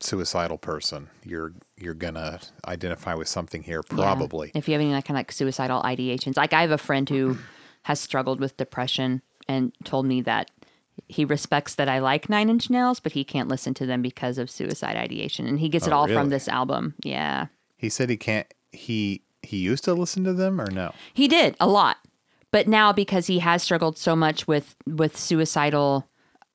suicidal 0.00 0.58
person. 0.58 1.08
You're 1.24 1.52
you're 1.80 1.94
gonna 1.94 2.40
identify 2.66 3.14
with 3.14 3.26
something 3.28 3.62
here, 3.62 3.82
Yeah. 3.90 3.96
probably. 3.96 4.52
If 4.54 4.68
you 4.68 4.72
have 4.72 4.80
any 4.80 4.92
like 4.92 5.06
kind 5.06 5.16
of 5.16 5.20
like 5.20 5.32
suicidal 5.32 5.82
ideations. 5.82 6.36
Like 6.36 6.52
I 6.52 6.60
have 6.60 6.70
a 6.70 6.78
friend 6.78 7.08
who 7.08 7.38
has 7.82 7.98
struggled 8.00 8.40
with 8.40 8.56
depression 8.56 9.22
and 9.48 9.72
told 9.84 10.06
me 10.06 10.20
that 10.22 10.50
he 11.08 11.24
respects 11.24 11.74
that 11.74 11.88
I 11.88 11.98
like 11.98 12.28
Nine 12.30 12.48
Inch 12.48 12.70
Nails, 12.70 13.00
but 13.00 13.12
he 13.12 13.24
can't 13.24 13.48
listen 13.48 13.74
to 13.74 13.86
them 13.86 14.00
because 14.00 14.38
of 14.38 14.48
suicide 14.50 14.96
ideation. 14.96 15.46
And 15.46 15.58
he 15.58 15.68
gets 15.68 15.86
it 15.88 15.92
Oh, 15.92 15.96
all 15.96 16.06
really? 16.06 16.16
from 16.16 16.28
this 16.30 16.46
album. 16.48 16.94
Yeah. 17.02 17.46
He 17.76 17.88
said 17.88 18.08
he 18.10 18.16
can't 18.16 18.46
he 18.70 19.22
he 19.44 19.58
used 19.58 19.84
to 19.84 19.94
listen 19.94 20.24
to 20.24 20.32
them 20.32 20.60
or 20.60 20.70
no? 20.70 20.92
He 21.12 21.28
did 21.28 21.56
a 21.60 21.66
lot. 21.68 21.98
But 22.50 22.68
now 22.68 22.92
because 22.92 23.26
he 23.26 23.40
has 23.40 23.62
struggled 23.62 23.98
so 23.98 24.14
much 24.14 24.46
with 24.46 24.76
with 24.86 25.16
suicidal 25.16 26.08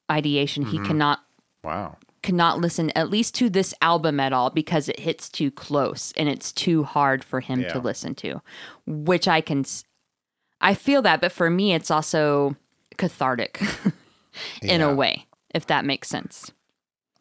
ideation, 0.09 0.63
Mm-hmm. 0.65 0.71
he 0.83 0.87
cannot 0.87 1.19
Wow. 1.63 1.97
cannot 2.23 2.59
listen 2.59 2.89
at 2.95 3.09
least 3.09 3.35
to 3.35 3.49
this 3.49 3.73
album 3.81 4.19
at 4.19 4.31
all 4.33 4.49
because 4.49 4.87
it 4.89 4.99
hits 4.99 5.27
too 5.29 5.51
close 5.51 6.13
and 6.17 6.29
it's 6.29 6.51
too 6.53 6.83
hard 6.83 7.23
for 7.23 7.41
him 7.41 7.61
Yeah. 7.61 7.73
to 7.73 7.79
listen 7.79 8.15
to 8.15 8.41
which 8.85 9.27
i 9.27 9.41
can 9.41 9.59
s- 9.61 9.83
i 10.61 10.73
feel 10.73 11.01
that 11.01 11.19
but 11.21 11.31
for 11.33 11.49
me 11.49 11.73
it's 11.73 11.91
also 11.91 12.55
cathartic 12.97 13.61
in 14.61 14.79
Yeah. 14.79 14.89
a 14.89 14.95
way 14.95 15.25
if 15.53 15.65
that 15.67 15.83
makes 15.85 16.07
sense 16.09 16.51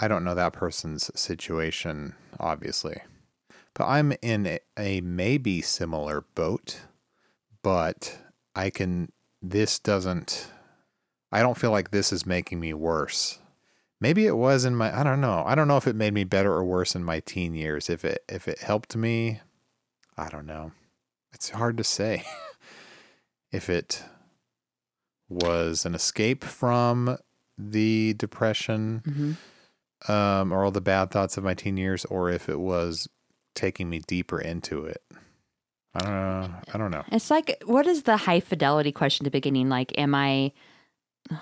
I 0.00 0.06
don't 0.06 0.22
know 0.22 0.36
that 0.36 0.52
person's 0.52 1.10
situation, 1.18 2.14
obviously. 2.38 3.00
But 3.78 3.86
I'm 3.86 4.12
in 4.22 4.44
a, 4.46 4.58
a 4.76 5.00
maybe 5.00 5.62
similar 5.62 6.24
boat, 6.34 6.80
but 7.62 8.18
I 8.54 8.70
can, 8.70 9.12
this 9.40 9.78
doesn't, 9.78 10.50
I 11.30 11.40
don't 11.42 11.56
feel 11.56 11.70
like 11.70 11.92
this 11.92 12.12
is 12.12 12.26
making 12.26 12.58
me 12.58 12.74
worse. 12.74 13.38
Maybe 14.00 14.26
it 14.26 14.36
was 14.36 14.64
in 14.64 14.74
my, 14.74 14.96
I 14.98 15.04
don't 15.04 15.20
know. 15.20 15.44
I 15.46 15.54
don't 15.54 15.68
know 15.68 15.76
if 15.76 15.86
it 15.86 15.94
made 15.96 16.12
me 16.12 16.24
better 16.24 16.52
or 16.52 16.64
worse 16.64 16.96
in 16.96 17.04
my 17.04 17.20
teen 17.20 17.54
years. 17.54 17.88
If 17.88 18.04
it, 18.04 18.24
if 18.28 18.48
it 18.48 18.58
helped 18.58 18.96
me, 18.96 19.40
I 20.16 20.28
don't 20.28 20.46
know. 20.46 20.72
It's 21.32 21.50
hard 21.50 21.76
to 21.78 21.84
say. 21.84 22.24
if 23.52 23.70
it 23.70 24.02
was 25.28 25.86
an 25.86 25.94
escape 25.94 26.42
from 26.42 27.16
the 27.56 28.14
depression 28.14 29.02
Mhm. 29.06 30.10
um, 30.12 30.52
or 30.52 30.64
all 30.64 30.70
the 30.72 30.80
bad 30.80 31.10
thoughts 31.12 31.36
of 31.36 31.44
my 31.44 31.54
teen 31.54 31.76
years, 31.76 32.04
or 32.06 32.30
if 32.30 32.48
it 32.48 32.58
was 32.60 33.08
taking 33.58 33.90
me 33.90 33.98
deeper 34.06 34.40
into 34.40 34.84
it. 34.84 35.02
I 35.94 36.00
don't 36.00 36.10
know. 36.50 36.54
I 36.74 36.78
don't 36.78 36.90
know. 36.90 37.04
it's 37.10 37.30
like 37.30 37.60
what 37.66 37.86
is 37.86 38.04
the 38.04 38.16
high 38.16 38.40
fidelity 38.40 38.92
question 38.92 39.24
at 39.24 39.32
the 39.32 39.36
beginning 39.36 39.68
like 39.68 39.96
am 39.98 40.14
i 40.14 40.52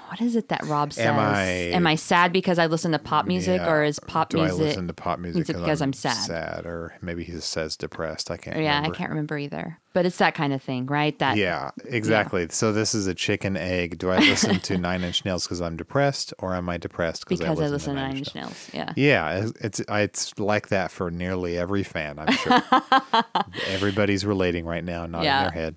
what 0.09 0.21
is 0.21 0.37
it 0.37 0.49
that 0.49 0.65
rob 0.65 0.93
says 0.93 1.07
Am 1.07 1.19
I- 1.19 1.45
am 1.45 1.87
I 1.87 1.95
sad 1.95 2.33
because 2.33 2.59
i 2.59 2.67
listen 2.67 2.93
to 2.93 2.99
pop 2.99 3.27
music 3.27 3.61
Yeah. 3.61 3.71
or 3.71 3.85
is 3.85 3.99
pop 4.01 4.31
Do 4.31 4.39
music 4.39 4.61
I 4.61 4.63
listen 4.65 4.87
to 4.89 4.95
pop 4.95 5.19
music, 5.19 5.47
because 5.47 5.81
I'm 5.83 5.93
sad? 5.93 6.15
Sad, 6.15 6.67
or 6.67 6.95
maybe 7.03 7.25
he 7.25 7.39
says 7.41 7.77
depressed. 7.77 8.31
I 8.31 8.37
can't. 8.37 8.57
yeah 8.59 8.77
remember. 8.77 8.95
i 8.95 8.99
can't 8.99 9.11
remember 9.11 9.39
either 9.39 9.79
but 9.93 10.05
it's 10.05 10.19
that 10.19 10.35
kind 10.35 10.53
of 10.53 10.63
thing 10.63 10.87
right 10.87 11.19
that 11.21 11.37
Yeah, 11.39 11.71
exactly. 11.87 12.47
So 12.51 12.71
this 12.71 12.95
is 12.95 13.07
a 13.07 13.15
chicken 13.15 13.57
egg. 13.57 13.97
Do 13.97 14.11
I 14.11 14.19
listen 14.19 14.61
to 14.61 14.77
Nine 14.89 15.03
Inch 15.03 15.25
Nails 15.25 15.45
because 15.45 15.63
I'm 15.63 15.75
depressed, 15.79 16.35
or 16.39 16.55
am 16.55 16.69
I 16.69 16.77
depressed 16.77 17.25
because 17.27 17.41
i 17.41 17.49
listen, 17.49 17.71
listen 17.73 17.95
to 17.95 18.01
Nine 18.01 18.09
nine 18.11 18.17
Inch 18.19 18.27
inch 18.29 18.35
nails 18.35 18.71
yeah 18.75 18.93
Yeah, 18.95 19.49
it's 19.63 19.81
it's 19.81 20.39
like 20.39 20.69
that 20.69 20.91
for 20.91 21.11
nearly 21.11 21.57
every 21.57 21.83
fan. 21.83 22.19
I'm 22.19 22.31
sure 22.35 22.63
everybody's 23.69 24.27
relating 24.27 24.67
right 24.67 24.85
now, 24.85 25.07
nodding 25.07 25.25
Yeah. 25.27 25.43
their 25.45 25.51
head. 25.53 25.77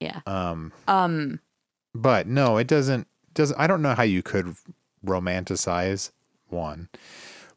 yeah 0.00 0.20
Um, 0.26 0.72
um 0.86 1.40
but 1.94 2.26
no, 2.26 2.58
it 2.58 2.68
doesn't. 2.68 3.06
Doesn't 3.38 3.56
I 3.56 3.68
don't 3.68 3.82
know 3.82 3.94
how 3.94 4.02
you 4.02 4.20
could 4.20 4.56
romanticize 5.06 6.10
one, 6.48 6.88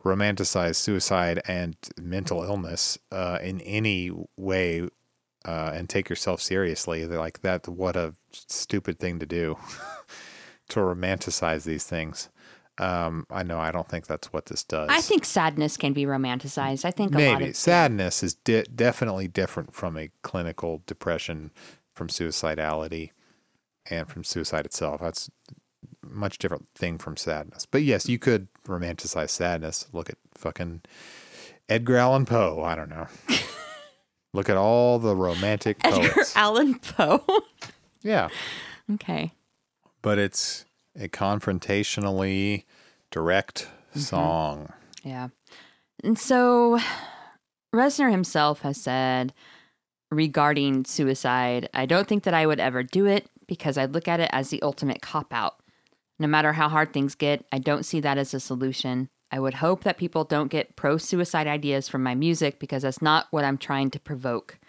romanticize 0.05 0.75
suicide 0.75 1.41
and 1.47 1.75
mental 1.99 2.43
illness 2.43 2.99
uh, 3.11 3.39
in 3.41 3.61
any 3.61 4.11
way, 4.37 4.87
uh, 5.43 5.71
and 5.73 5.89
take 5.89 6.07
yourself 6.07 6.39
seriously. 6.39 7.07
They're 7.07 7.17
like 7.17 7.41
that. 7.41 7.67
What 7.67 7.95
a 7.95 8.13
stupid 8.31 8.99
thing 8.99 9.17
to 9.17 9.25
do 9.25 9.57
to 10.69 10.81
romanticize 10.81 11.63
these 11.63 11.85
things. 11.85 12.29
Um, 12.77 13.25
I 13.31 13.41
know. 13.41 13.59
I 13.59 13.71
don't 13.71 13.89
think 13.89 14.05
that's 14.05 14.31
what 14.31 14.45
this 14.45 14.63
does. 14.63 14.87
I 14.87 15.01
think 15.01 15.25
sadness 15.25 15.77
can 15.77 15.93
be 15.93 16.05
romanticized. 16.05 16.85
I 16.85 16.91
think 16.91 17.15
a 17.15 17.17
lot 17.17 17.39
maybe 17.39 17.49
of 17.49 17.55
sadness 17.55 18.21
is 18.21 18.35
di- 18.35 18.65
definitely 18.75 19.27
different 19.27 19.73
from 19.73 19.97
a 19.97 20.11
clinical 20.21 20.83
depression, 20.85 21.49
from 21.91 22.07
suicidality, 22.07 23.09
and 23.89 24.07
from 24.07 24.23
suicide 24.23 24.67
itself. 24.67 25.01
That's 25.01 25.31
much 26.03 26.37
different 26.37 26.67
thing 26.75 26.97
from 26.97 27.17
sadness. 27.17 27.65
But 27.65 27.83
yes, 27.83 28.07
you 28.09 28.17
could 28.19 28.47
romanticize 28.67 29.29
sadness. 29.29 29.87
Look 29.93 30.09
at 30.09 30.17
fucking 30.35 30.81
Edgar 31.69 31.97
Allan 31.97 32.25
Poe. 32.25 32.63
I 32.63 32.75
don't 32.75 32.89
know. 32.89 33.07
Look 34.33 34.49
at 34.49 34.57
all 34.57 34.97
the 34.99 35.15
romantic 35.15 35.77
Edgar 35.83 36.09
poets. 36.09 36.35
Allan 36.37 36.79
Poe. 36.79 37.23
yeah, 38.01 38.29
okay. 38.93 39.33
but 40.01 40.17
it's 40.17 40.65
a 40.99 41.07
confrontationally 41.07 42.63
direct 43.11 43.67
Mm-hmm. 43.91 43.99
song. 43.99 44.69
Yeah. 45.03 45.27
And 46.01 46.17
so 46.17 46.79
Reznor 47.75 48.09
himself 48.09 48.61
has 48.61 48.77
said 48.77 49.33
regarding 50.09 50.85
suicide, 50.85 51.67
I 51.73 51.85
don't 51.85 52.07
think 52.07 52.23
that 52.23 52.33
I 52.33 52.45
would 52.45 52.61
ever 52.61 52.83
do 52.83 53.05
it 53.05 53.27
because 53.47 53.77
I 53.77 53.83
look 53.85 54.07
at 54.07 54.21
it 54.21 54.29
as 54.31 54.49
the 54.49 54.61
ultimate 54.61 55.01
cop 55.01 55.33
out. 55.33 55.55
No 56.21 56.27
matter 56.27 56.53
how 56.53 56.69
hard 56.69 56.93
things 56.93 57.15
get, 57.15 57.43
I 57.51 57.57
don't 57.57 57.83
see 57.83 57.99
that 58.01 58.19
as 58.19 58.35
a 58.35 58.39
solution. 58.39 59.09
I 59.31 59.39
would 59.39 59.55
hope 59.55 59.83
that 59.83 59.97
people 59.97 60.23
don't 60.23 60.51
get 60.51 60.75
pro 60.75 60.97
suicide 60.97 61.47
ideas 61.47 61.89
from 61.89 62.03
my 62.03 62.13
music 62.13 62.59
because 62.59 62.83
that's 62.83 63.01
not 63.01 63.25
what 63.31 63.43
I'm 63.43 63.57
trying 63.57 63.89
to 63.89 63.99
provoke. 63.99 64.59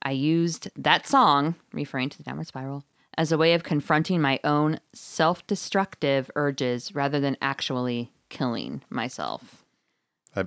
I 0.00 0.12
used 0.12 0.70
that 0.76 1.06
song, 1.06 1.56
referring 1.74 2.08
to 2.08 2.16
the 2.16 2.22
downward 2.22 2.46
spiral, 2.46 2.86
as 3.18 3.32
a 3.32 3.36
way 3.36 3.52
of 3.52 3.64
confronting 3.64 4.22
my 4.22 4.40
own 4.44 4.80
self 4.94 5.46
destructive 5.46 6.30
urges 6.36 6.94
rather 6.94 7.20
than 7.20 7.36
actually 7.42 8.10
killing 8.30 8.80
myself. 8.88 9.62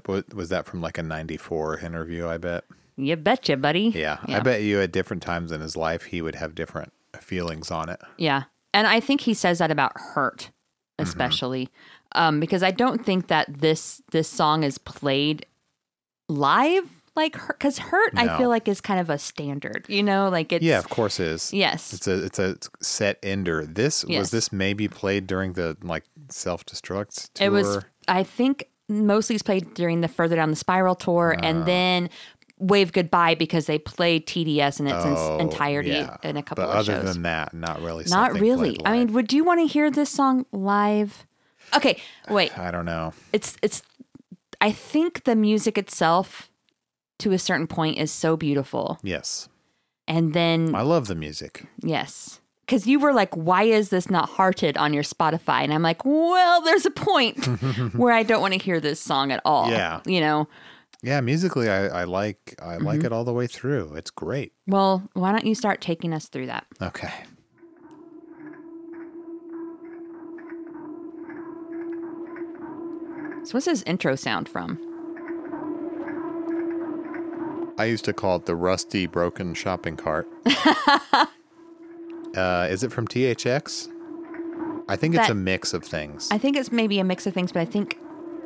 Was 0.08 0.50
that 0.50 0.66
from 0.66 0.82
like 0.82 0.98
a 0.98 1.04
94 1.04 1.82
interview, 1.82 2.28
I 2.28 2.40
bet? 2.40 2.64
You 2.96 3.16
betcha, 3.16 3.58
buddy. 3.58 3.90
Yeah, 3.90 4.18
I 4.26 4.40
bet 4.40 4.64
you 4.64 4.82
at 4.82 4.92
different 4.92 5.22
times 5.22 5.52
in 5.52 5.62
his 5.62 5.78
life 5.78 6.06
he 6.06 6.20
would 6.20 6.34
have 6.34 6.56
different 6.56 6.94
feelings 7.22 7.70
on 7.70 7.90
it. 7.90 8.02
Yeah. 8.18 8.46
And 8.74 8.86
I 8.88 9.00
think 9.00 9.22
he 9.22 9.34
says 9.34 9.60
that 9.60 9.72
about 9.72 9.94
hurt, 9.96 10.52
especially. 11.00 11.70
Um, 12.14 12.40
because 12.40 12.64
I 12.64 12.72
don't 12.72 13.06
think 13.06 13.28
that 13.28 13.48
this 13.62 14.02
this 14.12 14.28
song 14.30 14.64
is 14.64 14.78
played 14.78 15.46
live 16.30 16.84
like 17.16 17.36
hurt 17.36 17.58
because 17.58 17.80
hurt 17.80 18.14
I 18.16 18.38
feel 18.38 18.50
like 18.50 18.68
is 18.68 18.80
kind 18.80 19.00
of 19.00 19.10
a 19.10 19.18
standard, 19.18 19.86
you 19.90 20.04
know, 20.04 20.30
like 20.30 20.52
it's 20.52 20.64
yeah, 20.64 20.78
of 20.78 20.90
course 20.90 21.20
it 21.20 21.28
is. 21.28 21.52
Yes. 21.54 21.94
It's 21.94 22.08
a 22.08 22.24
it's 22.26 22.40
a 22.40 22.58
set 22.82 23.18
ender. 23.24 23.66
This 23.66 24.06
Yes. 24.08 24.20
was 24.20 24.32
this 24.32 24.52
maybe 24.54 24.88
played 24.88 25.26
during 25.28 25.54
the 25.54 25.76
like 25.82 26.04
self 26.30 26.66
destruct 26.66 27.30
tour. 27.34 27.48
It 27.48 27.50
was 27.50 27.80
I 28.08 28.24
think 28.24 28.70
mostly 28.88 29.36
it's 29.36 29.44
played 29.44 29.74
during 29.74 30.02
the 30.02 30.08
further 30.08 30.36
down 30.36 30.50
the 30.52 30.56
spiral 30.56 30.96
tour 30.96 31.36
Ah. 31.38 31.46
and 31.46 31.66
then 31.66 32.10
wave 32.60 32.92
goodbye 32.92 33.36
because 33.36 33.66
they 33.68 33.78
play 33.78 34.20
TDS 34.20 34.80
in 34.80 34.88
its 34.88 35.04
Oh, 35.06 35.38
entirety 35.40 35.90
yeah. 35.90 36.18
in 36.24 36.38
a 36.38 36.44
couple 36.44 36.64
but 36.64 36.70
of 36.72 36.76
other 36.78 36.84
shows. 36.94 37.04
Other 37.04 37.14
than 37.14 37.22
that, 37.24 37.54
not 37.54 37.82
really. 37.82 38.06
Not 38.08 38.34
really. 38.40 38.80
I 38.86 38.98
mean, 38.98 39.14
would 39.14 39.32
you 39.32 39.44
want 39.44 39.60
to 39.62 39.68
hear 39.68 39.92
this 39.92 40.10
song 40.10 40.46
live? 40.52 41.26
Okay, 41.76 42.00
wait. 42.30 42.58
I 42.58 42.72
don't 42.72 42.86
know. 42.86 43.14
It's 43.34 43.58
it's 43.62 43.84
I 44.60 44.72
think 44.72 45.26
the 45.26 45.36
music 45.36 45.78
itself 45.78 46.50
to 47.20 47.32
a 47.32 47.38
certain 47.40 47.68
point 47.68 47.98
is 47.98 48.12
so 48.12 48.38
beautiful. 48.38 48.98
Yes, 49.04 49.50
And 50.08 50.34
then 50.34 50.74
I 50.76 50.82
love 50.82 51.08
the 51.08 51.16
music. 51.16 51.66
yes. 51.84 52.40
Cuz 52.68 52.86
you 52.88 53.00
were 53.00 53.14
like 53.14 53.34
why 53.36 53.64
is 53.64 53.90
this 53.90 54.10
not 54.10 54.30
hearted 54.30 54.78
on 54.78 54.94
your 54.94 55.04
Spotify? 55.04 55.62
And 55.64 55.74
I'm 55.74 55.84
like, 55.84 56.04
"Well, 56.06 56.62
there's 56.62 56.86
a 56.86 56.92
point 56.92 57.46
where 57.96 58.12
I 58.14 58.24
don't 58.24 58.42
want 58.42 58.54
to 58.56 58.60
hear 58.60 58.80
this 58.82 59.00
song 59.00 59.32
at 59.32 59.42
all." 59.46 59.70
Yeah. 59.70 60.02
You 60.06 60.20
know. 60.22 60.48
Yeah, 61.04 61.22
musically, 61.22 61.70
I, 61.70 61.88
I 61.88 62.04
like 62.06 62.56
I 62.62 62.78
like 62.78 62.98
Mm-hmm. 63.00 63.06
it 63.08 63.12
all 63.14 63.24
the 63.24 63.34
way 63.34 63.46
through. 63.48 63.94
It's 63.96 64.10
great. 64.10 64.54
Well, 64.66 65.08
why 65.14 65.32
don't 65.32 65.46
you 65.46 65.54
start 65.56 65.80
taking 65.80 66.12
us 66.14 66.28
through 66.28 66.48
that? 66.48 66.66
Okay. 66.82 67.12
So 73.44 73.54
what's 73.54 73.66
his 73.66 73.84
intro 73.84 74.16
sound 74.16 74.50
from? 74.50 74.78
I 77.78 77.86
used 77.86 78.04
to 78.06 78.14
call 78.14 78.38
it 78.38 78.46
the 78.46 78.56
rusty 78.56 79.06
broken 79.06 79.54
shopping 79.54 79.96
cart. 79.96 80.28
uh, 82.36 82.68
is 82.70 82.84
it 82.84 82.92
from 82.92 83.08
THX? 83.08 83.88
I 84.90 84.96
think 84.96 85.16
it's 85.16 85.30
a 85.30 85.36
mix 85.36 85.74
of 85.74 85.84
things. 85.84 86.28
I 86.32 86.38
think 86.38 86.58
it's 86.58 86.72
maybe 86.72 87.00
a 87.00 87.04
mix 87.04 87.26
of 87.28 87.34
things, 87.34 87.52
but 87.52 87.62
I 87.62 87.66
think 87.66 88.00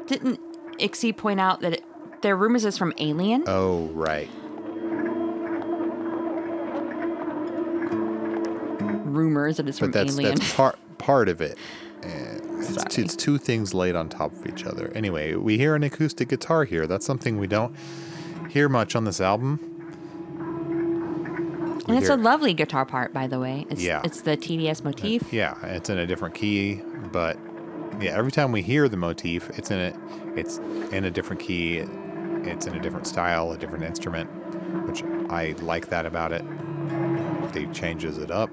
didn't 0.05 0.39
Ixie 0.79 1.15
point 1.17 1.39
out 1.39 1.61
that 1.61 1.73
it, 1.73 1.83
there 2.21 2.33
are 2.33 2.37
rumors 2.37 2.65
it's 2.65 2.77
from 2.77 2.93
Alien? 2.97 3.43
oh, 3.47 3.87
right. 3.93 4.29
rumors 9.11 9.57
that 9.57 9.67
it's 9.67 9.79
from 9.79 9.91
But 9.91 10.05
that's 10.05 10.17
Alien. 10.17 10.35
that's 10.35 10.53
part 10.53 10.77
part 10.97 11.29
of 11.29 11.41
it. 11.41 11.57
It's, 12.03 12.83
two, 12.95 13.01
it's 13.01 13.15
two 13.15 13.37
things 13.39 13.73
laid 13.73 13.95
on 13.95 14.07
top 14.07 14.31
of 14.33 14.45
each 14.47 14.65
other. 14.65 14.91
Anyway, 14.95 15.33
we 15.35 15.57
hear 15.57 15.75
an 15.75 15.83
acoustic 15.83 16.29
guitar 16.29 16.63
here. 16.63 16.85
That's 16.87 17.05
something 17.05 17.37
we 17.39 17.47
don't 17.47 17.75
hear 18.49 18.69
much 18.69 18.95
on 18.95 19.03
this 19.03 19.19
album. 19.19 19.59
and 21.87 21.97
it's 21.97 22.09
a 22.09 22.15
lovely 22.15 22.53
guitar 22.53 22.85
part, 22.85 23.13
by 23.13 23.25
the 23.27 23.39
way. 23.39 23.65
It's, 23.69 23.81
Yeah. 23.81 24.01
It's 24.03 24.21
the 24.21 24.37
TDS 24.37 24.83
motif. 24.83 25.23
Uh, 25.23 25.27
yeah, 25.31 25.65
it's 25.65 25.89
in 25.89 25.97
a 25.97 26.05
different 26.07 26.35
key, 26.35 26.81
but 27.11 27.37
yeah, 27.99 28.11
every 28.15 28.31
time 28.31 28.51
we 28.51 28.61
hear 28.61 28.87
the 28.87 28.97
motif, 28.97 29.49
it's 29.57 29.71
in 29.71 29.79
it. 29.79 29.95
It's 30.35 30.59
in 30.91 31.03
a 31.05 31.11
different 31.11 31.41
key. 31.41 31.83
It's 32.43 32.65
in 32.67 32.75
a 32.75 32.79
different 32.79 33.07
style, 33.07 33.51
a 33.51 33.57
different 33.57 33.83
instrument, 33.83 34.29
which 34.87 35.03
I 35.29 35.53
like 35.61 35.89
that 35.89 36.05
about 36.05 36.31
it. 36.31 36.43
He 37.55 37.65
changes 37.67 38.17
it 38.17 38.31
up. 38.31 38.49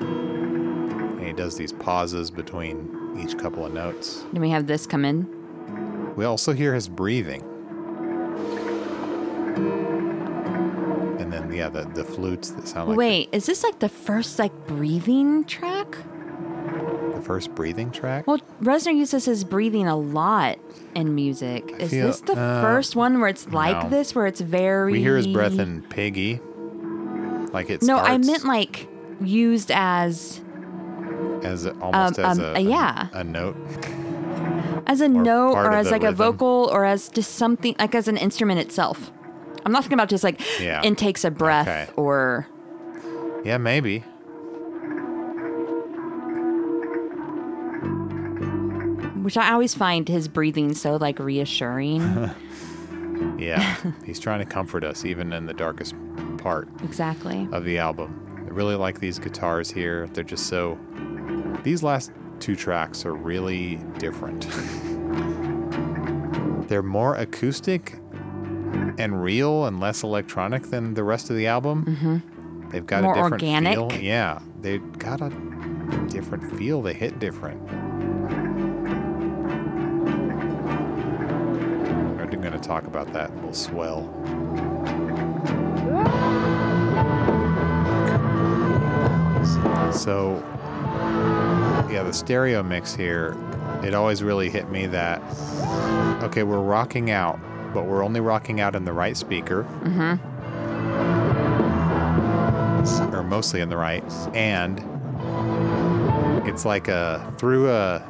And 0.00 1.26
he 1.26 1.32
does 1.32 1.56
these 1.56 1.72
pauses 1.72 2.30
between 2.30 3.18
each 3.22 3.36
couple 3.38 3.64
of 3.66 3.72
notes. 3.72 4.24
Then 4.32 4.40
we 4.42 4.50
have 4.50 4.66
this 4.66 4.86
come 4.86 5.04
in. 5.04 5.26
We 6.16 6.24
also 6.24 6.52
hear 6.52 6.74
his 6.74 6.88
breathing. 6.88 7.42
And 11.20 11.32
then 11.32 11.52
yeah, 11.52 11.68
the, 11.68 11.84
the 11.94 12.04
flutes 12.04 12.50
that 12.50 12.66
sound 12.68 12.88
like 12.90 12.94
the- 12.96 12.98
Wait, 12.98 13.28
is 13.32 13.46
this 13.46 13.62
like 13.64 13.78
the 13.80 13.88
first 13.88 14.38
like 14.38 14.52
breathing 14.66 15.44
track? 15.44 15.96
First 17.24 17.54
breathing 17.54 17.90
track. 17.90 18.26
Well, 18.26 18.38
Reznor 18.62 18.94
uses 18.94 19.24
his 19.24 19.44
breathing 19.44 19.86
a 19.86 19.96
lot 19.96 20.58
in 20.94 21.14
music. 21.14 21.74
Is 21.78 21.90
feel- 21.90 22.06
this 22.08 22.20
the 22.20 22.38
uh, 22.38 22.62
first 22.62 22.96
one 22.96 23.18
where 23.20 23.28
it's 23.28 23.48
like 23.48 23.84
no. 23.84 23.88
this, 23.88 24.14
where 24.14 24.26
it's 24.26 24.40
very? 24.40 24.92
We 24.92 25.00
hear 25.00 25.16
his 25.16 25.26
breath 25.26 25.58
in 25.58 25.82
Piggy. 25.82 26.40
Like 27.52 27.70
it 27.70 27.82
No, 27.82 27.98
I 27.98 28.18
meant 28.18 28.44
like 28.44 28.88
used 29.22 29.70
as 29.70 30.40
as 31.44 31.66
a, 31.66 31.72
almost 31.78 32.18
um, 32.18 32.24
as 32.24 32.38
um, 32.38 32.56
a, 32.56 32.60
yeah. 32.60 33.08
a, 33.12 33.22
note. 33.24 33.56
as 34.86 35.00
a 35.00 35.08
note 35.08 35.52
or 35.54 35.72
as 35.72 35.90
like 35.90 36.02
a 36.02 36.12
vocal 36.12 36.68
or 36.72 36.84
as 36.84 37.08
just 37.10 37.36
something 37.36 37.74
like 37.78 37.94
as 37.94 38.08
an 38.08 38.16
instrument 38.16 38.60
itself. 38.60 39.12
I'm 39.64 39.72
not 39.72 39.82
talking 39.82 39.94
about 39.94 40.08
just 40.08 40.24
like 40.24 40.40
Yeah. 40.60 40.82
intakes 40.82 41.24
of 41.24 41.38
breath 41.38 41.68
Okay. 41.68 41.90
or 41.96 42.46
Yeah, 43.44 43.58
maybe. 43.58 44.04
Which 49.24 49.38
I 49.38 49.52
always 49.52 49.74
find 49.74 50.06
his 50.06 50.28
breathing 50.28 50.74
so 50.74 50.96
like 50.96 51.18
reassuring. 51.18 52.30
Yeah, 53.38 53.76
he's 54.04 54.18
trying 54.18 54.40
to 54.40 54.44
comfort 54.44 54.84
us 54.84 55.04
even 55.04 55.32
in 55.32 55.46
the 55.46 55.54
darkest 55.54 55.94
part 56.38 56.68
exactly. 56.82 57.48
of 57.52 57.64
the 57.64 57.78
album. 57.78 58.20
I 58.36 58.50
really 58.50 58.74
like 58.74 59.00
these 59.00 59.18
guitars 59.18 59.70
here. 59.70 60.08
They're 60.08 60.24
just 60.24 60.46
so. 60.46 60.78
These 61.62 61.82
last 61.82 62.12
two 62.40 62.56
tracks 62.56 63.06
are 63.06 63.14
really 63.14 63.76
different. 63.98 64.42
They're 66.68 66.82
more 66.82 67.14
acoustic 67.16 67.98
and 68.98 69.22
real 69.22 69.66
and 69.66 69.80
less 69.80 70.02
electronic 70.02 70.64
than 70.64 70.94
the 70.94 71.04
rest 71.04 71.30
of 71.30 71.36
the 71.36 71.46
album. 71.46 71.84
Mm-hmm. 71.84 72.68
They've 72.70 72.86
got 72.86 73.04
More 73.04 73.12
a 73.12 73.16
different 73.16 73.42
organic. 73.42 73.74
feel. 73.74 73.92
Yeah, 74.00 74.40
they've 74.60 74.98
got 74.98 75.20
a 75.20 75.30
different 76.08 76.56
feel. 76.58 76.82
They 76.82 76.94
hit 76.94 77.20
different. 77.20 77.60
Talk 82.64 82.86
about 82.86 83.12
that 83.12 83.34
little 83.36 83.52
swell. 83.52 84.10
So, 89.92 90.42
yeah, 91.90 92.02
the 92.02 92.12
stereo 92.12 92.62
mix 92.62 92.94
here, 92.94 93.36
it 93.82 93.94
always 93.94 94.22
really 94.22 94.48
hit 94.50 94.70
me 94.70 94.86
that, 94.86 95.22
okay, 96.22 96.42
we're 96.42 96.58
rocking 96.58 97.10
out, 97.10 97.38
but 97.72 97.86
we're 97.86 98.04
only 98.04 98.20
rocking 98.20 98.60
out 98.60 98.74
in 98.74 98.84
the 98.84 98.92
right 98.92 99.16
speaker. 99.16 99.64
Mm-hmm. 99.82 100.16
Or 103.14 103.22
mostly 103.22 103.60
in 103.60 103.68
the 103.68 103.76
right. 103.76 104.04
And 104.34 104.80
it's 106.46 106.64
like 106.64 106.88
a, 106.88 107.32
through 107.38 107.70
a, 107.70 108.02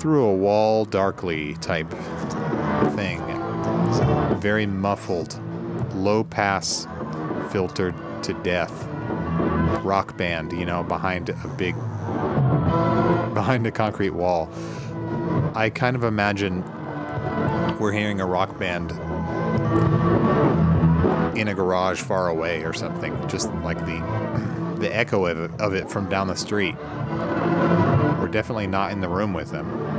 through 0.00 0.24
a 0.24 0.34
wall 0.34 0.84
darkly 0.86 1.54
type 1.56 1.90
thing. 2.96 3.20
Very 4.40 4.66
muffled, 4.66 5.38
low 5.94 6.24
pass, 6.24 6.86
filtered 7.50 7.94
to 8.22 8.32
death 8.42 8.88
rock 9.84 10.16
band, 10.16 10.52
you 10.52 10.64
know, 10.64 10.82
behind 10.82 11.28
a 11.28 11.48
big, 11.56 11.74
behind 13.34 13.66
a 13.66 13.70
concrete 13.70 14.10
wall. 14.10 14.50
I 15.54 15.70
kind 15.70 15.96
of 15.96 16.04
imagine 16.04 16.62
we're 17.78 17.92
hearing 17.92 18.20
a 18.20 18.26
rock 18.26 18.58
band 18.58 18.90
in 21.38 21.48
a 21.48 21.54
garage 21.54 22.00
far 22.00 22.28
away 22.28 22.62
or 22.64 22.72
something, 22.72 23.16
just 23.28 23.52
like 23.56 23.78
the 23.78 24.30
the 24.80 24.94
echo 24.96 25.26
of 25.26 25.38
it, 25.38 25.60
of 25.60 25.74
it 25.74 25.90
from 25.90 26.08
down 26.08 26.26
the 26.28 26.34
street. 26.34 26.74
We're 28.18 28.30
definitely 28.30 28.66
not 28.66 28.92
in 28.92 29.00
the 29.00 29.08
room 29.08 29.34
with 29.34 29.50
them. 29.50 29.89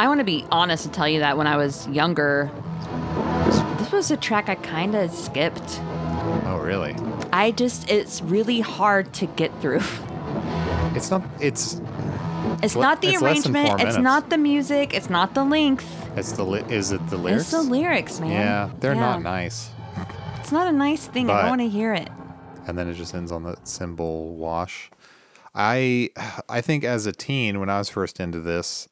I 0.00 0.04
want 0.06 0.18
to 0.20 0.24
be 0.24 0.46
honest 0.50 0.84
and 0.86 0.94
tell 0.94 1.08
you 1.08 1.20
that 1.20 1.36
when 1.36 1.46
I 1.46 1.56
was 1.56 1.86
younger, 1.88 2.50
this 3.78 3.92
was 3.92 4.10
a 4.10 4.16
track 4.16 4.48
I 4.48 4.54
kind 4.56 4.94
of 4.94 5.10
skipped. 5.12 5.80
Oh, 6.44 6.60
really? 6.62 6.94
I 7.32 7.50
just, 7.50 7.90
it's 7.90 8.22
really 8.22 8.60
hard 8.60 9.12
to 9.14 9.26
get 9.26 9.52
through. 9.60 9.80
It's 10.94 11.10
not. 11.10 11.22
It's 11.40 11.80
It's 12.62 12.74
le- 12.74 12.82
not 12.82 13.02
the 13.02 13.08
it's 13.08 13.22
less 13.22 13.42
than 13.44 13.52
four 13.52 13.62
arrangement, 13.62 13.88
it's 13.88 13.98
not 13.98 14.30
the 14.30 14.38
music, 14.38 14.94
it's 14.94 15.10
not 15.10 15.34
the 15.34 15.44
length. 15.44 15.86
it's 16.16 16.32
the 16.32 16.44
li- 16.44 16.64
is 16.68 16.92
it 16.92 17.06
the 17.08 17.16
lyrics? 17.18 17.42
It's 17.42 17.50
the 17.52 17.62
lyrics, 17.62 18.20
man. 18.20 18.30
Yeah, 18.30 18.70
they're 18.80 18.94
not 18.94 19.22
nice. 19.22 19.70
It's 20.40 20.50
not 20.52 20.66
a 20.66 20.72
nice 20.72 21.06
thing. 21.06 21.28
I 21.28 21.34
But- 21.34 21.40
don't 21.42 21.50
want 21.50 21.60
to 21.62 21.68
hear 21.68 21.92
it. 21.94 22.08
and 22.66 22.76
then 22.78 22.88
it 22.88 22.94
just 22.94 23.14
ends 23.14 23.30
on 23.32 23.42
the 23.44 23.56
cymbal 23.64 24.34
wash. 24.34 24.90
I 25.54 26.10
I 26.48 26.60
think 26.60 26.84
as 26.84 27.06
a 27.06 27.12
teen 27.12 27.60
when 27.60 27.70
I 27.70 27.78
was 27.78 27.88
first 27.88 28.20
into 28.20 28.40
this, 28.40 28.88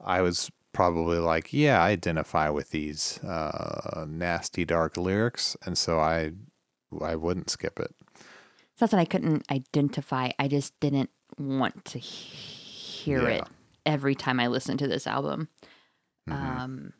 I 0.00 0.20
was 0.22 0.50
probably 0.72 1.18
like, 1.18 1.52
yeah, 1.52 1.82
I 1.82 1.90
identify 1.90 2.50
with 2.50 2.70
these 2.70 3.18
uh, 3.24 4.04
nasty 4.08 4.64
dark 4.64 4.96
lyrics, 4.96 5.56
and 5.64 5.76
so 5.76 5.98
I 5.98 6.32
I 7.02 7.16
wouldn't 7.16 7.50
skip 7.50 7.80
it. 7.80 7.94
It's 8.72 8.80
not 8.80 8.90
that 8.90 9.00
I 9.00 9.04
couldn't 9.04 9.50
identify. 9.50 10.30
I 10.38 10.46
just 10.46 10.78
didn't 10.80 11.10
want 11.38 11.84
to 11.86 11.98
hear 11.98 13.22
Yeah. 13.22 13.28
it 13.36 13.44
every 13.84 14.14
time 14.14 14.38
I 14.38 14.46
listened 14.46 14.78
to 14.80 14.88
this 14.88 15.06
album. 15.06 15.48
Mm-hmm. 16.28 16.60
Um, 16.60 16.92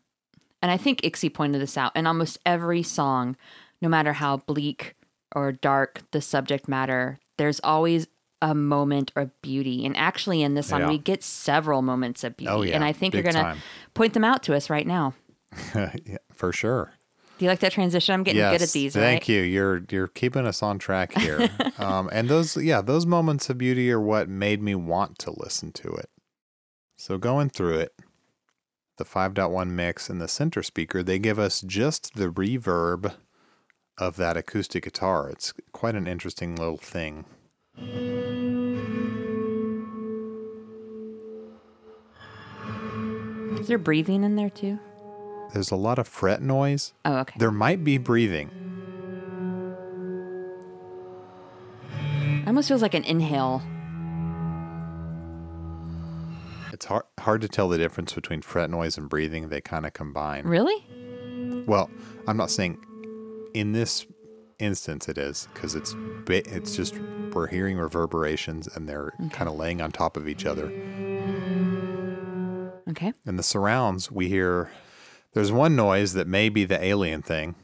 and 0.61 0.73
I 0.73 0.77
think 0.77 1.03
Ixie 1.03 1.33
pointed 1.33 1.61
this 1.61 1.77
out. 1.77 1.95
In 1.95 2.07
almost 2.07 2.39
every 2.45 2.83
song, 2.83 3.37
no 3.81 3.89
matter 3.89 4.15
how 4.15 4.39
bleak 4.39 4.97
or 5.37 5.53
dark 5.53 6.03
the 6.11 6.21
subject 6.21 6.67
matter, 6.67 7.21
there's 7.37 7.61
always 7.63 8.09
a 8.41 8.55
moment 8.55 9.13
of 9.17 9.31
beauty. 9.43 9.85
And 9.85 9.97
actually, 9.97 10.43
in 10.43 10.55
this 10.55 10.69
song, 10.69 10.81
Yeah. 10.81 10.89
we 10.89 10.99
get 10.99 11.23
several 11.23 11.83
moments 11.83 12.25
of 12.25 12.37
beauty. 12.37 12.51
Oh, 12.53 12.63
yeah. 12.63 12.75
And 12.75 12.85
I 12.85 12.93
think 12.93 13.13
Big 13.13 13.25
you're 13.25 13.33
going 13.33 13.45
to 13.45 13.61
point 13.95 14.15
them 14.15 14.25
out 14.25 14.43
to 14.45 14.55
us 14.55 14.71
right 14.71 14.87
now. 14.87 15.15
yeah, 15.75 16.19
for 16.35 16.53
sure. 16.53 16.93
Do 17.39 17.45
you 17.45 17.51
like 17.51 17.61
that 17.61 17.73
transition? 17.73 18.15
I'm 18.15 18.25
getting 18.25 18.43
good 18.43 18.63
at 18.63 18.71
these, 18.71 18.95
Thank 18.95 19.23
right? 19.23 19.29
you. 19.29 19.43
You're 19.43 19.83
you're 19.91 20.09
keeping 20.09 20.45
us 20.45 20.61
on 20.61 20.81
track 20.81 21.17
here. 21.17 21.49
um, 21.79 22.09
and 22.13 22.29
those 22.29 22.57
yeah, 22.57 22.81
those 22.81 23.07
moments 23.07 23.49
of 23.49 23.59
beauty 23.59 23.93
are 23.93 24.01
what 24.01 24.29
made 24.29 24.61
me 24.61 24.75
want 24.75 25.21
to 25.21 25.31
listen 25.31 25.71
to 25.73 25.89
it. 25.89 26.11
So 26.97 27.17
going 27.17 27.49
through 27.51 27.79
it, 27.79 27.95
the 28.97 29.05
5.1 29.05 29.71
mix 29.71 30.11
and 30.11 30.21
the 30.21 30.27
center 30.27 30.65
speaker, 30.65 31.05
they 31.05 31.21
give 31.21 31.39
us 31.39 31.61
just 31.61 32.17
the 32.17 32.29
reverb 32.29 33.15
of 33.97 34.17
that 34.17 34.37
acoustic 34.37 34.83
guitar. 34.83 35.31
It's 35.31 35.55
quite 35.73 35.95
an 35.95 36.09
interesting 36.09 36.57
little 36.57 36.77
thing. 36.77 37.25
Is 43.59 43.67
there 43.67 43.79
breathing 43.79 44.25
in 44.25 44.37
there 44.37 44.51
too? 44.51 44.79
There's 45.53 45.71
a 45.71 45.77
lot 45.77 45.99
of 45.99 46.07
fret 46.07 46.43
noise. 46.43 46.93
Oh, 47.05 47.19
okay. 47.19 47.35
There 47.39 47.51
might 47.51 47.83
be 47.83 47.99
breathing. 47.99 48.51
Almost 52.47 52.69
feels 52.69 52.83
like 52.83 52.95
an 52.95 53.05
inhale. 53.05 53.63
It's 56.73 56.87
hard 56.87 57.05
hard 57.19 57.41
to 57.41 57.49
tell 57.49 57.69
the 57.69 57.79
difference 57.79 58.13
between 58.13 58.43
fret 58.43 58.71
noise 58.71 58.97
and 58.97 59.09
breathing. 59.09 59.49
They 59.49 59.61
kind 59.61 59.85
of 59.85 59.93
combine. 59.93 60.45
Really? 60.45 60.85
Well, 61.67 61.91
I'm 62.27 62.37
not 62.37 62.51
saying 62.51 62.79
in 63.55 63.73
this 63.73 64.07
instance 64.59 65.09
it 65.09 65.19
is 65.19 65.49
because 65.53 65.75
it's 65.75 65.95
it's 66.29 66.77
just 66.77 66.99
we're 67.33 67.47
hearing 67.49 67.79
reverberations 67.79 68.69
and 68.69 68.89
they're 68.89 69.13
kind 69.31 69.49
of 69.49 69.57
laying 69.57 69.81
on 69.81 69.93
top 69.93 70.17
of 70.17 70.29
each 70.29 70.47
other. 70.47 70.73
Okay. 72.91 73.13
In 73.27 73.37
the 73.37 73.43
surrounds, 73.43 74.11
we 74.11 74.29
hear 74.29 74.71
there's 75.35 75.53
one 75.53 75.77
noise 75.77 76.15
that 76.15 76.27
may 76.27 76.49
be 76.49 76.65
the 76.65 76.83
alien 76.83 77.23
thing, 77.23 77.55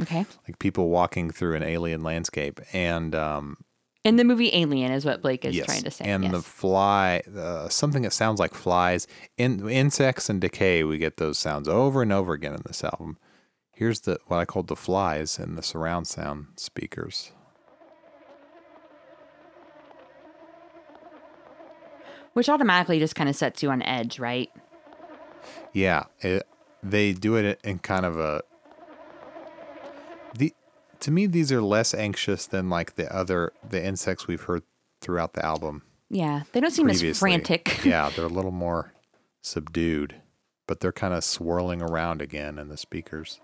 Okay. 0.00 0.26
like 0.48 0.58
people 0.58 0.88
walking 0.88 1.30
through 1.30 1.54
an 1.54 1.62
alien 1.62 2.02
landscape, 2.02 2.60
and 2.72 3.14
um, 3.14 3.58
In 4.04 4.16
the 4.16 4.24
movie 4.24 4.50
Alien 4.54 4.90
is 4.92 5.04
what 5.04 5.22
Blake 5.22 5.44
is 5.44 5.54
yes, 5.56 5.66
trying 5.66 5.82
to 5.84 5.90
say. 5.90 6.04
and 6.06 6.24
yes. 6.24 6.32
the 6.32 6.42
fly, 6.42 7.22
uh, 7.36 7.68
something 7.68 8.02
that 8.02 8.12
sounds 8.12 8.40
like 8.40 8.54
flies, 8.54 9.06
in 9.36 9.68
insects 9.68 10.28
and 10.28 10.40
decay. 10.40 10.82
We 10.84 10.98
get 10.98 11.16
those 11.18 11.38
sounds 11.38 11.68
over 11.68 12.02
and 12.02 12.12
over 12.12 12.32
again 12.32 12.54
in 12.54 12.62
this 12.66 12.82
album. 12.82 13.16
Here's 13.72 14.00
the 14.00 14.18
what 14.26 14.38
I 14.38 14.44
called 14.44 14.66
the 14.66 14.76
flies 14.76 15.38
in 15.38 15.54
the 15.54 15.62
surround 15.62 16.08
sound 16.08 16.46
speakers. 16.56 17.30
Which 22.38 22.48
automatically 22.48 23.00
just 23.00 23.16
kind 23.16 23.28
of 23.28 23.34
sets 23.34 23.64
you 23.64 23.70
on 23.72 23.82
edge, 23.82 24.20
right? 24.20 24.48
Yeah, 25.72 26.04
it, 26.20 26.46
they 26.84 27.12
do 27.12 27.34
it 27.34 27.58
in 27.64 27.80
kind 27.80 28.06
of 28.06 28.16
a 28.16 28.42
the 30.36 30.54
to 31.00 31.10
me 31.10 31.26
these 31.26 31.50
are 31.50 31.60
less 31.60 31.94
anxious 31.94 32.46
than 32.46 32.70
like 32.70 32.94
the 32.94 33.12
other 33.12 33.52
the 33.68 33.84
insects 33.84 34.28
we've 34.28 34.42
heard 34.42 34.62
throughout 35.00 35.32
the 35.32 35.44
album 35.44 35.82
Yeah. 36.10 36.42
They 36.52 36.60
don't 36.60 36.70
seem 36.70 36.88
as 36.88 37.18
frantic. 37.18 37.80
yeah, 37.84 38.08
they're 38.10 38.26
a 38.26 38.28
little 38.28 38.52
more 38.52 38.92
subdued, 39.42 40.14
but 40.68 40.78
they're 40.78 40.92
kind 40.92 41.14
of 41.14 41.24
swirling 41.24 41.82
around 41.82 42.22
again 42.22 42.56
in 42.56 42.68
the 42.68 42.76
speakers. 42.76 43.40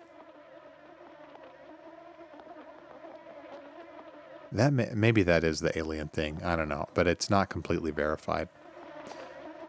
That 4.52 4.72
may, 4.72 4.90
maybe 4.94 5.24
that 5.24 5.42
is 5.42 5.58
the 5.58 5.76
alien 5.76 6.10
thing. 6.10 6.42
I 6.44 6.54
don't 6.54 6.68
know, 6.68 6.86
but 6.94 7.08
it's 7.08 7.28
not 7.28 7.48
completely 7.48 7.90
verified. 7.90 8.48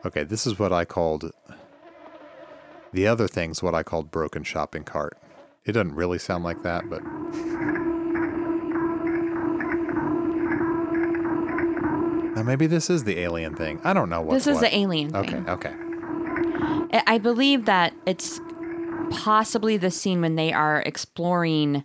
Okay, 0.06 0.24
this 0.24 0.46
is 0.46 0.60
what 0.60 0.72
I 0.72 0.86
called 0.86 1.32
the 2.94 3.08
other 3.08 3.28
thing's 3.28 3.64
what 3.64 3.74
I 3.74 3.84
called 3.84 4.12
broken 4.12 4.44
shopping 4.44 4.84
cart. 4.84 5.18
It 5.66 5.72
doesn't 5.72 5.96
really 5.96 6.20
sound 6.20 6.44
like 6.44 6.62
that, 6.62 6.88
but 6.90 7.04
now 12.36 12.44
maybe 12.44 12.68
this 12.68 12.90
is 12.90 13.04
the 13.04 13.20
alien 13.20 13.56
thing. 13.56 13.82
I 13.84 13.94
don't 13.94 14.10
know 14.10 14.22
what. 14.22 14.36
this 14.36 14.48
is 14.48 14.60
the 14.60 14.74
alien 14.74 15.12
thing. 15.12 15.50
Okay, 15.50 15.74
okay. 15.74 17.02
I 17.08 17.18
believe 17.18 17.66
that 17.66 17.94
it's 18.06 18.40
possibly 19.10 19.78
the 19.78 19.92
scene 19.92 20.22
when 20.22 20.36
they 20.36 20.54
are 20.54 20.82
exploring 20.82 21.84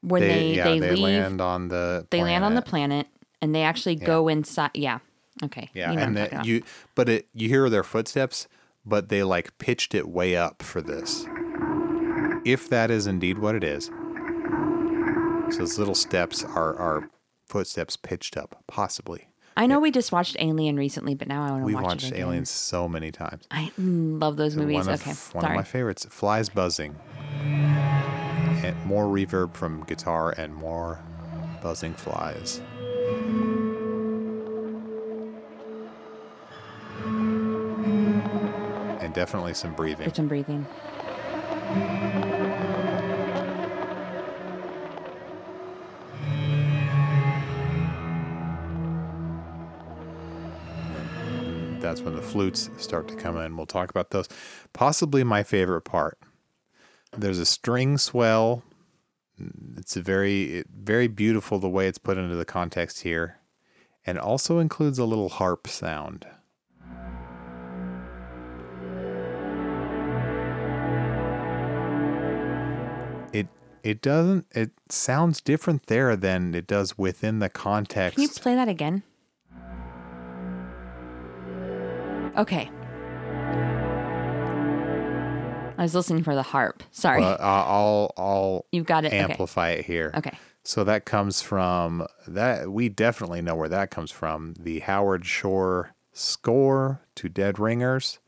when 0.00 0.22
they 0.22 0.54
yeah, 0.54 0.64
they, 0.64 0.78
they 0.78 0.90
leave 0.90 1.02
land 1.02 1.40
on 1.40 1.68
the 1.68 2.06
they 2.10 2.22
land 2.22 2.44
on 2.44 2.54
the 2.54 2.62
planet. 2.62 3.06
planet 3.06 3.36
and 3.40 3.54
they 3.54 3.62
actually 3.62 3.94
go 3.94 4.28
inside 4.28 4.70
yeah 4.74 4.98
okay 5.44 5.70
Yeah, 5.74 5.90
You 5.90 5.96
know 5.96 6.02
and 6.02 6.08
I'm 6.08 6.14
the, 6.14 6.20
talking 6.22 6.34
about. 6.38 6.46
you 6.46 6.62
but 6.94 7.08
it 7.08 7.28
you 7.32 7.48
hear 7.48 7.68
their 7.70 7.82
footsteps, 7.84 8.48
but 8.84 9.08
they 9.08 9.22
like 9.22 9.56
pitched 9.58 9.94
it 9.94 10.08
way 10.08 10.36
up 10.36 10.62
for 10.62 10.80
this. 10.80 11.26
If 12.44 12.68
that 12.70 12.90
is 12.90 13.06
indeed 13.06 13.38
what 13.38 13.54
it 13.54 13.62
is, 13.64 13.86
so 13.86 15.58
those 15.58 15.78
little 15.78 15.94
steps 15.94 16.42
are 16.44 16.74
are 16.76 17.08
footsteps 17.46 17.96
pitched 17.96 18.36
up, 18.36 18.62
possibly. 18.66 19.28
I 19.54 19.66
know 19.66 19.78
we 19.80 19.90
just 19.90 20.12
watched 20.12 20.36
Alien 20.38 20.76
recently 20.76 21.14
but 21.14 21.28
now 21.28 21.44
I 21.44 21.50
want 21.50 21.66
to 21.66 21.66
watch 21.66 21.66
Alien. 21.66 21.66
We've 21.66 21.74
watch 21.76 21.84
watched 22.02 22.12
it. 22.12 22.18
Aliens 22.18 22.50
so 22.50 22.88
many 22.88 23.12
times. 23.12 23.46
I 23.50 23.70
love 23.78 24.36
those 24.38 24.56
movies 24.56 24.86
One 24.86 24.88
of, 24.94 25.00
okay 25.00 25.10
one 25.10 25.42
sorry 25.42 25.52
of 25.52 25.56
my 25.56 25.62
favorites. 25.62 26.06
Flies 26.08 26.48
buzzing. 26.48 26.96
And 27.42 28.76
more 28.86 29.04
reverb 29.06 29.54
from 29.54 29.84
guitar 29.84 30.30
and 30.30 30.54
more 30.54 31.00
buzzing 31.62 31.94
flies. 31.94 32.60
And 39.12 39.16
definitely 39.16 39.52
some 39.52 39.74
breathing. 39.74 40.06
get 40.06 40.16
some 40.16 40.26
breathing 40.26 40.66
That's 51.80 52.00
when 52.00 52.16
the 52.16 52.22
flutes 52.22 52.70
start 52.78 53.06
to 53.08 53.14
come 53.14 53.36
in. 53.36 53.54
We'll 53.54 53.66
talk 53.66 53.90
about 53.90 54.12
those. 54.12 54.30
Possibly 54.72 55.24
my 55.24 55.42
favorite 55.42 55.82
part. 55.82 56.18
There's 57.14 57.38
a 57.38 57.44
string 57.44 57.98
swell. 57.98 58.62
It's 59.76 59.94
a 59.94 60.00
very 60.00 60.64
very 60.74 61.08
beautiful 61.08 61.58
the 61.58 61.68
way 61.68 61.86
it's 61.86 61.98
put 61.98 62.16
into 62.16 62.36
the 62.36 62.46
context 62.46 63.02
here. 63.02 63.40
And 64.06 64.18
also 64.18 64.58
includes 64.58 64.98
a 64.98 65.04
little 65.04 65.28
harp 65.28 65.68
sound. 65.68 66.24
It 73.32 73.48
it 73.82 74.00
doesn't 74.02 74.46
it 74.52 74.70
sounds 74.88 75.40
different 75.40 75.86
there 75.86 76.14
than 76.16 76.54
it 76.54 76.66
does 76.66 76.96
within 76.98 77.38
the 77.40 77.48
context. 77.48 78.14
can 78.16 78.22
you 78.22 78.28
play 78.28 78.54
that 78.54 78.68
again 78.68 79.02
okay 82.38 82.70
I 85.78 85.82
was 85.82 85.94
listening 85.94 86.22
for 86.22 86.34
the 86.34 86.42
harp 86.42 86.82
sorry 86.92 87.22
uh, 87.24 87.36
I'll 87.40 88.12
I'll 88.16 88.66
you've 88.72 88.86
got 88.86 89.04
it 89.04 89.08
okay 89.08 89.18
amplify 89.18 89.70
it 89.70 89.84
here. 89.84 90.12
okay 90.16 90.36
So 90.62 90.84
that 90.84 91.04
comes 91.04 91.42
from 91.42 92.06
that 92.28 92.70
we 92.70 92.88
definitely 92.88 93.42
know 93.42 93.56
where 93.56 93.68
that 93.68 93.90
comes 93.90 94.12
from. 94.12 94.54
The 94.60 94.78
Howard 94.80 95.26
Shore 95.26 95.94
score 96.12 97.00
to 97.16 97.28
Dead 97.28 97.58
Ringers, 97.58 98.20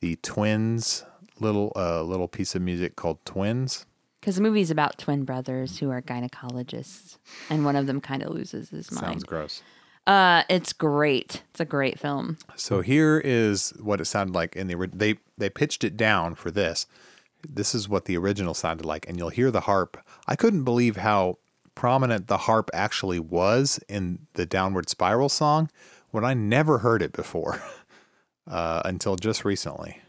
the 0.00 0.16
Twins 0.16 1.04
little 1.40 1.72
uh, 1.76 2.02
little 2.02 2.28
piece 2.28 2.54
of 2.54 2.62
music 2.62 2.96
called 2.96 3.22
Twins. 3.26 3.84
Because 4.24 4.36
the 4.36 4.40
movie's 4.40 4.70
about 4.70 4.96
twin 4.96 5.24
brothers 5.24 5.78
who 5.78 5.90
are 5.90 6.00
gynecologists, 6.00 7.18
and 7.50 7.62
one 7.62 7.76
of 7.76 7.86
them 7.86 8.00
kind 8.00 8.22
of 8.22 8.30
loses 8.30 8.70
his 8.70 8.90
mind. 8.90 9.04
Sounds 9.04 9.24
gross. 9.24 9.62
Uh, 10.06 10.44
it's 10.48 10.72
great. 10.72 11.42
It's 11.50 11.60
a 11.60 11.66
great 11.66 11.98
film. 11.98 12.38
So 12.56 12.80
here 12.80 13.20
is 13.22 13.74
what 13.78 14.00
it 14.00 14.06
sounded 14.06 14.34
like 14.34 14.56
in 14.56 14.66
the 14.66 14.76
ori- 14.76 14.88
they 14.94 15.16
they 15.36 15.50
pitched 15.50 15.84
it 15.84 15.98
down 15.98 16.36
for 16.36 16.50
this. 16.50 16.86
This 17.46 17.74
is 17.74 17.86
what 17.86 18.06
the 18.06 18.16
original 18.16 18.54
sounded 18.54 18.86
like, 18.86 19.06
and 19.06 19.18
you'll 19.18 19.28
hear 19.28 19.50
the 19.50 19.60
harp. 19.60 20.02
I 20.26 20.36
couldn't 20.36 20.64
believe 20.64 20.96
how 20.96 21.36
prominent 21.74 22.26
the 22.26 22.38
harp 22.38 22.70
actually 22.72 23.18
was 23.18 23.78
in 23.90 24.20
the 24.32 24.46
Downward 24.46 24.88
Spiral 24.88 25.28
song 25.28 25.68
when 26.12 26.24
I 26.24 26.32
never 26.32 26.78
heard 26.78 27.02
it 27.02 27.12
before 27.12 27.62
uh, 28.50 28.80
until 28.86 29.16
just 29.16 29.44
recently. 29.44 30.00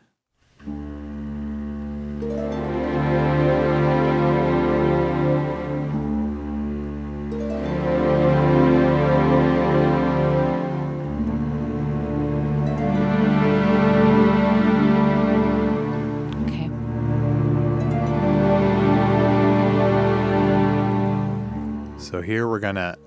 Here 22.35 22.49
we're 22.49 22.59
gonna 22.59 22.97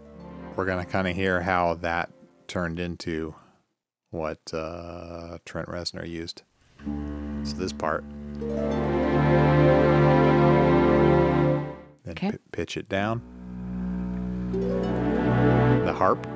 we're 0.56 0.64
gonna 0.64 0.86
kind 0.86 1.06
of 1.06 1.14
hear 1.14 1.42
how 1.42 1.74
that 1.74 2.08
turned 2.46 2.80
into 2.80 3.34
what 4.08 4.38
uh, 4.54 5.36
Trent 5.44 5.68
Reznor 5.68 6.08
used. 6.08 6.44
So 7.44 7.54
this 7.58 7.74
part, 7.74 8.04
then 12.04 12.12
Okay. 12.12 12.30
pi- 12.30 12.38
pitch 12.52 12.78
it 12.78 12.88
down. 12.88 13.20
The 15.84 15.92
harp. 15.92 16.26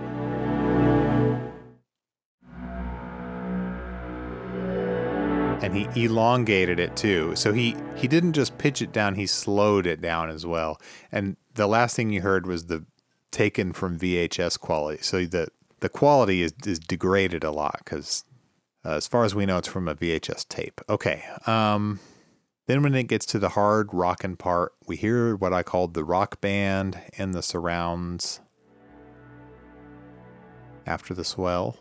And 5.63 5.77
he 5.77 6.05
elongated 6.05 6.81
it 6.81 6.97
too. 6.97 7.37
So 7.37 7.53
he 7.53 7.77
he 7.97 8.09
didn't 8.09 8.33
just 8.33 8.59
pitch 8.59 8.83
it 8.83 8.93
down, 8.93 9.15
he 9.15 9.27
slowed 9.27 9.87
it 9.87 10.01
down 10.01 10.29
as 10.31 10.45
well. 10.45 10.81
And 11.11 11.37
the 11.55 11.67
last 11.67 11.97
thing 11.97 12.11
you 12.11 12.23
heard 12.23 12.47
was 12.47 12.67
the 12.67 12.85
taken 13.31 13.73
from 13.73 13.99
VHS 13.99 14.59
quality. 14.59 15.03
So 15.03 15.25
the 15.25 15.49
the 15.81 15.89
quality 15.89 16.43
is 16.43 16.53
is 16.67 16.79
degraded 16.79 17.45
a 17.45 17.51
lot 17.51 17.85
cuz 17.85 18.25
uh, 18.85 18.91
as 18.91 19.07
far 19.07 19.25
as 19.25 19.35
we 19.35 19.47
know 19.47 19.59
it's 19.59 19.69
from 19.69 19.87
a 19.89 19.95
VHS 19.95 20.49
tape. 20.49 20.81
Okay. 20.89 21.25
Um 21.47 22.01
then 22.67 22.83
when 22.83 22.95
it 22.95 23.05
gets 23.05 23.27
to 23.27 23.39
the 23.39 23.51
hard 23.51 23.93
rockin' 23.93 24.37
part, 24.37 24.73
we 24.87 24.97
hear 24.97 25.35
what 25.35 25.53
I 25.53 25.63
called 25.63 25.95
the 25.95 26.05
rock 26.05 26.41
band 26.41 27.01
and 27.19 27.35
the 27.35 27.43
surrounds. 27.43 28.41
after 30.87 31.15
the 31.15 31.25
swell. 31.25 31.77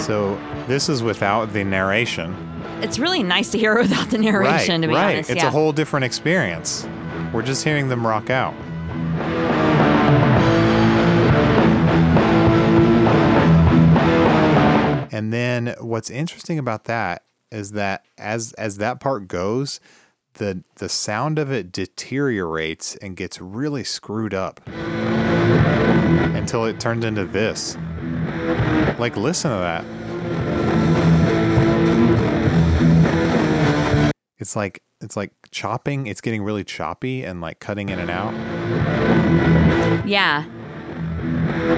So 0.00 0.34
this 0.66 0.88
is 0.88 1.02
without 1.02 1.52
the 1.52 1.62
narration. 1.62 2.34
It's 2.82 2.98
really 2.98 3.22
nice 3.22 3.50
to 3.50 3.58
hear 3.58 3.76
it 3.76 3.82
without 3.88 4.10
the 4.10 4.18
narration, 4.18 4.80
right, 4.80 4.80
to 4.82 4.88
be 4.88 4.94
right. 4.94 5.14
honest. 5.14 5.30
It's 5.30 5.42
yeah. 5.42 5.48
a 5.48 5.50
whole 5.50 5.72
different 5.72 6.04
experience. 6.04 6.88
We're 7.32 7.42
just 7.42 7.64
hearing 7.64 7.88
them 7.88 8.06
rock 8.06 8.30
out. 8.30 8.54
And 15.12 15.32
then 15.32 15.74
what's 15.80 16.08
interesting 16.08 16.58
about 16.58 16.84
that 16.84 17.24
is 17.52 17.72
that 17.72 18.06
as 18.16 18.52
as 18.54 18.78
that 18.78 19.00
part 19.00 19.28
goes, 19.28 19.80
the 20.34 20.64
the 20.76 20.88
sound 20.88 21.38
of 21.38 21.52
it 21.52 21.72
deteriorates 21.72 22.96
and 22.96 23.16
gets 23.16 23.40
really 23.40 23.84
screwed 23.84 24.32
up 24.32 24.60
until 24.66 26.64
it 26.64 26.80
turns 26.80 27.04
into 27.04 27.26
this. 27.26 27.76
Like 28.98 29.16
listen 29.16 29.50
to 29.50 29.56
that. 29.56 29.84
It's 34.38 34.56
like 34.56 34.82
it's 35.02 35.16
like 35.16 35.32
chopping, 35.50 36.06
it's 36.06 36.20
getting 36.20 36.42
really 36.42 36.64
choppy 36.64 37.24
and 37.24 37.40
like 37.40 37.60
cutting 37.60 37.88
in 37.90 37.98
and 37.98 38.10
out. 38.10 38.32
yeah. 40.06 40.44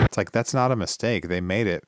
It's 0.04 0.16
like 0.16 0.32
that's 0.32 0.54
not 0.54 0.70
a 0.72 0.76
mistake. 0.76 1.28
They 1.28 1.40
made 1.40 1.66
it 1.66 1.84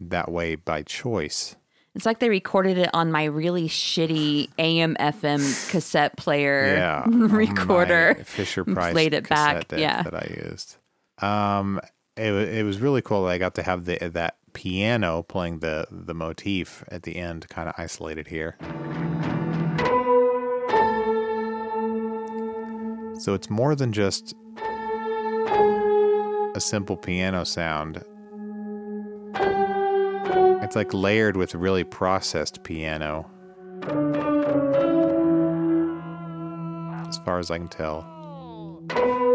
that 0.00 0.30
way 0.30 0.54
by 0.54 0.82
choice. 0.82 1.56
It's 1.94 2.04
like 2.04 2.18
they 2.18 2.28
recorded 2.28 2.76
it 2.76 2.90
on 2.92 3.10
my 3.10 3.24
really 3.24 3.68
shitty 3.68 4.50
AM 4.58 4.96
FM 4.96 5.70
cassette 5.70 6.16
player 6.16 6.74
Yeah. 6.76 7.04
recorder. 7.08 8.14
Fisher 8.24 8.64
Price 8.64 8.92
played 8.92 9.14
it 9.14 9.28
back, 9.28 9.72
yeah. 9.72 10.02
that 10.02 10.14
I 10.14 10.34
used. 10.46 10.76
Um 11.18 11.80
it, 12.16 12.32
wa- 12.32 12.38
it 12.38 12.62
was 12.62 12.80
really 12.80 13.02
cool. 13.02 13.24
that 13.24 13.30
I 13.32 13.38
got 13.38 13.54
to 13.56 13.62
have 13.62 13.84
the 13.84 13.98
that 14.12 14.36
piano 14.52 15.22
playing 15.22 15.58
the 15.60 15.86
the 15.90 16.14
motif 16.14 16.82
at 16.88 17.02
the 17.02 17.16
end 17.16 17.48
kind 17.48 17.68
of 17.68 17.74
isolated 17.78 18.26
here. 18.28 18.56
So 23.18 23.34
it's 23.34 23.48
more 23.50 23.74
than 23.74 23.92
just 23.92 24.34
a 26.54 26.60
simple 26.60 26.96
piano 26.96 27.44
sound. 27.44 28.02
It's 30.62 30.76
like 30.76 30.92
layered 30.92 31.36
with 31.36 31.54
really 31.54 31.84
processed 31.84 32.62
piano. 32.62 33.30
As 37.08 37.18
far 37.18 37.38
as 37.38 37.50
I 37.50 37.58
can 37.58 37.68
tell. 37.68 38.04
Oh. 38.90 39.25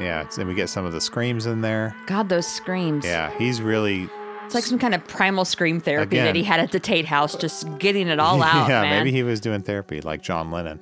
Yeah, 0.00 0.26
and 0.38 0.48
we 0.48 0.54
get 0.54 0.68
some 0.70 0.84
of 0.86 0.92
the 0.92 1.00
screams 1.00 1.46
in 1.46 1.60
there. 1.60 1.94
God, 2.06 2.28
those 2.28 2.46
screams. 2.46 3.04
Yeah, 3.04 3.30
he's 3.38 3.60
really 3.60 4.08
It's 4.46 4.54
like 4.54 4.64
some 4.64 4.78
kind 4.78 4.94
of 4.94 5.06
primal 5.06 5.44
scream 5.44 5.78
therapy 5.78 6.16
that 6.16 6.34
he 6.34 6.42
had 6.42 6.58
at 6.58 6.72
the 6.72 6.80
Tate 6.80 7.04
House, 7.04 7.36
just 7.36 7.78
getting 7.78 8.08
it 8.08 8.18
all 8.18 8.42
out, 8.42 8.68
yeah, 8.68 8.82
man. 8.82 8.98
maybe 8.98 9.12
he 9.12 9.22
was 9.22 9.40
doing 9.40 9.62
therapy 9.62 10.00
like 10.00 10.22
John 10.22 10.50
Lennon. 10.50 10.80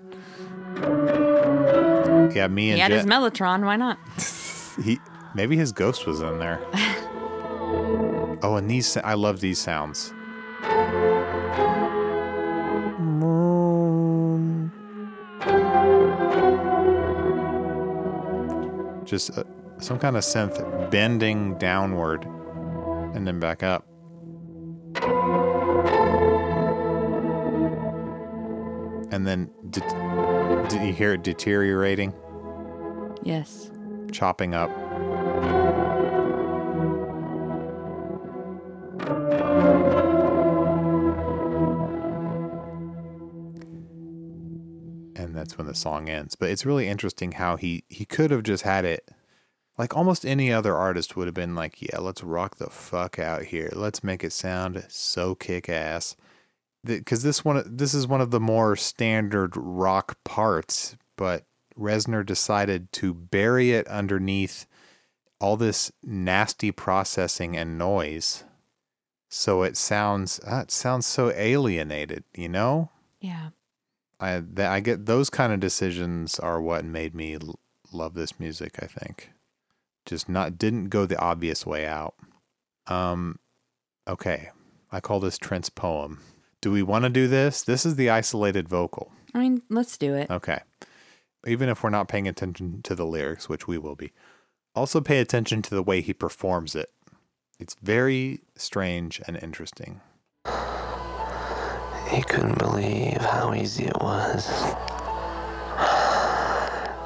Yeah, 2.35 2.47
me 2.49 2.71
and 2.71 2.75
he 2.75 2.79
had 2.79 2.93
his 2.93 3.07
Mellotron. 3.07 3.65
Why 3.65 3.77
not? 3.77 3.99
he 4.85 5.01
maybe 5.35 5.57
his 5.57 5.73
ghost 5.73 6.07
was 6.07 6.21
in 6.21 6.39
there. 6.39 6.61
oh, 8.43 8.57
and 8.57 8.71
these 8.71 8.97
I 8.99 9.15
love 9.15 9.41
these 9.41 9.59
sounds. 9.59 10.13
Just 19.09 19.37
uh, 19.39 19.45
some 19.79 19.99
kind 19.99 20.17
of 20.19 20.23
synth 20.23 20.91
bending 20.91 21.57
downward 21.57 22.25
and 23.15 23.27
then 23.27 23.41
back 23.41 23.63
up. 23.63 23.87
And 29.11 29.27
then 29.27 29.51
det- 29.71 30.69
did 30.69 30.83
you 30.83 30.93
hear 30.93 31.15
it 31.15 31.23
deteriorating, 31.23 32.13
Yes. 33.23 33.71
chopping 34.13 34.55
up? 34.55 34.71
That's 45.49 45.59
when 45.59 45.67
the 45.67 45.75
song 45.75 46.11
ends. 46.11 46.35
But 46.35 46.51
it's 46.51 46.67
really 46.67 46.89
interesting 46.89 47.33
how 47.33 47.57
he 47.57 47.85
he 47.89 48.05
could 48.05 48.31
have 48.31 48.43
just 48.43 48.65
had 48.65 48.85
it 48.85 49.11
like 49.79 49.97
almost 49.97 50.27
any 50.27 50.53
other 50.53 50.77
artist 50.77 51.17
would 51.17 51.29
have 51.29 51.35
been 51.35 51.55
like, 51.55 51.81
yeah, 51.81 51.99
let's 52.01 52.23
rock 52.23 52.57
the 52.57 52.69
fuck 52.69 53.19
out 53.19 53.45
here. 53.45 53.71
Let's 53.73 54.05
make 54.05 54.25
it 54.25 54.33
sound 54.33 54.85
so 54.89 55.35
kick 55.35 55.69
ass. 55.69 56.17
Because 56.85 57.23
this 57.23 57.45
one, 57.45 57.63
this 57.65 57.95
is 57.95 58.07
one 58.07 58.21
of 58.21 58.31
the 58.31 58.41
more 58.41 58.77
standard 58.77 59.57
rock 59.57 60.19
parts, 60.25 60.97
but 61.17 61.45
Reznor 61.79 62.27
decided 62.27 62.93
to 62.95 63.15
bury 63.15 63.73
it 63.73 63.87
underneath 63.89 64.67
all 65.41 65.57
this 65.57 65.93
nasty 66.03 66.71
processing 66.73 67.57
and 67.57 67.79
noise, 67.79 68.45
so 69.29 69.63
it 69.63 69.77
sounds 69.77 70.41
uh, 70.47 70.63
it 70.65 70.71
sounds 70.71 71.07
so 71.07 71.31
alienated, 71.33 72.25
you 72.35 72.49
know. 72.49 72.91
Yeah. 73.21 73.51
I 74.21 74.41
that 74.41 74.71
I 74.71 74.81
get 74.81 75.07
those 75.07 75.31
kind 75.31 75.53
of 75.53 75.61
decisions 75.61 76.39
are 76.39 76.61
what 76.61 76.85
made 76.85 77.15
me 77.15 77.35
l- 77.35 77.59
love 77.93 78.15
this 78.15 78.39
music. 78.41 78.79
I 78.83 78.87
think 78.87 79.31
just 80.07 80.29
not 80.29 80.59
didn't 80.59 80.89
go 80.89 81.07
the 81.07 81.19
obvious 81.19 81.67
way 81.67 81.87
out. 81.87 82.15
Um, 82.87 83.39
okay, 84.09 84.51
I 84.91 85.01
call 85.01 85.21
this 85.21 85.39
Trent's 85.39 85.71
poem. 85.71 86.21
Do 86.61 86.73
we 86.73 86.83
want 86.83 87.05
to 87.05 87.11
do 87.11 87.29
this? 87.29 87.63
This 87.63 87.87
is 87.87 87.97
the 87.97 88.11
isolated 88.11 88.69
vocal. 88.69 89.13
I 89.35 89.39
mean, 89.39 89.63
let's 89.69 89.97
do 89.97 90.15
it. 90.15 90.31
Okay, 90.31 90.61
even 91.47 91.69
if 91.69 91.83
we're 91.83 91.91
not 91.91 92.09
paying 92.09 92.27
attention 92.27 92.83
to 92.83 92.95
the 92.95 93.07
lyrics, 93.07 93.49
which 93.49 93.69
we 93.69 93.79
will 93.79 93.95
be, 93.95 94.13
also 94.75 95.01
pay 95.01 95.21
attention 95.21 95.63
to 95.63 95.75
the 95.75 95.83
way 95.83 96.01
he 96.01 96.13
performs 96.13 96.75
it. 96.75 96.91
It's 97.61 97.77
very 97.83 98.41
strange 98.57 99.21
and 99.27 99.37
interesting. 99.37 100.01
He 102.11 102.23
couldn't 102.23 102.59
believe 102.59 103.19
how 103.19 103.53
easy 103.53 103.85
it 103.85 104.01
was. 104.01 104.47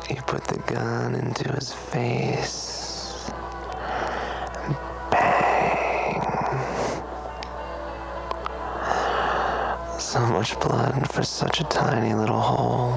He 0.08 0.14
put 0.14 0.44
the 0.44 0.58
gun 0.66 1.16
into 1.16 1.52
his 1.52 1.72
face. 1.72 3.28
Bang. 5.10 6.22
So 9.98 10.20
much 10.26 10.58
blood 10.60 11.10
for 11.10 11.24
such 11.24 11.60
a 11.60 11.64
tiny 11.64 12.14
little 12.14 12.40
hole. 12.40 12.96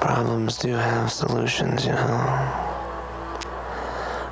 Problems 0.00 0.56
do 0.56 0.72
have 0.72 1.10
solutions, 1.10 1.84
you 1.84 1.92
know. 1.92 2.74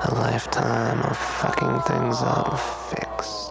A 0.02 0.14
lifetime 0.14 1.00
of 1.02 1.16
fucking 1.16 1.80
things 1.82 2.18
up 2.20 2.60
fixed 2.90 3.45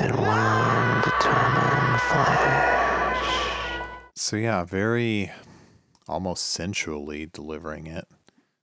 in 0.00 0.16
one 0.16 1.00
determined 1.02 2.00
flash. 2.00 3.82
So 4.14 4.36
yeah, 4.36 4.64
very 4.64 5.30
almost 6.08 6.44
sensually 6.50 7.26
delivering 7.26 7.86
it. 7.86 8.06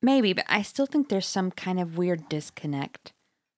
Maybe, 0.02 0.34
but 0.34 0.46
I 0.50 0.62
still 0.62 0.86
think 0.86 1.10
there's 1.10 1.28
some 1.28 1.52
kind 1.52 1.80
of 1.80 1.98
weird 1.98 2.28
disconnect. 2.30 3.14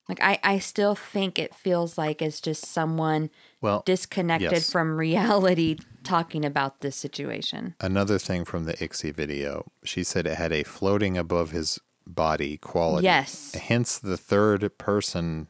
Like 0.07 0.19
I, 0.21 0.39
I 0.43 0.59
still 0.59 0.93
think 0.93 1.39
it 1.39 1.55
feels 1.55 1.97
like 1.97 2.21
it's 2.21 2.39
just 2.39 2.65
someone 2.65 3.31
Well, 3.61 3.81
disconnected 3.85 4.51
yes. 4.51 4.71
from 4.71 4.97
reality 4.97 5.77
talking 6.03 6.45
about 6.45 6.81
this 6.81 6.95
situation. 6.95 7.73
Another 7.81 8.19
thing 8.19 8.45
from 8.45 8.65
the 8.65 8.73
Ixie 8.73 9.13
video, 9.13 9.65
she 9.83 10.03
said 10.03 10.27
it 10.27 10.37
had 10.37 10.51
a 10.51 10.63
floating 10.63 11.17
above 11.17 11.49
his 11.51 11.79
body 12.05 12.57
quality. 12.57 13.05
Yes. 13.05 13.55
Hence 13.55 13.97
the 13.97 14.17
third 14.17 14.77
person 14.77 15.47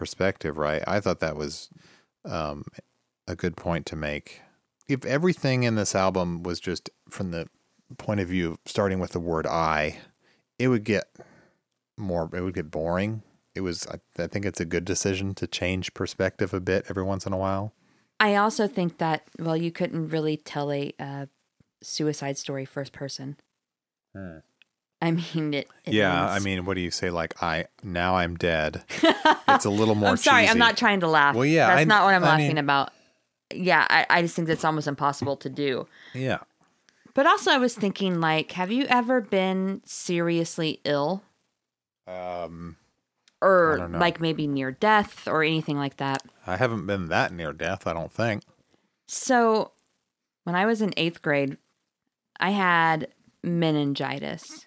perspective, 0.00 0.56
right? 0.56 0.82
I 0.86 0.98
thought 0.98 1.20
that 1.20 1.36
was 1.36 1.68
um, 2.24 2.64
a 3.28 3.36
good 3.36 3.54
point 3.54 3.84
to 3.86 3.96
make. 3.96 4.40
If 4.88 5.04
everything 5.04 5.62
in 5.62 5.74
this 5.74 5.94
album 5.94 6.42
was 6.42 6.58
just 6.58 6.88
from 7.10 7.32
the 7.32 7.48
point 7.98 8.20
of 8.20 8.28
view 8.28 8.52
of 8.52 8.58
starting 8.64 8.98
with 8.98 9.12
the 9.12 9.20
word 9.20 9.46
I, 9.46 9.98
it 10.58 10.68
would 10.68 10.84
get 10.84 11.04
more, 11.98 12.30
it 12.32 12.40
would 12.40 12.54
get 12.54 12.70
boring. 12.70 13.22
It 13.54 13.60
was, 13.60 13.86
I, 13.88 14.22
I 14.22 14.26
think 14.26 14.46
it's 14.46 14.58
a 14.58 14.64
good 14.64 14.86
decision 14.86 15.34
to 15.34 15.46
change 15.46 15.92
perspective 15.92 16.54
a 16.54 16.60
bit 16.60 16.86
every 16.88 17.02
once 17.02 17.26
in 17.26 17.34
a 17.34 17.36
while. 17.36 17.74
I 18.18 18.36
also 18.36 18.66
think 18.66 18.96
that 18.98 19.24
well, 19.38 19.56
you 19.56 19.70
couldn't 19.70 20.08
really 20.08 20.38
tell 20.38 20.72
a 20.72 20.94
uh, 20.98 21.26
suicide 21.82 22.38
story 22.38 22.64
first 22.64 22.92
person. 22.92 23.36
I 25.02 25.12
mean, 25.12 25.54
it. 25.54 25.68
it 25.86 25.94
yeah, 25.94 26.32
ends- 26.32 26.42
I 26.42 26.44
mean, 26.44 26.64
what 26.66 26.74
do 26.74 26.80
you 26.80 26.90
say? 26.90 27.10
Like, 27.10 27.42
I 27.42 27.66
now 27.82 28.16
I'm 28.16 28.36
dead. 28.36 28.82
it's 29.48 29.64
a 29.64 29.70
little 29.70 29.94
more. 29.96 30.10
I'm 30.10 30.16
sorry, 30.18 30.42
cheesy. 30.42 30.52
I'm 30.52 30.58
not 30.58 30.76
trying 30.76 31.00
to 31.00 31.08
laugh. 31.08 31.34
Well, 31.34 31.46
yeah, 31.46 31.68
that's 31.68 31.80
I- 31.80 31.84
not 31.84 32.04
what 32.04 32.14
I'm 32.14 32.24
I 32.24 32.28
laughing 32.28 32.48
mean- 32.48 32.58
about. 32.58 32.92
yeah, 33.54 33.86
I, 33.88 34.06
I 34.10 34.22
just 34.22 34.36
think 34.36 34.46
that's 34.48 34.64
almost 34.64 34.86
impossible 34.86 35.36
to 35.38 35.48
do. 35.48 35.86
Yeah. 36.14 36.38
But 37.14 37.26
also, 37.26 37.50
I 37.50 37.58
was 37.58 37.74
thinking, 37.74 38.20
like, 38.20 38.52
have 38.52 38.70
you 38.70 38.84
ever 38.88 39.20
been 39.20 39.80
seriously 39.84 40.80
ill? 40.84 41.22
Um, 42.06 42.76
Or, 43.42 43.88
like, 43.92 44.20
maybe 44.20 44.46
near 44.46 44.70
death 44.70 45.26
or 45.26 45.42
anything 45.42 45.76
like 45.76 45.96
that? 45.96 46.22
I 46.46 46.56
haven't 46.56 46.86
been 46.86 47.08
that 47.08 47.32
near 47.32 47.52
death, 47.52 47.86
I 47.86 47.94
don't 47.94 48.12
think. 48.12 48.42
So, 49.08 49.72
when 50.44 50.54
I 50.54 50.66
was 50.66 50.82
in 50.82 50.92
eighth 50.96 51.20
grade, 51.20 51.56
I 52.38 52.50
had 52.50 53.08
meningitis 53.42 54.66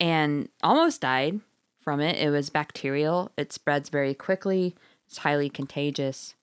and 0.00 0.48
almost 0.62 1.00
died 1.00 1.40
from 1.80 2.00
it. 2.00 2.16
It 2.16 2.30
was 2.30 2.50
bacterial, 2.50 3.30
it 3.36 3.52
spreads 3.52 3.88
very 3.88 4.14
quickly, 4.14 4.74
it's 5.06 5.18
highly 5.18 5.48
contagious, 5.48 6.34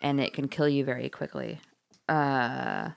and 0.00 0.20
it 0.20 0.32
can 0.32 0.48
kill 0.48 0.68
you 0.68 0.84
very 0.84 1.08
quickly. 1.08 1.60
Uh, 2.08 2.90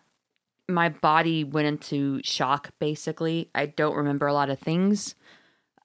my 0.68 0.90
body 0.90 1.44
went 1.44 1.68
into 1.68 2.22
shock 2.24 2.72
basically. 2.80 3.50
I 3.54 3.66
don't 3.68 3.96
remember 3.96 4.28
a 4.28 4.34
lot 4.34 4.50
of 4.50 4.60
things. 4.60 5.16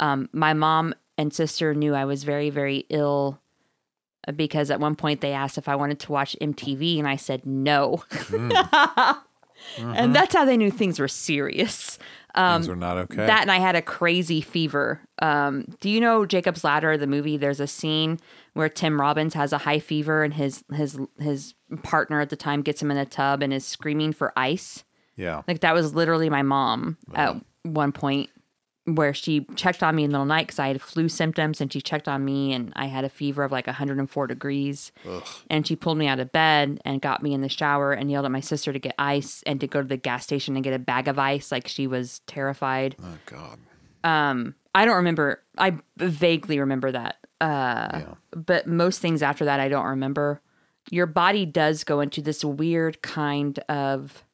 Um, 0.00 0.28
my 0.32 0.54
mom 0.54 0.94
and 1.16 1.34
sister 1.34 1.74
knew 1.74 1.94
I 1.94 2.04
was 2.04 2.24
very, 2.24 2.50
very 2.50 2.86
ill 2.88 3.40
because 4.36 4.70
at 4.70 4.80
one 4.80 4.94
point 4.94 5.20
they 5.20 5.32
asked 5.32 5.58
if 5.58 5.68
I 5.68 5.76
wanted 5.76 5.98
to 6.00 6.12
watch 6.12 6.36
MTV, 6.40 6.98
and 6.98 7.08
I 7.08 7.16
said 7.16 7.46
no. 7.46 8.04
And 9.78 10.14
that's 10.14 10.34
how 10.34 10.44
they 10.44 10.56
knew 10.56 10.70
things 10.70 10.98
were 10.98 11.08
serious. 11.08 11.98
Um, 12.34 12.60
Things 12.62 12.68
were 12.68 12.76
not 12.76 12.98
okay. 12.98 13.26
That 13.26 13.42
and 13.42 13.50
I 13.50 13.58
had 13.58 13.74
a 13.74 13.82
crazy 13.82 14.40
fever. 14.40 15.00
Um, 15.20 15.64
do 15.80 15.88
you 15.88 16.00
know 16.00 16.26
Jacob's 16.26 16.62
Ladder, 16.62 16.96
the 16.96 17.06
movie? 17.06 17.36
There's 17.36 17.58
a 17.58 17.66
scene 17.66 18.20
where 18.52 18.68
Tim 18.68 19.00
Robbins 19.00 19.34
has 19.34 19.52
a 19.52 19.58
high 19.58 19.78
fever, 19.80 20.22
and 20.22 20.34
his 20.34 20.62
his 20.72 20.98
his 21.18 21.54
partner 21.82 22.20
at 22.20 22.28
the 22.28 22.36
time 22.36 22.62
gets 22.62 22.82
him 22.82 22.90
in 22.90 22.96
a 22.96 23.06
tub 23.06 23.42
and 23.42 23.52
is 23.52 23.64
screaming 23.66 24.12
for 24.12 24.32
ice. 24.36 24.84
yeah. 25.16 25.42
Like 25.48 25.60
that 25.60 25.74
was 25.74 25.94
literally 25.94 26.28
my 26.30 26.42
mom 26.42 26.98
at 27.14 27.36
one 27.64 27.92
point 27.92 28.30
where 28.94 29.12
she 29.12 29.44
checked 29.54 29.82
on 29.82 29.94
me 29.96 30.04
in 30.04 30.10
the 30.10 30.12
middle 30.14 30.22
of 30.22 30.28
the 30.28 30.34
night 30.34 30.46
because 30.46 30.58
I 30.58 30.68
had 30.68 30.80
flu 30.80 31.08
symptoms 31.08 31.60
and 31.60 31.72
she 31.72 31.80
checked 31.80 32.08
on 32.08 32.24
me 32.24 32.52
and 32.52 32.72
I 32.74 32.86
had 32.86 33.04
a 33.04 33.08
fever 33.08 33.44
of 33.44 33.52
like 33.52 33.66
104 33.66 34.26
degrees. 34.26 34.92
And 35.50 35.66
she 35.66 35.76
pulled 35.76 35.98
me 35.98 36.06
out 36.06 36.20
of 36.20 36.32
bed 36.32 36.80
and 36.84 37.00
got 37.02 37.22
me 37.22 37.34
in 37.34 37.40
the 37.42 37.48
shower 37.48 37.92
and 37.92 38.10
yelled 38.10 38.24
at 38.24 38.30
my 38.30 38.40
sister 38.40 38.72
to 38.72 38.78
get 38.78 38.94
ice 38.98 39.42
and 39.46 39.60
to 39.60 39.66
go 39.66 39.82
to 39.82 39.88
the 39.88 39.96
gas 39.98 40.24
station 40.24 40.54
and 40.56 40.64
get 40.64 40.72
a 40.72 40.78
bag 40.78 41.06
of 41.08 41.18
ice. 41.18 41.52
Like 41.52 41.68
she 41.68 41.86
was 41.86 42.20
terrified. 42.26 42.96
Oh 43.02 43.18
God. 43.26 43.58
Um, 44.04 44.54
I 44.74 44.84
don't 44.84 44.96
remember. 44.96 45.42
I 45.58 45.74
vaguely 45.98 46.58
remember 46.58 46.92
that. 46.92 47.16
Uh, 47.40 47.88
Yeah. 47.92 48.14
but 48.30 48.66
most 48.66 49.00
things 49.00 49.22
after 49.22 49.44
that 49.44 49.60
I 49.60 49.68
don't 49.68 49.86
remember. 49.86 50.40
Your 50.90 51.06
body 51.06 51.44
does 51.44 51.84
go 51.84 52.00
into 52.00 52.22
this 52.22 52.42
weird 52.44 53.02
kind 53.02 53.58
of 53.68 54.24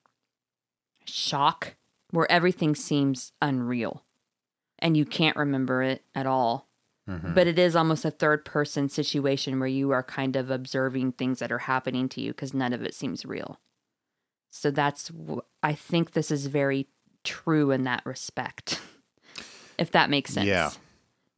shock 1.05 1.75
where 2.11 2.31
everything 2.31 2.75
seems 2.77 3.33
unreal 3.43 4.04
and 4.85 4.97
you 4.97 5.05
can't 5.05 5.37
remember 5.37 5.83
it 5.83 6.05
at 6.15 6.27
all. 6.27 6.69
But 7.07 7.47
it 7.47 7.59
is 7.59 7.77
almost 7.77 8.07
a 8.07 8.11
third 8.11 8.47
person 8.47 8.89
situation 8.89 9.59
where 9.59 9.69
you 9.69 9.91
are 9.91 10.03
kind 10.03 10.37
of 10.37 10.51
observing 10.51 11.13
things 11.13 11.39
that 11.41 11.53
are 11.53 11.59
happening 11.59 12.09
to 12.11 12.21
you 12.23 12.31
because 12.33 12.55
none 12.55 12.73
of 12.73 12.83
it 12.83 12.95
seems 12.95 13.27
real. 13.27 13.61
So 14.51 14.71
that's, 14.71 15.11
I 15.63 15.75
think 15.75 16.13
this 16.13 16.31
is 16.31 16.47
very 16.47 16.87
true 17.23 17.73
in 17.73 17.85
that 17.85 18.01
respect, 18.07 18.81
if 19.79 19.91
that 19.91 20.09
makes 20.09 20.33
sense. 20.33 20.47
Yeah. 20.47 20.71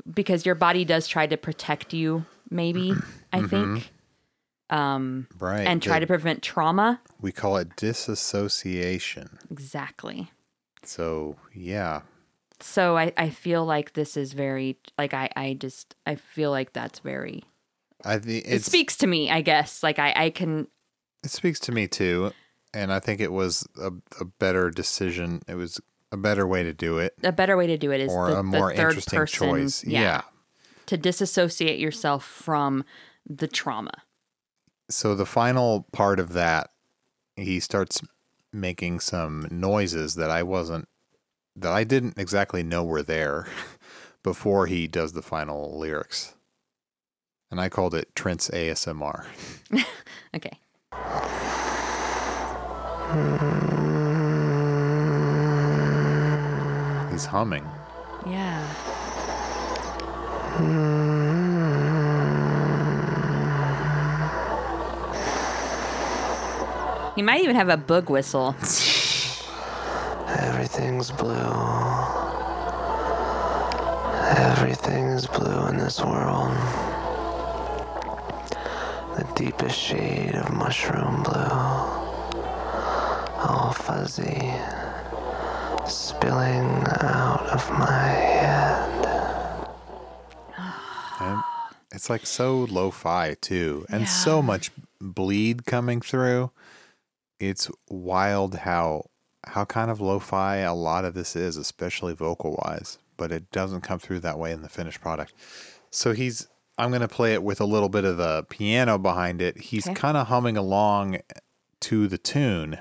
Because 0.08 0.46
your 0.46 0.54
body 0.54 0.84
does 0.84 1.08
try 1.08 1.26
to 1.26 1.36
protect 1.36 1.92
you, 1.92 2.24
maybe, 2.48 2.92
I 3.32 3.42
think, 3.42 3.90
um, 4.70 5.26
Right. 5.40 5.66
and 5.66 5.82
try 5.82 5.96
The- 5.98 6.06
to 6.06 6.06
prevent 6.06 6.42
trauma. 6.44 7.00
We 7.20 7.32
call 7.32 7.56
it 7.56 7.74
disassociation. 7.74 9.38
Exactly. 9.50 10.30
So 10.84 11.34
yeah. 11.52 12.02
So 12.60 12.96
I, 12.96 13.12
I 13.16 13.30
feel 13.30 13.64
like 13.64 13.92
this 13.92 14.16
is 14.16 14.32
very, 14.32 14.78
like, 14.96 15.12
I, 15.12 15.28
I 15.36 15.54
just, 15.54 15.94
I 16.06 16.14
feel 16.14 16.50
like 16.50 16.72
that's 16.72 17.00
very, 17.00 17.44
I 18.04 18.18
think 18.18 18.44
it 18.46 18.64
speaks 18.64 18.96
to 18.98 19.06
me, 19.06 19.30
I 19.30 19.42
guess. 19.42 19.82
Like, 19.82 19.98
I, 19.98 20.12
I 20.16 20.30
can, 20.30 20.66
it 21.22 21.30
speaks 21.30 21.60
to 21.60 21.72
me 21.72 21.86
too, 21.86 22.32
and 22.72 22.92
I 22.92 23.00
think 23.00 23.20
it 23.20 23.32
was 23.32 23.66
a, 23.80 23.92
a 24.20 24.24
better 24.24 24.70
decision. 24.70 25.42
It 25.46 25.56
was 25.56 25.80
a 26.12 26.16
better 26.16 26.46
way 26.46 26.62
to 26.62 26.72
do 26.72 26.98
it, 26.98 27.14
a 27.22 27.32
better 27.32 27.56
way 27.56 27.66
to 27.66 27.76
do 27.76 27.90
it 27.90 28.00
is 28.00 28.10
or 28.12 28.30
the, 28.30 28.38
a 28.38 28.42
more 28.42 28.70
the 28.70 28.76
third 28.76 28.88
interesting 28.90 29.18
person, 29.18 29.48
choice. 29.48 29.84
Yeah. 29.84 30.22
to 30.86 30.96
disassociate 30.96 31.78
yourself 31.78 32.24
from 32.24 32.84
the 33.28 33.48
trauma. 33.48 34.02
So 34.88 35.14
the 35.14 35.26
final 35.26 35.86
part 35.92 36.20
of 36.20 36.32
that, 36.34 36.70
he 37.34 37.60
starts 37.60 38.00
making 38.52 39.00
some 39.00 39.48
noises 39.50 40.14
that 40.14 40.30
I 40.30 40.42
wasn't, 40.44 40.88
that 41.56 41.72
I 41.72 41.84
didn't 41.84 42.18
exactly 42.18 42.62
know 42.62 42.84
were 42.84 43.02
there 43.02 43.46
before 44.22 44.66
he 44.66 44.86
does 44.86 45.12
the 45.12 45.22
final 45.22 45.78
lyrics. 45.78 46.34
And 47.50 47.60
I 47.60 47.68
called 47.68 47.94
it 47.94 48.14
Trent's 48.14 48.50
ASMR. 48.50 49.26
Okay. 50.34 50.58
He's 57.10 57.24
humming. 57.24 57.64
Yeah. 58.26 58.60
You 67.16 67.24
might 67.24 67.42
even 67.42 67.56
have 67.56 67.70
a 67.70 67.78
boog 67.78 68.10
whistle. 68.10 68.54
Everything's 70.38 71.10
blue. 71.10 71.34
Everything 74.36 75.06
is 75.06 75.26
blue 75.26 75.66
in 75.68 75.76
this 75.78 76.00
world. 76.00 76.52
The 79.16 79.26
deepest 79.34 79.78
shade 79.78 80.34
of 80.34 80.52
mushroom 80.52 81.22
blue. 81.22 81.32
All 83.38 83.72
fuzzy. 83.72 84.52
Spilling 85.86 86.84
out 87.00 87.46
of 87.52 87.70
my 87.78 88.08
head. 88.08 89.06
And 91.20 91.42
it's 91.94 92.10
like 92.10 92.26
so 92.26 92.66
lo-fi 92.68 93.36
too, 93.40 93.86
and 93.88 94.08
so 94.08 94.42
much 94.42 94.70
bleed 95.00 95.64
coming 95.64 96.00
through. 96.00 96.50
It's 97.38 97.70
wild 97.88 98.56
how 98.56 99.06
how 99.46 99.64
kind 99.64 99.90
of 99.90 100.00
lo-fi 100.00 100.56
a 100.56 100.74
lot 100.74 101.04
of 101.04 101.14
this 101.14 101.36
is, 101.36 101.56
especially 101.56 102.14
vocal-wise, 102.14 102.98
but 103.16 103.30
it 103.32 103.50
doesn't 103.52 103.82
come 103.82 103.98
through 103.98 104.20
that 104.20 104.38
way 104.38 104.52
in 104.52 104.62
the 104.62 104.68
finished 104.68 105.00
product. 105.00 105.32
So 105.90 106.12
he's 106.12 106.48
I'm 106.78 106.90
going 106.90 107.00
to 107.00 107.08
play 107.08 107.32
it 107.32 107.42
with 107.42 107.58
a 107.60 107.64
little 107.64 107.88
bit 107.88 108.04
of 108.04 108.18
the 108.18 108.44
piano 108.50 108.98
behind 108.98 109.40
it. 109.40 109.56
He's 109.58 109.86
Okay. 109.86 109.94
kind 109.94 110.16
of 110.16 110.26
humming 110.26 110.58
along 110.58 111.18
to 111.80 112.06
the 112.06 112.18
tune. 112.18 112.78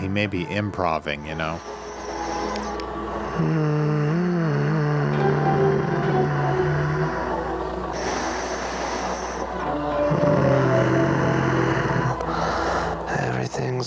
He 0.00 0.08
may 0.08 0.26
be 0.26 0.44
improving, 0.50 1.26
you 1.26 1.34
know. 1.34 1.60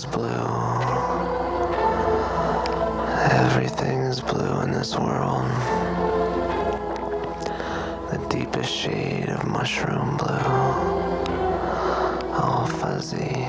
Everything's 0.02 0.16
blue. 0.16 0.46
Everything 3.32 3.98
is 4.00 4.20
blue 4.20 4.60
in 4.62 4.70
this 4.72 4.96
world. 4.96 5.44
The 8.10 8.18
deepest 8.30 8.72
shade 8.72 9.28
of 9.28 9.46
mushroom 9.46 10.16
blue. 10.16 10.26
All 12.32 12.66
fuzzy. 12.66 13.46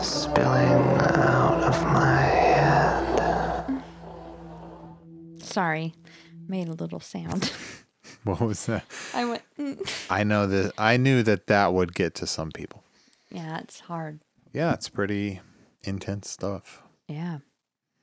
Spilling 0.00 0.82
out 1.18 1.64
of 1.64 1.82
my 1.84 2.16
head. 2.22 3.82
Sorry. 5.42 5.92
Made 6.48 6.68
a 6.68 6.72
little 6.72 7.00
sound. 7.00 7.52
What 8.24 8.40
was 8.42 8.66
that? 8.66 8.84
I 9.14 9.24
went, 9.24 9.42
"Mm." 9.58 9.80
I 10.10 10.24
know 10.24 10.46
that 10.46 10.74
I 10.76 10.98
knew 10.98 11.22
that 11.22 11.46
that 11.46 11.72
would 11.72 11.94
get 11.94 12.14
to 12.16 12.26
some 12.26 12.52
people. 12.52 12.82
yeah, 13.30 13.58
it's 13.60 13.80
hard. 13.80 14.20
Yeah, 14.52 14.72
it's 14.74 14.88
pretty 14.88 15.40
intense 15.82 16.28
stuff. 16.30 16.82
Yeah. 17.08 17.38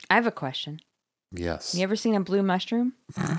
I 0.10 0.16
have 0.16 0.28
a 0.28 0.32
question. 0.32 0.80
Yes. 1.32 1.76
You 1.76 1.84
ever 1.84 1.96
seen 1.96 2.16
a 2.16 2.20
blue 2.22 2.44
mushroom? 2.44 2.94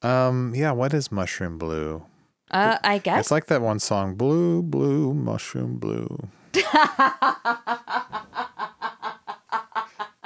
Um. 0.00 0.52
Yeah. 0.54 0.70
What 0.70 0.94
is 0.94 1.10
mushroom 1.10 1.58
blue? 1.58 2.04
Uh, 2.52 2.78
I 2.84 2.98
guess. 2.98 3.18
It's 3.18 3.30
like 3.32 3.46
that 3.46 3.60
one 3.62 3.80
song, 3.80 4.14
"Blue, 4.14 4.62
Blue, 4.62 5.12
Mushroom 5.12 5.78
Blue." 5.78 6.06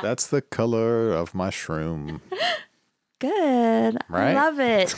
That's 0.03 0.27
the 0.27 0.43
color 0.43 1.11
of 1.13 1.35
mushroom. 1.35 2.21
Good. 3.19 3.97
I 3.97 4.01
Right? 4.11 4.35
love 4.35 4.59
it. 4.61 4.95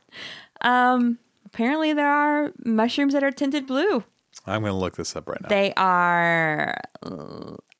um, 0.62 1.18
apparently 1.46 1.92
there 1.92 2.08
are 2.10 2.52
mushrooms 2.64 3.12
that 3.12 3.22
are 3.22 3.30
tinted 3.30 3.66
blue. 3.66 4.02
I'm 4.46 4.60
going 4.62 4.72
to 4.72 4.78
look 4.78 4.96
this 4.96 5.16
up 5.16 5.28
right 5.28 5.40
now. 5.40 5.48
They 5.48 5.72
are, 5.76 6.76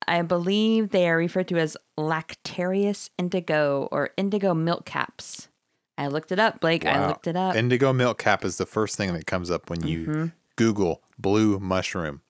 I 0.08 0.22
believe, 0.22 0.90
they 0.90 1.08
are 1.08 1.16
referred 1.16 1.48
to 1.48 1.58
as 1.58 1.76
Lactarius 1.98 3.10
indigo 3.18 3.88
or 3.92 4.10
indigo 4.16 4.54
milk 4.54 4.84
caps. 4.86 5.48
I 5.96 6.08
looked 6.08 6.32
it 6.32 6.38
up, 6.38 6.60
Blake. 6.60 6.84
I 6.86 7.06
looked 7.06 7.26
it 7.26 7.36
up. 7.36 7.54
Indigo 7.54 7.92
milk 7.92 8.18
cap 8.18 8.44
is 8.44 8.56
the 8.56 8.66
first 8.66 8.96
thing 8.96 9.12
that 9.14 9.26
comes 9.26 9.50
up 9.50 9.70
when 9.70 9.86
you 9.86 10.06
Mm-hmm. 10.06 10.26
Google 10.56 11.02
blue 11.18 11.58
mushroom. 11.58 12.20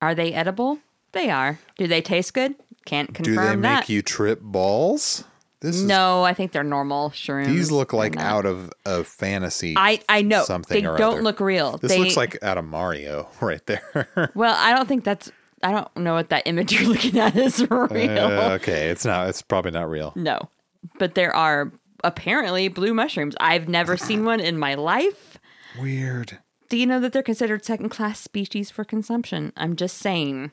Are 0.00 0.14
they 0.14 0.32
edible? 0.32 0.78
They 1.12 1.30
are. 1.30 1.58
Do 1.78 1.86
they 1.86 2.00
taste 2.02 2.34
good? 2.34 2.54
Can't 2.86 3.14
confirm. 3.14 3.34
Do 3.34 3.40
they 3.40 3.56
make 3.56 3.80
that. 3.80 3.88
you 3.88 4.02
trip 4.02 4.40
balls? 4.42 5.24
This 5.62 5.76
is 5.76 5.84
no, 5.84 6.24
I 6.24 6.34
think 6.34 6.50
they're 6.50 6.64
normal 6.64 7.10
shrooms. 7.10 7.46
These 7.46 7.70
look 7.70 7.92
like 7.92 8.16
out 8.16 8.44
of 8.46 8.72
a 8.84 9.04
fantasy. 9.04 9.74
I 9.76 10.00
I 10.08 10.22
know 10.22 10.42
something 10.42 10.74
they 10.74 10.82
don't 10.82 11.00
other. 11.00 11.22
look 11.22 11.38
real. 11.38 11.78
This 11.78 11.92
they, 11.92 11.98
looks 12.00 12.16
like 12.16 12.36
out 12.42 12.58
of 12.58 12.64
Mario 12.64 13.28
right 13.40 13.64
there. 13.66 14.30
Well, 14.34 14.54
I 14.58 14.74
don't 14.74 14.88
think 14.88 15.04
that's. 15.04 15.30
I 15.62 15.70
don't 15.70 15.96
know 15.96 16.14
what 16.14 16.30
that 16.30 16.42
image 16.46 16.72
you're 16.78 16.88
looking 16.88 17.20
at 17.20 17.36
is 17.36 17.60
real. 17.70 17.78
Uh, 18.18 18.54
okay, 18.54 18.88
it's 18.90 19.04
not. 19.04 19.28
It's 19.28 19.40
probably 19.40 19.70
not 19.70 19.88
real. 19.88 20.12
No, 20.16 20.50
but 20.98 21.14
there 21.14 21.34
are 21.34 21.72
apparently 22.02 22.66
blue 22.66 22.92
mushrooms. 22.92 23.36
I've 23.38 23.68
never 23.68 23.96
seen 23.96 24.24
one 24.24 24.40
in 24.40 24.58
my 24.58 24.74
life. 24.74 25.38
Weird. 25.80 26.38
Do 26.68 26.76
you 26.76 26.86
know 26.86 26.98
that 26.98 27.12
they're 27.12 27.22
considered 27.22 27.64
second 27.64 27.90
class 27.90 28.18
species 28.18 28.70
for 28.70 28.82
consumption? 28.82 29.52
I'm 29.56 29.76
just 29.76 29.98
saying. 29.98 30.50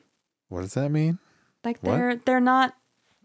What 0.48 0.60
does 0.60 0.74
that 0.74 0.90
mean? 0.90 1.18
Like 1.64 1.78
What? 1.80 1.92
they're 1.96 2.16
they're 2.16 2.40
not 2.40 2.74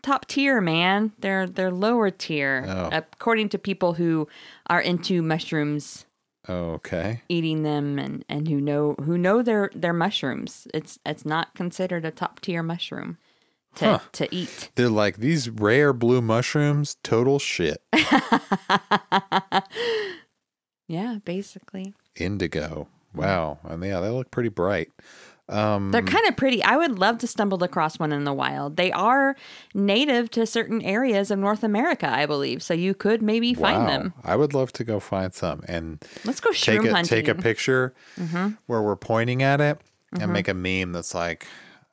top 0.05 0.27
tier, 0.27 0.61
man. 0.61 1.11
They're 1.19 1.47
they're 1.47 1.71
lower 1.71 2.09
tier 2.11 2.65
Oh. 2.67 2.89
according 2.91 3.49
to 3.49 3.57
people 3.57 3.93
who 3.93 4.27
are 4.69 4.81
into 4.81 5.21
mushrooms, 5.21 6.05
oh, 6.47 6.73
Okay. 6.77 7.21
eating 7.29 7.63
them 7.63 7.97
and 7.99 8.23
and 8.29 8.47
who 8.47 8.61
know 8.61 8.95
who 9.05 9.17
know 9.17 9.41
their 9.41 9.69
their 9.75 9.93
mushrooms. 9.93 10.67
It's 10.73 10.99
it's 11.05 11.25
not 11.25 11.53
considered 11.55 12.05
a 12.05 12.11
top 12.11 12.39
tier 12.39 12.63
mushroom 12.63 13.17
to 13.75 13.85
Huh. 13.85 13.99
to 14.13 14.25
eat. 14.33 14.69
They're 14.75 14.89
like 14.89 15.17
these 15.17 15.49
rare 15.49 15.91
blue 15.93 16.21
mushrooms. 16.21 16.97
Total 17.03 17.39
shit. 17.39 17.81
Yeah, 20.87 21.17
basically. 21.25 21.93
Indigo. 22.15 22.87
Wow. 23.13 23.57
And 23.63 23.83
yeah, 23.83 23.99
they 24.01 24.09
look 24.09 24.29
pretty 24.29 24.49
bright. 24.49 24.91
Um, 25.47 25.91
They're 25.91 26.01
kind 26.01 26.27
of 26.27 26.35
pretty. 26.35 26.63
I 26.63 26.75
would 26.75 26.97
love 26.97 27.19
to 27.19 27.27
stumble 27.27 27.63
across 27.63 27.99
one 27.99 28.11
in 28.11 28.23
the 28.23 28.33
wild. 28.33 28.77
They 28.77 28.91
are 28.91 29.35
native 29.75 30.31
to 30.31 30.45
certain 30.47 30.81
areas 30.81 31.29
of 31.29 31.37
North 31.37 31.63
America, 31.63 32.09
I 32.09 32.25
believe. 32.25 32.63
So 32.63 32.73
you 32.73 32.95
could 32.95 33.21
maybe 33.21 33.53
find 33.53 33.83
wow. 33.83 33.87
them. 33.87 34.13
I 34.23 34.35
would 34.37 34.55
love 34.55 34.73
to 34.73 34.83
go 34.83 34.99
find 34.99 35.33
some 35.33 35.61
and 35.67 36.03
Let's 36.23 36.39
go 36.39 36.51
take 36.51 36.83
a 36.83 36.91
hunting. 36.91 37.05
take 37.05 37.27
a 37.27 37.35
picture 37.35 37.93
Mm-hmm. 38.19 38.55
where 38.65 38.81
we're 38.81 38.95
pointing 38.95 39.43
at 39.43 39.61
it 39.61 39.79
and 40.19 40.33
make 40.33 40.47
a 40.47 40.53
meme 40.55 40.93
that's 40.93 41.13
like 41.13 41.45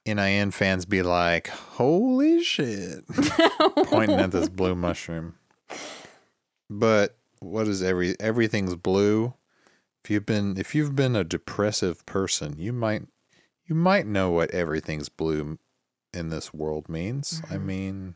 NIN 0.06 0.50
fans 0.52 0.86
be 0.86 1.02
like, 1.02 1.48
"Holy 1.48 2.42
shit!" 2.42 3.04
pointing 3.84 4.18
at 4.18 4.30
this 4.30 4.48
blue 4.48 4.74
mushroom. 4.74 5.34
But 6.70 7.16
what 7.40 7.68
is 7.68 7.82
every 7.82 8.18
everything's 8.18 8.74
blue? 8.76 9.34
If 10.04 10.10
you've 10.10 10.26
been 10.26 10.56
if 10.56 10.74
you've 10.74 10.96
been 10.96 11.14
a 11.16 11.24
depressive 11.24 12.04
person, 12.06 12.54
you 12.58 12.72
might 12.72 13.02
you 13.66 13.74
might 13.74 14.06
know 14.06 14.30
what 14.30 14.50
everything's 14.50 15.08
blue 15.08 15.58
in 16.12 16.28
this 16.28 16.52
world 16.52 16.88
means. 16.88 17.40
I 17.50 17.54
Mm-hmm. 17.54 17.66
mean, 17.66 18.14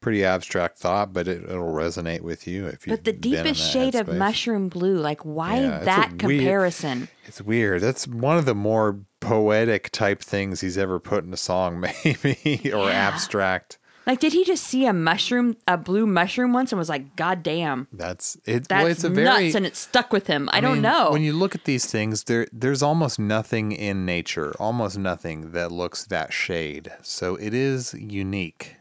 pretty 0.00 0.24
abstract 0.24 0.78
thought, 0.78 1.12
but 1.12 1.26
it, 1.26 1.42
it'll 1.42 1.72
resonate 1.72 2.20
with 2.20 2.46
you 2.46 2.66
if 2.66 2.86
you. 2.86 2.92
But 2.92 3.04
the 3.04 3.12
deepest 3.12 3.60
shade 3.72 3.94
of 3.96 4.06
mushroom 4.08 4.68
blue, 4.68 4.96
like 4.98 5.22
why 5.22 5.60
Yeah, 5.60 5.78
that 5.80 6.08
weird- 6.10 6.18
comparison? 6.20 7.08
It's 7.26 7.42
weird. 7.42 7.82
That's 7.82 8.06
one 8.06 8.38
of 8.38 8.44
the 8.44 8.54
more 8.54 9.00
poetic 9.20 9.90
type 9.90 10.20
things 10.22 10.60
he's 10.60 10.78
ever 10.78 11.00
put 11.00 11.24
in 11.24 11.32
a 11.32 11.36
song, 11.36 11.80
maybe, 12.04 12.72
or 12.72 12.88
abstract. 12.90 13.77
Like, 14.08 14.20
did 14.20 14.32
he 14.32 14.42
just 14.42 14.64
see 14.64 14.86
a 14.86 14.94
mushroom, 14.94 15.58
a 15.68 15.76
blue 15.76 16.06
mushroom 16.06 16.54
once, 16.54 16.72
and 16.72 16.78
was 16.78 16.88
like, 16.88 17.14
"God 17.14 17.42
damn, 17.42 17.88
That's 17.92 18.38
it. 18.46 18.66
that's 18.66 18.82
well, 18.82 18.86
it's 18.90 19.04
a 19.04 19.10
very. 19.10 19.26
nuts," 19.26 19.54
and 19.54 19.66
it 19.66 19.76
stuck 19.76 20.14
with 20.14 20.28
him? 20.28 20.48
I, 20.50 20.60
don't 20.60 20.74
mean, 20.74 20.82
know. 20.82 21.10
When 21.10 21.20
you 21.20 21.34
look 21.34 21.54
at 21.54 21.64
these 21.64 21.84
things, 21.84 22.24
there 22.24 22.46
there's 22.50 22.82
almost 22.82 23.18
nothing 23.18 23.70
in 23.72 24.06
nature, 24.06 24.54
almost 24.58 24.96
nothing 24.96 25.52
that 25.52 25.70
looks 25.70 26.06
that 26.06 26.32
shade. 26.32 26.90
So 27.02 27.36
it 27.36 27.52
is 27.52 27.92
unique. 27.92 28.76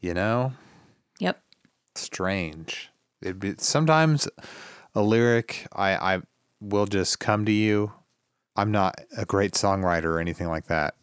You 0.00 0.14
know, 0.14 0.54
yep. 1.18 1.42
strange. 1.94 2.90
It 3.20 3.38
be 3.38 3.56
sometimes 3.58 4.26
a 4.94 5.02
lyric 5.02 5.66
I 5.74 6.14
I 6.14 6.22
will 6.62 6.86
just 6.86 7.20
come 7.20 7.44
to 7.44 7.52
you. 7.52 7.92
I'm 8.56 8.70
not 8.70 8.98
a 9.18 9.26
great 9.26 9.52
songwriter 9.52 10.04
or 10.04 10.18
anything 10.18 10.48
like 10.48 10.68
that. 10.68 10.94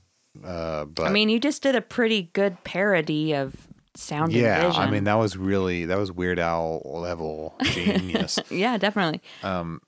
Uh, 0.44 0.86
but 0.86 1.08
I 1.08 1.10
mean, 1.12 1.30
you 1.30 1.40
just 1.40 1.62
did 1.62 1.76
a 1.76 1.82
pretty 1.82 2.24
good 2.34 2.64
parody 2.64 3.34
of 3.34 3.56
Sound 3.96 4.34
yeah, 4.34 4.72
I 4.76 4.90
mean 4.90 5.04
that 5.04 5.20
was 5.20 5.38
really 5.38 5.86
that 5.86 6.00
was 6.00 6.12
Weird 6.12 6.40
Al 6.40 6.82
level 6.84 7.54
genius. 7.62 8.40
yeah, 8.50 8.78
definitely. 8.78 9.22
um, 9.44 9.82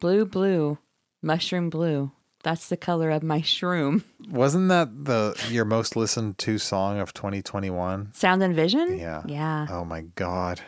Blue, 0.00 0.24
blue, 0.26 0.78
mushroom 1.22 1.70
blue. 1.70 2.10
That's 2.42 2.68
the 2.68 2.76
color 2.76 3.10
of 3.10 3.22
my 3.22 3.40
shroom. 3.40 4.02
wasn't 4.28 4.68
that 4.70 5.04
the 5.04 5.40
your 5.50 5.64
most 5.64 5.94
listened 5.96 6.38
to 6.38 6.58
song 6.58 6.98
of 6.98 7.12
2021? 7.14 8.10
Sound 8.12 8.42
and 8.42 8.54
Vision. 8.54 8.98
Yeah. 8.98 9.22
Yeah. 9.26 9.66
Oh 9.70 9.84
my 9.84 10.02
god. 10.16 10.60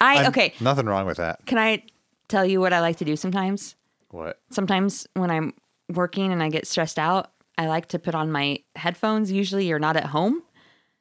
I 0.00 0.16
I'm- 0.16 0.26
okay. 0.26 0.54
Nothing 0.60 0.86
wrong 0.86 1.06
with 1.06 1.16
that. 1.18 1.44
Can 1.46 1.58
I 1.58 1.84
tell 2.28 2.44
you 2.46 2.60
what 2.60 2.72
I 2.72 2.80
like 2.80 2.96
to 2.98 3.04
do 3.04 3.16
sometimes? 3.16 3.74
What? 4.10 4.40
Sometimes 4.50 5.06
when 5.14 5.30
I'm 5.30 5.54
working 5.88 6.32
and 6.32 6.42
I 6.42 6.48
get 6.48 6.66
stressed 6.66 6.98
out, 6.98 7.31
I 7.58 7.66
like 7.66 7.86
to 7.88 7.98
put 7.98 8.14
on 8.14 8.30
my 8.32 8.60
headphones. 8.76 9.30
Usually 9.30 9.66
you're 9.66 9.78
not 9.78 9.96
at 9.96 10.06
home. 10.06 10.42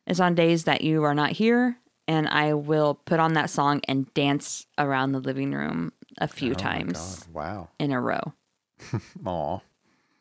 It's 0.07 0.19
on 0.19 0.35
days 0.35 0.65
that 0.65 0.81
you 0.81 1.03
are 1.03 1.15
not 1.15 1.31
here. 1.31 1.77
And 2.07 2.27
I 2.27 2.53
will 2.53 2.95
put 3.05 3.19
on 3.19 3.33
that 3.33 3.49
song 3.49 3.81
and 3.87 4.11
dance 4.13 4.65
around 4.77 5.13
the 5.13 5.19
living 5.19 5.51
room 5.53 5.93
a 6.17 6.27
few 6.27 6.51
Oh 6.51 6.55
times. 6.55 7.25
Wow. 7.31 7.69
in 7.79 7.91
a 7.91 8.01
row. 8.01 8.33
Aw. 9.25 9.59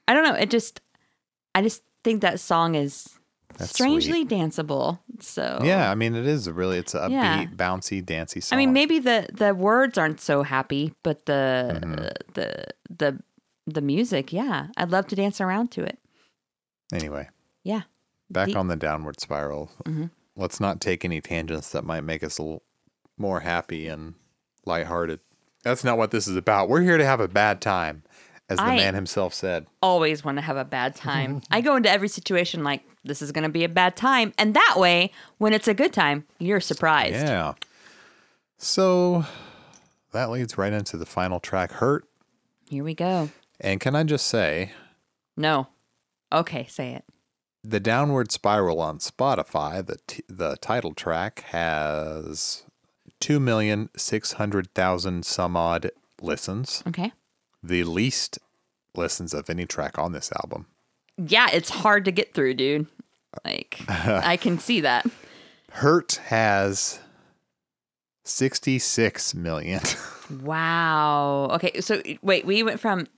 I 0.07 0.15
don't 0.15 0.25
know. 0.25 0.35
It 0.35 0.51
just, 0.51 0.81
I 1.55 1.63
just 1.63 1.83
think 2.05 2.21
that 2.23 2.39
song 2.39 2.75
is 2.75 3.09
That's 3.59 3.71
strangely 3.71 4.25
danceable. 4.25 5.01
So 5.21 5.61
Yeah, 5.63 5.91
I 5.91 5.95
mean 5.95 6.15
it 6.15 6.27
is 6.27 6.47
a 6.47 6.53
really 6.53 6.79
it's 6.79 6.95
a 6.95 7.01
upbeat, 7.01 7.11
Yeah. 7.11 7.45
bouncy, 7.57 8.05
dancey 8.05 8.41
song. 8.41 8.57
I 8.57 8.61
mean, 8.61 8.73
maybe 8.73 8.99
the 9.01 9.29
the 9.33 9.55
words 9.55 9.99
aren't 9.99 10.21
so 10.21 10.43
happy, 10.43 10.95
but 11.03 11.27
the 11.27 11.81
Mm-hmm. 11.83 11.95
the 12.35 12.65
the 12.89 13.23
the 13.67 13.81
music, 13.81 14.33
yeah, 14.33 14.69
I'd 14.77 14.91
love 14.91 15.07
to 15.09 15.17
dance 15.17 15.41
around 15.41 15.71
to 15.73 15.83
it. 15.85 15.99
Anyway, 16.93 17.29
Yeah, 17.63 17.83
back 18.31 18.49
The- 18.49 18.57
on 18.57 18.69
the 18.69 18.77
downward 18.77 19.21
spiral. 19.21 19.71
Mm-hmm. 19.85 20.07
Let's 20.37 20.61
not 20.61 20.81
take 20.81 21.05
any 21.05 21.21
tangents 21.21 21.71
that 21.73 21.85
might 21.85 22.03
make 22.03 22.23
us 22.25 22.39
a 22.39 22.43
little 22.43 22.63
more 23.19 23.41
happy 23.41 23.87
and 23.89 24.15
lighthearted. 24.65 25.21
That's 25.63 25.85
not 25.85 25.99
what 25.99 26.11
this 26.11 26.27
is 26.27 26.37
about. 26.37 26.69
We're 26.69 26.81
here 26.83 26.97
to 26.97 27.05
have 27.05 27.21
a 27.21 27.29
bad 27.29 27.61
time, 27.61 28.03
as 28.49 28.57
the 28.59 28.65
I- 28.65 28.77
man 28.77 28.95
himself 28.95 29.35
said. 29.35 29.67
always 29.83 30.25
want 30.25 30.39
to 30.39 30.43
have 30.43 30.57
a 30.57 30.65
bad 30.65 30.95
time. 30.97 31.43
I 31.51 31.61
go 31.61 31.77
into 31.77 31.91
every 31.91 32.09
situation 32.09 32.65
like 32.65 32.83
this 33.05 33.21
is 33.23 33.31
going 33.33 33.43
to 33.45 33.51
be 33.51 33.65
a 33.65 33.69
bad 33.69 33.97
time, 33.97 34.33
and 34.39 34.55
that 34.55 34.75
way, 34.77 35.13
when 35.39 35.53
it's 35.53 35.69
a 35.69 35.75
good 35.75 35.93
time, 35.93 36.25
you're 36.39 36.61
surprised. 36.61 37.15
Yeah. 37.27 37.55
So 38.59 39.25
that 40.13 40.31
leads 40.31 40.59
right 40.59 40.73
into 40.73 40.97
the 40.97 41.07
final 41.07 41.41
track, 41.41 41.73
"Hurt." 41.73 42.05
Here 42.69 42.85
we 42.85 42.95
go. 42.95 43.31
And 43.61 43.81
can 43.81 43.95
I 43.97 44.05
just 44.05 44.27
say, 44.27 44.73
No, 45.37 45.67
okay, 46.33 46.67
say 46.69 46.93
it. 46.95 47.05
the 47.63 47.81
downward 47.81 48.31
spiral 48.33 48.81
on 48.81 48.99
Spotify, 48.99 49.85
the 49.85 49.99
t- 50.07 50.25
the 50.29 50.57
title 50.61 50.95
track 50.95 51.41
has 51.49 52.65
two 53.21 53.39
million 53.41 53.91
six 53.97 54.33
hundred 54.35 54.73
thousand 54.75 55.25
some 55.27 55.57
odd 55.57 55.91
listens, 56.23 56.83
Okay. 56.87 57.13
the 57.63 57.85
least 57.85 58.39
listens 58.95 59.35
of 59.35 59.49
any 59.51 59.67
track 59.67 59.99
on 59.99 60.13
this 60.13 60.31
album. 60.43 60.67
Yeah, 61.19 61.49
it's 61.53 61.69
hard 61.71 62.05
to 62.07 62.11
get 62.13 62.33
through, 62.35 62.55
dude. 62.55 62.87
Like 63.45 63.81
I 63.89 64.37
can 64.37 64.59
see 64.59 64.81
that. 64.81 65.07
Hurt 65.73 66.15
has 66.27 66.99
sixty 68.25 68.79
six 68.79 69.35
million. 69.35 69.81
Wow. 70.45 71.49
Okay, 71.55 71.81
so 71.81 72.01
wait, 72.23 72.47
we 72.47 72.63
went 72.63 72.79
from 72.79 73.09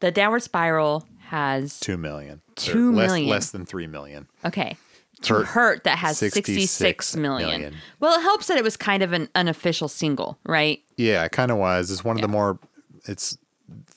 the 0.00 0.10
downward 0.10 0.40
spiral 0.42 1.06
has 1.30 1.78
two 1.78 1.96
million. 1.96 2.42
Two 2.56 2.92
less, 2.92 3.08
million. 3.08 3.28
less 3.28 3.50
than 3.50 3.64
three 3.64 3.86
million. 3.86 4.26
Okay. 4.44 4.76
To 5.22 5.34
Hurt, 5.34 5.46
hurt, 5.46 5.84
that 5.84 5.98
has 5.98 6.16
66 6.16 6.70
66 6.70 7.16
million. 7.16 7.48
million. 7.48 7.76
Well, 8.00 8.18
it 8.18 8.22
helps 8.22 8.46
that 8.46 8.56
it 8.56 8.64
was 8.64 8.76
kind 8.78 9.02
of 9.02 9.12
an 9.12 9.28
unofficial 9.34 9.88
single, 9.88 10.38
right? 10.44 10.80
Yeah, 10.96 11.24
it 11.24 11.32
kind 11.32 11.50
of 11.50 11.58
was. 11.58 11.90
It's 11.90 12.02
one 12.02 12.16
of 12.16 12.22
the 12.22 12.28
more. 12.28 12.58
It's 13.06 13.36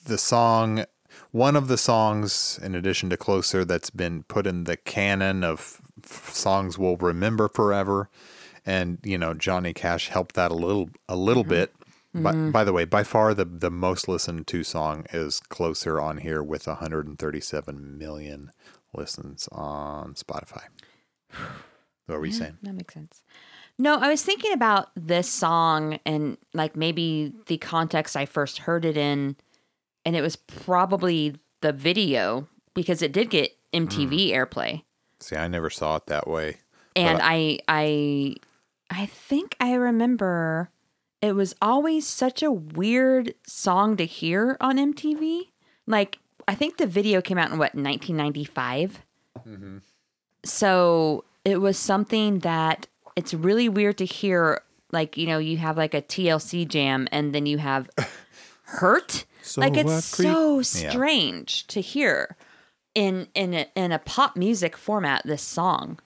the 0.04 0.18
song, 0.18 0.84
one 1.30 1.56
of 1.56 1.68
the 1.68 1.78
songs, 1.78 2.60
in 2.62 2.74
addition 2.74 3.08
to 3.10 3.16
"Closer," 3.16 3.64
that's 3.64 3.90
been 3.90 4.22
put 4.24 4.46
in 4.46 4.64
the 4.64 4.76
canon 4.76 5.42
of 5.44 5.80
songs 6.04 6.78
we'll 6.78 6.96
remember 6.98 7.48
forever. 7.48 8.10
And 8.66 8.98
you 9.02 9.16
know, 9.16 9.32
Johnny 9.34 9.72
Cash 9.72 10.08
helped 10.08 10.34
that 10.34 10.50
a 10.50 10.54
little, 10.54 10.90
a 11.08 11.16
little 11.16 11.42
mm-hmm. 11.42 11.50
bit. 11.50 11.74
By, 12.14 12.32
mm. 12.32 12.52
by 12.52 12.62
the 12.62 12.72
way, 12.72 12.84
by 12.84 13.02
far 13.02 13.34
the 13.34 13.44
the 13.44 13.70
most 13.70 14.06
listened 14.06 14.46
to 14.46 14.62
song 14.62 15.04
is 15.12 15.40
"Closer" 15.40 16.00
on 16.00 16.18
here 16.18 16.42
with 16.42 16.66
137 16.68 17.98
million 17.98 18.52
listens 18.94 19.48
on 19.50 20.14
Spotify. 20.14 20.62
What 22.06 22.18
were 22.18 22.26
you 22.26 22.32
saying? 22.32 22.58
That 22.62 22.74
makes 22.74 22.92
sense. 22.92 23.22
No, 23.78 23.96
I 23.96 24.08
was 24.08 24.22
thinking 24.22 24.52
about 24.52 24.90
this 24.94 25.28
song 25.28 25.98
and 26.04 26.36
like 26.52 26.76
maybe 26.76 27.32
the 27.46 27.56
context 27.56 28.14
I 28.14 28.26
first 28.26 28.58
heard 28.58 28.84
it 28.84 28.96
in, 28.96 29.36
and 30.04 30.14
it 30.14 30.20
was 30.20 30.36
probably 30.36 31.34
the 31.62 31.72
video 31.72 32.46
because 32.74 33.02
it 33.02 33.12
did 33.12 33.30
get 33.30 33.56
MTV 33.72 34.28
mm. 34.28 34.32
airplay. 34.32 34.82
See, 35.18 35.36
I 35.36 35.48
never 35.48 35.70
saw 35.70 35.96
it 35.96 36.06
that 36.06 36.28
way. 36.28 36.58
and 36.94 37.18
But 37.18 37.24
I, 37.24 37.58
I 37.66 38.34
I 38.90 39.06
think 39.06 39.56
I 39.58 39.74
remember 39.74 40.70
it 41.24 41.34
was 41.34 41.54
always 41.62 42.06
such 42.06 42.42
a 42.42 42.52
weird 42.52 43.34
song 43.46 43.96
to 43.96 44.04
hear 44.04 44.56
on 44.60 44.76
MTV. 44.76 45.48
Like 45.86 46.18
I 46.46 46.54
think 46.54 46.76
the 46.76 46.86
video 46.86 47.22
came 47.22 47.38
out 47.38 47.50
in 47.50 47.58
what 47.58 47.74
1995. 47.74 49.00
Mm-hmm. 49.46 49.78
So 50.44 51.24
it 51.44 51.60
was 51.60 51.78
something 51.78 52.40
that 52.40 52.86
it's 53.16 53.32
really 53.34 53.68
weird 53.68 53.98
to 53.98 54.04
hear. 54.04 54.60
Like 54.92 55.16
you 55.16 55.26
know, 55.26 55.38
you 55.38 55.56
have 55.56 55.76
like 55.76 55.94
a 55.94 56.02
TLC 56.02 56.68
jam, 56.68 57.08
and 57.10 57.34
then 57.34 57.46
you 57.46 57.58
have 57.58 57.88
hurt. 58.64 59.24
So 59.42 59.60
like 59.60 59.76
it's 59.76 60.04
so 60.04 60.56
Yeah. 60.58 60.90
strange 60.90 61.66
to 61.68 61.80
hear 61.80 62.36
in 62.94 63.28
in 63.34 63.54
a, 63.54 63.66
in 63.74 63.92
a 63.92 63.98
pop 63.98 64.36
music 64.36 64.76
format. 64.76 65.22
This 65.24 65.42
song, 65.42 65.98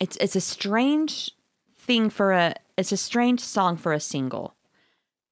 it's 0.00 0.16
it's 0.16 0.34
a 0.36 0.40
strange 0.40 1.30
thing 1.78 2.10
for 2.10 2.32
a 2.32 2.54
it's 2.76 2.92
a 2.92 2.96
strange 2.96 3.40
song 3.40 3.76
for 3.76 3.92
a 3.92 4.00
single, 4.00 4.54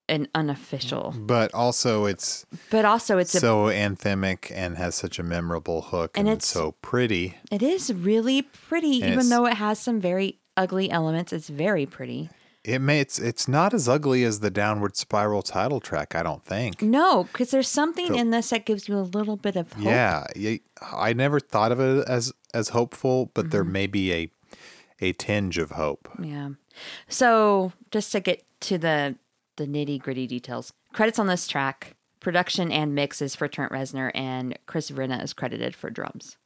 an 0.08 0.28
unofficial. 0.34 1.14
But 1.16 1.52
also, 1.54 2.04
it's 2.06 2.44
But 2.70 2.84
also, 2.84 3.18
it's 3.18 3.34
a 3.34 3.40
so 3.40 3.64
anthemic 3.66 4.50
and 4.54 4.76
has 4.76 4.94
such 4.94 5.18
a 5.18 5.22
memorable 5.22 5.82
hook, 5.82 6.16
And 6.18 6.28
and, 6.28 6.38
it's, 6.38 6.46
so 6.46 6.72
pretty. 6.82 7.36
it 7.50 7.62
is 7.62 7.92
really 7.92 8.42
pretty, 8.42 9.02
And 9.02 9.12
even 9.14 9.28
though 9.28 9.46
it 9.46 9.54
has 9.54 9.78
some 9.78 10.00
very 10.00 10.38
ugly 10.56 10.90
elements. 10.90 11.32
It's 11.32 11.48
very 11.48 11.86
pretty. 11.86 12.28
It 12.62 12.80
may 12.80 13.00
it's 13.00 13.18
it's 13.18 13.48
not 13.48 13.72
as 13.72 13.88
ugly 13.88 14.22
as 14.24 14.40
the 14.40 14.50
Downward 14.50 14.94
Spiral 14.94 15.40
title 15.40 15.80
track. 15.80 16.14
I 16.14 16.22
don't 16.22 16.44
think. 16.44 16.82
No, 16.82 17.24
because 17.24 17.50
there's 17.50 17.68
something 17.68 18.08
So- 18.08 18.14
in 18.16 18.30
this 18.30 18.50
that 18.50 18.66
gives 18.66 18.86
you 18.86 18.98
a 18.98 19.00
little 19.00 19.38
bit 19.38 19.56
of 19.56 19.72
hope. 19.72 19.84
Yeah, 19.84 20.26
yeah, 20.36 20.56
I 20.92 21.14
never 21.14 21.40
thought 21.40 21.72
of 21.72 21.80
it 21.80 22.04
as 22.06 22.34
as 22.52 22.68
hopeful, 22.70 23.30
but 23.32 23.50
there 23.50 23.62
Mm-hmm. 23.64 23.72
may 23.72 23.86
be 23.86 24.12
a 24.12 24.30
a 25.00 25.12
tinge 25.14 25.56
of 25.56 25.70
hope. 25.70 26.06
Yeah. 26.22 26.50
So 27.08 27.72
just 27.90 28.12
to 28.12 28.20
get 28.20 28.44
to 28.62 28.78
the 28.78 29.16
the 29.56 29.66
nitty 29.66 30.00
gritty 30.00 30.26
details, 30.26 30.72
credits 30.92 31.18
on 31.18 31.26
this 31.26 31.46
track, 31.46 31.96
production 32.20 32.72
and 32.72 32.94
mix 32.94 33.20
is 33.20 33.34
for 33.34 33.48
Trent 33.48 33.72
Reznor, 33.72 34.10
and 34.14 34.58
Chris 34.66 34.90
Vrenna 34.90 35.22
is 35.22 35.32
credited 35.32 35.74
for 35.74 35.90
drums. 35.90 36.36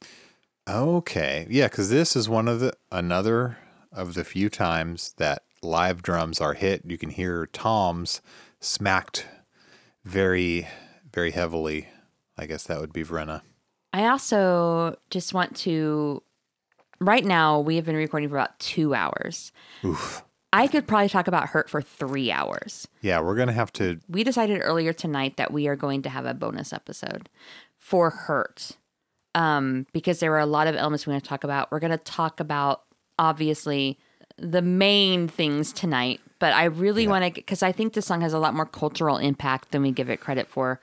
Okay, 0.67 1.47
yeah, 1.49 1.67
because 1.67 1.89
this 1.89 2.15
is 2.15 2.27
one 2.27 2.47
of 2.47 2.59
the 2.59 2.73
another 2.91 3.57
of 3.91 4.13
the 4.15 4.23
few 4.23 4.49
times 4.49 5.13
that 5.17 5.43
live 5.61 6.01
drums 6.01 6.41
are 6.41 6.53
hit. 6.53 6.83
You 6.85 6.97
can 6.97 7.09
hear 7.09 7.45
toms 7.47 8.21
smacked 8.59 9.27
very 10.03 10.67
very 11.15 11.31
heavily. 11.31 11.87
I 12.37 12.45
guess 12.45 12.65
that 12.65 12.79
would 12.79 12.93
be 12.93 13.03
Vrenna. 13.03 13.41
I 13.93 14.07
also 14.07 14.97
just 15.09 15.33
want 15.33 15.55
to. 15.57 16.21
Right 16.99 17.25
now, 17.25 17.59
we 17.59 17.77
have 17.77 17.85
been 17.85 17.95
recording 17.95 18.29
for 18.29 18.35
about 18.35 18.59
two 18.59 18.93
hours. 18.93 19.51
Oof. 19.83 20.23
I 20.55 20.67
could 20.67 20.87
probably 20.87 21.09
talk 21.09 21.27
about 21.27 21.47
Hurt 21.47 21.69
for 21.69 21.81
three 21.81 22.31
hours. 22.31 22.87
Yeah, 23.01 23.19
we're 23.19 23.35
gonna 23.35 23.51
have 23.53 23.73
to. 23.73 23.99
We 24.07 24.23
decided 24.23 24.61
earlier 24.63 24.93
tonight 24.93 25.37
that 25.37 25.51
we 25.51 25.67
are 25.67 25.75
going 25.75 26.01
to 26.03 26.09
have 26.09 26.25
a 26.25 26.33
bonus 26.33 26.71
episode 26.71 27.29
for 27.77 28.09
Hurt 28.09 28.71
um, 29.35 29.85
because 29.93 30.19
there 30.19 30.33
are 30.33 30.39
a 30.39 30.45
lot 30.47 30.65
of 30.67 30.75
elements 30.75 31.05
we 31.05 31.11
want 31.11 31.23
to 31.23 31.29
talk 31.29 31.43
about. 31.43 31.71
We're 31.71 31.79
going 31.79 31.91
to 31.91 31.97
talk 31.97 32.39
about, 32.39 32.83
obviously, 33.19 33.99
the 34.37 34.61
main 34.61 35.27
things 35.27 35.71
tonight, 35.71 36.21
but 36.39 36.53
I 36.53 36.65
really 36.65 37.07
want 37.07 37.25
to, 37.25 37.31
because 37.31 37.61
I 37.61 37.71
think 37.71 37.93
this 37.93 38.05
song 38.05 38.21
has 38.21 38.33
a 38.33 38.39
lot 38.39 38.53
more 38.55 38.65
cultural 38.65 39.17
impact 39.17 39.71
than 39.71 39.81
we 39.81 39.91
give 39.91 40.09
it 40.09 40.19
credit 40.19 40.47
for. 40.47 40.79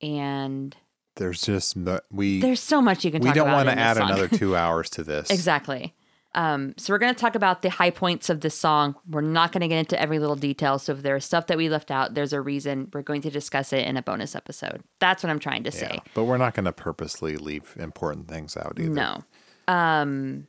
And 0.00 0.74
There's 1.16 1.42
just 1.42 1.76
we 2.10 2.40
there's 2.40 2.60
so 2.60 2.80
much 2.80 3.04
you 3.04 3.10
can 3.10 3.22
we 3.22 3.32
don't 3.32 3.50
want 3.50 3.68
to 3.68 3.76
add 3.78 3.96
song. 3.96 4.10
another 4.10 4.28
two 4.28 4.56
hours 4.56 4.88
to 4.90 5.02
this. 5.02 5.30
Exactly. 5.30 5.92
Um, 6.34 6.74
so 6.76 6.92
we're 6.92 6.98
going 6.98 7.14
to 7.14 7.20
talk 7.20 7.34
about 7.34 7.62
the 7.62 7.70
high 7.70 7.90
points 7.90 8.28
of 8.28 8.40
this 8.42 8.54
song. 8.54 8.94
We're 9.08 9.22
not 9.22 9.50
going 9.50 9.62
to 9.62 9.68
get 9.68 9.78
into 9.78 10.00
every 10.00 10.18
little 10.18 10.36
detail. 10.36 10.78
So 10.78 10.92
if 10.92 11.02
there's 11.02 11.24
stuff 11.24 11.46
that 11.46 11.56
we 11.56 11.68
left 11.68 11.90
out, 11.90 12.14
there's 12.14 12.32
a 12.32 12.40
reason. 12.40 12.90
We're 12.92 13.02
going 13.02 13.22
to 13.22 13.30
discuss 13.30 13.72
it 13.72 13.86
in 13.86 13.96
a 13.96 14.02
bonus 14.02 14.36
episode. 14.36 14.82
That's 15.00 15.22
what 15.22 15.30
I'm 15.30 15.38
trying 15.38 15.64
to 15.64 15.72
say. 15.72 15.90
Yeah, 15.94 16.00
but 16.14 16.24
we're 16.24 16.36
not 16.36 16.54
going 16.54 16.66
to 16.66 16.72
purposely 16.72 17.36
leave 17.36 17.74
important 17.78 18.28
things 18.28 18.56
out 18.56 18.78
either. 18.78 18.90
No. 18.90 19.24
Um, 19.66 20.46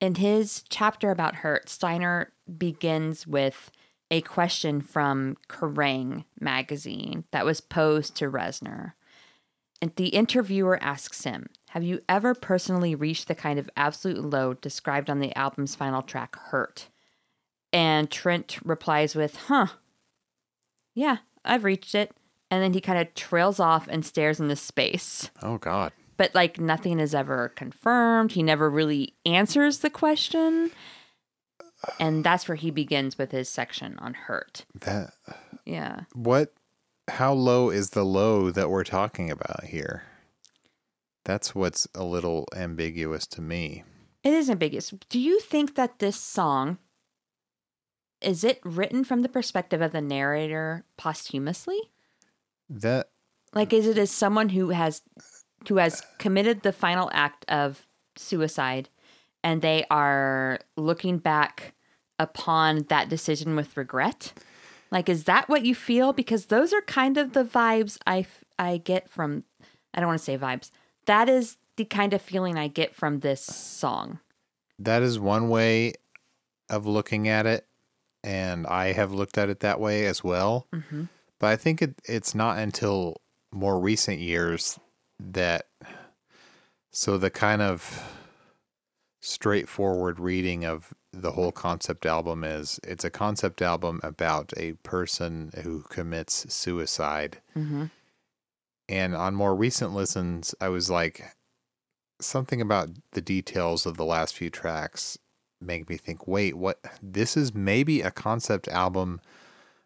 in 0.00 0.14
his 0.14 0.64
chapter 0.68 1.10
about 1.10 1.36
Hurt, 1.36 1.68
Steiner 1.68 2.32
begins 2.56 3.26
with 3.26 3.70
a 4.10 4.20
question 4.20 4.80
from 4.80 5.36
Kerrang 5.48 6.24
magazine 6.38 7.24
that 7.32 7.44
was 7.44 7.60
posed 7.60 8.16
to 8.16 8.30
Reznor. 8.30 8.92
And 9.80 9.92
the 9.96 10.08
interviewer 10.08 10.78
asks 10.80 11.24
him, 11.24 11.48
Have 11.72 11.82
you 11.82 12.02
ever 12.06 12.34
personally 12.34 12.94
reached 12.94 13.28
the 13.28 13.34
kind 13.34 13.58
of 13.58 13.70
absolute 13.78 14.22
low 14.22 14.52
described 14.52 15.08
on 15.08 15.20
the 15.20 15.34
album's 15.34 15.74
final 15.74 16.02
track, 16.02 16.36
Hurt? 16.36 16.88
And 17.72 18.10
Trent 18.10 18.58
replies 18.62 19.14
with, 19.14 19.36
Huh. 19.36 19.68
Yeah, 20.94 21.18
I've 21.46 21.64
reached 21.64 21.94
it. 21.94 22.12
And 22.50 22.62
then 22.62 22.74
he 22.74 22.82
kind 22.82 22.98
of 23.00 23.14
trails 23.14 23.58
off 23.58 23.88
and 23.88 24.04
stares 24.04 24.38
into 24.38 24.56
space 24.56 25.30
Oh 25.42 25.56
God. 25.56 25.92
but 26.18 26.34
like 26.34 26.60
nothing 26.60 27.00
is 27.00 27.14
ever 27.14 27.48
confirmed. 27.48 28.32
He 28.32 28.42
never 28.42 28.68
really 28.68 29.14
answers 29.24 29.78
the 29.78 29.88
question. 29.88 30.70
And 31.98 32.22
that's 32.22 32.46
where 32.46 32.56
he 32.56 32.70
begins 32.70 33.16
with 33.16 33.30
his 33.32 33.48
section 33.48 33.98
on 33.98 34.12
hurt. 34.12 34.66
That 34.74 35.14
Yeah. 35.64 36.00
what? 36.12 36.52
How 37.08 37.32
low 37.32 37.70
is 37.70 37.90
the 37.90 38.04
low 38.04 38.50
that 38.50 38.68
we're 38.68 38.84
talking 38.84 39.30
about 39.30 39.64
here? 39.64 40.02
That's 41.24 41.54
what's 41.54 41.86
a 41.94 42.04
little 42.04 42.46
ambiguous 42.54 43.26
to 43.28 43.40
me. 43.40 43.84
It 44.24 44.32
is 44.32 44.50
ambiguous. 44.50 44.92
Do 45.08 45.18
you 45.18 45.40
think 45.40 45.74
that 45.74 45.98
this 45.98 46.16
song 46.16 46.78
is 48.20 48.44
it 48.44 48.60
written 48.64 49.02
from 49.02 49.22
the 49.22 49.28
perspective 49.28 49.80
of 49.82 49.92
the 49.92 50.00
narrator 50.00 50.84
posthumously? 50.96 51.78
That 52.70 53.08
Like 53.52 53.72
is 53.72 53.86
it 53.86 53.98
as 53.98 54.10
someone 54.10 54.50
who 54.50 54.70
has 54.70 55.02
who 55.68 55.76
has 55.76 56.02
committed 56.18 56.62
the 56.62 56.72
final 56.72 57.10
act 57.12 57.44
of 57.48 57.86
suicide 58.16 58.88
and 59.44 59.60
they 59.60 59.84
are 59.90 60.60
looking 60.76 61.18
back 61.18 61.74
upon 62.18 62.84
that 62.88 63.08
decision 63.08 63.56
with 63.56 63.76
regret? 63.76 64.32
Like 64.90 65.08
is 65.08 65.24
that 65.24 65.48
what 65.48 65.64
you 65.64 65.74
feel 65.74 66.12
because 66.12 66.46
those 66.46 66.72
are 66.72 66.82
kind 66.82 67.18
of 67.18 67.32
the 67.32 67.44
vibes 67.44 67.98
I 68.06 68.20
f- 68.20 68.44
I 68.58 68.76
get 68.76 69.10
from 69.10 69.44
I 69.94 70.00
don't 70.00 70.08
want 70.08 70.20
to 70.20 70.24
say 70.24 70.38
vibes. 70.38 70.70
That 71.06 71.28
is 71.28 71.56
the 71.76 71.84
kind 71.84 72.12
of 72.14 72.22
feeling 72.22 72.56
I 72.58 72.68
get 72.68 72.94
from 72.94 73.20
this 73.20 73.42
song. 73.42 74.20
that 74.78 75.02
is 75.02 75.18
one 75.18 75.48
way 75.48 75.92
of 76.68 76.86
looking 76.86 77.28
at 77.28 77.46
it, 77.46 77.66
and 78.24 78.66
I 78.66 78.92
have 78.92 79.12
looked 79.12 79.38
at 79.38 79.48
it 79.48 79.60
that 79.60 79.78
way 79.78 80.06
as 80.06 80.24
well. 80.24 80.66
Mhm. 80.74 81.08
But 81.38 81.46
I 81.48 81.56
think 81.56 81.82
it, 81.82 82.00
it's 82.04 82.34
not 82.34 82.58
until 82.58 83.20
more 83.52 83.78
recent 83.78 84.18
years 84.18 84.78
that 85.20 85.68
so 86.90 87.16
the 87.18 87.30
kind 87.30 87.62
of 87.62 88.02
straightforward 89.20 90.18
reading 90.18 90.64
of 90.64 90.94
the 91.12 91.32
whole 91.32 91.52
concept 91.52 92.06
album 92.06 92.42
is 92.42 92.80
it's 92.82 93.04
a 93.04 93.10
concept 93.10 93.62
album 93.62 94.00
about 94.02 94.52
a 94.56 94.72
person 94.82 95.52
who 95.62 95.82
commits 95.90 96.52
suicide 96.52 97.40
Mhm. 97.54 97.90
And 98.92 99.14
on 99.14 99.34
more 99.34 99.54
recent 99.54 99.92
listens 99.92 100.54
i 100.60 100.68
was 100.68 100.90
like 100.90 101.24
something 102.20 102.60
about 102.60 102.88
the 103.12 103.20
details 103.20 103.86
of 103.86 103.96
the 103.96 104.04
last 104.04 104.34
few 104.36 104.50
tracks 104.50 105.18
make 105.60 105.88
me 105.88 105.96
think 105.96 106.26
wait 106.28 106.56
what 106.56 106.78
this 107.02 107.36
is 107.36 107.54
maybe 107.54 108.00
a 108.00 108.10
concept 108.10 108.68
album 108.68 109.20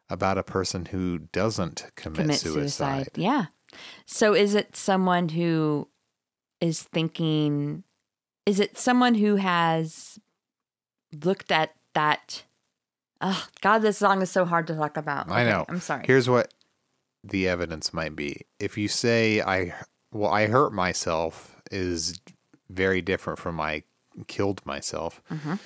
about 0.08 0.38
a 0.38 0.42
person 0.42 0.86
who 0.86 1.18
doesn't 1.18 1.86
commit, 1.96 2.20
commit 2.20 2.38
suicide. 2.38 3.06
suicide. 3.06 3.08
Yeah. 3.16 3.46
So 4.06 4.34
is 4.34 4.54
it 4.54 4.76
someone 4.76 5.30
who 5.30 5.88
is 6.60 6.82
thinking 6.82 7.82
is 8.46 8.60
it 8.60 8.78
someone 8.78 9.14
who 9.14 9.36
has 9.36 10.18
looked 11.24 11.50
at 11.50 11.74
that 11.94 12.44
Oh 13.20 13.46
God, 13.62 13.78
this 13.78 13.96
song 13.96 14.20
is 14.20 14.30
so 14.30 14.44
hard 14.44 14.66
to 14.66 14.74
talk 14.76 14.98
about. 14.98 15.30
I 15.30 15.40
Okay, 15.40 15.50
know. 15.50 15.64
I'm 15.70 15.80
sorry. 15.80 16.04
Here's 16.06 16.28
what 16.28 16.52
the 17.31 17.48
evidence 17.48 17.93
might 17.93 18.16
be. 18.16 18.43
If 18.59 18.77
you 18.78 18.89
say 18.89 19.40
I 19.40 19.74
well 20.12 20.31
I 20.31 20.47
hurt 20.47 20.73
myself 20.73 21.57
is 21.70 22.19
very 22.70 23.03
different 23.03 23.39
from 23.39 23.61
I 23.61 23.85
killed 24.27 24.65
myself. 24.65 25.23
Mhm. 25.31 25.59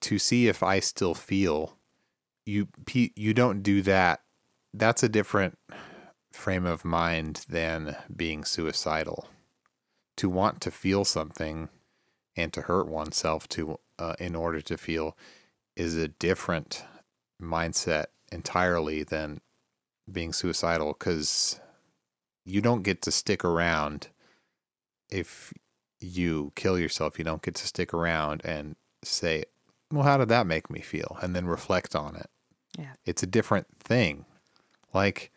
To 0.00 0.18
see 0.18 0.48
if 0.48 0.62
I 0.62 0.80
still 0.80 1.14
feel 1.14 1.76
you 2.46 2.68
you 2.94 3.34
don't 3.34 3.62
do 3.62 3.82
that 3.82 4.22
that's 4.74 5.02
a 5.02 5.08
different 5.08 5.58
frame 6.32 6.66
of 6.66 6.84
mind 6.84 7.44
than 7.48 7.96
being 8.14 8.44
suicidal. 8.44 9.28
To 10.16 10.28
want 10.28 10.60
to 10.62 10.70
feel 10.70 11.04
something 11.04 11.68
and 12.36 12.52
to 12.52 12.62
hurt 12.62 12.86
oneself 12.86 13.48
to 13.48 13.78
uh, 13.98 14.14
in 14.20 14.36
order 14.36 14.60
to 14.60 14.76
feel 14.76 15.16
is 15.74 15.96
a 15.96 16.08
different 16.08 16.84
mindset 17.40 18.06
entirely 18.30 19.02
than 19.02 19.40
being 20.10 20.32
suicidal 20.32 20.94
because 20.98 21.60
you 22.44 22.60
don't 22.60 22.82
get 22.82 23.02
to 23.02 23.10
stick 23.10 23.44
around 23.44 24.08
if 25.10 25.52
you 26.00 26.52
kill 26.54 26.78
yourself. 26.78 27.18
You 27.18 27.24
don't 27.24 27.42
get 27.42 27.54
to 27.56 27.66
stick 27.66 27.92
around 27.92 28.42
and 28.44 28.76
say, 29.02 29.44
"Well, 29.92 30.04
how 30.04 30.16
did 30.16 30.28
that 30.28 30.46
make 30.46 30.70
me 30.70 30.80
feel?" 30.80 31.18
and 31.22 31.34
then 31.34 31.46
reflect 31.46 31.94
on 31.94 32.16
it. 32.16 32.30
Yeah. 32.78 32.92
It's 33.04 33.22
a 33.22 33.26
different 33.26 33.66
thing. 33.80 34.24
Like 34.94 35.32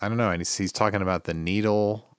I 0.00 0.08
don't 0.08 0.18
know, 0.18 0.30
and 0.30 0.40
he's, 0.40 0.56
he's 0.56 0.72
talking 0.72 1.02
about 1.02 1.24
the 1.24 1.34
needle 1.34 2.16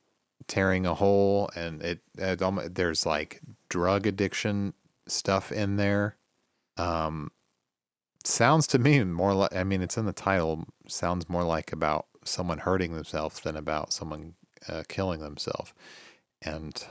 tearing 0.47 0.85
a 0.85 0.95
hole, 0.95 1.49
and 1.55 1.81
it, 1.81 1.99
it 2.17 2.75
there's 2.75 3.05
like 3.05 3.41
drug 3.69 4.07
addiction 4.07 4.73
stuff 5.07 5.51
in 5.51 5.75
there. 5.75 6.15
Um, 6.77 7.31
sounds 8.27 8.67
to 8.67 8.79
me 8.79 9.03
more 9.03 9.33
like 9.33 9.55
I 9.55 9.63
mean, 9.63 9.81
it's 9.81 9.97
in 9.97 10.05
the 10.05 10.13
title. 10.13 10.65
Sounds 10.87 11.29
more 11.29 11.43
like 11.43 11.71
about 11.71 12.07
someone 12.23 12.59
hurting 12.59 12.93
themselves 12.93 13.39
than 13.39 13.55
about 13.55 13.93
someone 13.93 14.35
uh, 14.67 14.83
killing 14.87 15.21
themselves, 15.21 15.73
and 16.41 16.85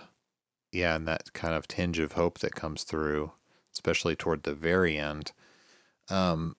yeah, 0.72 0.96
and 0.96 1.06
that 1.08 1.32
kind 1.32 1.54
of 1.54 1.68
tinge 1.68 1.98
of 1.98 2.12
hope 2.12 2.38
that 2.40 2.54
comes 2.54 2.84
through, 2.84 3.32
especially 3.72 4.16
toward 4.16 4.42
the 4.42 4.54
very 4.54 4.96
end. 4.96 5.32
Um, 6.08 6.56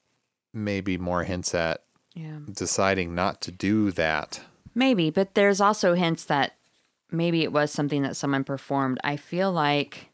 maybe 0.54 0.98
more 0.98 1.24
hints 1.24 1.54
at 1.54 1.84
Yeah. 2.16 2.40
deciding 2.52 3.14
not 3.16 3.41
to 3.41 3.52
do 3.52 3.91
that. 3.91 4.41
Maybe, 4.74 5.10
but 5.10 5.36
there's 5.36 5.62
also 5.62 5.94
hints 5.94 6.26
that 6.26 6.54
maybe 7.12 7.44
it 7.44 7.52
was 7.52 7.72
something 7.72 8.02
that 8.02 8.16
someone 8.16 8.44
performed. 8.44 8.99
I 9.04 9.18
feel 9.18 9.52
like 9.52 10.06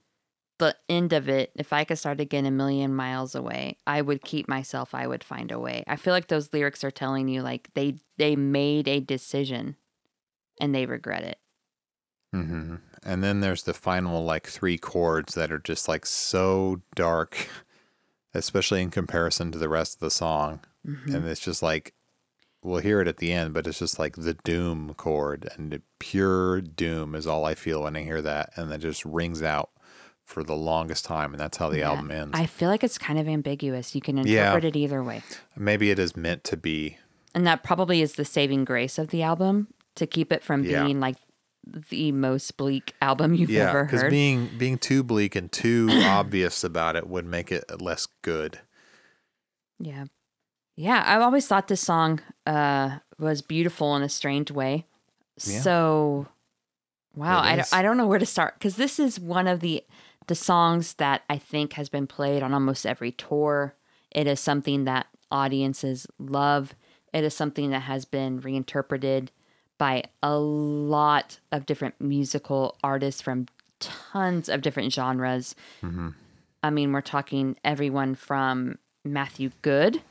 the 0.63 0.75
end 0.87 1.11
of 1.11 1.27
it, 1.27 1.51
if 1.55 1.73
I 1.73 1.83
could 1.83 1.97
start 1.97 2.21
again 2.21 2.45
a 2.45 2.51
million 2.51 2.93
miles 2.93 3.35
away, 3.35 3.77
I 3.85 4.01
would 4.01 4.23
keep 4.23 4.47
myself, 4.47 4.95
I 4.95 5.07
would 5.07 5.23
find 5.23 5.51
a 5.51 5.59
way. 5.59 5.83
I 5.87 5.97
feel 5.97 6.13
like 6.13 6.27
those 6.27 6.53
lyrics 6.53 6.83
are 6.83 6.91
telling 6.91 7.27
you 7.27 7.41
like 7.41 7.69
they 7.73 7.95
they 8.17 8.35
made 8.35 8.87
a 8.87 9.01
decision 9.01 9.75
and 10.61 10.73
they 10.73 10.85
regret 10.85 11.23
it. 11.23 11.39
Mm-hmm. 12.33 12.75
And 13.05 13.23
then 13.23 13.41
there's 13.41 13.63
the 13.63 13.73
final 13.73 14.23
like 14.23 14.47
three 14.47 14.77
chords 14.77 15.35
that 15.35 15.51
are 15.51 15.59
just 15.59 15.87
like 15.89 16.05
so 16.05 16.81
dark, 16.95 17.49
especially 18.33 18.81
in 18.81 18.89
comparison 18.89 19.51
to 19.51 19.57
the 19.57 19.69
rest 19.69 19.95
of 19.95 19.99
the 19.99 20.11
song. 20.11 20.61
And 20.85 21.25
it's 21.25 21.39
just 21.39 21.61
like, 21.61 21.93
we'll 22.61 22.81
hear 22.81 22.99
it 23.01 23.07
at 23.07 23.17
the 23.17 23.31
end, 23.31 23.53
but 23.53 23.67
it's 23.67 23.79
just 23.79 23.99
like 23.99 24.15
the 24.15 24.33
doom 24.33 24.93
chord 24.95 25.49
and 25.55 25.81
pure 25.99 26.59
doom 26.59 27.15
is 27.15 27.27
all 27.27 27.45
I 27.45 27.55
feel 27.55 27.83
when 27.83 27.95
I 27.95 28.03
hear 28.03 28.21
that. 28.21 28.51
And 28.55 28.71
that 28.71 28.79
just 28.79 29.05
rings 29.05 29.41
out 29.41 29.69
for 30.25 30.43
the 30.43 30.55
longest 30.55 31.05
time. 31.05 31.31
And 31.33 31.39
that's 31.39 31.57
how 31.57 31.69
the 31.69 31.79
Yeah. 31.79 31.89
album 31.91 32.11
ends. 32.11 32.37
I 32.39 32.45
feel 32.45 32.69
like 32.69 32.83
it's 32.83 32.97
kind 32.97 33.19
of 33.19 33.27
ambiguous. 33.27 33.93
You 33.95 34.01
can 34.01 34.17
interpret 34.17 34.63
Yeah. 34.63 34.67
it 34.69 34.75
either 34.75 35.03
way. 35.03 35.21
Maybe 35.55 35.91
it 35.91 35.99
is 35.99 36.15
meant 36.15 36.43
to 36.45 36.57
be. 36.57 36.97
And 37.35 37.45
that 37.47 37.63
probably 37.63 38.01
is 38.01 38.13
the 38.13 38.25
saving 38.25 38.63
grace 38.65 38.97
of 38.97 39.09
the 39.09 39.21
album 39.23 39.67
to 39.95 40.07
keep 40.07 40.31
it 40.31 40.43
from 40.43 40.63
Yeah. 40.63 40.83
being 40.83 40.99
like 40.99 41.17
the 41.65 42.11
most 42.11 42.57
bleak 42.57 42.93
album 43.01 43.33
you've 43.33 43.49
Yeah, 43.49 43.69
ever 43.69 43.85
because 43.85 44.03
being 44.09 44.49
being 44.57 44.77
too 44.77 45.01
bleak 45.01 45.33
and 45.35 45.49
too 45.51 45.87
obvious 46.05 46.63
about 46.63 46.95
it 46.95 47.07
would 47.07 47.25
make 47.25 47.51
it 47.51 47.81
less 47.81 48.07
good. 48.21 48.59
Yeah. 49.79 50.05
Yeah. 50.75 51.03
I've 51.05 51.21
always 51.21 51.47
thought 51.47 51.67
this 51.67 51.81
song 51.81 52.21
uh, 52.45 52.99
was 53.19 53.41
beautiful 53.41 53.95
in 53.95 54.03
a 54.03 54.09
strange 54.09 54.51
way. 54.51 54.85
So, 55.37 56.27
wow. 57.15 57.41
I 57.71 57.81
don't 57.81 57.97
know 57.97 58.07
where 58.07 58.19
to 58.19 58.25
start 58.25 58.55
because 58.59 58.75
this 58.75 58.99
is 58.99 59.19
one 59.19 59.47
of 59.47 59.61
the 59.61 59.83
the 60.27 60.35
songs 60.35 60.95
that 60.95 61.23
I 61.29 61.37
think 61.37 61.73
has 61.73 61.89
been 61.89 62.07
played 62.07 62.43
on 62.43 62.53
almost 62.53 62.85
every 62.85 63.11
tour. 63.11 63.75
It 64.11 64.27
is 64.27 64.39
something 64.39 64.85
that 64.85 65.07
audiences 65.31 66.07
love. 66.19 66.75
It 67.13 67.23
is 67.23 67.35
something 67.35 67.69
that 67.71 67.81
has 67.81 68.05
been 68.05 68.39
reinterpreted 68.39 69.31
by 69.77 70.03
a 70.21 70.37
lot 70.37 71.39
of 71.51 71.65
different 71.65 71.99
musical 71.99 72.77
artists 72.83 73.21
from 73.21 73.47
tons 73.79 74.49
of 74.49 74.61
different 74.61 74.93
genres. 74.93 75.55
Mm-hmm. 75.81 76.09
I 76.61 76.69
mean, 76.69 76.93
we're 76.93 77.01
talking 77.01 77.57
everyone 77.63 78.15
from 78.15 78.77
Matthew 79.03 79.51
Good, 79.61 80.01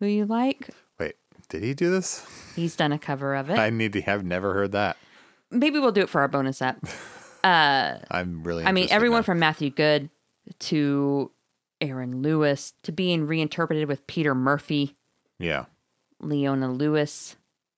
who 0.00 0.06
you 0.06 0.26
like. 0.26 0.68
Wait, 0.98 1.14
did 1.48 1.62
he 1.62 1.72
do 1.72 1.90
this? 1.90 2.26
He's 2.54 2.76
done 2.76 2.92
a 2.92 2.98
cover 2.98 3.34
of 3.34 3.48
it. 3.48 3.58
I 3.58 3.70
need 3.70 3.94
to 3.94 4.02
have 4.02 4.24
never 4.24 4.52
heard 4.52 4.72
that. 4.72 4.96
Maybe 5.50 5.78
we'll 5.78 5.92
do 5.92 6.02
it 6.02 6.10
for 6.10 6.20
our 6.20 6.28
bonus 6.28 6.60
app. 6.60 6.84
I'm 7.46 8.42
really. 8.42 8.64
I 8.64 8.72
mean, 8.72 8.88
everyone 8.90 9.18
now. 9.18 9.22
from 9.24 9.38
Matthew 9.38 9.70
Good 9.70 10.10
to 10.60 11.30
Aaron 11.80 12.22
Lewis 12.22 12.72
to 12.82 12.92
being 12.92 13.26
reinterpreted 13.26 13.88
with 13.88 14.06
Peter 14.06 14.34
Murphy, 14.34 14.96
yeah, 15.38 15.66
Leona 16.20 16.70
Lewis, 16.72 17.36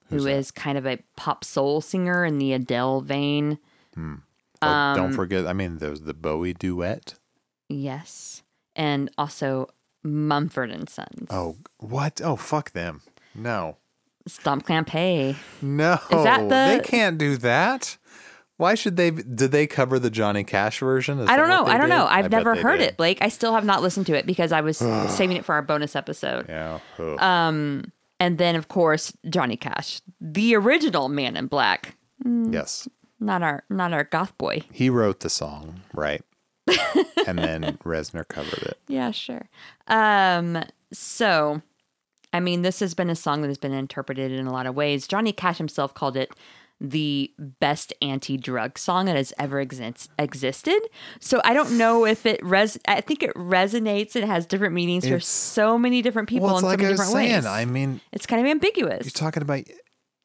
who 0.08 0.16
Who's 0.16 0.26
is 0.26 0.50
kind 0.50 0.78
of 0.78 0.86
a 0.86 0.98
pop 1.16 1.44
soul 1.44 1.80
singer 1.80 2.24
in 2.24 2.38
the 2.38 2.52
Adele 2.52 3.00
vein. 3.00 3.58
Oh, 3.96 4.66
Um, 4.66 4.96
don't 4.96 5.12
forget. 5.12 5.46
I 5.46 5.52
mean, 5.52 5.78
there's 5.78 6.02
the 6.02 6.14
Bowie 6.14 6.54
duet. 6.54 7.14
Yes. 7.68 8.42
And 8.76 9.10
also 9.18 9.68
Mumford 10.02 10.70
and 10.70 10.88
Sons. 10.88 11.26
Oh, 11.30 11.56
what? 11.78 12.20
Oh, 12.22 12.36
fuck 12.36 12.72
them. 12.72 13.02
No, 13.34 13.76
Stomp 14.26 14.66
Clampay. 14.66 15.36
no, 15.62 15.98
that 16.10 16.42
the- 16.48 16.48
they 16.48 16.80
can't 16.84 17.18
do 17.18 17.36
that. 17.38 17.96
Why 18.58 18.74
should 18.74 18.96
they? 18.96 19.10
Did 19.10 19.50
they 19.52 19.66
cover 19.66 19.98
the 19.98 20.10
Johnny 20.10 20.44
Cash 20.44 20.80
version? 20.80 21.18
Is 21.20 21.28
I 21.30 21.36
don't 21.36 21.48
know. 21.48 21.64
I 21.64 21.78
don't 21.78 21.88
did? 21.88 21.94
know. 21.96 22.04
I 22.04 22.18
I've 22.18 22.24
bet 22.30 22.44
never 22.44 22.54
heard 22.56 22.78
did. 22.78 22.88
it, 22.88 22.96
Blake. 22.96 23.18
I 23.22 23.28
still 23.28 23.54
have 23.54 23.64
not 23.64 23.80
listened 23.82 24.06
to 24.08 24.14
it 24.16 24.26
because 24.26 24.52
I 24.52 24.60
was 24.60 24.76
saving 25.08 25.36
it 25.36 25.44
for 25.44 25.54
our 25.54 25.62
bonus 25.62 25.94
episode. 25.96 26.46
Yeah. 26.48 26.80
ugh. 26.98 27.18
Um, 27.20 27.90
and 28.20 28.36
then 28.36 28.56
of 28.56 28.68
course 28.68 29.12
Johnny 29.30 29.56
Cash, 29.56 30.00
the 30.20 30.54
original 30.56 31.08
Man 31.08 31.36
in 31.36 31.46
Black, 31.46 31.94
yes, 32.24 32.88
not 33.20 33.42
our 33.42 33.62
not 33.70 33.92
our 33.92 34.04
goth 34.04 34.36
boy. 34.38 34.62
he 34.72 34.90
wrote 34.90 35.20
the 35.20 35.30
song, 35.30 35.80
right? 35.94 36.20
and 37.26 37.38
then 37.38 37.62
Reznor 37.84 38.26
covered 38.26 38.62
it. 38.64 38.78
Yeah, 38.88 39.10
sure. 39.12 39.48
Um, 39.86 40.62
so, 40.92 41.62
I 42.32 42.40
mean, 42.40 42.62
this 42.62 42.80
has 42.80 42.92
been 42.92 43.08
a 43.08 43.14
song 43.16 43.40
that 43.42 43.48
has 43.48 43.56
been 43.56 43.72
interpreted 43.72 44.32
in 44.32 44.46
a 44.46 44.52
lot 44.52 44.66
of 44.66 44.74
ways. 44.74 45.06
Johnny 45.06 45.32
Cash 45.32 45.58
himself 45.58 45.94
called 45.94 46.16
it 46.16 46.30
the 46.80 47.32
best 47.38 47.92
anti-drug 48.00 48.78
song 48.78 49.06
that 49.06 49.16
has 49.16 49.32
ever 49.38 49.60
exist- 49.60 50.10
existed. 50.18 50.80
So 51.20 51.40
I 51.44 51.52
don't 51.52 51.76
know 51.76 52.06
if 52.06 52.24
it 52.24 52.40
res. 52.44 52.78
I 52.86 53.00
think 53.00 53.22
it 53.22 53.34
resonates. 53.34 54.14
It 54.14 54.24
has 54.24 54.46
different 54.46 54.74
meanings 54.74 55.08
for 55.08 55.18
so 55.18 55.76
many 55.76 56.02
different 56.02 56.28
people 56.28 56.46
well, 56.46 56.56
it's 56.58 56.64
in 56.64 56.70
so 56.70 56.76
many 56.76 56.86
I 56.86 56.90
was 56.90 57.00
different 57.00 57.12
saying. 57.12 57.32
ways. 57.34 57.46
I 57.46 57.64
mean, 57.64 58.00
it's 58.12 58.26
kind 58.26 58.44
of 58.44 58.50
ambiguous. 58.50 59.04
you're 59.04 59.10
talking 59.10 59.42
about 59.42 59.64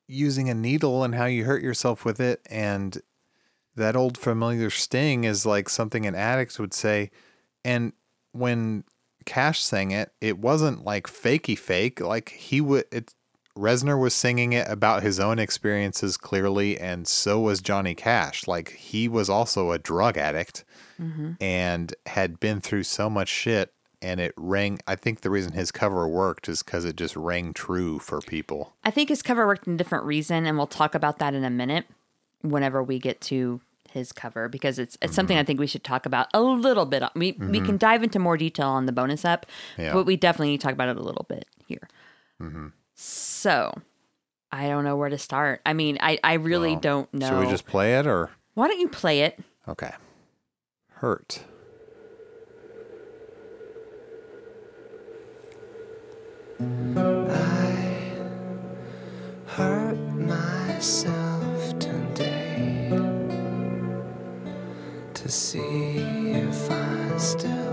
using 0.07 0.49
a 0.49 0.53
needle 0.53 1.03
and 1.03 1.15
how 1.15 1.25
you 1.25 1.45
hurt 1.45 1.63
yourself 1.63 2.05
with 2.05 2.19
it 2.19 2.41
and 2.49 3.01
that 3.75 3.95
old 3.95 4.17
familiar 4.17 4.69
sting 4.69 5.23
is 5.23 5.45
like 5.45 5.69
something 5.69 6.05
an 6.05 6.13
addict 6.13 6.59
would 6.59 6.73
say 6.73 7.09
and 7.63 7.93
when 8.33 8.83
cash 9.25 9.63
sang 9.63 9.91
it 9.91 10.11
it 10.19 10.37
wasn't 10.37 10.83
like 10.83 11.07
fakey 11.07 11.57
fake 11.57 12.01
like 12.01 12.29
he 12.29 12.59
would 12.59 12.83
it 12.91 13.13
Reznor 13.57 13.99
was 13.99 14.13
singing 14.13 14.53
it 14.53 14.67
about 14.67 15.03
his 15.03 15.19
own 15.19 15.39
experiences 15.39 16.17
clearly 16.17 16.79
and 16.79 17.07
so 17.07 17.39
was 17.39 17.61
Johnny 17.61 17.93
Cash 17.95 18.47
like 18.47 18.71
he 18.71 19.07
was 19.07 19.29
also 19.29 19.71
a 19.71 19.79
drug 19.79 20.17
addict 20.17 20.63
mm-hmm. 20.99 21.33
and 21.39 21.93
had 22.07 22.39
been 22.39 22.61
through 22.61 22.83
so 22.83 23.09
much 23.09 23.29
shit 23.29 23.73
and 24.01 24.19
it 24.19 24.33
rang 24.37 24.79
I 24.87 24.95
think 24.95 25.21
the 25.21 25.29
reason 25.29 25.53
his 25.53 25.71
cover 25.71 26.07
worked 26.07 26.49
is 26.49 26.63
cuz 26.63 26.83
it 26.83 26.95
just 26.95 27.15
rang 27.15 27.53
true 27.53 27.99
for 27.99 28.21
people 28.21 28.73
I 28.83 28.91
think 28.91 29.09
his 29.09 29.21
cover 29.21 29.45
worked 29.45 29.67
in 29.67 29.75
a 29.75 29.77
different 29.77 30.05
reason, 30.05 30.45
and 30.45 30.57
we'll 30.57 30.67
talk 30.67 30.95
about 30.95 31.19
that 31.19 31.33
in 31.33 31.43
a 31.43 31.49
minute 31.49 31.85
whenever 32.41 32.83
we 32.83 32.99
get 32.99 33.21
to 33.21 33.61
his 33.91 34.11
cover 34.11 34.49
because 34.49 34.79
it's 34.79 34.97
it's 35.01 35.15
something 35.15 35.35
mm-hmm. 35.35 35.41
I 35.41 35.45
think 35.45 35.59
we 35.59 35.67
should 35.67 35.83
talk 35.83 36.05
about 36.05 36.27
a 36.33 36.41
little 36.41 36.85
bit. 36.85 37.03
We 37.15 37.33
we 37.33 37.59
can 37.59 37.63
mm-hmm. 37.63 37.77
dive 37.77 38.03
into 38.03 38.19
more 38.19 38.37
detail 38.37 38.67
on 38.67 38.87
the 38.87 38.91
bonus 38.91 39.23
app, 39.23 39.45
Yeah. 39.77 39.93
but 39.93 40.05
we 40.05 40.17
definitely 40.17 40.49
need 40.49 40.61
to 40.61 40.65
talk 40.65 40.73
about 40.73 40.89
it 40.89 40.97
a 40.97 41.03
little 41.03 41.25
bit 41.29 41.45
here. 41.67 41.87
So 42.95 43.73
I 44.51 44.67
don't 44.67 44.83
know 44.83 44.95
where 44.95 45.09
to 45.09 45.17
start. 45.17 45.61
I 45.65 45.73
mean, 45.73 45.97
I 45.99 46.19
I 46.23 46.33
really 46.33 46.71
Well, 46.73 46.79
don't 46.81 47.13
know. 47.13 47.27
Should 47.29 47.39
we 47.39 47.47
just 47.47 47.65
play 47.65 47.97
it 47.97 48.05
or? 48.07 48.29
Why 48.53 48.67
don't 48.67 48.79
you 48.79 48.87
play 48.89 49.21
it? 49.21 49.39
Okay. 49.67 49.91
Hurt. 50.89 51.43
I 56.59 58.13
hurt 59.45 59.97
myself 60.15 61.77
today 61.79 62.89
to 65.13 65.29
see 65.29 66.31
if 66.31 66.71
I 66.71 67.17
still 67.17 67.72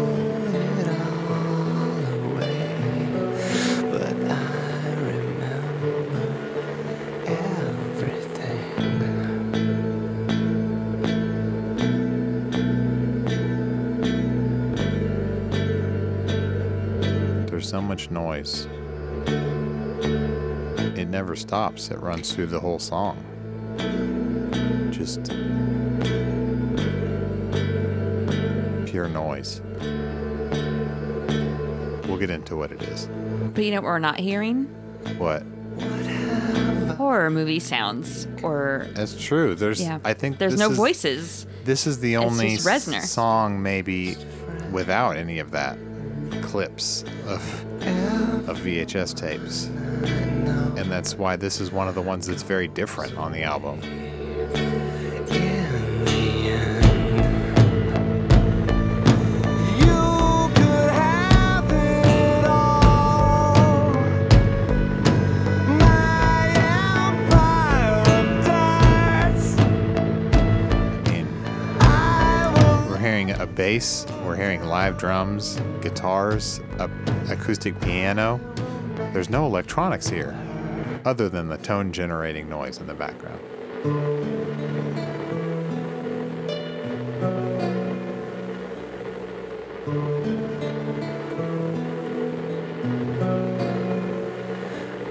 much 18.01 18.11
noise. 18.11 18.67
It 20.97 21.05
never 21.07 21.35
stops. 21.35 21.91
It 21.91 21.99
runs 21.99 22.33
through 22.33 22.47
the 22.47 22.59
whole 22.59 22.79
song. 22.79 23.17
Just 24.91 25.23
pure 28.89 29.07
noise. 29.07 29.61
We'll 32.07 32.17
get 32.17 32.29
into 32.29 32.55
what 32.57 32.71
it 32.71 32.81
is. 32.83 33.07
But 33.53 33.63
you 33.63 33.71
know 33.71 33.77
what 33.77 33.83
we're 33.85 33.99
not 33.99 34.19
hearing? 34.19 34.63
What? 35.17 35.43
Horror 36.97 37.29
movie 37.29 37.59
sounds 37.59 38.27
or 38.43 38.87
That's 38.93 39.21
true. 39.21 39.55
There's 39.55 39.81
yeah. 39.81 39.99
I 40.03 40.13
think 40.13 40.37
there's 40.37 40.57
no 40.57 40.71
is- 40.71 40.77
voices. 40.77 41.47
This 41.63 41.85
is 41.85 41.99
the 41.99 42.17
only 42.17 42.55
just 42.55 42.65
Reznor. 42.67 42.95
s- 42.97 43.11
song 43.11 43.61
maybe 43.61 44.17
without 44.71 45.15
any 45.15 45.37
of 45.39 45.51
that 45.51 45.77
clips 46.41 47.03
of 47.27 47.65
of 48.51 48.59
VHS 48.59 49.15
tapes. 49.15 49.67
And 50.77 50.91
that's 50.91 51.15
why 51.15 51.37
this 51.37 51.61
is 51.61 51.71
one 51.71 51.87
of 51.87 51.95
the 51.95 52.01
ones 52.01 52.27
that's 52.27 52.43
very 52.43 52.67
different 52.67 53.17
on 53.17 53.31
the 53.31 53.43
album. 53.43 53.81
Bass, 73.53 74.05
hearing 74.51 74.67
live 74.67 74.97
drums, 74.97 75.61
guitars, 75.79 76.59
a 76.77 76.89
acoustic 77.29 77.79
piano. 77.79 78.37
There's 79.13 79.29
no 79.29 79.45
electronics 79.45 80.09
here 80.09 80.35
other 81.05 81.29
than 81.29 81.47
the 81.47 81.57
tone 81.57 81.93
generating 81.93 82.49
noise 82.49 82.77
in 82.79 82.85
the 82.85 82.93
background. 82.93 83.39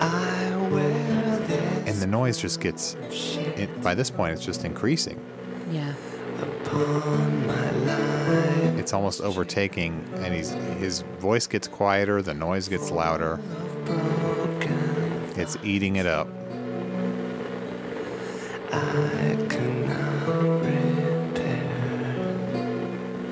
I 0.03 0.69
wear 0.71 1.39
this 1.47 1.89
And 1.89 1.97
the 1.97 2.07
noise 2.07 2.39
just 2.39 2.61
gets 2.61 2.95
it, 3.11 3.83
by 3.83 3.95
this 3.95 4.11
point 4.11 4.35
it's 4.35 4.45
just 4.45 4.67
increasing. 4.67 5.19
Yeah. 5.71 5.95
It's 8.81 8.95
almost 8.95 9.21
overtaking 9.21 10.09
and 10.15 10.35
he's 10.35 10.53
his 10.79 11.03
voice 11.19 11.47
gets 11.47 11.69
quieter, 11.69 12.23
the 12.23 12.33
noise 12.33 12.67
gets 12.67 12.91
louder. 12.91 13.39
It's 15.37 15.59
eating 15.63 15.97
it 15.97 16.07
up. 16.07 16.29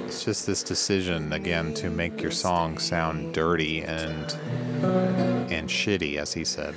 It's 0.04 0.22
just 0.22 0.46
this 0.46 0.62
decision 0.62 1.32
again 1.32 1.72
to 1.74 1.88
make 1.88 2.20
your 2.20 2.30
song 2.30 2.76
sound 2.76 3.32
dirty 3.32 3.80
and 3.82 4.36
and 5.50 5.66
shitty, 5.70 6.18
as 6.18 6.34
he 6.34 6.44
said. 6.44 6.74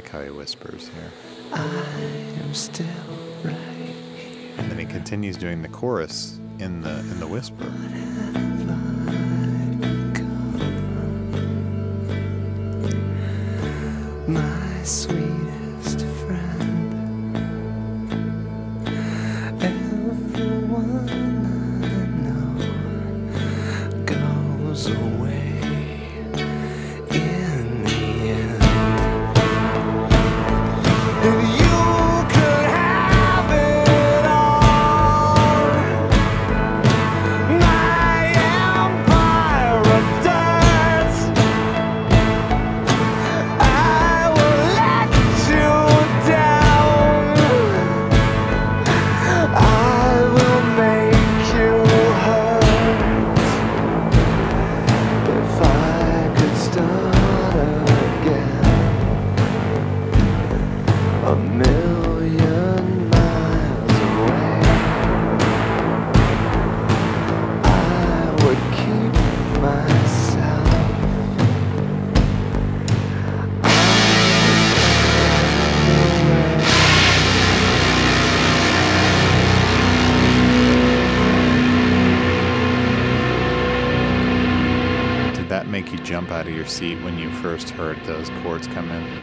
Like 0.00 0.10
how 0.10 0.22
he 0.22 0.30
whispers 0.30 0.88
here. 0.88 1.10
I 1.52 1.62
am 2.42 2.54
still 2.54 2.86
right. 3.44 3.94
And 4.56 4.70
then 4.70 4.78
he 4.78 4.86
continues 4.86 5.36
doing 5.36 5.60
the 5.60 5.68
chorus 5.68 6.38
in 6.58 6.80
the 6.80 7.00
in 7.00 7.20
the 7.20 7.26
whisper. 7.26 7.70
My 14.26 14.82
sweetest 14.84 15.29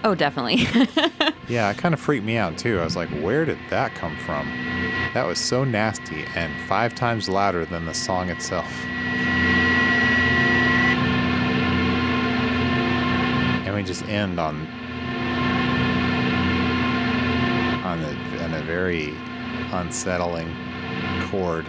Oh, 0.07 0.15
definitely. 0.15 0.65
Yeah, 1.49 1.71
it 1.71 1.77
kind 1.77 1.93
of 1.93 2.01
freaked 2.01 2.25
me 2.25 2.35
out 2.35 2.57
too. 2.57 2.77
I 2.77 2.83
was 2.83 2.97
like, 2.97 3.07
where 3.21 3.45
did 3.45 3.57
that 3.69 3.95
come 3.95 4.17
from? 4.17 4.47
That 5.13 5.25
was 5.25 5.39
so 5.39 5.63
nasty 5.63 6.25
and 6.35 6.53
five 6.67 6.93
times 6.93 7.29
louder 7.29 7.63
than 7.63 7.85
the 7.85 7.93
song 7.93 8.29
itself. 8.29 8.69
And 13.65 13.73
we 13.73 13.81
just 13.81 14.03
end 14.09 14.41
on 14.41 14.67
on 17.85 18.03
a, 18.03 18.43
on 18.43 18.53
a 18.55 18.61
very 18.63 19.15
unsettling 19.71 20.53
chord. 21.29 21.65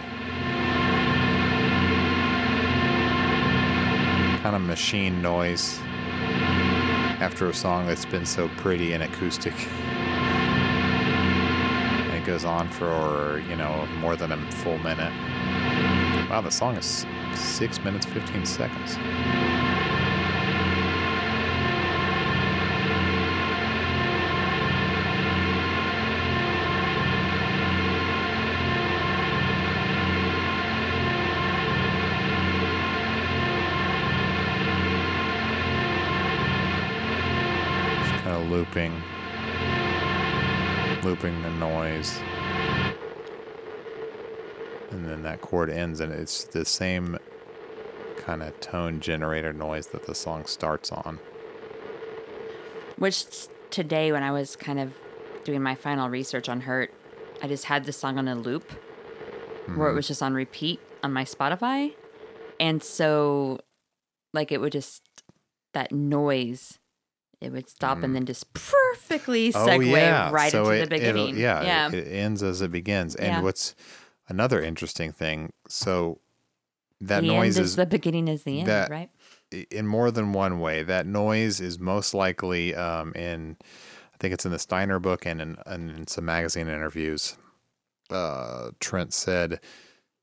Kind 4.41 4.57
of 4.57 4.61
machine 4.61 5.21
noise 5.21 5.79
after 7.19 7.49
a 7.49 7.53
song 7.53 7.85
that's 7.85 8.05
been 8.05 8.25
so 8.25 8.47
pretty 8.57 8.93
and 8.93 9.03
acoustic. 9.03 9.53
And 12.07 12.15
it 12.15 12.25
goes 12.25 12.45
on 12.45 12.69
for, 12.69 13.43
you 13.49 13.57
know, 13.57 13.85
more 13.99 14.15
than 14.15 14.31
a 14.31 14.51
full 14.51 14.77
minute. 14.79 15.11
Wow, 16.29 16.41
the 16.41 16.51
song 16.51 16.77
is 16.77 17.05
six 17.35 17.83
minutes, 17.83 18.05
15 18.05 18.45
seconds. 18.45 18.97
Then 45.09 45.23
that 45.23 45.41
chord 45.41 45.69
ends, 45.69 45.99
and 45.99 46.11
it's 46.13 46.43
the 46.45 46.65
same 46.65 47.17
kind 48.17 48.43
of 48.43 48.59
tone 48.59 48.99
generator 48.99 49.53
noise 49.53 49.87
that 49.87 50.05
the 50.05 50.15
song 50.15 50.45
starts 50.45 50.91
on. 50.91 51.19
Which 52.97 53.25
today, 53.69 54.11
when 54.11 54.23
I 54.23 54.31
was 54.31 54.55
kind 54.55 54.79
of 54.79 54.93
doing 55.43 55.61
my 55.61 55.75
final 55.75 56.09
research 56.09 56.49
on 56.49 56.61
Hurt, 56.61 56.93
I 57.41 57.47
just 57.47 57.65
had 57.65 57.85
this 57.85 57.97
song 57.97 58.17
on 58.17 58.27
a 58.27 58.35
loop 58.35 58.71
where 59.65 59.87
it 59.87 59.89
mm-hmm. 59.89 59.95
was 59.95 60.07
just 60.07 60.21
on 60.21 60.33
repeat 60.33 60.79
on 61.03 61.13
my 61.13 61.23
Spotify. 61.23 61.93
And 62.59 62.83
so, 62.83 63.59
like, 64.33 64.51
it 64.51 64.59
would 64.59 64.73
just, 64.73 65.01
that 65.73 65.91
noise, 65.91 66.77
it 67.39 67.51
would 67.53 67.69
stop 67.69 68.03
and 68.03 68.07
mm. 68.07 68.13
then 68.15 68.25
just 68.25 68.53
perfectly 68.53 69.53
oh, 69.55 69.65
segue 69.65 70.31
right 70.31 70.53
Oh, 70.53 70.65
So 70.65 70.71
into 70.71 70.83
it- 70.83 70.89
the 70.89 70.95
beginning. 70.95 71.37
yeah, 71.37 71.61
Yeah. 71.61 71.87
It, 71.87 71.93
it 71.93 72.11
ends 72.11 72.43
as 72.43 72.61
it 72.61 72.71
begins. 72.71 73.15
And 73.15 73.27
Yeah. 73.27 73.41
what's 73.41 73.75
another 74.29 74.61
interesting 74.61 75.11
thing? 75.11 75.51
So 75.67 76.19
that 77.01 77.21
the 77.21 77.27
noise 77.27 77.57
is 77.57 77.71
is 77.71 77.75
the 77.75 77.85
beginning 77.85 78.27
is 78.27 78.43
the 78.43 78.59
end, 78.59 78.67
that- 78.67 78.89
right? 78.89 79.09
in 79.71 79.87
more 79.87 80.11
than 80.11 80.31
one 80.31 80.59
way. 80.59 80.83
That 80.83 81.07
noise 81.07 81.59
is 81.59 81.79
most 81.79 82.13
likely 82.13 82.75
um, 82.75 83.13
in, 83.13 83.57
I 84.13 84.17
think 84.19 84.31
it's 84.33 84.45
in 84.45 84.51
the 84.51 84.59
Steiner 84.59 84.99
book 84.99 85.25
and 85.25 85.41
in, 85.41 85.57
and 85.65 85.89
in 85.89 86.07
some 86.07 86.25
magazine 86.25 86.67
interviews. 86.67 87.35
Uh, 88.11 88.69
Trent 88.79 89.11
said 89.13 89.59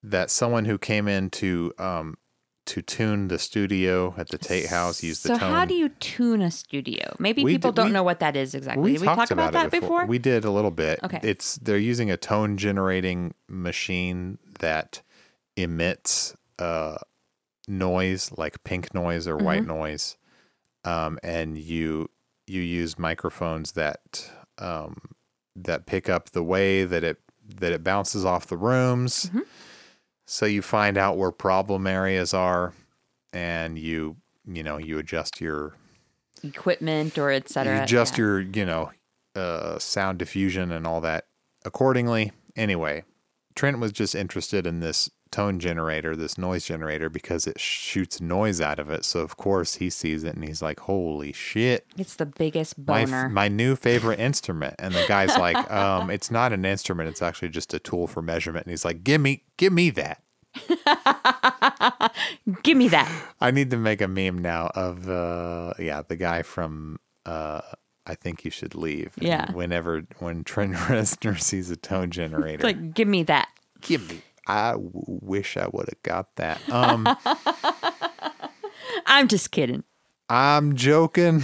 that 0.05 0.31
someone 0.31 0.65
who 0.65 0.79
came 0.79 1.09
in 1.09 1.31
to 1.31 1.73
um, 1.79 2.19
to 2.67 2.83
tune 2.83 3.29
the 3.29 3.39
studio 3.39 4.15
at 4.19 4.29
the 4.29 4.39
Tate 4.39 4.67
House 4.67 5.01
the 5.01 5.13
so 5.15 5.39
tone. 5.39 5.51
how 5.51 5.65
do 5.65 5.75
you 5.75 5.89
tune 5.89 6.43
a 6.43 6.51
studio? 6.51 7.17
Maybe 7.19 7.43
We 7.45 7.53
people 7.55 7.73
d- 7.73 7.77
don't 7.77 7.87
we- 7.87 7.93
know 7.93 8.03
what 8.03 8.21
that 8.21 8.37
is 8.37 8.55
exactly. 8.55 8.83
we 8.85 8.93
Did 8.93 9.01
we 9.03 9.07
talked 9.07 9.19
talk 9.21 9.31
about, 9.31 9.53
that 9.53 9.67
it 9.67 9.81
before? 9.81 10.07
We 10.07 10.19
did 10.19 10.45
a 10.45 10.51
little 10.51 10.71
bit. 10.71 10.99
Okay. 11.05 11.21
It's 11.23 11.57
they're 11.57 11.79
using 11.79 12.11
a 12.11 12.17
tone 12.17 12.57
generating 12.57 13.35
machine 13.49 14.39
that 14.61 15.03
emits 15.57 16.35
uh, 16.59 16.97
noise 17.69 18.31
like 18.37 18.63
pink 18.65 18.95
noise 18.95 19.27
or 19.27 19.37
white 19.37 19.61
Mm-hmm. 19.63 19.69
noise, 19.79 20.17
um, 20.85 21.19
and 21.23 21.59
you 21.59 22.11
you 22.47 22.61
use 22.63 22.99
microphones 22.99 23.73
that 23.73 24.31
um, 24.59 24.97
that 25.55 25.87
pick 25.87 26.09
up 26.09 26.31
the 26.31 26.43
way 26.43 26.85
that 26.85 27.03
it 27.05 27.19
that 27.61 27.73
it 27.73 27.85
bounces 27.85 28.25
off 28.25 28.47
the 28.47 28.57
rooms. 28.57 29.27
Mm-hmm. 29.27 29.41
So 30.27 30.45
you 30.47 30.61
find 30.61 30.99
out 30.99 31.17
where 31.17 31.31
problem 31.31 31.87
areas 31.87 32.35
are, 32.35 32.75
and 33.33 33.79
you 33.79 34.17
you 34.47 34.63
know 34.63 34.77
you 34.79 34.99
adjust 34.99 35.41
your 35.41 35.75
Equipment 36.43 37.19
or 37.19 37.31
et 37.31 37.49
cetera. 37.49 37.77
you 37.77 37.83
adjust 37.83 38.15
yeah. 38.15 38.25
your 38.25 38.41
you 38.41 38.65
know 38.65 38.91
uh, 39.35 39.79
sound 39.79 40.19
diffusion 40.19 40.71
and 40.71 40.87
all 40.87 41.01
that 41.01 41.25
accordingly 41.65 42.33
anyway 42.55 43.03
trent 43.55 43.79
was 43.79 43.91
just 43.93 44.15
interested 44.15 44.67
in 44.67 44.81
this 44.81 45.11
tone 45.37 45.59
generator 45.59 46.17
this 46.17 46.39
noise 46.39 46.65
generator 46.65 47.09
because 47.11 47.47
it 47.47 47.61
shoots 47.61 48.21
noise 48.21 48.61
out 48.61 48.79
of 48.79 48.91
it 48.91 49.05
so 49.05 49.21
of 49.21 49.37
course 49.37 49.75
he 49.77 49.91
sees 49.91 50.25
it 50.25 50.35
and 50.35 50.45
he's 50.45 50.63
like 50.63 50.81
holy 50.81 51.33
shit 51.33 51.87
It's 51.99 52.17
the 52.17 52.27
biggest 52.27 52.79
my, 52.79 53.05
boner. 53.05 53.29
my 53.29 53.49
new 53.49 53.77
favorite 53.89 54.19
instrument 54.19 54.75
and 54.79 54.95
the 54.95 55.05
guy's 55.07 55.37
like 55.37 55.71
um 55.71 56.11
it's 56.11 56.31
not 56.31 56.53
an 56.53 56.65
instrument 56.65 57.09
it's 57.11 57.23
actually 57.23 57.51
just 57.51 57.75
a 57.75 57.79
tool 57.79 58.07
for 58.07 58.23
measurement 58.23 58.67
and 58.67 58.73
he's 58.73 58.85
like 58.85 59.05
give 59.05 59.21
me 59.21 59.43
give 59.57 59.73
me 59.73 59.91
that 59.91 60.23
Give 62.63 62.77
me 62.77 62.89
that. 62.89 63.11
I 63.41 63.51
need 63.51 63.71
to 63.73 63.77
make 63.77 64.01
a 64.01 64.09
meme 64.09 64.39
now 64.39 64.69
of 64.75 65.09
uh 65.09 65.75
yeah, 65.79 66.03
the 66.07 66.17
guy 66.17 66.43
from 66.43 66.99
uh 67.27 67.61
I 68.07 68.15
think 68.15 68.45
you 68.45 68.51
should 68.51 68.75
leave. 68.75 69.13
And 69.19 69.27
Yeah. 69.27 69.53
Whenever 69.53 70.03
when 70.19 70.45
Trent 70.45 70.75
Reznor 70.75 71.41
sees 71.41 71.71
a 71.71 71.77
tone 71.77 72.11
generator. 72.11 72.55
It's 72.55 72.65
like, 72.65 72.95
give 72.95 73.09
me 73.09 73.23
that. 73.25 73.49
give 73.81 74.09
me 74.09 74.23
I 74.47 74.73
w- 74.73 74.91
wish 75.07 75.57
I 75.57 75.69
would 75.73 75.89
have 75.89 76.03
got 76.03 76.35
that. 76.37 76.61
Um 76.71 77.07
I'm 79.07 79.29
just 79.29 79.51
kidding. 79.51 79.85
I'm 80.29 80.75
joking. 80.75 81.43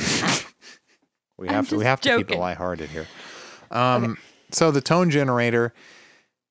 we 1.38 1.48
have 1.48 1.68
to 1.68 1.76
we 1.76 1.84
have 1.84 2.00
to 2.02 2.08
keep 2.10 2.18
it 2.20 2.28
joking. 2.28 2.40
lighthearted 2.40 2.90
here. 2.90 3.06
Um 3.70 4.18
so 4.50 4.70
the 4.70 4.82
tone 4.82 5.08
generator 5.08 5.72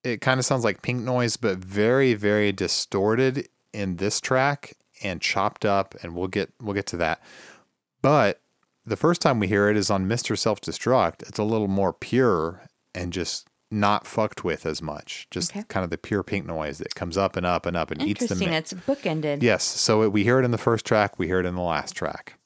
it 0.04 0.22
kind 0.22 0.40
of 0.40 0.46
sounds 0.46 0.64
like 0.64 0.82
pink 0.82 1.04
noise 1.04 1.38
but 1.38 1.60
very 1.60 2.16
very 2.16 2.52
distorted 2.52 3.48
in 3.74 3.98
this 3.98 4.20
track 4.20 4.74
and 5.04 5.22
chopped 5.22 5.64
up 5.64 5.94
and 6.02 6.16
we'll 6.16 6.28
get 6.28 6.52
we'll 6.60 6.74
get 6.74 6.88
to 6.88 6.98
that. 6.98 7.22
But 8.02 8.42
the 8.88 8.96
first 8.96 9.22
time 9.22 9.40
we 9.40 9.48
hear 9.48 9.70
it 9.70 9.78
is 9.78 9.92
on 9.92 10.08
Mr. 10.10 10.36
Self 10.36 10.62
Destruct. 10.62 11.22
It's 11.30 11.38
a 11.38 11.44
little 11.44 11.68
more 11.68 11.94
pure 11.94 12.64
and 12.96 13.14
just 13.14 13.48
not 13.72 14.06
fucked 14.06 14.44
with 14.44 14.66
as 14.66 14.82
much. 14.82 15.28
Just 15.32 15.52
Okay. 15.52 15.64
kind 15.70 15.84
of 15.84 15.90
the 15.90 15.98
pure 15.98 16.24
pink 16.24 16.46
noise 16.46 16.78
that 16.80 16.94
comes 16.94 17.18
up 17.18 17.36
and 17.38 17.46
up 17.46 17.66
and 17.66 17.78
up 17.78 17.90
and 17.92 18.02
eats 18.02 18.20
the 18.20 18.34
Interesting. 18.34 18.54
It's 18.54 18.74
bookended. 18.74 19.42
Yes. 19.42 19.64
So 19.64 20.04
it, 20.04 20.12
we 20.12 20.24
hear 20.24 20.40
it 20.40 20.46
in 20.46 20.52
the 20.52 20.58
first 20.58 20.86
track, 20.86 21.18
we 21.18 21.28
hear 21.28 21.40
it 21.40 21.46
in 21.46 21.56
the 21.56 21.62
last 21.62 21.94
track. 21.96 22.38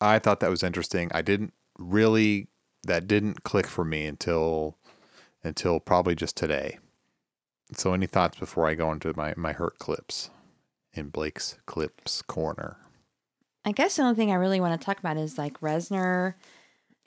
I 0.00 0.18
thought 0.18 0.40
that 0.40 0.50
was 0.50 0.62
interesting. 0.62 1.10
I 1.14 1.22
didn't 1.22 1.54
really 1.78 2.48
that 2.86 3.06
didn't 3.06 3.44
click 3.44 3.66
for 3.66 3.84
me 3.84 4.04
until 4.06 4.76
until 5.44 5.78
probably 5.78 6.14
just 6.14 6.36
today. 6.36 6.78
So 7.72 7.92
any 7.92 8.06
thoughts 8.06 8.38
before 8.38 8.66
I 8.66 8.74
go 8.74 8.90
into 8.90 9.12
my, 9.16 9.34
my 9.36 9.52
hurt 9.52 9.78
clips 9.78 10.30
in 10.92 11.08
Blake's 11.08 11.56
clips 11.66 12.22
corner? 12.22 12.78
I 13.64 13.72
guess 13.72 13.96
the 13.96 14.02
only 14.02 14.14
thing 14.14 14.30
I 14.30 14.36
really 14.36 14.60
want 14.60 14.78
to 14.78 14.84
talk 14.84 14.98
about 14.98 15.16
is 15.16 15.38
like 15.38 15.60
Reznor. 15.60 16.34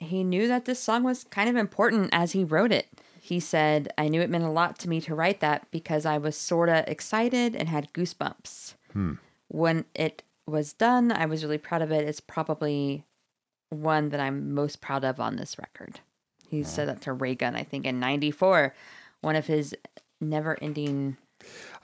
He 0.00 0.24
knew 0.24 0.48
that 0.48 0.64
this 0.64 0.80
song 0.80 1.04
was 1.04 1.24
kind 1.24 1.48
of 1.48 1.56
important 1.56 2.10
as 2.12 2.32
he 2.32 2.44
wrote 2.44 2.72
it. 2.72 2.88
He 3.20 3.40
said, 3.40 3.92
I 3.98 4.08
knew 4.08 4.20
it 4.20 4.30
meant 4.30 4.44
a 4.44 4.50
lot 4.50 4.78
to 4.80 4.88
me 4.88 5.00
to 5.02 5.14
write 5.14 5.40
that 5.40 5.70
because 5.70 6.06
I 6.06 6.18
was 6.18 6.36
sort 6.36 6.68
of 6.68 6.86
excited 6.88 7.54
and 7.54 7.68
had 7.68 7.92
goosebumps. 7.92 8.74
Hmm. 8.92 9.14
When 9.48 9.84
it 9.94 10.22
was 10.46 10.72
done, 10.72 11.12
I 11.12 11.26
was 11.26 11.44
really 11.44 11.58
proud 11.58 11.82
of 11.82 11.92
it. 11.92 12.08
It's 12.08 12.20
probably 12.20 13.04
one 13.70 14.08
that 14.10 14.20
I'm 14.20 14.54
most 14.54 14.80
proud 14.80 15.04
of 15.04 15.20
on 15.20 15.36
this 15.36 15.58
record. 15.58 16.00
He 16.48 16.62
said 16.62 16.88
that 16.88 17.00
to 17.02 17.12
Raygun, 17.12 17.54
I 17.54 17.62
think, 17.62 17.84
in 17.84 18.00
94, 18.00 18.74
one 19.20 19.36
of 19.36 19.46
his 19.46 19.74
never 20.20 20.56
ending. 20.62 21.16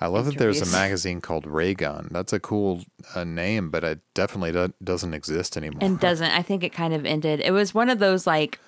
I 0.00 0.06
love 0.08 0.26
that 0.26 0.38
there's 0.38 0.60
a 0.62 0.66
magazine 0.76 1.20
called 1.20 1.46
Raygun. 1.46 2.08
That's 2.10 2.32
a 2.32 2.40
cool 2.40 2.82
uh, 3.14 3.24
name, 3.24 3.70
but 3.70 3.84
it 3.84 4.00
definitely 4.14 4.52
do- 4.52 4.74
doesn't 4.82 5.14
exist 5.14 5.56
anymore. 5.56 5.78
and 5.82 6.00
doesn't 6.00 6.30
i 6.32 6.42
think 6.42 6.64
it 6.64 6.72
kind 6.72 6.92
of 6.92 7.04
ended 7.06 7.40
it 7.40 7.52
was 7.52 7.72
one 7.74 7.88
of 7.88 7.98
those 8.00 8.26
like 8.26 8.58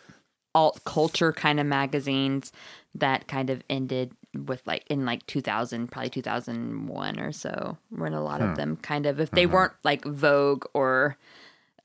alt 0.55 0.81
culture 0.85 1.32
kind 1.32 1.59
of 1.60 1.66
magazines 1.66 2.52
that 2.94 3.27
kind 3.27 3.51
of 3.51 3.62
ended 3.68 4.12
with 4.47 4.62
like 4.66 4.85
in 4.89 5.05
like 5.05 5.27
2000 5.27 5.90
probably 5.90 6.09
2001 6.10 7.18
or 7.20 7.32
so 7.32 7.77
when 7.90 8.12
a 8.14 8.23
lot 8.23 8.40
of 8.40 8.56
them 8.56 8.77
kind 8.77 9.06
of 9.06 9.18
if 9.20 9.31
they 9.32 9.47
weren't 9.47 9.73
like 9.82 10.05
vogue 10.05 10.64
or 10.73 11.16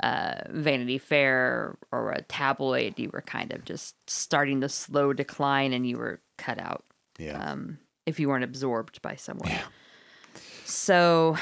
uh, 0.02 0.42
vanity 0.50 0.98
fair 0.98 1.78
or 1.92 2.12
a 2.12 2.22
tabloid 2.24 2.98
you 2.98 3.10
were 3.14 3.22
kind 3.22 3.52
of 3.52 3.64
just 3.66 3.96
starting 4.08 4.60
the 4.60 4.70
slow 4.70 5.14
decline 5.14 5.74
and 5.74 5.88
you 5.88 5.98
were 5.98 6.20
cut 6.38 6.60
out 6.60 6.84
yeah. 7.20 7.52
um, 7.52 7.78
if 8.06 8.20
you 8.20 8.28
weren't 8.28 8.44
absorbed 8.44 9.02
by 9.02 9.16
someone. 9.16 9.52
So, 10.66 11.38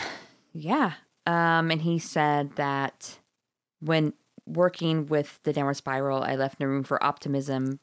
yeah. 0.54 0.94
Um, 1.26 1.72
and 1.72 1.82
he 1.82 2.00
said 2.00 2.56
that 2.56 3.20
when 3.80 4.14
working 4.46 5.06
with 5.06 5.40
the 5.44 5.54
downward 5.54 5.76
spiral, 5.76 6.24
I 6.24 6.36
left 6.36 6.60
no 6.60 6.66
room 6.66 6.84
for 6.84 7.04
optimism, 7.04 7.80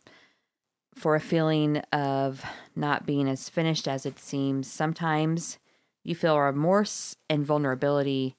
for 0.95 1.15
a 1.15 1.21
feeling 1.21 1.79
of 1.93 2.45
not 2.75 3.07
being 3.07 3.29
as 3.29 3.49
finished 3.49 3.87
as 3.87 4.05
it 4.07 4.19
seems. 4.19 4.71
Sometimes 4.71 5.59
you 6.03 6.15
feel 6.15 6.39
remorse 6.39 7.17
and 7.31 7.47
vulnerability, 7.47 8.37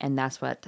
and 0.00 0.18
that's 0.18 0.40
what 0.40 0.66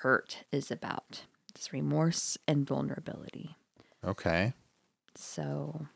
hurt 0.00 0.44
is 0.52 0.70
about. 0.70 1.22
It's 1.54 1.72
remorse 1.72 2.38
and 2.46 2.66
vulnerability. 2.66 3.56
okay. 4.04 4.54
So, 5.16 5.86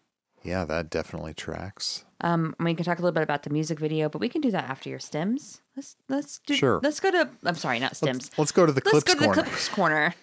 Yeah, 0.42 0.64
that 0.64 0.90
definitely 0.90 1.34
tracks. 1.34 2.04
Um, 2.20 2.54
we 2.58 2.74
can 2.74 2.84
talk 2.84 2.98
a 2.98 3.02
little 3.02 3.14
bit 3.14 3.22
about 3.22 3.44
the 3.44 3.50
music 3.50 3.78
video, 3.78 4.08
but 4.08 4.20
we 4.20 4.28
can 4.28 4.40
do 4.40 4.50
that 4.50 4.68
after 4.68 4.90
your 4.90 4.98
stems. 4.98 5.60
Let's 5.76 5.96
let's 6.08 6.40
do. 6.46 6.54
Sure. 6.54 6.80
Let's 6.82 7.00
go 7.00 7.10
to. 7.12 7.30
I'm 7.44 7.54
sorry, 7.54 7.78
not 7.78 7.96
stems. 7.96 8.26
Let's, 8.26 8.38
let's 8.38 8.52
go 8.52 8.66
to 8.66 8.72
the 8.72 8.82
Let's 8.84 9.04
clips 9.04 9.14
go 9.14 9.20
to 9.20 9.24
corner. 9.26 9.42
the 9.42 9.48
clips 9.48 9.68
corner. 9.68 10.14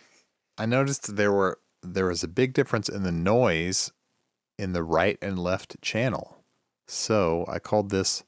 I 0.58 0.66
noticed 0.66 1.16
there 1.16 1.32
were 1.32 1.60
there 1.82 2.06
was 2.08 2.24
a 2.24 2.28
big 2.28 2.54
difference 2.54 2.90
in 2.90 3.04
the 3.04 3.12
noise 3.12 3.92
in 4.60 4.74
the 4.74 4.84
right 4.84 5.18
and 5.22 5.40
left 5.40 5.82
channel. 5.82 6.44
So 6.88 7.46
I 7.48 7.60
called 7.60 7.90
this 7.90 8.24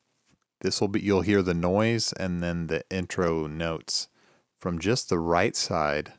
this 0.61 0.79
will 0.79 0.87
be 0.87 1.01
you'll 1.01 1.21
hear 1.21 1.41
the 1.41 1.53
noise 1.53 2.13
and 2.13 2.41
then 2.41 2.67
the 2.67 2.83
intro 2.89 3.45
notes 3.47 4.07
from 4.63 4.79
just 4.79 5.09
the 5.09 5.19
right 5.19 5.57
side 5.57 6.13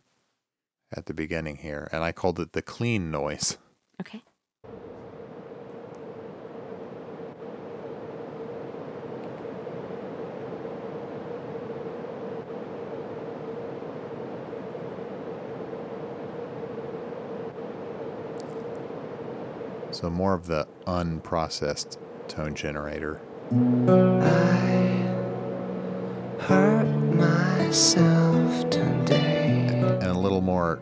at 0.94 1.06
the 1.06 1.14
beginning 1.14 1.56
here, 1.56 1.88
and 1.90 2.04
I 2.04 2.12
called 2.12 2.38
it 2.38 2.52
the 2.52 2.60
clean 2.60 3.10
noise. 3.10 3.56
Okay. 4.02 4.22
So 19.90 20.10
more 20.10 20.34
of 20.34 20.48
the 20.48 20.68
unprocessed 20.86 21.96
tone 22.28 22.54
generator. 22.54 23.22
Hurt 26.40 26.93
myself 27.74 28.70
today. 28.70 29.66
and 30.01 30.05
a 30.05 30.16
little 30.16 30.40
more 30.40 30.80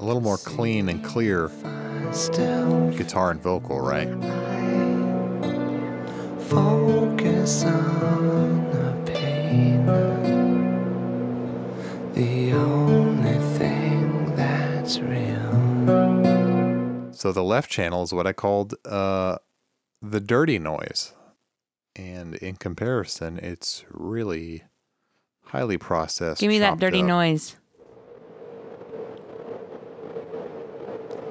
a 0.00 0.04
little 0.04 0.20
more 0.20 0.36
clean 0.36 0.88
and 0.88 1.04
clear 1.04 1.52
guitar 2.96 3.30
and 3.30 3.40
vocal, 3.40 3.80
right? 3.80 4.08
focus 6.48 7.62
on 7.62 8.64
the 8.72 9.12
pain. 9.12 9.86
The 12.14 12.52
only 12.54 13.38
thing 13.56 14.34
that's 14.34 14.98
real. 14.98 15.52
So 17.12 17.30
the 17.30 17.44
left 17.44 17.70
channel 17.70 18.02
is 18.02 18.12
what 18.12 18.26
I 18.26 18.32
called 18.32 18.74
uh, 18.84 19.38
the 20.02 20.18
dirty 20.18 20.58
noise. 20.58 21.14
And 21.94 22.34
in 22.34 22.56
comparison, 22.56 23.38
it's 23.38 23.84
really 23.92 24.64
highly 25.48 25.78
processed. 25.78 26.40
Give 26.40 26.48
me 26.48 26.58
that 26.60 26.78
dirty 26.78 27.00
up. 27.00 27.06
noise. 27.06 27.56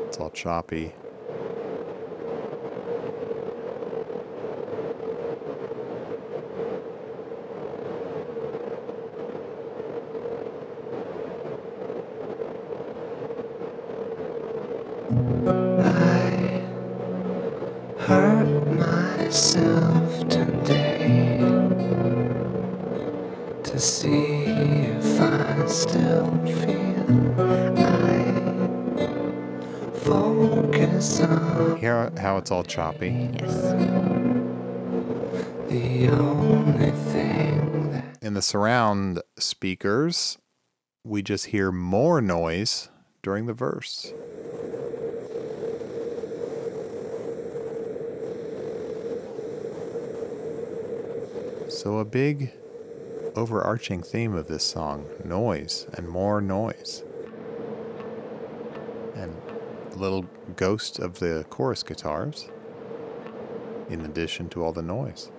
It's 0.08 0.18
all 0.18 0.32
choppy. 0.32 0.94
It's 32.48 32.52
all 32.54 32.64
choppy? 32.64 33.30
Yes. 33.42 33.62
the 35.68 36.08
only 36.08 36.92
thing 37.12 37.92
that 37.92 38.18
In 38.22 38.36
the 38.36 38.42
surround 38.42 39.22
speakers, 39.38 40.38
we 41.04 41.22
just 41.22 41.48
hear 41.48 41.74
more 41.74 42.22
noise 42.22 42.88
during 43.22 43.48
the 43.48 43.54
verse. 43.54 44.14
So, 51.68 51.98
a 51.98 52.06
big 52.06 52.54
overarching 53.36 54.02
theme 54.04 54.34
of 54.34 54.48
this 54.48 54.64
song 54.64 55.06
noise 55.26 55.86
and 55.98 56.08
more 56.08 56.40
noise. 56.40 57.04
Little 59.98 60.26
ghost 60.56 61.00
of 61.00 61.18
the 61.18 61.44
chorus 61.50 61.82
guitars, 61.82 62.50
in 63.90 64.02
addition 64.02 64.48
to 64.50 64.64
all 64.64 64.72
the 64.72 64.84
noise. 64.84 65.32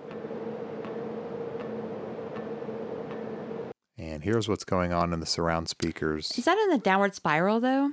And 3.97 4.21
here's 4.21 4.49
what's 4.49 4.65
going 4.65 4.91
on 4.91 5.13
in 5.13 5.21
the 5.21 5.25
surround 5.25 5.69
speakers. 5.69 6.37
Is 6.37 6.43
that 6.43 6.57
in 6.57 6.71
the 6.71 6.77
downward 6.77 7.15
spiral 7.15 7.61
though? 7.61 7.91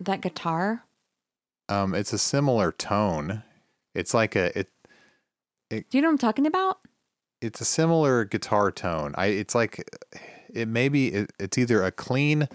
That 0.00 0.20
guitar? 0.20 0.84
Um, 1.68 1.94
it's 1.94 2.12
a 2.12 2.18
similar 2.18 2.72
tone. 2.72 3.44
It's 3.94 4.12
like 4.12 4.34
a 4.34 4.58
it. 4.58 4.68
Do 5.70 5.84
you 5.92 6.02
know 6.02 6.08
what 6.08 6.14
I'm 6.14 6.18
talking 6.18 6.46
about? 6.46 6.78
It's 7.40 7.60
a 7.60 7.64
similar 7.64 8.24
guitar 8.24 8.72
tone. 8.72 9.14
I. 9.16 9.26
It's 9.26 9.54
like 9.54 9.88
it 10.52 10.66
may 10.66 10.88
be. 10.88 11.08
It, 11.08 11.32
it's 11.38 11.56
either 11.56 11.84
a 11.84 11.92
clean, 11.92 12.48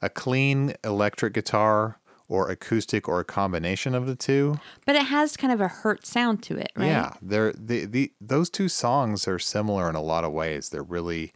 a 0.00 0.08
clean 0.08 0.74
electric 0.82 1.34
guitar 1.34 1.98
or 2.28 2.50
acoustic 2.50 3.08
or 3.08 3.20
a 3.20 3.24
combination 3.24 3.94
of 3.94 4.06
the 4.06 4.16
two. 4.16 4.58
But 4.86 4.96
it 4.96 5.04
has 5.06 5.36
kind 5.36 5.52
of 5.52 5.60
a 5.60 5.68
hurt 5.68 6.06
sound 6.06 6.42
to 6.44 6.56
it, 6.56 6.72
right? 6.76 6.86
Yeah, 6.86 7.12
they're 7.20 7.52
the 7.52 7.84
the 7.84 8.12
those 8.20 8.48
two 8.50 8.68
songs 8.68 9.28
are 9.28 9.38
similar 9.38 9.88
in 9.90 9.94
a 9.94 10.02
lot 10.02 10.24
of 10.24 10.32
ways. 10.32 10.70
They're 10.70 10.82
really, 10.82 11.32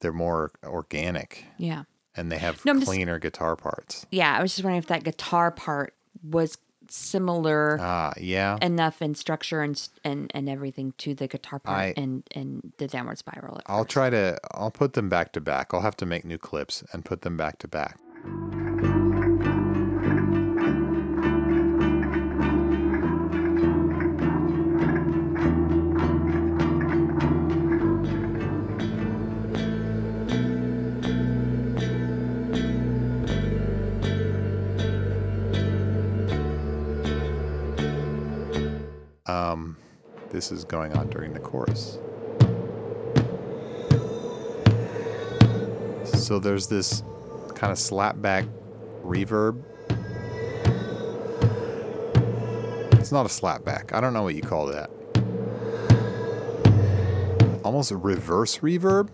they're 0.00 0.12
more 0.12 0.52
organic 0.64 1.44
Yeah. 1.58 1.84
and 2.16 2.32
they 2.32 2.38
have 2.38 2.64
No, 2.64 2.72
I'm 2.72 2.80
just- 2.80 2.90
cleaner 2.90 3.18
guitar 3.18 3.56
parts. 3.56 4.06
Yeah. 4.10 4.36
I 4.36 4.40
was 4.42 4.52
just 4.54 4.64
wondering 4.64 4.78
if 4.78 4.86
that 4.88 5.04
guitar 5.04 5.50
part 5.50 5.94
was 6.22 6.56
similar 6.88 7.78
Ah, 7.80 8.12
yeah. 8.16 8.58
enough 8.62 9.02
in 9.02 9.14
structure 9.16 9.60
and 9.60 9.88
and 10.04 10.30
and 10.34 10.48
everything 10.48 10.94
to 10.98 11.14
the 11.14 11.26
guitar 11.28 11.58
part 11.58 11.78
I- 11.78 11.94
and 11.96 12.22
and 12.32 12.72
the 12.78 12.86
downward 12.86 13.18
spiral. 13.18 13.60
I'll 13.66 13.80
first. 13.82 13.90
try 13.90 14.08
to. 14.10 14.38
I'll 14.54 14.70
put 14.70 14.92
them 14.94 15.08
back 15.08 15.32
to 15.32 15.40
back. 15.40 15.74
I'll 15.74 15.80
have 15.82 15.96
to 15.98 16.06
make 16.06 16.24
new 16.24 16.38
clips 16.38 16.84
and 16.92 17.04
put 17.04 17.22
them 17.22 17.36
back 17.36 17.58
to 17.58 17.68
back. 17.68 17.98
Um, 39.26 39.76
this 40.30 40.52
is 40.52 40.64
going 40.64 40.92
on 40.94 41.08
during 41.10 41.32
the 41.32 41.40
chorus. 41.40 41.98
So 46.04 46.38
there's 46.38 46.66
this 46.66 47.02
kind 47.54 47.72
of 47.72 47.78
slapback 47.78 48.48
reverb. 49.04 49.62
It's 52.94 53.12
not 53.12 53.24
a 53.26 53.28
slapback. 53.28 53.92
I 53.92 54.00
don't 54.00 54.12
know 54.12 54.24
what 54.24 54.34
you 54.34 54.42
call 54.42 54.66
that. 54.66 54.90
Almost 57.62 57.92
a 57.92 57.96
reverse 57.96 58.58
reverb. 58.58 59.10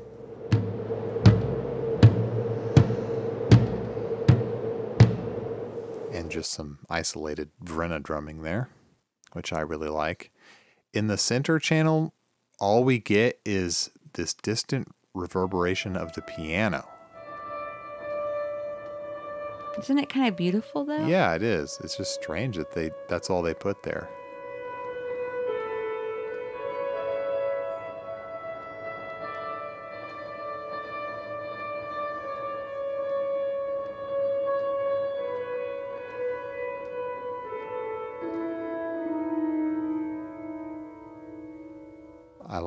And 6.13 6.31
just 6.31 6.53
some 6.53 6.79
isolated 6.89 7.51
Vrenna 7.63 8.03
drumming 8.03 8.43
there, 8.43 8.71
which 9.33 9.53
I 9.53 9.61
really 9.61 9.89
like. 9.89 10.31
In 10.93 11.07
the 11.07 11.19
center 11.19 11.59
channel, 11.59 12.13
all 12.59 12.85
we 12.85 12.99
get 12.99 13.41
is 13.45 13.91
this 14.13 14.35
distant 14.35 14.89
reverberation 15.15 15.97
of 15.97 16.13
the 16.13 16.23
piano. 16.23 16.87
Isn't 19.79 19.99
it 19.99 20.09
kind 20.09 20.29
of 20.29 20.37
beautiful 20.37 20.85
though? 20.85 21.07
Yeah, 21.07 21.35
it 21.35 21.43
is. 21.43 21.79
It's 21.83 21.97
just 21.97 22.15
strange 22.15 22.57
that 22.57 22.73
they 22.73 22.91
that's 23.09 23.31
all 23.31 23.43
they 23.43 23.55
put 23.55 23.83
there. 23.83 24.09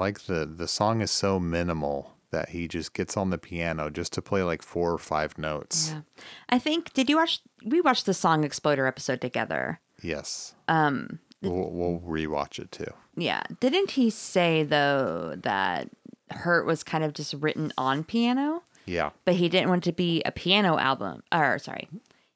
Like 0.06 0.22
the 0.22 0.46
the 0.46 0.68
song 0.68 1.02
is 1.02 1.12
so 1.12 1.40
minimal 1.40 2.12
that 2.32 2.50
he 2.50 2.68
just 2.68 2.94
gets 2.94 3.16
on 3.18 3.30
the 3.30 3.38
piano 3.38 3.90
just 3.90 4.12
to 4.14 4.22
play 4.22 4.44
like 4.44 4.62
four 4.62 4.92
or 4.92 4.98
five 4.98 5.38
notes. 5.38 5.92
Yeah. 5.94 6.02
I 6.50 6.60
think 6.60 6.92
did 6.94 7.10
you 7.10 7.18
watch 7.18 7.40
we 7.66 7.82
watched 7.82 8.06
the 8.06 8.14
Song 8.14 8.44
Exploder 8.44 8.86
episode 8.88 9.22
together. 9.22 9.80
Yes. 10.02 10.54
Um 10.68 11.20
We'll, 11.42 11.70
we'll 11.72 12.00
rewatch 12.00 12.58
it 12.60 12.72
too. 12.72 12.92
yeah. 13.16 13.44
Didn't 13.60 13.92
he 13.92 14.10
say 14.10 14.64
though 14.64 15.36
that 15.44 15.90
Hurt 16.32 16.66
was 16.66 16.84
kind 16.84 17.04
of 17.04 17.14
just 17.14 17.34
written 17.36 17.72
on 17.78 18.04
piano, 18.04 18.64
Yeah. 18.88 19.12
but 19.26 19.36
he 19.36 19.48
didn't 19.50 19.70
want 19.70 19.84
to 19.86 19.92
be 19.92 20.24
a 20.26 20.32
piano 20.32 20.78
album 20.80 21.22
or 21.32 21.60
sorry. 21.60 21.88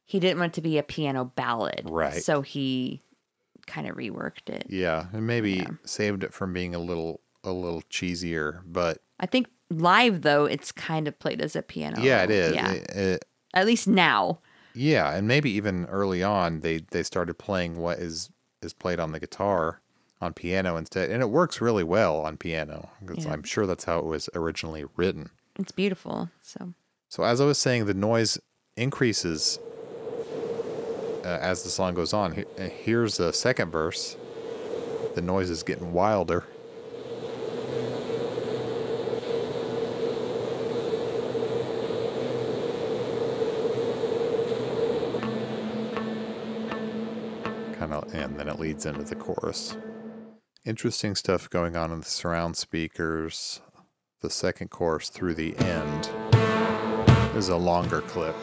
He 0.05 0.19
didn't 0.19 0.39
want 0.39 0.53
it 0.53 0.55
to 0.55 0.61
be 0.61 0.77
a 0.77 0.83
piano 0.83 1.25
ballad. 1.35 1.83
Right. 1.89 2.21
So 2.23 2.41
he 2.41 3.01
kind 3.67 3.87
of 3.87 3.95
reworked 3.95 4.49
it. 4.49 4.65
Yeah, 4.69 5.05
and 5.13 5.25
maybe 5.27 5.65
saved 5.85 6.23
it 6.23 6.33
from 6.33 6.53
being 6.53 6.73
a 6.75 6.79
little 6.79 7.21
a 7.43 7.51
little 7.51 7.81
cheesier, 7.89 8.61
but 8.65 8.99
I 9.19 9.25
think 9.25 9.47
live 9.69 10.21
though 10.21 10.45
it's 10.45 10.71
kind 10.71 11.07
of 11.07 11.17
played 11.19 11.41
as 11.41 11.55
a 11.55 11.61
piano. 11.61 12.01
yeah, 12.01 12.23
it 12.23 12.31
is. 12.31 12.53
Yeah. 12.55 12.71
It- 12.71 12.89
it- 12.95 13.25
At 13.53 13.65
least 13.65 13.87
now. 13.87 14.39
Yeah, 14.73 15.11
and 15.15 15.27
maybe 15.27 15.49
even 15.51 15.85
early 15.85 16.21
on 16.23 16.59
they 16.61 16.79
they 16.91 17.03
started 17.03 17.35
playing 17.35 17.77
what 17.77 17.99
is 17.99 18.29
is 18.61 18.73
played 18.73 18.99
on 18.99 19.11
the 19.13 19.19
guitar 19.19 19.81
on 20.21 20.33
piano 20.33 20.75
instead, 20.75 21.09
and 21.09 21.21
it 21.23 21.29
works 21.29 21.61
really 21.61 21.83
well 21.83 22.17
on 22.21 22.35
piano 22.37 22.89
because 23.05 23.25
Yeah. 23.25 23.31
I'm 23.33 23.43
sure 23.43 23.65
that's 23.65 23.85
how 23.85 23.99
it 23.99 24.05
was 24.05 24.29
originally 24.35 24.85
written. 24.97 25.29
It's 25.57 25.71
beautiful. 25.71 26.29
So 26.41 26.73
So 27.09 27.23
as 27.23 27.39
I 27.41 27.45
was 27.45 27.57
saying, 27.57 27.85
the 27.85 27.93
noise 27.93 28.37
increases 28.77 29.59
uh, 31.23 31.27
as 31.41 31.63
the 31.63 31.69
song 31.69 31.93
goes 31.95 32.13
on. 32.13 32.45
Uh, 32.57 32.63
Here's 32.69 33.17
the 33.17 33.33
second 33.33 33.71
verse. 33.71 34.15
The 35.15 35.21
noise 35.21 35.49
is 35.49 35.63
getting 35.63 35.91
wilder. 35.93 36.45
Of, 47.91 48.13
and 48.13 48.37
then 48.37 48.47
it 48.47 48.59
leads 48.59 48.85
into 48.85 49.03
the 49.03 49.15
chorus. 49.15 49.75
Interesting 50.65 51.15
stuff 51.15 51.49
going 51.49 51.75
on 51.75 51.91
in 51.91 51.99
the 52.01 52.05
surround 52.05 52.57
speakers. 52.57 53.61
The 54.21 54.29
second 54.29 54.69
chorus 54.69 55.09
through 55.09 55.35
the 55.35 55.57
end 55.57 56.09
is 57.35 57.49
a 57.49 57.55
longer 57.55 58.01
clip. 58.01 58.35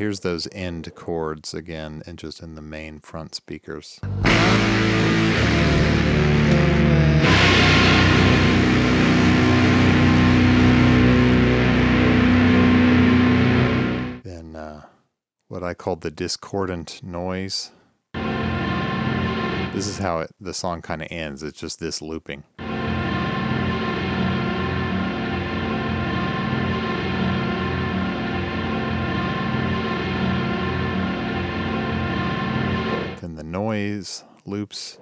Here's 0.00 0.20
those 0.20 0.48
end 0.52 0.90
chords 0.94 1.52
again, 1.52 2.02
and 2.06 2.16
just 2.16 2.40
in 2.40 2.54
the 2.54 2.62
main 2.62 2.98
front 3.00 3.34
speakers. 3.34 4.00
Then 14.24 14.56
uh, 14.56 14.86
what 15.48 15.62
I 15.62 15.74
call 15.74 15.96
the 15.96 16.10
discordant 16.10 17.02
noise. 17.02 17.70
This 19.74 19.86
is 19.86 19.98
how 19.98 20.20
it, 20.20 20.30
the 20.40 20.54
song 20.54 20.80
kind 20.80 21.02
of 21.02 21.08
ends. 21.10 21.42
It's 21.42 21.60
just 21.60 21.78
this 21.78 22.00
looping. 22.00 22.44
Noise 33.70 34.24
loops. 34.46 34.98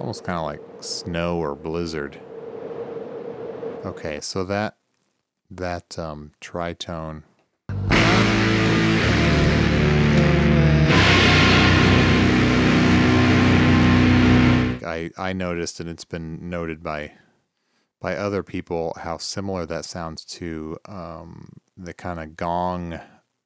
Almost 0.00 0.24
kind 0.24 0.36
of 0.36 0.44
like 0.44 0.60
snow 0.80 1.38
or 1.38 1.54
blizzard. 1.54 2.20
Okay, 3.84 4.18
so 4.20 4.42
that 4.44 4.76
that 5.48 5.96
um, 5.96 6.32
tritone. 6.40 7.22
I 14.84 15.10
I 15.16 15.32
noticed, 15.32 15.78
and 15.78 15.88
it's 15.88 16.04
been 16.04 16.50
noted 16.50 16.82
by 16.82 17.12
by 18.00 18.16
other 18.16 18.42
people 18.42 18.92
how 19.00 19.18
similar 19.18 19.66
that 19.66 19.84
sounds 19.84 20.24
to 20.24 20.78
um, 20.86 21.50
the 21.76 21.94
kind 21.94 22.18
of 22.18 22.36
gong 22.36 22.98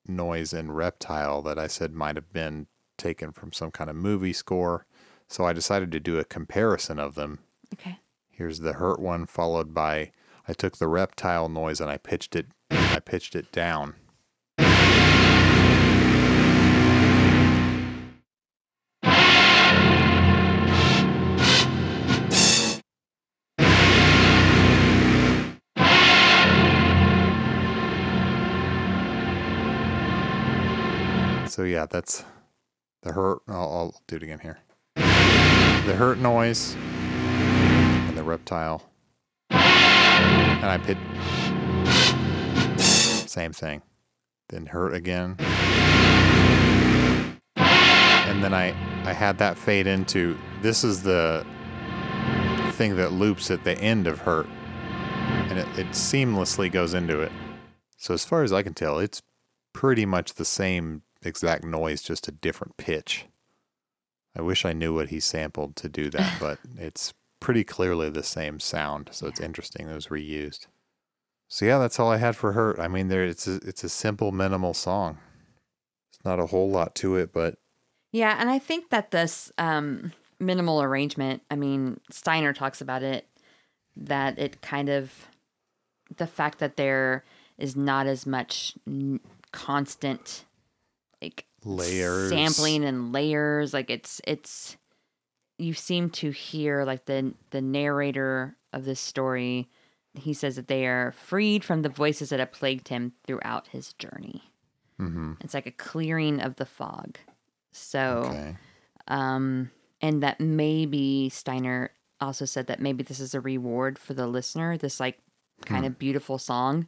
noise 0.09 0.52
in 0.52 0.72
Reptile 0.72 1.43
that 1.43 1.59
I 1.59 1.66
said 1.66 1.93
might 1.93 2.16
have 2.16 2.32
been 2.32 2.66
taken 2.97 3.32
from 3.32 3.52
some 3.52 3.70
kind 3.70 3.90
of 3.90 3.97
movie 3.97 4.32
score. 4.32 4.86
So 5.28 5.44
I 5.44 5.52
decided 5.52 5.93
to 5.93 6.01
do 6.01 6.18
a 6.18 6.24
comparison 6.24 6.98
of 6.98 7.14
them. 7.14 7.40
okay. 7.74 7.98
Here's 8.30 8.60
the 8.60 8.74
hurt 8.74 9.01
one 9.01 9.26
followed 9.26 9.74
by 9.74 10.12
I 10.47 10.52
took 10.52 10.78
the 10.78 10.89
reptile 10.89 11.48
noise 11.48 11.80
and 11.80 11.90
I 11.90 11.98
pitched 11.98 12.35
it 12.35 12.47
I 12.70 13.01
pitched 13.01 13.35
it 13.35 13.52
down. 13.52 13.94
So 31.59 31.64
yeah, 31.64 31.86
that's 31.86 32.24
the 33.02 33.10
hurt. 33.10 33.40
I'll, 33.48 33.56
I'll 33.56 34.02
do 34.06 34.14
it 34.14 34.22
again 34.22 34.39
here. 34.39 34.60
The 34.94 35.97
hurt 35.98 36.18
noise 36.18 36.76
and 36.76 38.16
the 38.16 38.22
reptile, 38.22 38.89
and 39.51 40.64
I 40.64 40.78
pit. 40.78 40.97
Same 42.78 43.52
thing. 43.52 43.82
Then 44.51 44.66
hurt 44.66 44.94
again, 44.94 45.35
and 47.56 48.44
then 48.44 48.55
I 48.55 48.68
I 49.05 49.12
had 49.12 49.39
that 49.39 49.59
fade 49.59 49.89
into. 49.89 50.39
This 50.62 50.85
is 50.85 51.02
the 51.02 51.44
thing 52.74 52.94
that 52.94 53.10
loops 53.10 53.51
at 53.51 53.64
the 53.64 53.76
end 53.78 54.06
of 54.06 54.20
hurt, 54.20 54.47
and 54.47 55.59
it, 55.59 55.66
it 55.76 55.89
seamlessly 55.89 56.70
goes 56.70 56.94
into 56.94 57.20
it. 57.20 57.32
So 57.97 58.14
as 58.14 58.24
far 58.24 58.44
as 58.44 58.52
I 58.52 58.62
can 58.62 58.74
tell, 58.74 59.01
it's 59.01 59.22
pretty 59.72 60.06
much 60.06 60.35
the 60.35 60.44
same 60.44 61.02
exact 61.23 61.65
noise, 61.65 62.03
just 62.03 62.28
a 62.28 62.32
different 62.32 62.77
pitch. 62.77 63.27
I 64.36 64.43
wish 64.43 64.65
I 64.65 64.73
knew 64.73 64.95
what 64.95 65.09
he 65.09 65.20
sampled 65.20 65.77
to 65.77 65.89
do 65.89 66.11
that, 66.11 66.35
but 66.40 66.59
it's 66.77 67.15
pretty 67.40 67.65
clearly 67.65 68.11
the 68.11 68.23
same 68.23 68.61
sound. 68.61 69.11
So 69.12 69.27
it's 69.27 69.40
interesting 69.40 69.89
it 69.89 69.95
was 69.95 70.09
reused. 70.09 70.66
So 71.49 71.65
yeah, 71.65 71.78
that's 71.78 71.99
all 71.99 72.11
I 72.11 72.19
had 72.19 72.36
for 72.36 72.53
Hurt. 72.53 72.78
I 72.78 72.89
mean, 72.89 73.09
there 73.09 73.24
it's 73.24 73.47
a, 73.47 73.57
it's 73.57 73.82
a 73.82 73.89
simple, 73.89 74.32
minimal 74.32 74.74
song. 74.74 75.19
It's 76.12 76.24
not 76.24 76.39
a 76.39 76.47
whole 76.47 76.70
lot 76.70 76.95
to 76.97 77.16
it, 77.16 77.32
but 77.32 77.57
Yeah, 78.12 78.36
and 78.39 78.51
I 78.51 78.59
think 78.59 78.90
that 78.90 79.11
this 79.11 79.51
um, 79.57 80.12
minimal 80.39 80.82
arrangement, 80.82 81.43
I 81.51 81.57
mean, 81.57 82.01
Steiner 82.11 82.53
talks 82.53 82.81
about 82.81 83.03
it, 83.03 83.27
that 83.97 84.39
it 84.39 84.61
kind 84.61 84.89
of, 84.89 85.28
the 86.16 86.27
fact 86.27 86.59
that 86.59 86.77
there 86.77 87.24
is 87.57 87.77
not 87.77 88.07
as 88.07 88.27
much 88.27 88.74
n- 88.86 89.20
constant, 89.53 90.45
like, 91.23 91.47
layers, 91.65 92.31
sampling 92.31 92.85
and 92.85 93.12
layers, 93.12 93.73
like 93.74 93.90
it's, 93.90 94.20
it's, 94.27 94.77
you 95.59 95.74
seem 95.74 96.09
to 96.11 96.31
hear 96.31 96.85
like 96.85 97.07
the 97.07 97.35
the 97.51 97.61
narrator 97.61 98.57
of 98.73 98.85
this 98.85 99.01
story. 99.01 99.69
He 100.15 100.32
says 100.32 100.55
that 100.57 100.69
they 100.69 100.86
are 100.86 101.12
freed 101.12 101.65
from 101.65 101.82
the 101.82 101.89
voices 101.89 102.28
that 102.31 102.39
have 102.39 102.53
plagued 102.53 102.89
him 102.89 103.12
throughout 103.27 103.69
his 103.69 103.93
journey. 103.95 104.43
Mm-hmm. 105.01 105.35
it's 105.40 105.55
like 105.55 105.66
a 105.66 105.70
clearing 105.73 106.40
of 106.40 106.57
the 106.57 106.66
fog. 106.66 107.19
So 107.73 108.24
Okay. 108.27 108.57
um 109.09 109.70
and 110.01 110.23
that 110.23 110.40
maybe 110.40 111.28
steiner 111.28 111.90
also 112.20 112.45
said 112.45 112.66
that 112.69 112.81
maybe 112.81 113.03
this 113.05 113.20
is 113.20 113.35
a 113.35 113.40
reward 113.40 113.99
for 113.99 114.15
the 114.15 114.27
listener 114.27 114.77
this 114.77 114.99
like 115.01 115.19
kind 115.65 115.85
of 115.86 115.99
beautiful 115.99 116.39
song 116.39 116.86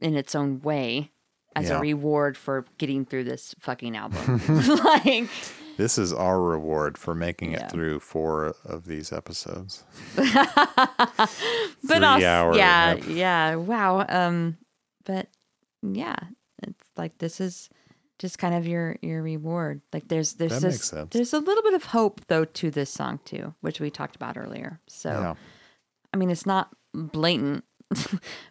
in 0.00 0.14
its 0.16 0.34
own 0.34 0.60
way 0.62 1.10
as 1.56 1.68
Yeah. 1.68 1.78
a 1.78 1.80
reward 1.80 2.36
for 2.36 2.64
getting 2.78 3.04
through 3.04 3.24
this 3.24 3.54
fucking 3.60 3.96
album 3.96 4.40
like 4.84 5.28
This 5.76 5.96
is 5.98 6.12
our 6.12 6.40
reward 6.40 6.98
for 6.98 7.14
making 7.14 7.52
Yeah. 7.52 7.64
it 7.66 7.70
through 7.72 8.00
four 8.00 8.54
of 8.64 8.84
these 8.86 9.12
episodes. 9.12 9.84
but 10.16 11.28
Three 11.86 12.04
also, 12.04 12.54
yeah, 12.54 12.94
ep- 12.98 13.06
yeah, 13.08 13.54
wow. 13.56 14.04
Um, 14.08 14.56
but 15.04 15.28
yeah, 15.82 16.16
it's 16.62 16.84
like 16.96 17.18
this 17.18 17.40
is 17.40 17.68
just 18.18 18.38
kind 18.38 18.54
of 18.54 18.66
your 18.66 18.96
your 19.02 19.22
reward. 19.22 19.80
Like 19.92 20.08
there's 20.08 20.34
there's 20.34 20.60
this 20.60 20.92
there's 21.10 21.32
a 21.32 21.38
little 21.38 21.62
bit 21.62 21.74
of 21.74 21.84
hope 21.84 22.22
though 22.28 22.44
to 22.44 22.70
this 22.70 22.90
song 22.90 23.20
too, 23.24 23.54
which 23.60 23.80
we 23.80 23.90
talked 23.90 24.16
about 24.16 24.36
earlier. 24.36 24.80
So 24.88 25.10
Yeah. 25.10 25.34
I 26.12 26.16
mean, 26.16 26.30
it's 26.30 26.46
not 26.46 26.70
blatant, 26.94 27.64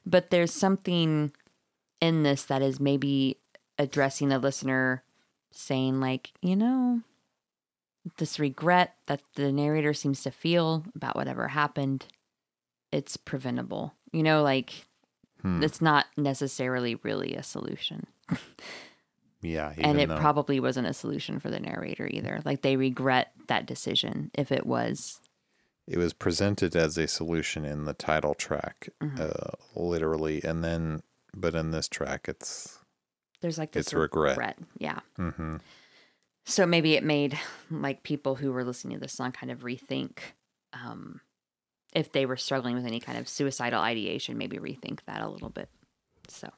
but 0.06 0.30
there's 0.30 0.54
something 0.54 1.32
in 2.02 2.24
this 2.24 2.44
that 2.46 2.62
is 2.62 2.80
maybe 2.80 3.38
addressing 3.80 4.30
the 4.30 4.40
listener 4.40 5.04
saying, 5.52 6.00
like, 6.00 6.32
you 6.42 6.56
know, 6.56 7.02
this 8.18 8.40
regret 8.40 8.96
that 9.08 9.22
the 9.36 9.52
narrator 9.52 9.94
seems 9.94 10.22
to 10.24 10.32
feel 10.32 10.86
about 10.96 11.16
whatever 11.16 11.48
happened, 11.50 12.06
it's 12.92 13.18
preventable. 13.18 13.94
You 14.12 14.24
know, 14.24 14.44
like, 14.44 14.86
Hmm. 15.42 15.62
it's 15.62 15.82
not 15.82 16.08
necessarily 16.18 16.96
really 17.04 17.36
a 17.36 17.44
solution. 17.44 18.08
Yeah. 19.42 19.72
and 19.78 20.00
it 20.00 20.10
though- 20.10 20.18
probably 20.18 20.60
wasn't 20.60 20.88
a 20.88 20.94
solution 20.94 21.40
for 21.40 21.50
the 21.52 21.60
narrator 21.60 22.08
either. 22.10 22.42
Like, 22.44 22.64
they 22.64 22.76
regret 22.76 23.32
that 23.48 23.68
decision 23.68 24.32
if 24.34 24.52
it 24.52 24.66
was. 24.66 25.20
it 25.88 25.98
was 25.98 26.12
presented 26.12 26.76
as 26.76 26.98
a 26.98 27.08
solution 27.08 27.64
in 27.64 27.86
the 27.86 27.94
title 27.94 28.34
track, 28.34 28.90
Mm-hmm. 29.02 29.22
uh, 29.22 29.52
literally, 29.80 30.44
and 30.44 30.64
then, 30.64 31.02
but 31.40 31.56
in 31.56 31.72
this 31.72 31.88
track, 31.88 32.28
it's 32.28 32.80
There's 33.42 33.58
like 33.58 33.72
this 33.72 33.88
It's 33.88 33.94
regret. 33.94 34.58
Yeah. 34.78 35.00
hmm 35.16 35.58
So 36.46 36.66
maybe 36.66 36.96
it 36.96 37.04
made 37.04 37.40
like 37.70 38.04
people 38.04 38.36
who 38.36 38.52
were 38.52 38.64
listening 38.64 38.98
to 38.98 39.02
this 39.02 39.14
song 39.14 39.32
kind 39.32 39.52
of 39.52 39.60
rethink 39.60 40.20
um, 40.74 41.22
if 41.94 42.12
they 42.12 42.26
were 42.26 42.38
struggling 42.38 42.76
with 42.76 42.86
any 42.86 43.00
kind 43.00 43.18
of 43.18 43.28
suicidal 43.28 43.82
ideation, 43.82 44.38
maybe 44.38 44.58
rethink 44.58 45.00
that 45.08 45.22
a 45.22 45.30
little 45.30 45.50
bit. 45.50 45.70
So 46.28 46.50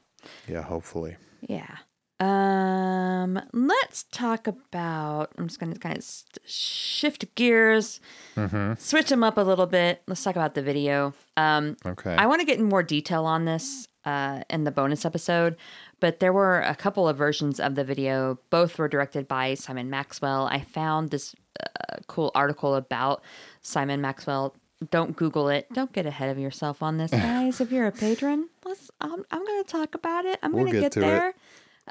yeah. 0.48 0.62
Hopefully, 0.62 1.16
yeah. 1.40 1.76
Um, 2.18 3.40
let's 3.54 4.04
talk 4.12 4.46
about. 4.46 5.32
I'm 5.38 5.48
just 5.48 5.58
going 5.58 5.72
to 5.72 5.78
kind 5.78 5.96
of 5.96 6.04
shift 6.44 7.34
gears, 7.34 7.98
mm-hmm. 8.36 8.74
switch 8.78 9.08
them 9.08 9.24
up 9.24 9.38
a 9.38 9.40
little 9.40 9.66
bit. 9.66 10.02
Let's 10.06 10.22
talk 10.22 10.36
about 10.36 10.54
the 10.54 10.62
video. 10.62 11.14
Um, 11.38 11.76
okay. 11.86 12.14
I 12.14 12.26
want 12.26 12.40
to 12.40 12.46
get 12.46 12.58
in 12.58 12.66
more 12.66 12.82
detail 12.82 13.24
on 13.24 13.46
this 13.46 13.88
uh, 14.04 14.42
in 14.48 14.64
the 14.64 14.70
bonus 14.70 15.04
episode, 15.04 15.56
but 16.00 16.20
there 16.20 16.32
were 16.32 16.60
a 16.60 16.74
couple 16.74 17.08
of 17.08 17.16
versions 17.16 17.60
of 17.60 17.74
the 17.74 17.84
video. 17.84 18.38
Both 18.50 18.78
were 18.78 18.88
directed 18.88 19.28
by 19.28 19.54
Simon 19.54 19.90
Maxwell. 19.90 20.46
I 20.50 20.60
found 20.60 21.10
this 21.10 21.34
uh, 21.60 21.96
cool 22.06 22.30
article 22.34 22.74
about 22.74 23.22
Simon 23.62 24.00
Maxwell. 24.00 24.54
Don't 24.90 25.14
Google 25.14 25.50
it. 25.50 25.66
Don't 25.74 25.92
get 25.92 26.06
ahead 26.06 26.30
of 26.30 26.38
yourself 26.38 26.82
on 26.82 26.96
this, 26.96 27.10
guys. 27.26 27.60
if 27.60 27.70
you're 27.70 27.86
a 27.86 27.92
patron, 27.92 28.48
let's. 28.64 28.90
I'm, 29.00 29.24
I'm 29.30 29.44
going 29.44 29.62
to 29.64 29.70
talk 29.70 29.94
about 29.94 30.24
it. 30.24 30.38
I'm 30.42 30.52
We'll 30.52 30.62
going 30.64 30.74
to 30.74 30.80
get 30.80 30.92
get 30.94 31.02
to 31.02 31.26
it. 31.28 31.36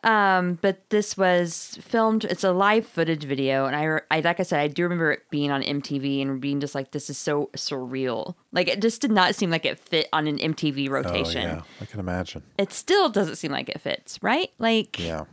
Um, 0.04 0.60
but 0.62 0.90
this 0.90 1.18
was 1.18 1.78
filmed. 1.82 2.24
It's 2.26 2.44
a 2.44 2.52
live 2.54 2.86
footage 2.86 3.24
video, 3.24 3.66
and 3.66 3.76
I, 3.76 4.00
I 4.10 4.22
like 4.22 4.40
I 4.40 4.44
said, 4.44 4.60
I 4.62 4.68
do 4.68 4.84
remember 4.84 5.12
it 5.12 5.24
being 5.30 5.52
on 5.52 5.62
MTV 5.62 6.22
and 6.22 6.40
being 6.40 6.60
just 6.60 6.74
like, 6.76 6.92
this 6.92 7.10
is 7.10 7.18
so 7.18 7.50
surreal. 7.56 8.36
Like 8.52 8.68
it 8.68 8.82
just 8.82 9.02
did 9.02 9.12
not 9.12 9.36
seem 9.36 9.50
like 9.50 9.66
it 9.66 9.78
fit 9.80 10.08
on 10.14 10.28
an 10.28 10.38
MTV 10.38 10.90
rotation. 10.90 11.16
oh 11.16 11.20
rotation. 11.20 11.42
yeah, 11.42 11.62
I 11.82 11.86
can 11.86 12.00
imagine. 12.00 12.44
It 12.58 12.72
still 12.72 13.10
doesn't 13.10 13.36
seem 13.36 13.52
like 13.52 13.68
it 13.70 13.82
fits, 13.82 14.22
right? 14.24 14.50
Like 14.58 14.98
Yeah. 15.00 15.26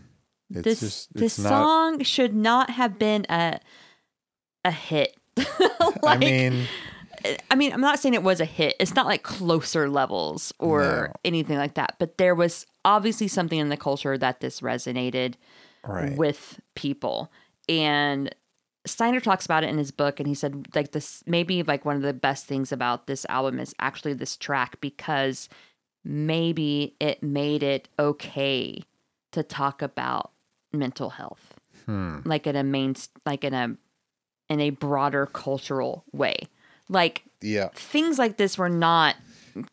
It's 0.50 0.62
this 0.62 0.80
just 0.80 1.14
this 1.14 1.38
not. 1.38 1.48
song 1.48 2.02
should 2.04 2.34
not 2.34 2.70
have 2.70 2.98
been 2.98 3.26
a 3.28 3.58
a 4.64 4.70
hit. 4.70 5.16
I 5.38 5.90
like, 6.02 6.18
mean, 6.20 6.66
I 7.50 7.54
mean, 7.56 7.72
I'm 7.72 7.80
not 7.80 7.98
saying 7.98 8.14
it 8.14 8.22
was 8.22 8.40
a 8.40 8.44
hit. 8.44 8.76
It's 8.78 8.94
not 8.94 9.06
like 9.06 9.22
closer 9.22 9.88
levels 9.88 10.52
or 10.58 11.08
No. 11.08 11.12
anything 11.24 11.56
like 11.58 11.74
that. 11.74 11.96
But 11.98 12.16
there 12.18 12.34
was 12.34 12.64
obviously 12.86 13.28
something 13.28 13.58
in 13.58 13.68
the 13.68 13.76
culture 13.76 14.16
that 14.16 14.40
this 14.40 14.60
resonated 14.62 15.34
right. 15.86 16.16
with 16.16 16.60
people. 16.74 17.30
And 17.68 18.34
Steiner 18.86 19.20
talks 19.20 19.44
about 19.44 19.64
it 19.64 19.68
in 19.70 19.76
his 19.78 19.90
book, 19.90 20.20
and 20.20 20.28
he 20.28 20.34
said 20.34 20.68
like 20.74 20.92
this 20.92 21.22
maybe 21.26 21.62
like 21.64 21.84
one 21.84 21.96
of 21.96 22.02
the 22.02 22.14
best 22.14 22.46
things 22.46 22.70
about 22.72 23.06
this 23.08 23.26
album 23.28 23.58
is 23.58 23.74
actually 23.80 24.14
this 24.14 24.36
track 24.36 24.80
because 24.80 25.48
maybe 26.04 26.94
it 27.00 27.22
made 27.22 27.62
it 27.62 27.88
okay 27.98 28.82
to 29.32 29.42
talk 29.42 29.82
about 29.82 30.30
mental 30.72 31.10
health, 31.10 31.54
Hmm. 31.86 32.20
like 32.24 32.46
in 32.46 32.56
a 32.56 32.62
main, 32.62 32.94
like 33.24 33.42
in 33.44 33.52
a 33.52 33.76
in 34.48 34.60
a 34.60 34.70
broader 34.70 35.26
cultural 35.26 36.04
way, 36.12 36.36
like 36.88 37.24
Yeah. 37.42 37.70
things 37.74 38.18
like 38.18 38.36
this 38.36 38.56
were 38.56 38.68
not 38.68 39.16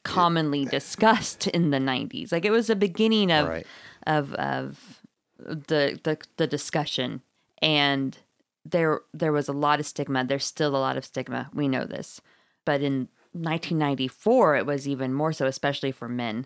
commonly 0.04 0.66
discussed 0.66 1.48
in 1.48 1.70
the 1.72 1.78
90s 1.78 2.32
like 2.32 2.46
it 2.46 2.52
was 2.52 2.68
the 2.68 2.76
beginning 2.76 3.32
of 3.32 3.48
Right. 3.48 3.68
of 4.08 4.34
of 4.36 5.02
the 5.38 6.00
the 6.04 6.18
the 6.38 6.48
discussion 6.48 7.22
and 7.62 8.18
there 8.66 9.02
there 9.14 9.32
was 9.34 9.48
a 9.50 9.54
lot 9.54 9.80
of 9.80 9.86
stigma 9.86 10.24
there's 10.26 10.46
still 10.46 10.76
a 10.76 10.78
lot 10.80 10.96
of 10.98 11.04
stigma 11.06 11.50
we 11.54 11.68
know 11.68 11.86
this 11.86 12.22
but 12.66 12.82
in 12.82 13.10
1994 13.34 14.56
it 14.58 14.66
was 14.66 14.88
even 14.88 15.14
more 15.14 15.34
so 15.34 15.46
especially 15.48 15.92
for 15.92 16.08
men 16.08 16.46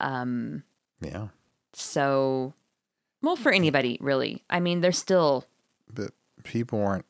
um 0.00 0.62
Yeah. 1.00 1.28
so 1.72 2.54
well 3.22 3.36
for 3.36 3.52
anybody 3.52 3.98
really 4.00 4.42
i 4.50 4.58
mean 4.60 4.80
there's 4.80 4.98
still 4.98 5.44
But 5.92 6.12
people 6.44 6.78
weren't. 6.80 7.06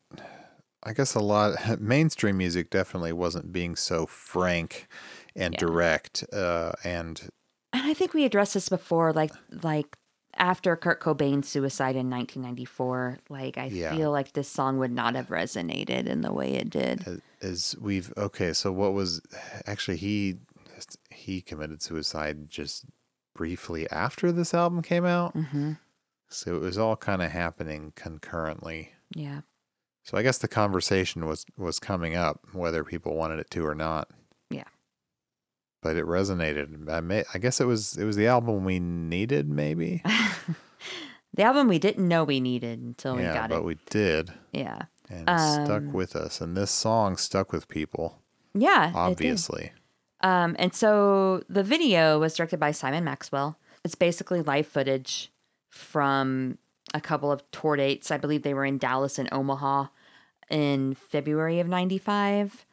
I 0.85 0.93
guess 0.93 1.15
a 1.15 1.21
lot 1.21 1.55
mainstream 1.81 2.37
music 2.37 2.69
definitely 2.69 3.13
wasn't 3.13 3.53
being 3.53 3.77
so 3.77 4.05
frank 4.07 4.89
and 5.37 5.55
Yeah. 5.55 5.59
direct. 5.61 6.25
Uh, 6.33 6.73
and 6.85 7.21
and 7.73 7.83
I 7.85 7.95
think 7.95 8.13
we 8.15 8.25
addressed 8.25 8.55
this 8.55 8.69
before, 8.69 9.13
like 9.13 9.33
like 9.63 9.97
after 10.37 10.77
Kurt 10.77 11.01
Cobain's 11.01 11.49
suicide 11.49 11.95
in 11.97 12.09
1994. 12.11 13.19
Like 13.29 13.59
I 13.59 13.67
Yeah. 13.67 13.95
feel 13.95 14.11
like 14.11 14.33
this 14.33 14.49
song 14.49 14.79
would 14.79 14.91
not 14.93 15.15
have 15.15 15.29
resonated 15.29 16.07
in 16.07 16.21
the 16.23 16.33
way 16.33 16.53
it 16.55 16.71
did. 16.71 17.23
as- 17.41 17.77
we've 17.81 18.13
okay, 18.17 18.53
so 18.53 18.71
what 18.73 18.93
was 18.93 19.21
actually 19.67 19.97
he 19.99 20.39
he 21.11 21.41
committed 21.41 21.81
suicide 21.83 22.49
just 22.51 22.85
briefly 23.35 23.89
after 23.91 24.33
this 24.33 24.53
album 24.55 24.83
came 24.83 25.05
out. 25.05 25.33
hmm 25.35 25.73
So 26.29 26.57
it 26.57 26.61
was 26.61 26.79
all 26.79 26.97
kind 26.97 27.23
of 27.23 27.31
happening 27.31 27.93
concurrently. 27.95 28.93
Yeah, 29.15 29.43
So 30.05 30.17
I 30.17 30.23
guess 30.23 30.39
the 30.39 30.49
conversation 30.49 31.27
was 31.27 31.45
was 31.57 31.79
coming 31.79 32.15
up 32.17 32.41
whether 32.53 32.85
people 32.85 33.15
wanted 33.15 33.39
it 33.39 33.51
to 33.51 33.67
or 33.67 33.75
not. 33.75 34.11
But 35.83 35.97
it 35.97 36.07
resonated. 36.07 36.89
I 36.91 37.01
may, 37.01 37.25
I 37.35 37.39
guess 37.39 37.61
it 37.61 37.67
was 37.67 37.97
it 37.99 38.05
was 38.05 38.17
the 38.17 38.29
album 38.29 38.65
we 38.65 38.79
needed 38.81 39.49
maybe. 39.49 40.03
the 41.35 41.43
album 41.43 41.69
we 41.69 41.79
didn't 41.79 42.07
know 42.07 42.25
we 42.25 42.41
needed 42.41 42.81
until 42.81 43.17
we 43.17 43.23
yeah, 43.23 43.35
got 43.35 43.51
it. 43.51 43.55
Yeah, 43.55 43.59
but 43.59 43.65
we 43.65 43.79
did. 43.91 44.33
yeah, 44.53 44.83
And 45.11 45.29
it 45.29 45.39
stuck 45.67 45.83
Um, 45.83 45.93
with 45.93 46.15
us 46.15 46.41
and 46.41 46.57
this 46.57 46.71
song 46.71 47.17
stuck 47.17 47.53
with 47.53 47.69
people 47.69 48.19
yeah, 48.55 48.93
obviously. 48.95 49.73
Um, 50.21 50.55
and 50.59 50.75
so 50.75 51.43
the 51.49 51.63
video 51.65 52.21
was 52.21 52.37
directed 52.37 52.61
by 52.61 52.71
Simon 52.71 53.03
Maxwell. 53.03 53.59
It's 53.83 53.95
basically 53.97 54.41
live 54.43 54.67
footage 54.69 55.33
from 55.71 56.59
a 56.95 57.01
couple 57.01 57.33
of 57.33 57.43
tour 57.51 57.77
dates. 57.77 58.11
I 58.11 58.19
believe 58.19 58.43
they 58.43 58.55
were 58.55 58.65
in 58.67 58.79
Dallas 58.79 59.19
and 59.19 59.29
Omaha 59.33 59.87
in 60.51 60.95
February 60.95 61.59
of 61.61 61.67
95. 61.67 62.67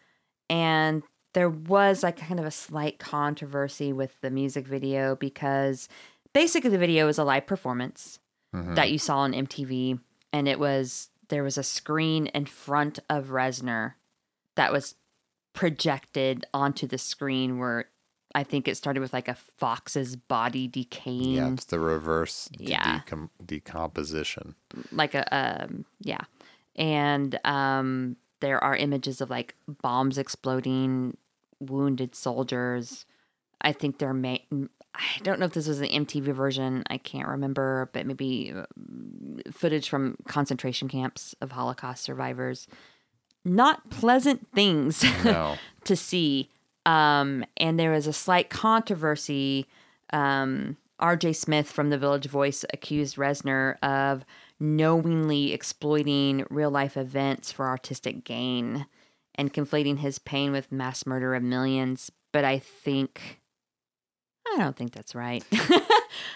And 0.50 1.02
there 1.40 1.50
was 1.50 2.04
like 2.04 2.18
kind 2.18 2.38
of 2.38 2.46
a 2.46 2.52
slight 2.52 3.00
controversy 3.00 3.94
with 3.94 4.20
the 4.20 4.30
music 4.30 4.68
video 4.68 5.16
because 5.16 5.88
basically 6.34 6.70
the 6.70 6.78
video 6.78 7.08
is 7.08 7.18
a 7.18 7.24
live 7.24 7.48
performance 7.48 8.20
Mhm. 8.54 8.76
that 8.76 8.92
you 8.92 8.98
saw 8.98 9.20
on 9.20 9.32
MTV. 9.34 9.98
And 10.34 10.50
it 10.50 10.60
was, 10.60 11.10
there 11.30 11.44
was 11.46 11.58
a 11.58 11.64
screen 11.64 12.26
in 12.28 12.46
front 12.46 13.00
of 13.10 13.28
Reznor 13.28 13.94
that 14.58 14.74
was 14.74 14.96
projected 15.54 16.46
onto 16.54 16.88
the 16.88 16.98
screen 16.98 17.58
where 17.58 17.86
I 18.36 18.44
think 18.44 18.68
it 18.68 18.76
started 18.76 19.00
with 19.00 19.14
like 19.14 19.30
a 19.30 19.36
fox's 19.36 20.18
body 20.18 20.68
decaying, 20.68 21.32
Yeah, 21.36 21.54
it's 21.54 21.66
the 21.66 21.80
reverse 21.80 22.50
de- 22.52 22.66
Yeah. 22.66 23.00
decom- 23.00 23.30
decomposition. 23.46 24.56
like 24.92 25.16
a 25.16 25.24
um, 25.64 25.86
yeah, 26.02 26.22
and 26.76 27.40
um, 27.46 28.18
there 28.42 28.64
are 28.64 28.76
images 28.76 29.22
of 29.22 29.30
like 29.30 29.56
bombs 29.82 30.18
exploding, 30.18 31.18
wounded 31.60 32.16
soldiers. 32.16 33.06
I 33.62 33.72
think 33.74 33.98
they're 33.98 34.14
ma- 34.14 34.38
I 34.96 35.20
don't 35.24 35.40
know 35.40 35.46
if 35.46 35.54
this 35.54 35.68
was 35.68 35.82
an 35.82 35.88
MTV 35.88 36.34
version. 36.34 36.84
I 36.90 36.98
can't 36.98 37.28
remember, 37.28 37.90
but 37.94 38.06
maybe 38.06 38.54
uh, 38.56 38.64
footage 39.52 39.88
from 39.90 40.18
concentration 40.28 40.88
camps 40.88 41.36
of 41.42 41.52
Holocaust 41.52 42.04
survivors. 42.04 42.68
Not 43.46 43.90
pleasant 43.90 44.48
things. 44.54 45.04
No. 45.24 45.56
to 45.86 45.96
see. 45.96 46.50
Um, 46.86 47.46
and 47.58 47.80
there 47.80 47.92
was 47.92 48.08
a 48.08 48.14
slight 48.14 48.50
controversy. 48.50 49.68
Um, 50.12 50.78
RJ 51.00 51.36
Smith 51.36 51.72
from 51.72 51.90
the 51.92 51.98
Village 51.98 52.26
Voice 52.26 52.66
accused 52.74 53.16
Reznor 53.16 53.78
of 53.82 54.26
knowingly 54.60 55.54
exploiting 55.54 56.46
real 56.50 56.72
life 56.72 56.98
events 56.98 57.52
for 57.52 57.68
artistic 57.68 58.26
gain 58.26 58.86
and 59.40 59.54
conflating 59.54 60.00
his 60.00 60.20
pain 60.20 60.52
with 60.52 60.70
mass 60.70 61.06
murder 61.06 61.34
of 61.34 61.42
millions. 61.42 62.12
But 62.34 62.44
I 62.44 62.60
think, 62.60 63.40
I 64.46 64.58
don't 64.58 64.76
think 64.76 64.92
that's 64.92 65.16
right. 65.16 65.44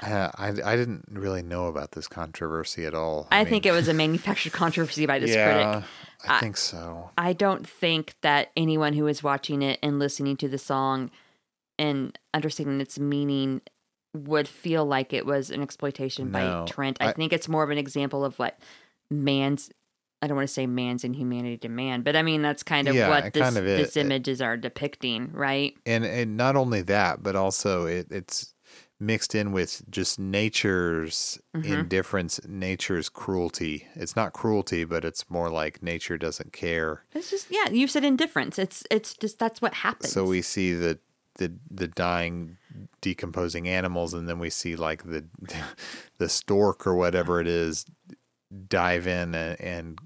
Uh, 0.02 0.30
I, 0.36 0.50
I 0.64 0.76
didn't 0.76 1.06
really 1.10 1.42
know 1.42 1.68
about 1.68 1.92
this 1.92 2.08
controversy 2.08 2.86
at 2.86 2.94
all. 2.94 3.28
I, 3.32 3.44
think 3.46 3.66
it 3.66 3.72
was 3.72 3.88
a 3.88 3.94
manufactured 3.94 4.54
controversy 4.54 5.06
by 5.06 5.18
this 5.18 5.32
yeah, 5.32 5.74
critic. 5.74 5.90
I 6.28 6.40
think 6.40 6.58
so. 6.58 7.10
I 7.18 7.34
don't 7.34 7.68
think 7.68 8.14
that 8.22 8.52
anyone 8.56 8.94
who 8.94 9.08
is 9.08 9.24
watching 9.24 9.62
it 9.62 9.80
and 9.82 10.00
listening 10.00 10.38
to 10.38 10.48
the 10.48 10.58
song 10.58 11.10
and 11.80 12.18
understanding 12.34 12.82
its 12.82 13.00
meaning 13.00 13.62
would 14.14 14.48
feel 14.48 14.86
like 14.86 15.14
it 15.14 15.26
was 15.26 15.50
an 15.50 15.62
exploitation 15.62 16.32
No, 16.32 16.66
by 16.66 16.72
Trent. 16.72 16.98
I, 17.00 17.10
I- 17.10 17.14
think 17.14 17.34
it's 17.34 17.50
more 17.50 17.64
of 17.64 17.70
an 17.70 17.78
example 17.78 18.24
of 18.24 18.38
what 18.38 18.60
man's 19.10 19.72
I 20.24 20.28
don't 20.28 20.38
want 20.38 20.48
to 20.48 20.54
say 20.54 20.66
man's 20.66 21.04
inhumanity 21.04 21.58
to 21.58 21.70
man, 21.70 22.02
but 22.02 22.16
I 22.16 22.22
mean 22.24 22.42
that's 22.42 22.64
kind 22.64 22.88
of 22.88 22.96
Yeah, 22.96 23.10
what 23.10 23.34
this, 23.34 23.42
kind 23.44 23.58
of 23.58 23.66
is. 23.68 23.78
this 23.78 23.98
images 23.98 24.42
are 24.42 24.56
depicting, 24.56 25.32
right? 25.34 25.76
and 25.86 26.06
and 26.06 26.38
not 26.38 26.56
only 26.56 26.82
that, 26.84 27.22
but 27.22 27.36
also 27.36 27.86
it, 27.86 28.08
it's 28.10 28.54
mixed 29.00 29.36
in 29.36 29.52
with 29.52 29.84
just 29.90 30.18
nature's 30.20 31.40
Mm-hmm. 31.56 31.72
indifference, 31.72 32.40
nature's 32.48 33.10
cruelty. 33.10 33.88
It's 33.96 34.16
not 34.16 34.34
cruelty, 34.34 34.86
but 34.86 35.06
it's 35.06 35.30
more 35.30 35.50
like 35.52 35.84
nature 35.84 36.18
doesn't 36.18 36.52
care. 36.54 37.04
It's 37.14 37.30
just 37.30 37.48
yeah, 37.52 37.70
you 37.70 37.88
said 37.88 38.04
indifference. 38.04 38.58
It's 38.58 38.84
it's 38.90 39.14
just 39.14 39.38
that's 39.40 39.62
what 39.62 39.74
happens. 39.76 40.12
So 40.14 40.26
we 40.26 40.42
see 40.42 40.74
the 40.74 40.98
the 41.38 41.54
the 41.70 41.88
dying, 41.88 42.58
decomposing 43.02 43.68
animals, 43.68 44.14
and 44.16 44.28
then 44.30 44.40
we 44.40 44.50
see 44.50 44.76
like 44.76 45.04
the 45.04 45.26
the 46.18 46.30
stork 46.30 46.88
or 46.88 46.96
whatever 46.96 47.40
it 47.42 47.48
is 47.48 47.86
dive 48.68 49.08
in 49.08 49.34
and, 49.36 49.60
and 49.62 50.00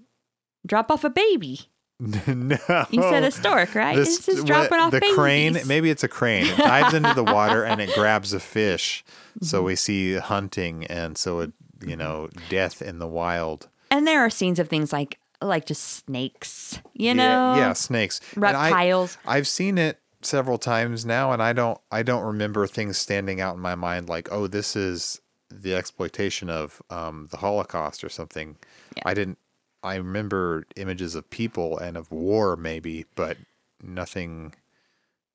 drop 0.67 0.91
off 0.91 1.03
a 1.03 1.09
baby. 1.09 1.61
no, 1.99 2.57
You 2.91 3.01
said 3.01 3.23
a 3.23 3.31
stork, 3.31 3.73
right? 3.73 3.95
The 3.95 4.03
it's 4.03 4.23
st- 4.23 4.35
just 4.37 4.47
dropping 4.47 4.77
off 4.79 4.91
the 4.91 4.99
babies. 4.99 5.15
crane. 5.15 5.57
Maybe 5.65 5.89
it's 5.89 6.03
a 6.03 6.07
crane. 6.07 6.45
It 6.45 6.57
dives 6.57 6.93
into 6.93 7.13
the 7.15 7.23
water 7.23 7.63
and 7.65 7.81
it 7.81 7.91
grabs 7.95 8.33
a 8.33 8.39
fish. 8.39 9.03
Mm-hmm. 9.37 9.45
So 9.45 9.63
we 9.63 9.75
see 9.75 10.15
hunting, 10.15 10.85
and 10.85 11.17
so 11.17 11.39
it 11.39 11.53
you 11.85 11.95
know 11.95 12.29
death 12.49 12.81
in 12.83 12.99
the 12.99 13.07
wild. 13.07 13.67
And 13.89 14.05
there 14.05 14.19
are 14.23 14.29
scenes 14.29 14.59
of 14.59 14.67
things 14.69 14.93
like 14.93 15.17
like 15.41 15.65
just 15.65 15.83
snakes, 16.05 16.79
you 16.93 17.13
know, 17.15 17.55
yeah, 17.55 17.73
snakes, 17.73 18.19
And 18.35 18.43
I- 18.45 18.69
reptiles. 18.69 19.17
I've 19.25 19.47
seen 19.47 19.77
it 19.79 19.99
several 20.21 20.57
times 20.59 21.05
now, 21.05 21.31
and 21.31 21.41
I 21.41 21.53
don't 21.53 21.79
I 21.91 22.03
don't 22.03 22.23
remember 22.23 22.67
things 22.67 22.97
standing 22.99 23.41
out 23.41 23.55
in 23.55 23.61
my 23.61 23.75
mind 23.75 24.07
like, 24.09 24.31
oh, 24.31 24.45
this 24.47 24.75
is 24.75 25.19
the 25.49 25.73
exploitation 25.75 26.49
of 26.49 26.81
um, 26.89 27.27
the 27.31 27.37
Holocaust 27.37 28.03
or 28.03 28.09
something. 28.09 28.57
I 29.05 29.13
didn't. 29.15 29.37
I 29.83 29.95
remember 29.95 30.65
images 30.75 31.15
of 31.15 31.29
people 31.29 31.77
and 31.77 31.95
of 31.97 32.11
war, 32.11 32.55
maybe, 32.55 33.05
but 33.15 33.37
nothing 33.81 34.53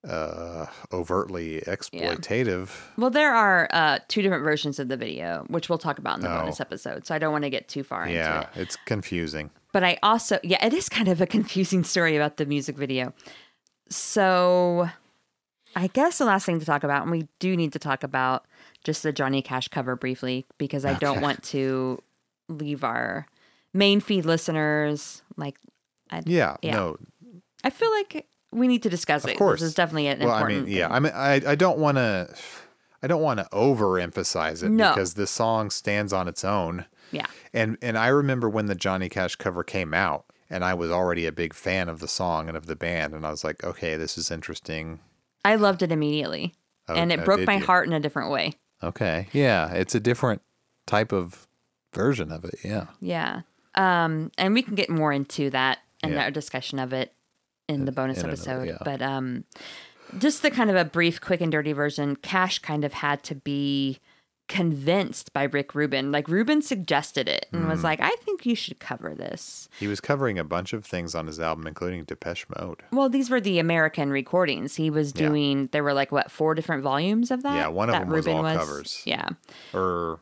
uh, 0.06 0.66
overtly 0.92 1.60
exploitative. 1.66 2.70
Well, 2.98 3.10
there 3.10 3.32
are 3.32 3.68
uh, 3.72 3.98
two 4.08 4.20
different 4.20 4.42
versions 4.44 4.78
of 4.80 4.88
the 4.88 4.96
video, 4.96 5.44
which 5.48 5.68
we'll 5.68 5.78
talk 5.78 5.98
about 5.98 6.16
in 6.16 6.22
the 6.22 6.30
Oh. 6.32 6.40
bonus 6.40 6.60
episode. 6.60 7.06
So 7.06 7.14
I 7.14 7.18
don't 7.18 7.32
want 7.32 7.44
to 7.44 7.50
get 7.50 7.68
too 7.68 7.84
far 7.84 8.02
into 8.04 8.14
Yeah, 8.14 8.46
it's 8.56 8.76
confusing. 8.84 9.50
But 9.72 9.84
I 9.84 9.98
also, 10.02 10.38
yeah, 10.42 10.64
it 10.64 10.74
is 10.74 10.88
kind 10.88 11.08
of 11.08 11.20
a 11.20 11.26
confusing 11.26 11.84
story 11.84 12.16
about 12.16 12.36
the 12.36 12.46
music 12.46 12.76
video. 12.76 13.14
So 13.88 14.88
I 15.76 15.86
guess 15.86 16.18
the 16.18 16.24
last 16.24 16.46
thing 16.46 16.58
to 16.60 16.66
talk 16.66 16.82
about, 16.84 17.02
and 17.02 17.10
we 17.10 17.28
do 17.38 17.56
need 17.56 17.72
to 17.74 17.78
talk 17.78 18.02
about 18.02 18.44
just 18.84 19.02
the 19.02 19.12
Johnny 19.12 19.40
Cash 19.40 19.68
cover 19.68 19.94
briefly, 19.96 20.46
because 20.58 20.84
I 20.84 20.94
don't 20.94 21.20
want 21.20 21.42
to 21.44 22.02
leave 22.48 22.82
our 22.84 23.26
main 23.74 24.00
feed 24.00 24.24
listeners 24.24 25.22
like, 25.36 25.56
I, 26.10 26.22
Yeah, 26.26 26.56
Yeah. 26.62 26.72
no, 26.74 26.96
I 27.64 27.70
feel 27.70 27.90
like 27.92 28.26
we 28.52 28.68
need 28.68 28.82
to 28.82 28.90
discuss 28.90 29.24
it. 29.24 29.32
Of 29.32 29.36
course. 29.38 29.60
This 29.60 29.68
is 29.68 29.74
definitely 29.74 30.08
an 30.08 30.20
well, 30.20 30.32
I 30.32 30.46
mean, 30.46 30.66
yeah, 30.66 30.88
thing. 30.88 30.96
I 30.96 31.00
mean, 31.00 31.12
I, 31.14 31.52
I 31.52 31.54
don't 31.54 31.78
want 31.78 31.96
to, 31.96 32.34
I 33.02 33.06
don't 33.06 33.22
want 33.22 33.38
to 33.40 33.46
overemphasize 33.52 34.62
it 34.62 34.70
No. 34.70 34.90
because 34.94 35.14
this 35.14 35.30
song 35.30 35.70
stands 35.70 36.12
on 36.12 36.28
its 36.28 36.44
own. 36.44 36.86
yeah. 37.10 37.26
And 37.54 37.76
and 37.82 37.96
I 37.98 38.08
remember 38.08 38.48
when 38.48 38.66
the 38.66 38.74
Johnny 38.74 39.08
Cash 39.08 39.36
cover 39.36 39.62
came 39.64 39.92
out, 39.94 40.24
and 40.50 40.64
I 40.64 40.74
was 40.74 40.90
already 40.90 41.26
a 41.26 41.32
big 41.32 41.54
fan 41.54 41.88
of 41.88 42.00
the 42.00 42.08
song 42.08 42.48
and 42.48 42.56
of 42.56 42.66
the 42.66 42.76
band, 42.76 43.14
and 43.14 43.26
I 43.26 43.30
was 43.30 43.42
like, 43.44 43.62
okay, 43.64 43.96
this 43.96 44.16
is 44.18 44.30
interesting. 44.30 45.00
I 45.44 45.56
loved 45.56 45.82
it 45.82 45.90
immediately. 45.92 46.54
Oh, 46.88 46.94
and 46.94 47.12
it 47.12 47.20
oh, 47.20 47.24
broke 47.24 47.46
my 47.46 47.56
you? 47.56 47.64
heart 47.64 47.86
in 47.86 47.92
a 47.92 48.00
different 48.00 48.30
way. 48.30 48.54
Okay, 48.82 49.28
yeah, 49.32 49.72
it's 49.72 49.94
a 49.94 50.00
different 50.00 50.42
type 50.86 51.12
of 51.12 51.46
version 51.94 52.32
of 52.32 52.44
it. 52.44 52.54
Yeah, 52.64 52.86
Yeah. 53.00 53.42
Um, 53.74 54.30
and 54.38 54.54
we 54.54 54.62
can 54.62 54.74
get 54.74 54.90
more 54.90 55.12
into 55.12 55.50
that 55.50 55.78
and 56.02 56.12
Yeah. 56.14 56.24
our 56.24 56.30
discussion 56.30 56.78
of 56.78 56.92
it 56.92 57.12
in 57.68 57.84
the 57.84 57.92
bonus 57.92 58.18
in 58.18 58.24
another- 58.26 58.32
episode. 58.34 58.66
yeah. 58.68 58.78
But 58.84 59.00
um, 59.02 59.44
just 60.18 60.42
the 60.42 60.50
kind 60.50 60.68
of 60.70 60.76
a 60.76 60.84
brief, 60.84 61.20
quick 61.20 61.40
and 61.40 61.50
dirty 61.50 61.72
version, 61.72 62.16
Cash 62.16 62.58
kind 62.58 62.84
of 62.84 62.92
had 62.92 63.22
to 63.24 63.34
be 63.34 63.98
convinced 64.48 65.32
by 65.32 65.44
Rick 65.44 65.74
Rubin. 65.74 66.12
Like 66.12 66.28
Rubin 66.28 66.60
suggested 66.60 67.26
it 67.28 67.46
and 67.52 67.64
Mm. 67.64 67.70
was 67.70 67.82
like, 67.82 68.00
I 68.00 68.10
think 68.22 68.44
you 68.44 68.54
should 68.54 68.78
cover 68.80 69.14
this. 69.14 69.68
he 69.78 69.86
was 69.86 70.00
covering 70.00 70.38
a 70.38 70.44
bunch 70.44 70.74
of 70.74 70.84
things 70.84 71.14
on 71.14 71.26
his 71.26 71.40
album, 71.40 71.66
including 71.66 72.04
Depeche 72.04 72.44
Mode. 72.58 72.82
Well, 72.92 73.08
these 73.08 73.30
were 73.30 73.40
the 73.40 73.58
American 73.58 74.10
recordings. 74.10 74.74
He 74.76 74.90
was 74.90 75.14
Yeah. 75.16 75.28
doing, 75.28 75.68
there 75.72 75.82
were 75.82 75.94
like, 75.94 76.12
what, 76.12 76.30
four 76.30 76.54
different 76.54 76.82
volumes 76.82 77.30
of 77.30 77.42
that? 77.44 77.54
Yeah, 77.54 77.68
one 77.68 77.88
of 77.88 77.94
that 77.94 78.00
them 78.00 78.10
was 78.10 78.26
all 78.26 78.42
covers. 78.42 79.00
Yeah. 79.06 79.30
or 79.72 80.18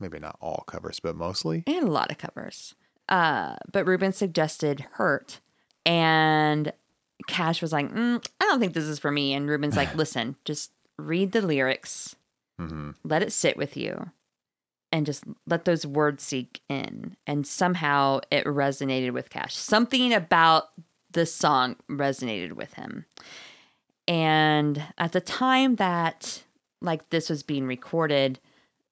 maybe 0.00 0.18
not 0.18 0.36
all 0.40 0.64
covers, 0.66 1.00
but 1.00 1.16
mostly. 1.16 1.64
and 1.66 1.88
a 1.88 1.90
lot 1.90 2.10
of 2.10 2.18
covers. 2.18 2.74
Uh, 3.08 3.56
but 3.72 3.86
Rubin 3.86 4.12
suggested 4.12 4.86
Hurt, 4.92 5.40
and 5.86 6.72
Cash 7.26 7.62
was 7.62 7.72
like, 7.72 7.90
mm, 7.92 8.24
I 8.40 8.44
don't 8.44 8.60
think 8.60 8.74
this 8.74 8.84
is 8.84 8.98
for 8.98 9.10
me. 9.10 9.32
And 9.34 9.48
Rubin's 9.48 9.76
like, 9.76 9.94
listen, 9.96 10.36
just 10.44 10.72
read 10.98 11.32
the 11.32 11.40
lyrics, 11.42 12.16
hmm 12.58 12.90
let 13.04 13.22
it 13.22 13.32
sit 13.32 13.56
with 13.56 13.76
you, 13.76 14.10
and 14.92 15.06
just 15.06 15.24
let 15.46 15.64
those 15.64 15.86
words 15.86 16.22
sink 16.22 16.60
in. 16.68 17.16
And 17.26 17.46
somehow 17.46 18.20
it 18.30 18.44
resonated 18.44 19.12
with 19.12 19.30
Cash. 19.30 19.54
Something 19.56 20.12
about 20.12 20.64
the 21.12 21.24
song 21.24 21.76
resonated 21.90 22.52
with 22.52 22.74
him. 22.74 23.06
And 24.06 24.82
at 24.98 25.12
the 25.12 25.20
time 25.20 25.76
that 25.76 26.42
like 26.80 27.08
this 27.10 27.28
was 27.30 27.42
being 27.42 27.66
recorded, 27.66 28.38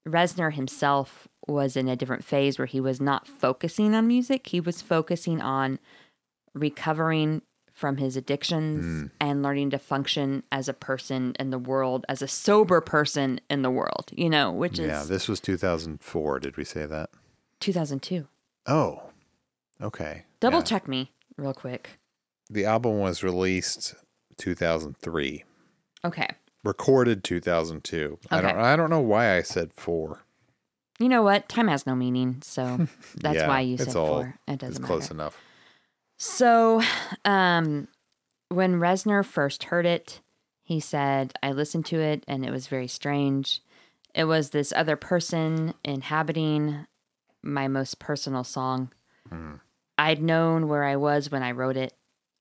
Reznor 0.07 0.53
himself 0.53 1.29
was 1.47 1.77
in 1.77 1.89
a 1.89 1.97
different 1.97 2.25
phase 2.25 2.59
where 2.59 2.67
he 2.67 2.81
was 2.81 3.01
not 3.01 3.27
focusing 3.27 3.95
on 3.95 4.07
music. 4.07 4.49
He 4.49 4.61
was 4.61 4.83
focusing 4.83 5.41
on 5.41 5.79
recovering 6.55 7.43
from 7.73 7.99
his 7.99 8.17
addictions 8.17 8.85
hmm. 8.85 9.07
and 9.21 9.43
learning 9.43 9.71
to 9.71 9.79
function 9.79 10.43
as 10.51 10.69
a 10.69 10.73
person 10.73 11.35
in 11.39 11.51
the 11.51 11.59
world, 11.59 12.07
as 12.09 12.23
a 12.23 12.29
sober 12.29 12.81
person 12.81 13.39
in 13.51 13.61
the 13.61 13.71
world, 13.71 14.11
you 14.13 14.31
know, 14.31 14.51
which 14.51 14.79
is. 14.79 14.89
Yeah, 14.89 15.05
this 15.05 15.29
was 15.29 15.41
2004. 15.41 16.41
Did 16.41 16.57
we 16.57 16.65
say 16.65 16.87
that? 16.87 17.11
2002. 17.61 18.27
Oh, 18.67 19.03
okay. 19.83 20.25
Double 20.41 20.61
Yeah. 20.61 20.65
check 20.65 20.89
me 20.89 21.13
real 21.37 21.53
quick. 21.53 21.99
The 22.49 22.65
album 22.65 22.99
was 22.99 23.23
released 23.23 23.95
2003. 24.39 25.45
Okay. 26.05 26.31
Recorded 26.67 27.23
2002. 27.25 28.19
I 28.31 28.41
don't 28.41 28.57
I 28.59 28.77
don't 28.77 28.91
know 28.91 29.01
why 29.01 29.37
I 29.37 29.43
said 29.43 29.73
4. 29.73 30.21
You 30.99 31.09
know 31.09 31.23
what? 31.23 31.49
Time 31.49 31.69
has 31.69 31.87
no 31.87 31.95
meaning. 31.95 32.39
So 32.43 32.87
that's 33.17 33.37
Yeah, 33.37 33.49
why 33.49 33.61
you 33.61 33.77
said 33.79 33.95
all- 33.97 34.07
four. 34.07 34.35
It 34.49 34.59
doesn't 34.59 34.73
It's 34.73 34.81
matter. 34.81 34.87
close 34.87 35.11
enough. 35.11 35.39
So, 36.19 36.83
um, 37.27 37.89
when 38.49 38.77
Reznor 38.81 39.23
first 39.25 39.65
heard 39.65 39.85
it, 39.85 40.21
he 40.63 40.81
said, 40.81 41.35
I 41.43 41.53
listened 41.53 41.85
to 41.87 42.01
it 42.01 42.25
and 42.27 42.45
it 42.45 42.51
was 42.51 42.69
very 42.69 42.89
strange. 42.89 43.61
It 44.15 44.25
was 44.25 44.51
this 44.51 44.73
other 44.75 44.97
person 44.97 45.75
inhabiting 45.85 46.87
my 47.43 47.69
most 47.69 47.99
personal 47.99 48.45
song. 48.45 48.91
I'd 49.99 50.23
known 50.23 50.69
where 50.69 50.85
I 50.85 50.97
was 50.97 51.31
when 51.31 51.43
I 51.43 51.51
wrote 51.51 51.77
it. 51.77 51.93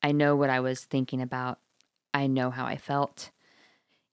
I 0.02 0.12
know 0.14 0.36
what 0.36 0.50
I 0.50 0.60
was 0.62 0.86
thinking 0.86 1.22
about. 1.22 1.60
I 2.14 2.28
know 2.28 2.52
how 2.52 2.66
I 2.66 2.78
felt. 2.78 3.32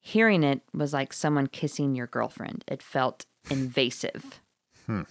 Hearing 0.05 0.43
it 0.43 0.61
was 0.75 0.93
like 0.93 1.13
someone 1.13 1.47
kissing 1.47 1.95
your 1.95 2.09
girlfriend. 2.09 2.65
It 2.67 2.83
felt 2.83 3.25
invasive. 3.49 4.41
Hmm. 4.87 5.03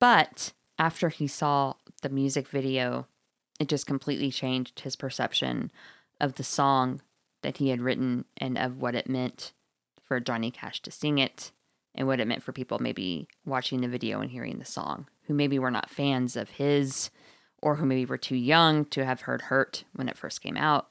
But 0.00 0.52
after 0.78 1.08
he 1.08 1.28
saw 1.28 1.74
the 2.02 2.08
music 2.08 2.48
video, 2.48 3.06
it 3.60 3.68
just 3.68 3.86
completely 3.86 4.30
changed 4.30 4.80
his 4.80 4.96
perception 4.96 5.70
of 6.20 6.34
the 6.34 6.44
song 6.44 7.00
that 7.42 7.58
he 7.58 7.68
had 7.68 7.80
written 7.80 8.24
and 8.36 8.58
of 8.58 8.82
what 8.82 8.96
it 8.96 9.08
meant 9.08 9.52
for 10.02 10.18
Johnny 10.20 10.50
Cash 10.50 10.82
to 10.82 10.90
sing 10.90 11.18
it 11.18 11.52
and 11.94 12.06
what 12.06 12.20
it 12.20 12.26
meant 12.26 12.42
for 12.42 12.52
people 12.52 12.78
maybe 12.80 13.28
watching 13.46 13.80
the 13.80 13.88
video 13.88 14.20
and 14.20 14.30
hearing 14.30 14.58
the 14.58 14.64
song 14.64 15.06
who 15.26 15.34
maybe 15.34 15.58
were 15.58 15.70
not 15.70 15.90
fans 15.90 16.36
of 16.36 16.50
his 16.50 17.10
or 17.62 17.76
who 17.76 17.86
maybe 17.86 18.04
were 18.04 18.16
too 18.18 18.36
young 18.36 18.84
to 18.86 19.04
have 19.04 19.22
heard 19.22 19.42
Hurt 19.42 19.84
when 19.94 20.08
it 20.08 20.16
first 20.16 20.40
came 20.40 20.56
out 20.56 20.88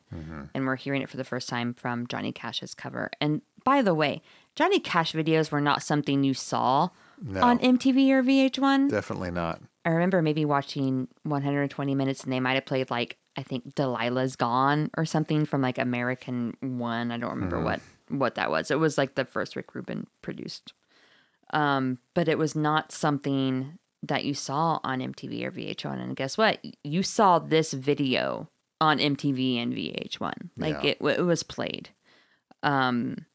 and 0.53 0.65
we're 0.65 0.75
hearing 0.75 1.01
it 1.01 1.09
for 1.09 1.17
the 1.17 1.23
first 1.23 1.47
time 1.49 1.73
from 1.73 2.07
Johnny 2.07 2.31
Cash's 2.31 2.73
cover. 2.73 3.09
And 3.21 3.41
by 3.63 3.81
the 3.81 3.93
way, 3.95 4.21
Johnny 4.55 4.79
Cash 4.79 5.13
videos 5.13 5.51
were 5.51 5.61
not 5.61 5.83
something 5.83 6.23
you 6.23 6.33
saw 6.33 6.89
No. 7.21 7.41
on 7.41 7.59
MTV 7.59 8.09
or 8.11 8.23
VH1? 8.23 8.89
Definitely 8.89 9.31
not. 9.31 9.61
I 9.85 9.89
remember 9.89 10.21
maybe 10.21 10.43
watching 10.45 11.07
120 11.23 11.95
minutes 11.95 12.23
and 12.23 12.33
they 12.33 12.39
might 12.39 12.55
have 12.55 12.65
played 12.65 12.89
like 12.89 13.17
I 13.37 13.43
think 13.43 13.75
Delilah's 13.75 14.35
Gone 14.35 14.89
or 14.97 15.05
something 15.05 15.45
from 15.45 15.61
like 15.61 15.77
American 15.77 16.57
One. 16.61 17.11
I 17.11 17.17
don't 17.17 17.29
remember 17.29 17.61
what 17.61 17.79
what 18.09 18.35
that 18.35 18.49
was. 18.49 18.71
It 18.71 18.79
was 18.79 18.97
like 18.97 19.15
the 19.15 19.25
first 19.25 19.55
Rick 19.55 19.75
Rubin 19.75 20.07
produced. 20.21 20.73
Um, 21.53 21.99
but 22.13 22.27
it 22.27 22.37
was 22.37 22.55
not 22.55 22.91
something 22.91 23.77
that 24.03 24.23
you 24.25 24.33
saw 24.33 24.79
on 24.83 24.99
MTV 24.99 25.43
or 25.43 25.51
VH1. 25.51 26.01
And 26.01 26.15
guess 26.15 26.37
what? 26.37 26.59
You 26.83 27.03
saw 27.03 27.39
this 27.39 27.73
video 27.73 28.49
on 28.79 28.99
MTV 28.99 29.57
and 29.61 29.73
VH1. 29.73 30.49
Like 30.57 30.83
Yeah. 30.83 30.89
it, 30.91 30.97
it 31.01 31.21
was 31.25 31.43
played. 31.43 31.89
Um, 32.63 33.25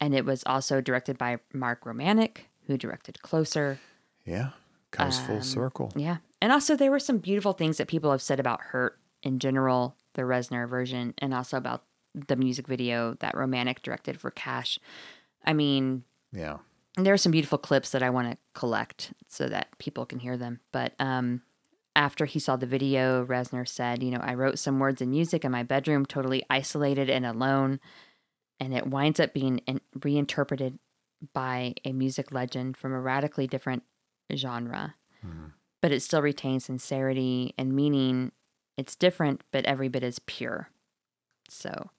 and 0.00 0.14
it 0.14 0.24
was 0.24 0.42
also 0.44 0.80
directed 0.80 1.16
by 1.18 1.38
Mark 1.52 1.84
Romanek, 1.84 2.38
who 2.66 2.76
directed 2.76 3.22
Closer. 3.22 3.78
Yeah. 4.24 4.50
Comes 4.90 5.18
full 5.18 5.36
Um, 5.36 5.42
circle. 5.42 5.92
Yeah. 5.96 6.18
And 6.40 6.52
also, 6.52 6.76
there 6.76 6.90
were 6.90 6.98
some 6.98 7.18
beautiful 7.18 7.52
things 7.52 7.78
that 7.78 7.88
people 7.88 8.10
have 8.10 8.20
said 8.22 8.40
about 8.40 8.60
Hurt 8.60 8.98
in 9.22 9.38
general, 9.38 9.96
the 10.14 10.22
Reznor 10.22 10.68
version, 10.68 11.14
and 11.18 11.32
also 11.32 11.56
about 11.56 11.84
the 12.14 12.36
music 12.36 12.66
video 12.66 13.14
that 13.20 13.34
Romanek 13.34 13.80
directed 13.82 14.20
for 14.20 14.30
Cash. 14.30 14.78
I 15.44 15.52
mean, 15.54 16.04
Yeah. 16.32 16.58
There 16.96 17.14
are 17.14 17.18
some 17.18 17.32
beautiful 17.32 17.58
clips 17.58 17.90
that 17.90 18.02
I 18.02 18.10
want 18.10 18.30
to 18.30 18.38
collect 18.54 19.14
so 19.28 19.48
that 19.48 19.68
people 19.78 20.04
can 20.04 20.18
hear 20.18 20.36
them. 20.36 20.60
But 20.72 20.92
um, 20.98 21.42
after 21.96 22.26
he 22.26 22.38
saw 22.38 22.56
the 22.56 22.66
video, 22.66 23.24
Reznor 23.24 23.66
said, 23.66 24.02
You 24.02 24.10
know, 24.10 24.20
I 24.20 24.34
wrote 24.34 24.58
some 24.58 24.78
words 24.78 25.00
and 25.00 25.10
music 25.10 25.44
in 25.44 25.52
my 25.52 25.62
bedroom, 25.62 26.04
totally 26.04 26.44
isolated 26.50 27.08
and 27.08 27.24
alone. 27.24 27.80
And 28.60 28.74
it 28.74 28.86
winds 28.86 29.20
up 29.20 29.32
being 29.32 29.58
in- 29.66 29.80
reinterpreted 30.02 30.78
by 31.32 31.74
a 31.84 31.92
music 31.92 32.30
legend 32.32 32.76
from 32.76 32.92
a 32.92 33.00
radically 33.00 33.46
different 33.46 33.84
genre. 34.34 34.94
But 35.80 35.92
it 35.92 36.00
still 36.00 36.22
retains 36.22 36.64
sincerity 36.64 37.54
and 37.56 37.74
meaning. 37.74 38.32
It's 38.76 38.96
different, 38.96 39.42
but 39.50 39.64
every 39.66 39.88
bit 39.88 40.02
as 40.02 40.18
pure. 40.20 40.70
So, 41.48 41.90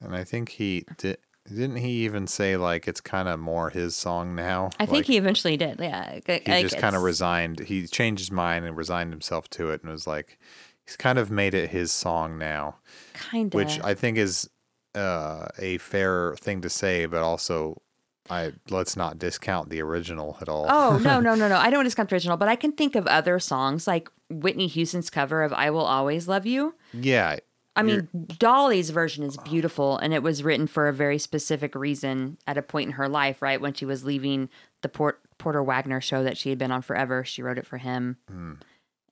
And 0.00 0.14
I 0.14 0.24
think 0.24 0.50
he 0.50 0.84
did. 0.96 1.18
Didn't 1.48 1.76
he 1.76 2.04
even 2.04 2.26
say 2.26 2.56
like 2.56 2.86
it's 2.86 3.00
kind 3.00 3.28
of 3.28 3.40
more 3.40 3.70
his 3.70 3.96
song 3.96 4.34
now? 4.34 4.70
I 4.78 4.86
think 4.86 4.98
Like, 4.98 5.06
he 5.06 5.16
eventually 5.16 5.56
did. 5.56 5.80
Yeah. 5.80 6.20
he 6.26 6.62
just 6.62 6.78
kind 6.78 6.94
of 6.94 7.02
resigned. 7.02 7.60
He 7.60 7.86
changed 7.86 8.20
his 8.20 8.30
mind 8.30 8.64
and 8.66 8.76
resigned 8.76 9.12
himself 9.12 9.48
to 9.50 9.70
it, 9.70 9.82
and 9.82 9.90
was 9.90 10.06
like, 10.06 10.38
he's 10.86 10.96
kind 10.96 11.18
of 11.18 11.30
made 11.30 11.54
it 11.54 11.70
his 11.70 11.92
song 11.92 12.38
now, 12.38 12.76
kind 13.14 13.52
of. 13.52 13.56
which 13.56 13.80
I 13.82 13.94
think 13.94 14.18
is 14.18 14.48
uh, 14.94 15.48
a 15.58 15.78
fair 15.78 16.36
thing 16.36 16.60
to 16.60 16.68
say, 16.68 17.06
but 17.06 17.22
also, 17.22 17.80
I 18.28 18.52
let's 18.68 18.96
not 18.96 19.18
discount 19.18 19.70
the 19.70 19.80
original 19.82 20.36
at 20.40 20.48
all. 20.48 20.66
Oh 20.68 20.98
no 20.98 21.20
no 21.26 21.34
no 21.34 21.48
no! 21.48 21.56
I 21.56 21.70
don't 21.70 21.84
discount 21.84 22.10
the 22.10 22.14
original, 22.16 22.36
but 22.36 22.48
I 22.48 22.56
can 22.56 22.72
think 22.72 22.94
of 22.94 23.06
other 23.06 23.38
songs 23.38 23.86
like 23.86 24.08
Whitney 24.28 24.66
Houston's 24.68 25.10
cover 25.10 25.42
of 25.42 25.52
"I 25.52 25.70
Will 25.70 25.86
Always 25.86 26.28
Love 26.28 26.46
You." 26.46 26.74
yeah, 26.92 27.36
I 27.76 27.82
mean, 27.82 28.08
Dolly's 28.38 28.90
version 28.90 29.24
is 29.24 29.36
beautiful, 29.38 29.96
and 29.98 30.12
it 30.12 30.22
was 30.22 30.42
written 30.42 30.66
for 30.66 30.88
a 30.88 30.92
very 30.92 31.18
specific 31.18 31.74
reason 31.74 32.36
at 32.46 32.58
a 32.58 32.62
point 32.62 32.88
in 32.88 32.92
her 32.92 33.08
life, 33.08 33.40
right 33.42 33.60
when 33.60 33.74
she 33.74 33.84
was 33.84 34.04
leaving 34.04 34.48
the 34.82 34.88
Port- 34.88 35.20
Porter 35.38 35.62
Wagoner 35.62 36.00
show 36.00 36.24
that 36.24 36.36
she 36.36 36.50
had 36.50 36.58
been 36.58 36.72
on 36.72 36.82
forever. 36.82 37.24
She 37.24 37.42
wrote 37.42 37.58
it 37.58 37.66
for 37.66 37.78
him, 37.78 38.16
hmm. 38.28 38.54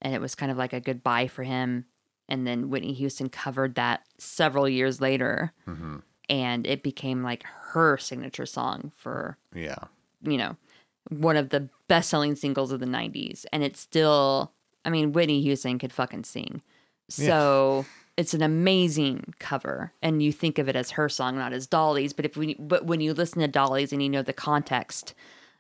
and 0.03 0.15
it 0.15 0.20
was 0.20 0.35
kind 0.35 0.51
of 0.51 0.59
like 0.59 0.73
a 0.73 0.81
goodbye 0.81 1.28
for 1.28 1.45
him. 1.45 1.87
And 2.28 2.47
then 2.47 2.69
Whitney 2.69 2.93
Houston 2.93 3.31
covered 3.31 3.77
that 3.77 4.03
several 4.19 4.69
years 4.69 5.01
later, 5.01 5.53
mm-hmm. 5.67 5.99
and 6.28 6.67
it 6.67 6.83
became 6.83 7.23
like 7.23 7.45
her 7.45 7.97
signature 7.97 8.45
song 8.45 8.93
for 8.97 9.39
yeah, 9.55 9.85
you 10.23 10.37
know, 10.37 10.57
one 11.11 11.37
of 11.37 11.51
the 11.51 11.69
best 11.89 12.11
selling 12.11 12.35
singles 12.37 12.73
of 12.73 12.81
the 12.81 12.87
90s. 12.87 13.47
And 13.53 13.62
it's 13.62 13.81
still, 13.81 14.53
I 14.85 14.91
mean, 14.91 15.12
Whitney 15.12 15.41
Houston 15.43 15.78
could 15.78 15.93
fucking 15.93 16.25
sing. 16.25 16.62
So 17.09 17.87
it's 18.19 18.35
an 18.35 18.43
amazing 18.43 19.33
cover. 19.39 19.93
And 20.03 20.21
you 20.23 20.33
think 20.33 20.59
of 20.59 20.69
it 20.69 20.77
as 20.77 20.91
her 20.91 21.09
song, 21.09 21.37
not 21.37 21.53
as 21.55 21.67
Dolly's. 21.67 22.13
But 22.13 22.27
if 22.27 22.37
we, 22.37 22.55
but 22.55 22.85
when 22.85 23.01
you 23.01 23.15
listen 23.15 23.41
to 23.41 23.49
Dolly's 23.49 23.93
and 23.93 24.03
you 24.03 24.09
know 24.11 24.23
the 24.23 24.33
context 24.33 25.15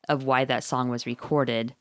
of 0.08 0.24
why 0.24 0.44
that 0.44 0.64
song 0.64 0.90
was 0.90 1.06
recorded 1.06 1.74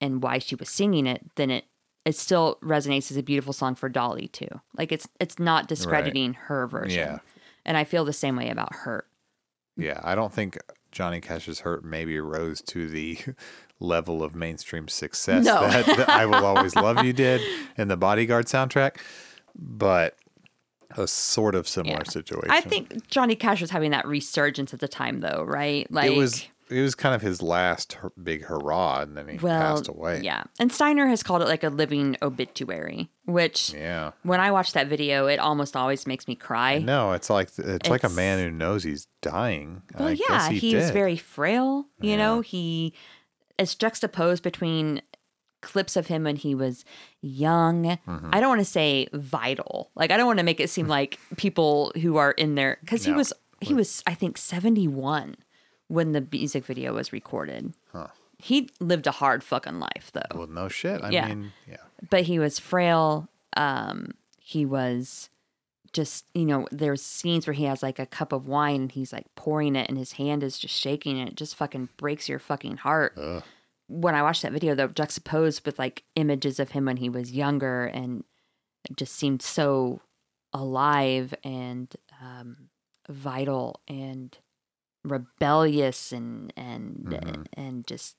and 0.00 0.22
why 0.22 0.38
she 0.38 0.54
was 0.56 0.68
singing 0.70 1.06
it, 1.06 1.22
then 1.36 1.50
it, 1.50 1.66
it 2.04 2.16
still 2.16 2.58
resonates 2.62 3.10
as 3.10 3.16
a 3.18 3.22
beautiful 3.22 3.52
song 3.52 3.74
for 3.74 3.88
Dolly 3.88 4.28
too. 4.28 4.48
Like 4.76 4.90
it's 4.92 5.06
it's 5.20 5.38
not 5.38 5.68
discrediting 5.68 6.34
her 6.34 6.66
version. 6.66 6.98
Yeah. 6.98 7.18
And 7.64 7.76
I 7.76 7.84
feel 7.84 8.04
the 8.04 8.12
same 8.12 8.34
way 8.36 8.48
about 8.48 8.74
Hurt. 8.74 9.06
yeah. 9.76 10.00
I 10.02 10.14
don't 10.16 10.32
think 10.32 10.58
Johnny 10.90 11.20
Cash's 11.20 11.60
"Hurt" 11.60 11.84
maybe 11.84 12.18
rose 12.18 12.60
to 12.62 12.88
the 12.88 13.18
level 13.78 14.22
of 14.24 14.34
mainstream 14.34 14.88
success 14.88 15.44
No. 15.44 15.60
that, 15.68 15.86
that 15.86 16.08
"I 16.08 16.26
Will 16.26 16.44
Always 16.44 16.74
Love 16.74 17.04
You" 17.04 17.12
did 17.12 17.40
in 17.76 17.86
the 17.88 17.96
Bodyguard 17.96 18.46
soundtrack, 18.46 18.96
but 19.56 20.16
a 20.96 21.06
sort 21.06 21.54
of 21.54 21.66
similar 21.66 22.02
Yeah. 22.04 22.10
situation. 22.10 22.50
I 22.50 22.60
think 22.60 23.06
Johnny 23.08 23.34
Cash 23.34 23.60
was 23.60 23.70
having 23.70 23.90
that 23.92 24.06
resurgence 24.06 24.74
at 24.74 24.80
the 24.80 24.88
time, 24.88 25.20
though, 25.20 25.44
right? 25.46 25.90
Like 25.90 26.10
it 26.10 26.16
was 26.16 26.46
it 26.72 26.80
was 26.80 26.94
kind 26.94 27.14
of 27.14 27.20
his 27.20 27.42
last 27.42 27.96
big 28.22 28.44
hurrah, 28.44 29.02
and 29.02 29.16
then 29.16 29.28
he 29.28 29.38
well, 29.38 29.60
passed 29.60 29.88
away. 29.88 30.20
Yeah, 30.22 30.44
and 30.58 30.72
Steiner 30.72 31.06
has 31.06 31.22
called 31.22 31.42
it 31.42 31.48
like 31.48 31.64
a 31.64 31.68
living 31.68 32.16
obituary, 32.22 33.10
which 33.26 33.74
yeah. 33.74 34.12
when 34.22 34.40
I 34.40 34.50
watch 34.50 34.72
that 34.72 34.88
video, 34.88 35.26
it 35.26 35.38
almost 35.38 35.76
always 35.76 36.06
makes 36.06 36.26
me 36.26 36.34
cry. 36.34 36.78
No, 36.78 37.12
it's 37.12 37.28
like 37.28 37.50
it's, 37.58 37.90
like 37.90 38.04
a 38.04 38.08
man 38.08 38.38
who 38.38 38.50
knows 38.50 38.84
he's 38.84 39.06
dying. 39.20 39.82
Well, 39.98 40.08
I 40.08 40.16
yeah, 40.28 40.48
he 40.48 40.58
he's 40.58 40.86
did. 40.86 40.92
very 40.92 41.16
frail. 41.16 41.86
You 42.00 42.16
know, 42.16 42.40
he 42.40 42.94
is 43.58 43.74
juxtaposed 43.74 44.42
between 44.42 45.02
clips 45.62 45.96
of 45.96 46.08
him 46.08 46.24
when 46.24 46.36
he 46.36 46.54
was 46.54 46.84
young. 47.22 47.84
Mm-hmm. 48.06 48.30
I 48.32 48.40
don't 48.40 48.48
want 48.50 48.60
to 48.60 48.64
say 48.66 49.08
vital. 49.14 49.90
Like 49.94 50.10
I 50.10 50.16
don't 50.16 50.26
want 50.26 50.38
to 50.38 50.44
make 50.44 50.60
it 50.60 50.68
seem 50.70 50.86
like 50.98 51.18
people 51.36 51.92
who 52.02 52.16
are 52.18 52.32
in 52.32 52.54
there 52.54 52.78
because 52.82 53.04
he 53.04 53.12
was 53.12 53.32
he 53.60 53.72
was 53.74 54.02
I 54.06 54.14
think 54.14 54.36
71 54.38 55.36
when 55.88 56.12
the 56.12 56.26
music 56.30 56.64
video 56.64 56.94
was 56.94 57.12
recorded. 57.12 57.72
He 58.38 58.68
lived 58.80 59.06
a 59.06 59.12
hard 59.12 59.44
fucking 59.44 59.78
life 59.78 60.10
though 60.12 60.36
Well, 60.36 60.46
no 60.48 60.68
shit. 60.68 61.00
I 61.02 61.10
Yeah. 61.10 61.28
mean, 61.28 61.52
yeah. 61.68 61.76
but 62.10 62.22
he 62.24 62.40
was 62.40 62.58
frail. 62.58 63.28
Um, 63.56 64.14
he 64.40 64.66
was 64.66 65.30
just, 65.92 66.24
you 66.34 66.44
know, 66.46 66.66
there's 66.72 67.02
scenes 67.02 67.46
where 67.46 67.54
he 67.54 67.64
has 67.64 67.82
like 67.84 68.00
a 68.00 68.06
cup 68.06 68.32
of 68.32 68.48
wine 68.48 68.80
and 68.82 68.92
he's 68.92 69.12
like 69.12 69.26
pouring 69.36 69.76
it 69.76 69.88
and 69.88 69.96
his 69.96 70.12
hand 70.12 70.42
is 70.42 70.58
just 70.58 70.74
shaking 70.74 71.20
and 71.20 71.28
it 71.28 71.36
just 71.36 71.54
fucking 71.54 71.90
breaks 71.98 72.28
your 72.28 72.40
fucking 72.40 72.78
heart. 72.78 73.16
When 73.88 74.14
I 74.14 74.22
watched 74.22 74.42
that 74.42 74.52
video, 74.52 74.74
though, 74.74 74.88
juxtaposed 74.88 75.66
with 75.66 75.78
like 75.78 76.04
images 76.16 76.58
of 76.58 76.70
him 76.70 76.86
when 76.86 76.96
he 76.96 77.08
was 77.08 77.32
younger 77.32 77.84
and 77.84 78.24
just 78.96 79.14
seemed 79.14 79.42
so 79.42 80.00
alive 80.52 81.34
and 81.44 81.94
um, 82.20 82.68
vital 83.08 83.80
and 83.88 84.36
rebellious 85.04 86.12
and 86.12 86.52
and 86.56 87.48
and 87.54 87.84
just 87.88 88.14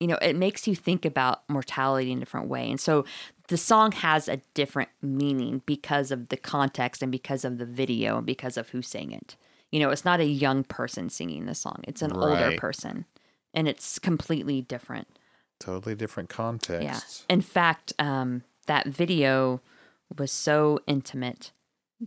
you 0.00 0.06
know 0.06 0.16
it 0.22 0.36
makes 0.36 0.66
you 0.66 0.74
think 0.74 1.04
about 1.04 1.42
mortality 1.48 2.10
in 2.10 2.18
a 2.18 2.20
different 2.20 2.48
way. 2.48 2.70
And 2.70 2.80
so 2.80 3.04
the 3.48 3.58
song 3.58 3.92
has 3.92 4.28
a 4.28 4.40
different 4.54 4.88
meaning 5.02 5.62
because 5.66 6.10
of 6.10 6.28
the 6.28 6.36
context 6.36 7.02
and 7.02 7.12
because 7.12 7.44
of 7.44 7.58
the 7.58 7.66
video 7.66 8.18
and 8.18 8.26
because 8.26 8.56
of 8.56 8.70
who 8.70 8.82
sang 8.82 9.12
it. 9.12 9.36
You 9.70 9.80
know 9.80 9.90
it's 9.90 10.04
not 10.04 10.20
a 10.20 10.24
young 10.24 10.64
person 10.64 11.10
singing 11.10 11.46
the 11.46 11.54
song. 11.54 11.82
It's 11.86 12.02
an 12.02 12.12
older 12.12 12.56
person 12.56 13.04
and 13.58 13.66
it's 13.68 13.98
completely 13.98 14.62
different 14.62 15.08
Totally 15.60 15.94
different 15.96 16.28
context. 16.28 16.82
yeah 16.88 17.00
in 17.34 17.40
fact 17.42 17.92
um 17.98 18.42
that 18.66 18.86
video 18.86 19.60
was 20.16 20.30
so 20.30 20.78
intimate 20.86 21.52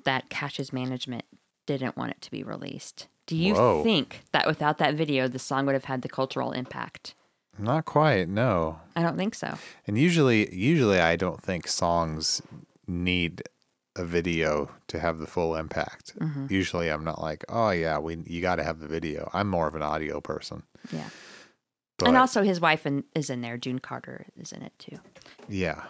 that 0.05 0.29
cash's 0.29 0.71
management 0.71 1.25
didn't 1.65 1.97
want 1.97 2.11
it 2.11 2.21
to 2.21 2.31
be 2.31 2.43
released 2.43 3.07
do 3.27 3.35
you 3.35 3.53
Whoa. 3.55 3.83
think 3.83 4.21
that 4.31 4.47
without 4.47 4.77
that 4.77 4.95
video 4.95 5.27
the 5.27 5.39
song 5.39 5.65
would 5.65 5.75
have 5.75 5.85
had 5.85 6.01
the 6.01 6.09
cultural 6.09 6.51
impact 6.53 7.13
Not 7.59 7.83
quite, 7.85 8.27
no. 8.29 8.79
I 8.95 9.01
don't 9.05 9.17
think 9.17 9.35
so. 9.35 9.49
And 9.85 9.97
usually, 9.97 10.39
usually, 10.55 10.99
I 11.11 11.15
don't 11.17 11.41
think 11.47 11.67
songs 11.67 12.41
need 12.87 13.43
a 13.95 14.05
video 14.05 14.69
to 14.87 14.99
have 14.99 15.19
the 15.19 15.27
full 15.27 15.55
impact. 15.63 16.17
Mm-hmm. 16.17 16.45
Usually, 16.49 16.87
I'm 16.89 17.03
not 17.03 17.19
like, 17.21 17.43
oh 17.49 17.71
yeah, 17.71 17.97
we 17.99 18.11
you 18.25 18.39
got 18.41 18.55
to 18.55 18.63
have 18.63 18.79
the 18.79 18.87
video. 18.87 19.29
I'm 19.33 19.49
more 19.49 19.67
of 19.67 19.75
an 19.75 19.83
audio 19.83 20.21
person. 20.21 20.63
Yeah. 20.91 21.09
But 21.97 22.07
and 22.09 22.17
also, 22.17 22.41
his 22.43 22.59
wife 22.59 22.85
in, 22.85 23.03
is 23.13 23.29
in 23.29 23.41
there. 23.41 23.57
June 23.57 23.79
Carter 23.79 24.25
is 24.37 24.51
in 24.51 24.61
it 24.63 24.73
too. 24.79 24.97
yeah, 25.47 25.83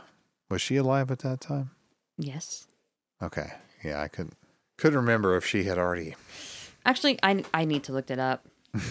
was 0.50 0.62
she 0.62 0.76
alive 0.76 1.10
at 1.12 1.20
that 1.20 1.40
time? 1.42 1.72
Yes. 2.18 2.68
Okay, 3.24 3.52
yeah, 3.84 4.02
I 4.02 4.08
couldn't 4.08 4.34
couldn't 4.78 4.98
remember 5.00 5.38
if 5.38 5.46
she 5.46 5.64
had 5.64 5.78
already. 5.78 6.16
Actually, 6.86 7.20
I, 7.22 7.44
I 7.54 7.66
need 7.66 7.84
to 7.84 7.94
look 7.94 8.10
it 8.10 8.20
up. 8.20 8.46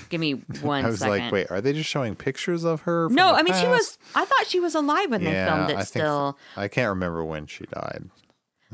Give 0.08 0.20
me 0.20 0.32
one 0.62 0.84
I 0.84 0.88
was 0.88 1.00
second. 1.00 1.18
like, 1.18 1.32
wait, 1.32 1.50
are 1.50 1.60
they 1.60 1.72
just 1.72 1.88
showing 1.88 2.14
pictures 2.14 2.64
of 2.64 2.82
her? 2.82 3.08
from 3.08 3.16
No, 3.16 3.34
I 3.34 3.42
mean 3.42 3.54
she 3.54 3.66
was. 3.66 3.98
I 4.14 4.24
thought 4.24 4.46
she 4.46 4.60
was 4.60 4.74
alive 4.74 5.10
when 5.10 5.24
they 5.24 5.32
filmed 5.32 5.70
it. 5.70 5.74
I 5.76 5.84
think 5.84 5.86
still, 5.88 6.38
I 6.56 6.68
can't 6.68 6.88
remember 6.90 7.24
when 7.24 7.46
she 7.46 7.64
died. 7.66 8.08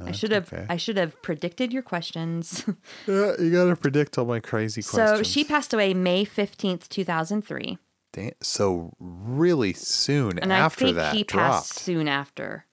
I 0.05 0.13
should 0.13 0.31
have. 0.31 0.53
okay. 0.53 0.67
I 0.69 0.77
should 0.77 0.99
have 0.99 1.21
predicted 1.23 1.73
your 1.73 1.83
questions. 1.83 2.65
Yeah, 3.07 3.33
you 3.41 3.51
got 3.51 3.65
to 3.71 3.77
predict 3.77 4.19
all 4.19 4.27
my 4.27 4.41
crazy 4.41 4.83
questions. 4.83 5.19
so 5.19 5.23
she 5.23 5.43
passed 5.43 5.73
away 5.73 5.95
May 5.95 6.25
fifteenth, 6.25 6.89
two 6.91 7.05
thousand 7.05 7.43
three. 7.47 7.79
Da- 8.17 8.35
so 8.43 8.93
really 8.99 9.73
soon 9.73 10.39
And 10.39 10.53
after 10.53 10.85
I 10.85 10.89
think 10.89 10.97
that 10.97 11.15
he 11.15 11.23
dropped. 11.25 11.53
passed 11.69 11.75
soon 11.79 12.09
after. 12.09 12.65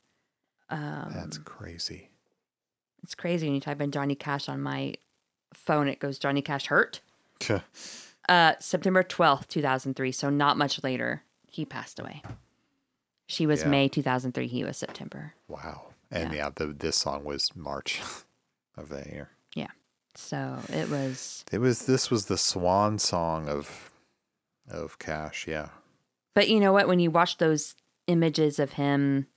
Um, 0.69 1.11
That's 1.13 1.38
crazy. 1.38 2.09
it's 3.03 3.13
crazy 3.15 3.45
when 3.47 3.55
you 3.55 3.61
type 3.61 3.81
in 3.81 3.91
Johnny 3.91 4.15
Cash 4.15 4.47
on 4.49 4.61
my 4.61 4.95
phone, 5.53 5.88
it 5.88 5.99
goes 5.99 6.17
Johnny 6.17 6.41
Cash 6.41 6.67
hurt. 6.67 7.01
Uh, 8.30 8.53
September 8.61 9.03
12th, 9.03 9.49
2003. 9.49 10.13
So 10.13 10.30
not 10.30 10.55
much 10.57 10.81
later, 10.81 11.23
he 11.45 11.65
passed 11.65 11.99
away. 11.99 12.22
She 13.27 13.45
was 13.45 13.63
Yeah. 13.63 13.67
May 13.67 13.89
2003. 13.89 14.47
He 14.47 14.63
was 14.63 14.77
September. 14.77 15.33
wow. 15.49 15.88
And 16.09 16.31
Yeah. 16.31 16.38
yeah, 16.45 16.49
the, 16.55 16.67
this 16.67 16.95
song 16.95 17.25
was 17.25 17.53
March 17.53 18.01
of 18.77 18.88
that 18.88 19.07
year. 19.07 19.31
Yeah. 19.55 19.72
So 20.15 20.59
it 20.69 20.89
was, 20.89 21.43
It 21.51 21.57
was 21.57 21.85
this 21.85 22.09
was 22.09 22.27
the 22.27 22.38
swan 22.38 22.97
song 22.97 23.49
of 23.49 23.91
of 24.69 25.00
Cash, 25.00 25.48
yeah. 25.48 25.69
but 26.33 26.50
you 26.50 26.59
know 26.59 26.74
what? 26.74 26.88
When 26.88 27.00
you 27.00 27.11
watch 27.11 27.38
those 27.38 27.75
images 28.08 28.59
of 28.59 28.74
him 28.74 29.27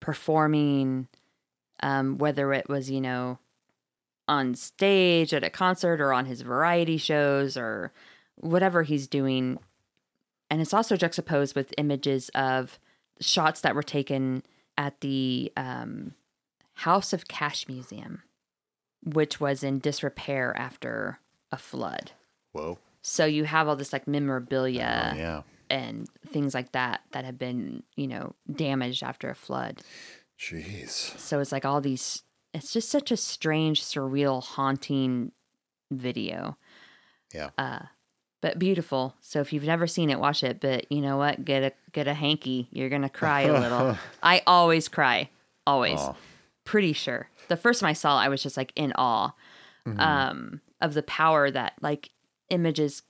performing, 0.00 1.08
um, 1.82 2.18
whether 2.18 2.52
it 2.52 2.68
was, 2.68 2.90
you 2.90 3.00
know, 3.00 3.38
on 4.28 4.54
stage 4.54 5.34
at 5.34 5.44
a 5.44 5.50
concert 5.50 6.00
or 6.00 6.12
on 6.12 6.26
his 6.26 6.42
variety 6.42 6.96
shows 6.96 7.56
or 7.56 7.92
whatever 8.36 8.82
he's 8.82 9.06
doing, 9.06 9.58
and 10.50 10.60
it's 10.60 10.74
also 10.74 10.96
juxtaposed 10.96 11.54
with 11.54 11.74
images 11.78 12.30
of 12.34 12.78
shots 13.20 13.60
that 13.60 13.74
were 13.74 13.82
taken 13.82 14.42
at 14.76 15.00
the 15.00 15.52
um, 15.56 16.14
House 16.74 17.12
of 17.12 17.28
Cash 17.28 17.68
Museum, 17.68 18.22
which 19.04 19.40
was 19.40 19.62
in 19.62 19.78
disrepair 19.78 20.56
after 20.56 21.18
a 21.50 21.58
flood. 21.58 22.12
Whoa. 22.52 22.78
So 23.02 23.24
you 23.24 23.44
have 23.44 23.68
all 23.68 23.76
this 23.76 23.92
like 23.92 24.06
memorabilia 24.06 25.12
Oh, 25.12 25.16
yeah. 25.16 25.42
and 25.68 26.08
things 26.28 26.54
like 26.54 26.72
that 26.72 27.02
that 27.12 27.24
have 27.24 27.38
been, 27.38 27.82
you 27.96 28.06
know, 28.06 28.34
damaged 28.50 29.02
after 29.02 29.28
a 29.28 29.34
flood. 29.34 29.80
Jeez. 30.38 31.18
So 31.18 31.40
it's 31.40 31.52
like 31.52 31.64
all 31.64 31.80
these, 31.80 32.22
it's 32.54 32.72
just 32.72 32.88
such 32.90 33.10
a 33.10 33.16
strange, 33.16 33.82
surreal, 33.82 34.42
haunting 34.42 35.32
video. 35.90 36.56
Yeah. 37.34 37.50
Uh, 37.58 37.80
but 38.40 38.58
beautiful. 38.58 39.14
So 39.20 39.40
if 39.40 39.52
you've 39.52 39.64
never 39.64 39.86
seen 39.86 40.10
it, 40.10 40.18
watch 40.18 40.42
it. 40.42 40.60
But 40.60 40.90
you 40.90 41.00
know 41.00 41.16
what? 41.16 41.44
Get 41.44 41.62
a 41.62 41.72
get 41.92 42.08
a 42.08 42.14
hanky. 42.14 42.68
You're 42.72 42.88
gonna 42.88 43.08
cry 43.08 43.42
a 43.42 43.52
little. 43.52 43.96
I 44.22 44.42
always 44.46 44.88
cry. 44.88 45.30
Always. 45.66 46.00
Aw. 46.00 46.14
Pretty 46.64 46.92
sure. 46.92 47.28
The 47.48 47.56
first 47.56 47.80
time 47.80 47.88
I 47.88 47.92
saw 47.92 48.18
it, 48.20 48.24
I 48.24 48.28
was 48.28 48.42
just 48.42 48.56
like 48.56 48.72
in 48.76 48.92
awe 48.96 49.30
Mm-hmm. 49.86 49.98
um, 50.00 50.60
of 50.80 50.94
the 50.94 51.02
power 51.02 51.50
that 51.50 51.72
like 51.80 52.10
images 52.52 53.02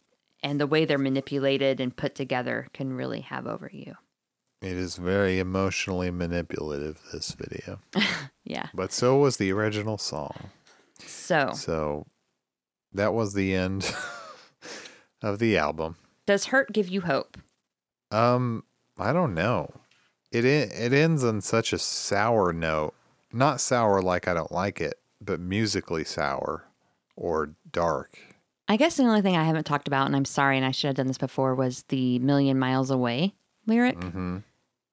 and 0.43 0.59
the 0.61 0.67
way 0.67 0.85
they're 0.85 0.99
manipulated 0.99 1.81
and 1.81 1.97
put 1.97 2.15
together 2.15 2.69
can 2.73 2.93
really 2.95 3.21
have 3.21 3.47
over 3.47 3.71
you. 3.73 3.95
It 4.61 4.77
is 4.77 4.97
very 4.97 5.39
emotionally 5.39 6.11
manipulative 6.11 7.01
this 7.12 7.33
video. 7.33 7.81
Yeah. 8.45 8.67
But 8.75 8.93
so 8.93 9.19
was 9.19 9.37
the 9.37 9.53
original 9.53 9.99
song. 9.99 10.51
So 10.99 11.53
So 11.55 12.07
that 12.93 13.15
was 13.15 13.35
the 13.35 13.55
end 13.55 13.95
of 15.23 15.39
the 15.39 15.57
album. 15.57 15.97
does 16.27 16.47
hurt 16.47 16.73
give 16.73 16.89
you 16.89 17.03
hope? 17.03 17.39
Um, 18.11 18.65
I 18.99 19.12
don't 19.12 19.33
know. 19.35 19.73
It 20.33 20.45
it 20.45 20.93
ends 20.93 21.23
on 21.23 21.41
such 21.41 21.73
a 21.73 21.79
sour 21.79 22.53
note. 22.53 22.95
Not 23.33 23.61
sour 23.61 24.03
like 24.03 24.27
I 24.27 24.35
don't 24.35 24.51
like 24.53 24.81
it, 24.81 24.95
but 25.21 25.39
musically 25.39 26.03
sour 26.05 26.65
or 27.15 27.55
dark. 27.71 28.19
I 28.73 28.76
guess 28.78 28.97
the 28.97 29.02
only 29.02 29.20
thing 29.20 29.36
I 29.36 29.44
haven't 29.44 29.65
talked 29.65 29.86
about, 29.86 30.07
and 30.07 30.17
I'm 30.17 30.25
sorry, 30.25 30.57
and 30.57 30.65
I 30.65 30.70
should 30.70 30.86
have 30.89 30.97
done 30.97 31.07
this 31.07 31.18
before, 31.18 31.55
was 31.55 31.83
the 31.89 32.18
"Million 32.20 32.59
Miles 32.59 32.91
Away" 32.91 33.34
lyric. 33.67 33.99
Mm-hmm. 33.99 34.39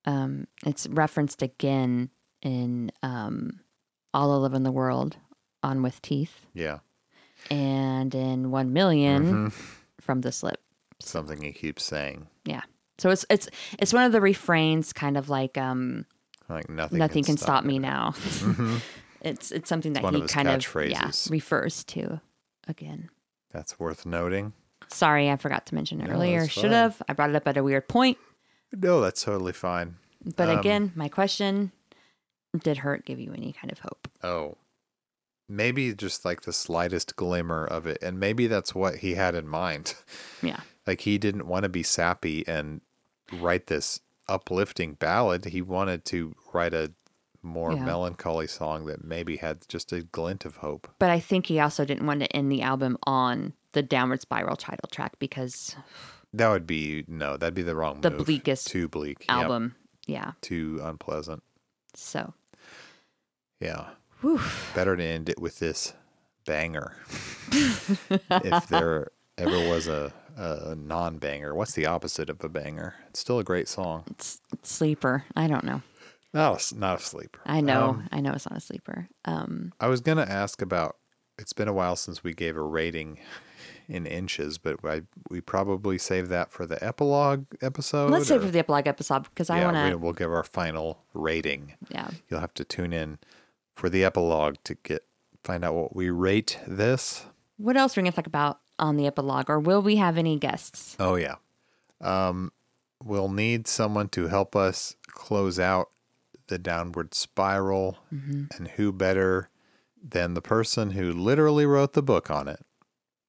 Um, 0.03 0.48
it's 0.66 0.85
referenced 0.88 1.41
again 1.41 2.09
in 2.41 2.91
um, 3.03 3.61
"All 4.14 4.32
the 4.33 4.38
Love 4.40 4.53
in 4.53 4.64
the 4.64 4.72
World" 4.72 5.16
on 5.64 5.82
"With 5.82 6.01
Teeth" 6.01 6.45
Yeah. 6.53 6.80
and 7.49 8.14
in 8.14 8.51
"One 8.51 8.74
1000000 8.74 9.24
Mhm. 9.49 9.53
from 10.01 10.22
the 10.22 10.33
Slip. 10.33 10.61
Something 10.99 11.41
he 11.41 11.53
keeps 11.53 11.85
saying. 11.85 12.27
Yeah. 12.43 12.64
So 12.98 13.11
it's 13.11 13.25
it's 13.30 13.48
it's 13.80 13.93
one 13.93 14.03
of 14.03 14.11
the 14.11 14.19
refrains, 14.19 14.91
kind 14.91 15.16
of 15.16 15.30
like 15.30 15.58
um, 15.58 16.06
Like 16.49 16.69
nothing. 16.69 16.99
"Nothing 16.99 17.24
can 17.24 17.38
stop 17.38 17.64
me 17.64 17.77
it. 17.77 17.80
now." 17.80 18.11
Mhm. 18.16 18.82
it's 19.22 19.53
it's 19.53 19.69
something 19.69 19.93
that 19.93 20.03
of 20.03 20.14
he 20.16 20.22
his 20.24 20.32
kind 20.32 20.49
of 20.49 20.75
yeah, 20.75 21.11
refers 21.30 21.85
to 21.85 22.19
again. 22.67 23.09
That's 23.52 23.80
worth 23.80 24.06
noting. 24.06 24.53
Sorry, 24.88 25.30
I 25.30 25.36
forgot 25.38 25.66
to 25.68 25.76
mention 25.76 26.02
it 26.02 26.08
No, 26.08 26.14
earlier. 26.16 26.48
Should 26.48 26.72
have. 26.72 27.02
I 27.08 27.14
brought 27.14 27.30
it 27.30 27.36
up 27.36 27.48
at 27.48 27.58
a 27.58 27.64
weird 27.64 27.88
point. 27.88 28.18
No, 28.72 29.02
that's 29.02 29.24
totally 29.24 29.53
fine. 29.53 29.95
But 30.36 30.50
Um, 30.50 30.60
again, 30.60 30.92
my 30.95 31.10
question 31.10 31.72
did 32.64 32.78
hurt 32.78 33.06
give 33.06 33.19
you 33.19 33.34
any 33.34 33.53
kind 33.53 33.72
of 33.72 33.80
hope? 33.80 34.08
Oh, 34.24 34.58
maybe 35.48 35.94
just 35.94 36.26
like 36.26 36.42
the 36.42 36.53
slightest 36.53 37.16
glimmer 37.16 37.66
of 37.66 37.86
it. 37.88 38.00
And 38.02 38.19
maybe 38.19 38.48
that's 38.48 38.74
what 38.76 38.98
he 38.98 39.16
had 39.16 39.36
in 39.36 39.48
mind. 39.48 39.95
Yeah. 40.42 40.60
Like 40.88 41.02
he 41.02 41.18
didn't 41.18 41.48
want 41.48 41.64
to 41.64 41.69
be 41.69 41.84
sappy 41.84 42.48
and 42.48 42.82
write 43.34 43.68
this 43.68 44.00
uplifting 44.28 44.94
ballad. 44.94 45.45
He 45.45 45.61
wanted 45.61 46.06
to 46.06 46.34
write 46.53 46.74
a 46.74 46.94
more 47.42 47.74
Yeah. 47.74 47.85
melancholy 47.85 48.48
song 48.48 48.85
that 48.85 49.03
maybe 49.03 49.38
had 49.38 49.68
just 49.68 49.92
a 49.93 50.01
glint 50.01 50.45
of 50.45 50.58
hope. 50.58 50.88
But 51.00 51.09
I 51.09 51.19
think 51.19 51.45
he 51.48 51.59
also 51.59 51.85
didn't 51.85 52.06
want 52.06 52.19
to 52.22 52.35
end 52.35 52.51
the 52.51 52.61
album 52.61 52.98
on 53.03 53.53
the 53.72 53.82
downward 53.84 54.22
spiral 54.22 54.56
title 54.56 54.90
track 54.92 55.18
because 55.19 55.76
That 56.34 56.50
would 56.50 56.68
be 56.68 57.06
no, 57.08 57.38
that'd 57.38 57.53
be 57.56 57.61
the 57.64 57.76
wrong 57.76 58.01
The 58.01 58.11
move. 58.11 58.26
bleakest 58.26 58.68
Too 58.68 58.88
bleak. 58.88 59.19
Yep. 59.22 59.30
album. 59.30 59.76
Yeah. 60.06 60.32
Too 60.42 60.80
unpleasant. 60.84 61.43
So 61.95 62.34
Yeah. 63.59 63.90
whew. 64.22 64.40
Better 64.76 64.95
to 64.95 65.03
end 65.03 65.30
it 65.30 65.40
with 65.40 65.59
this 65.59 65.93
banger. 66.45 66.95
if 67.51 68.68
there 68.68 69.09
ever 69.38 69.69
was 69.69 69.88
a, 69.88 70.11
a 70.35 70.76
non 70.76 71.18
banger, 71.18 71.53
what's 71.56 71.74
the 71.74 71.85
opposite 71.85 72.30
of 72.30 72.43
a 72.43 72.50
banger? 72.50 72.95
It's 73.09 73.19
still 73.19 73.40
a 73.40 73.43
great 73.43 73.68
song. 73.68 74.03
it's, 74.09 74.40
it's 74.53 74.72
sleeper. 74.72 75.26
I 75.35 75.48
don't 75.48 75.64
know. 75.64 75.82
Not 76.33 76.72
a, 76.72 76.75
not 76.77 76.99
a 76.99 77.03
sleeper. 77.03 77.40
I 77.45 77.61
know. 77.61 77.90
Um, 77.90 78.09
I 78.11 78.19
know 78.22 78.33
it's 78.33 78.49
not 78.49 78.58
a 78.58 78.61
sleeper. 78.61 79.08
Um 79.25 79.74
I 79.80 79.88
was 79.88 80.01
gonna 80.01 80.24
ask 80.27 80.61
about. 80.61 80.98
It's 81.38 81.53
been 81.53 81.69
a 81.69 81.74
while 81.74 81.95
since 81.95 82.22
we 82.24 82.33
gave 82.33 82.58
a 82.58 82.61
rating 82.61 83.19
in 83.88 84.06
inches, 84.06 84.58
but 84.58 84.75
I, 84.83 85.03
we 85.30 85.40
probably 85.41 85.98
save 85.98 86.27
that 86.30 86.51
for 86.51 86.66
the 86.66 86.83
epilogue 86.83 87.45
episode. 87.61 88.11
let's 88.11 88.27
save 88.27 88.41
or- 88.43 88.48
for 88.48 88.51
the 88.51 88.59
epilogue 88.59 88.88
episode 88.88 89.24
because 89.24 89.49
I 89.49 89.59
yeah, 89.59 89.72
want 89.72 89.91
to. 89.91 89.98
we'll 89.98 90.14
give 90.14 90.32
our 90.32 90.43
final 90.43 91.03
rating. 91.14 91.75
Yeah. 91.90 92.09
You'll 92.30 92.41
have 92.41 92.53
to 92.56 92.66
tune 92.66 92.91
in 92.93 93.19
for 93.75 93.90
the 93.90 94.03
epilogue 94.03 94.58
to 94.66 94.75
get 94.83 95.06
find 95.43 95.64
out 95.64 95.74
what 95.75 95.95
we 95.95 96.09
rate 96.09 96.59
this. 96.67 97.25
What 97.58 97.77
else 97.77 97.98
are 97.98 98.01
we 98.01 98.03
gonna 98.06 98.16
talk 98.16 98.27
about 98.27 98.59
on 98.77 98.98
the 98.98 99.08
epilogue, 99.08 99.49
or 99.49 99.59
will 99.59 99.82
we 99.82 99.95
have 99.95 100.17
any 100.17 100.38
guests? 100.38 100.95
Oh 100.99 101.16
yeah. 101.16 101.35
Um, 102.01 102.51
we'll 103.03 103.30
need 103.30 103.67
someone 103.67 104.09
to 104.09 104.27
help 104.27 104.56
us 104.56 104.95
close 105.08 105.59
out 105.59 105.90
the 106.50 106.60
downward 106.60 107.14
spiral, 107.14 107.98
and 108.11 108.68
who 108.76 108.92
better 108.92 109.50
than 110.03 110.34
the 110.34 110.42
person 110.42 110.92
who 110.92 111.11
literally 111.11 111.66
wrote 111.66 111.94
the 111.94 112.03
book 112.03 112.30
on 112.30 112.48
it? 112.48 112.64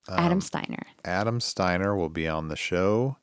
Adam 0.09 0.41
Steiner. 0.41 0.83
Adam 1.05 1.41
Steiner 1.41 1.95
will 1.95 2.09
be 2.09 2.27
on 2.27 2.49
the 2.49 2.57
show, 2.57 3.17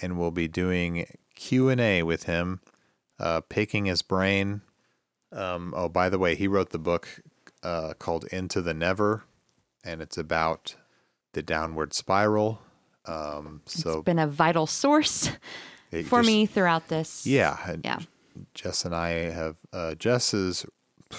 and 0.00 0.18
we'll 0.18 0.30
be 0.32 0.48
doing 0.48 1.06
Q 1.36 1.68
and 1.68 1.80
A 1.80 2.02
with 2.02 2.24
him, 2.24 2.60
uh, 3.20 3.40
picking 3.48 3.84
his 3.84 4.02
brain. 4.02 4.62
Um, 5.30 5.72
oh, 5.76 5.88
by 5.88 6.08
the 6.08 6.18
way, 6.18 6.34
he 6.34 6.48
wrote 6.48 6.70
the 6.70 6.78
book 6.78 7.20
uh, 7.62 7.94
called 7.98 8.24
Into 8.32 8.60
the 8.60 8.74
Never, 8.74 9.22
and 9.84 10.02
it's 10.02 10.18
about 10.18 10.74
the 11.32 11.42
downward 11.42 11.94
spiral. 11.94 12.60
Um, 13.06 13.62
so 13.66 13.98
It's 13.98 14.04
been 14.04 14.18
a 14.18 14.26
vital 14.26 14.66
source 14.66 15.28
for 15.90 16.18
just- 16.20 16.26
me 16.26 16.46
throughout 16.46 16.88
this. 16.88 17.26
Yeah, 17.26 17.76
Yeah. 17.84 18.00
Jess 18.54 18.84
and 18.84 18.94
I 18.94 19.08
have. 19.30 19.56
Uh, 19.72 19.94
Jess 19.94 20.32
has 20.32 20.66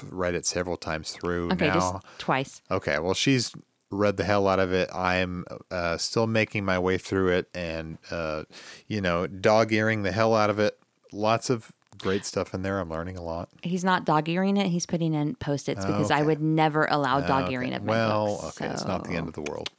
read 0.09 0.33
it 0.35 0.45
several 0.45 0.77
times 0.77 1.11
through 1.11 1.51
Okay, 1.53 1.67
now. 1.67 2.01
twice. 2.17 2.61
Okay, 2.71 2.97
well, 2.99 3.13
she's 3.13 3.53
read 3.91 4.17
the 4.17 4.23
hell 4.23 4.47
out 4.47 4.59
of 4.59 4.73
it. 4.73 4.89
I'm 4.93 5.45
uh, 5.69 5.97
still 5.97 6.25
making 6.27 6.65
my 6.65 6.79
way 6.79 6.97
through 6.97 7.29
it, 7.29 7.49
and 7.53 7.97
uh, 8.11 8.43
you 8.87 9.01
know, 9.01 9.27
dog 9.27 9.71
earing 9.71 10.03
the 10.03 10.11
hell 10.11 10.33
out 10.35 10.49
of 10.49 10.57
it. 10.59 10.79
Lots 11.11 11.49
of 11.51 11.71
great 11.99 12.25
stuff 12.25 12.53
in 12.55 12.63
there. 12.63 12.79
I'm 12.79 12.89
learning 12.89 13.17
a 13.17 13.21
lot. 13.23 13.49
He's 13.61 13.83
not 13.83 14.03
dog 14.03 14.27
earing 14.27 14.57
it. 14.57 14.67
He's 14.67 14.85
putting 14.87 15.13
in 15.13 15.35
post-its 15.35 15.85
because 15.85 16.09
I 16.09 16.23
would 16.23 16.41
never 16.41 16.85
allow 16.89 17.21
dog 17.21 17.43
Okay, 17.45 17.53
earing 17.53 17.73
of 17.73 17.83
my 17.83 17.91
well, 17.91 18.41
books. 18.41 18.59
okay, 18.61 18.73
it's 18.73 18.85
not 18.85 19.03
the 19.03 19.13
end 19.15 19.27
of 19.27 19.35
the 19.35 19.41
world. 19.43 19.69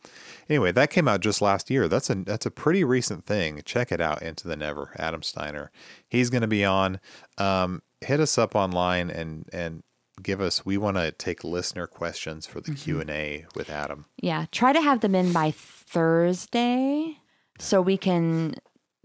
Anyway, 0.48 0.72
that 0.72 0.90
came 0.90 1.08
out 1.08 1.20
just 1.20 1.40
last 1.42 1.70
year. 1.70 1.88
That's 1.88 2.10
a 2.10 2.14
that's 2.16 2.46
a 2.46 2.50
pretty 2.50 2.84
recent 2.84 3.24
thing. 3.26 3.62
Check 3.64 3.90
it 3.92 4.00
out, 4.00 4.22
Into 4.22 4.46
the 4.48 4.56
Never, 4.56 4.90
Adam 4.98 5.22
Steiner. 5.22 5.70
He's 6.08 6.30
going 6.30 6.42
to 6.42 6.48
be 6.48 6.64
on. 6.64 7.00
Um, 7.38 7.82
hit 8.00 8.20
us 8.20 8.36
up 8.38 8.54
online 8.54 9.10
and 9.10 9.48
and 9.52 9.82
give 10.22 10.40
us. 10.40 10.64
We 10.66 10.76
want 10.76 10.96
to 10.98 11.12
take 11.12 11.44
listener 11.44 11.86
questions 11.86 12.46
for 12.46 12.60
the 12.60 12.72
Mm-hmm. 12.72 12.82
Q 12.82 13.00
and 13.00 13.10
A 13.10 13.46
with 13.54 13.70
Adam. 13.70 14.04
Yeah, 14.20 14.46
try 14.52 14.72
to 14.72 14.80
have 14.80 15.00
them 15.00 15.14
in 15.14 15.32
by 15.32 15.50
Thursday 15.52 17.18
so 17.58 17.80
we 17.80 17.96
can 17.96 18.54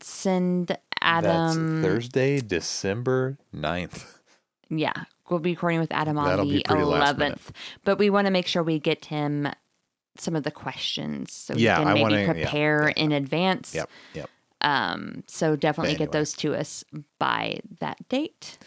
send 0.02 0.78
Adam. 1.02 1.82
That's 1.82 1.88
Thursday, 1.88 2.42
December 2.42 3.38
9th. 3.56 4.06
Yeah, 4.70 4.94
we'll 5.30 5.40
be 5.40 5.52
recording 5.52 5.80
with 5.80 5.92
Adam 5.92 6.18
on 6.18 6.28
That'll 6.28 6.46
the 6.46 6.58
be 6.58 6.64
pretty 6.64 6.84
last 6.84 7.18
minute. 7.18 7.28
eleventh. 7.40 7.52
But 7.86 7.98
we 7.98 8.10
want 8.10 8.26
to 8.28 8.32
make 8.32 8.46
sure 8.48 8.62
we 8.62 8.80
get 8.80 9.06
him 9.06 9.48
some 10.20 10.36
of 10.36 10.44
the 10.44 10.52
questions 10.52 11.32
so 11.34 11.54
Yeah, 11.56 11.78
he 11.80 11.84
can 11.84 11.94
maybe 11.94 12.02
wanna- 12.02 12.26
prepare 12.26 12.90
yeah, 12.96 13.04
in 13.04 13.12
advance. 13.12 13.74
Yep, 13.76 13.90
yep. 14.14 14.30
Um, 14.62 15.24
so 15.28 15.56
definitely 15.56 15.94
But 15.94 16.00
get 16.00 16.12
those 16.12 16.34
to 16.34 16.54
us 16.56 16.84
by 17.18 17.62
that 17.80 18.08
date, 18.10 18.58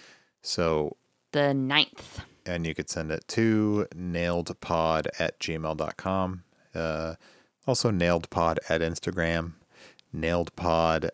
So, 0.43 0.97
the 1.33 1.53
9th. 1.55 2.21
and 2.47 2.67
you 2.67 2.75
could 2.75 2.89
send 2.89 3.11
it 3.13 3.29
to 3.29 3.87
nailedpod 3.95 5.09
at 5.19 5.39
gmail.com. 5.39 6.45
Uh, 6.75 7.15
also, 7.67 7.91
nailedpod 7.91 8.57
at 8.69 8.81
Instagram, 8.81 9.53
nailedpod 10.15 11.11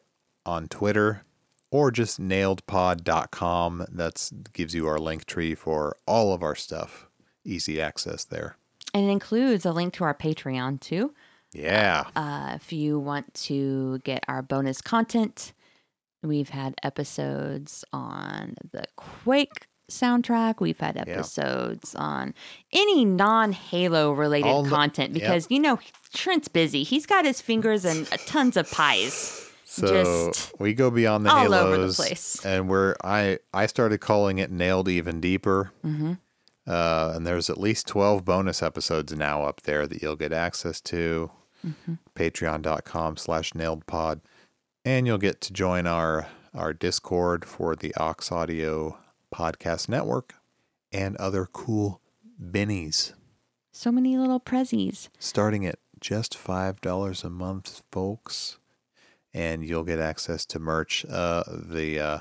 on 0.47 0.68
Twitter, 0.68 1.23
or 1.70 1.91
just 1.91 2.20
nailedpod.com. 2.20 3.86
That's 3.91 4.31
gives 4.52 4.75
you 4.75 4.86
our 4.86 4.99
link 4.99 5.25
tree 5.26 5.55
for 5.55 5.97
all 6.07 6.33
of 6.33 6.42
our 6.42 6.55
stuff. 6.55 7.08
Easy 7.44 7.81
access 7.81 8.25
there. 8.25 8.57
And 8.94 9.07
it 9.08 9.10
includes 9.12 9.67
a 9.67 9.73
link 9.73 9.94
to 9.94 10.05
our 10.05 10.15
Patreon 10.15 10.81
too. 10.81 11.12
Yeah. 11.52 12.05
Uh, 12.17 12.52
if 12.57 12.73
you 12.73 12.99
want 12.99 13.33
to 13.34 13.99
get 14.00 14.25
our 14.28 14.42
bonus 14.42 14.81
content, 14.81 15.52
we've 16.23 16.49
had 16.50 16.75
episodes 16.83 17.84
on 17.92 18.55
the 18.73 18.84
Quake 18.97 19.67
soundtrack. 19.91 20.60
We've 20.60 20.78
had 20.78 20.97
episodes 20.99 21.94
on 21.94 22.34
any 22.73 23.05
non 23.05 23.52
Halo 23.52 24.12
related 24.12 24.49
All 24.49 24.62
the- 24.62 24.70
content 24.70 25.15
yep. 25.15 25.23
because, 25.23 25.47
you 25.50 25.58
know, 25.60 25.78
Trent's 26.15 26.49
busy. 26.49 26.83
He's 26.83 27.07
got 27.07 27.25
his 27.25 27.41
fingers 27.41 27.84
in 27.84 28.05
tons 28.26 28.57
of 28.57 28.70
pies. 28.70 29.44
So 29.65 29.86
Just 29.86 30.58
we 30.58 30.73
go 30.75 30.91
beyond 30.91 31.25
the 31.26 31.31
all 31.31 31.42
halos, 31.42 31.62
over 31.62 31.86
the 31.86 31.92
place. 31.92 32.44
and 32.44 32.68
we're 32.68 32.97
I 33.05 33.39
I 33.52 33.67
started 33.67 33.99
calling 33.99 34.39
it 34.39 34.50
nailed 34.50 34.89
even 34.89 35.20
deeper. 35.20 35.73
Mm-hmm. 35.84 36.15
Uh, 36.68 37.12
and 37.16 37.26
there's 37.26 37.48
at 37.48 37.58
least 37.58 37.86
twelve 37.86 38.24
bonus 38.24 38.62
episodes 38.62 39.12
now 39.16 39.42
up 39.44 39.62
there 39.62 39.86
that 39.86 40.02
you'll 40.02 40.16
get 40.16 40.32
access 40.32 40.80
to. 40.82 41.30
Mm-hmm. 41.66 41.94
Patreon.com/slash 42.14 43.52
nailedpod, 43.52 44.20
and 44.84 45.06
you'll 45.06 45.18
get 45.18 45.40
to 45.42 45.52
join 45.52 45.86
our 45.86 46.28
our 46.55 46.72
Discord 46.72 47.44
for 47.44 47.74
the 47.74 47.94
Ox 47.97 48.30
Audio 48.30 48.98
Podcast 49.34 49.88
Network 49.88 50.34
and 50.92 51.16
other 51.16 51.47
cool 51.47 52.00
bennies 52.42 53.12
So 53.72 53.92
many 53.92 54.16
little 54.16 54.40
prezzies. 54.40 55.08
starting 55.18 55.66
at 55.66 55.78
just 56.00 56.36
five 56.36 56.80
dollars 56.80 57.24
a 57.24 57.30
month, 57.30 57.82
folks, 57.90 58.58
and 59.34 59.64
you'll 59.64 59.84
get 59.84 59.98
access 60.00 60.44
to 60.47 60.58
merch. 60.58 61.05
Uh, 61.08 61.42
the 61.48 61.98
uh, 62.00 62.18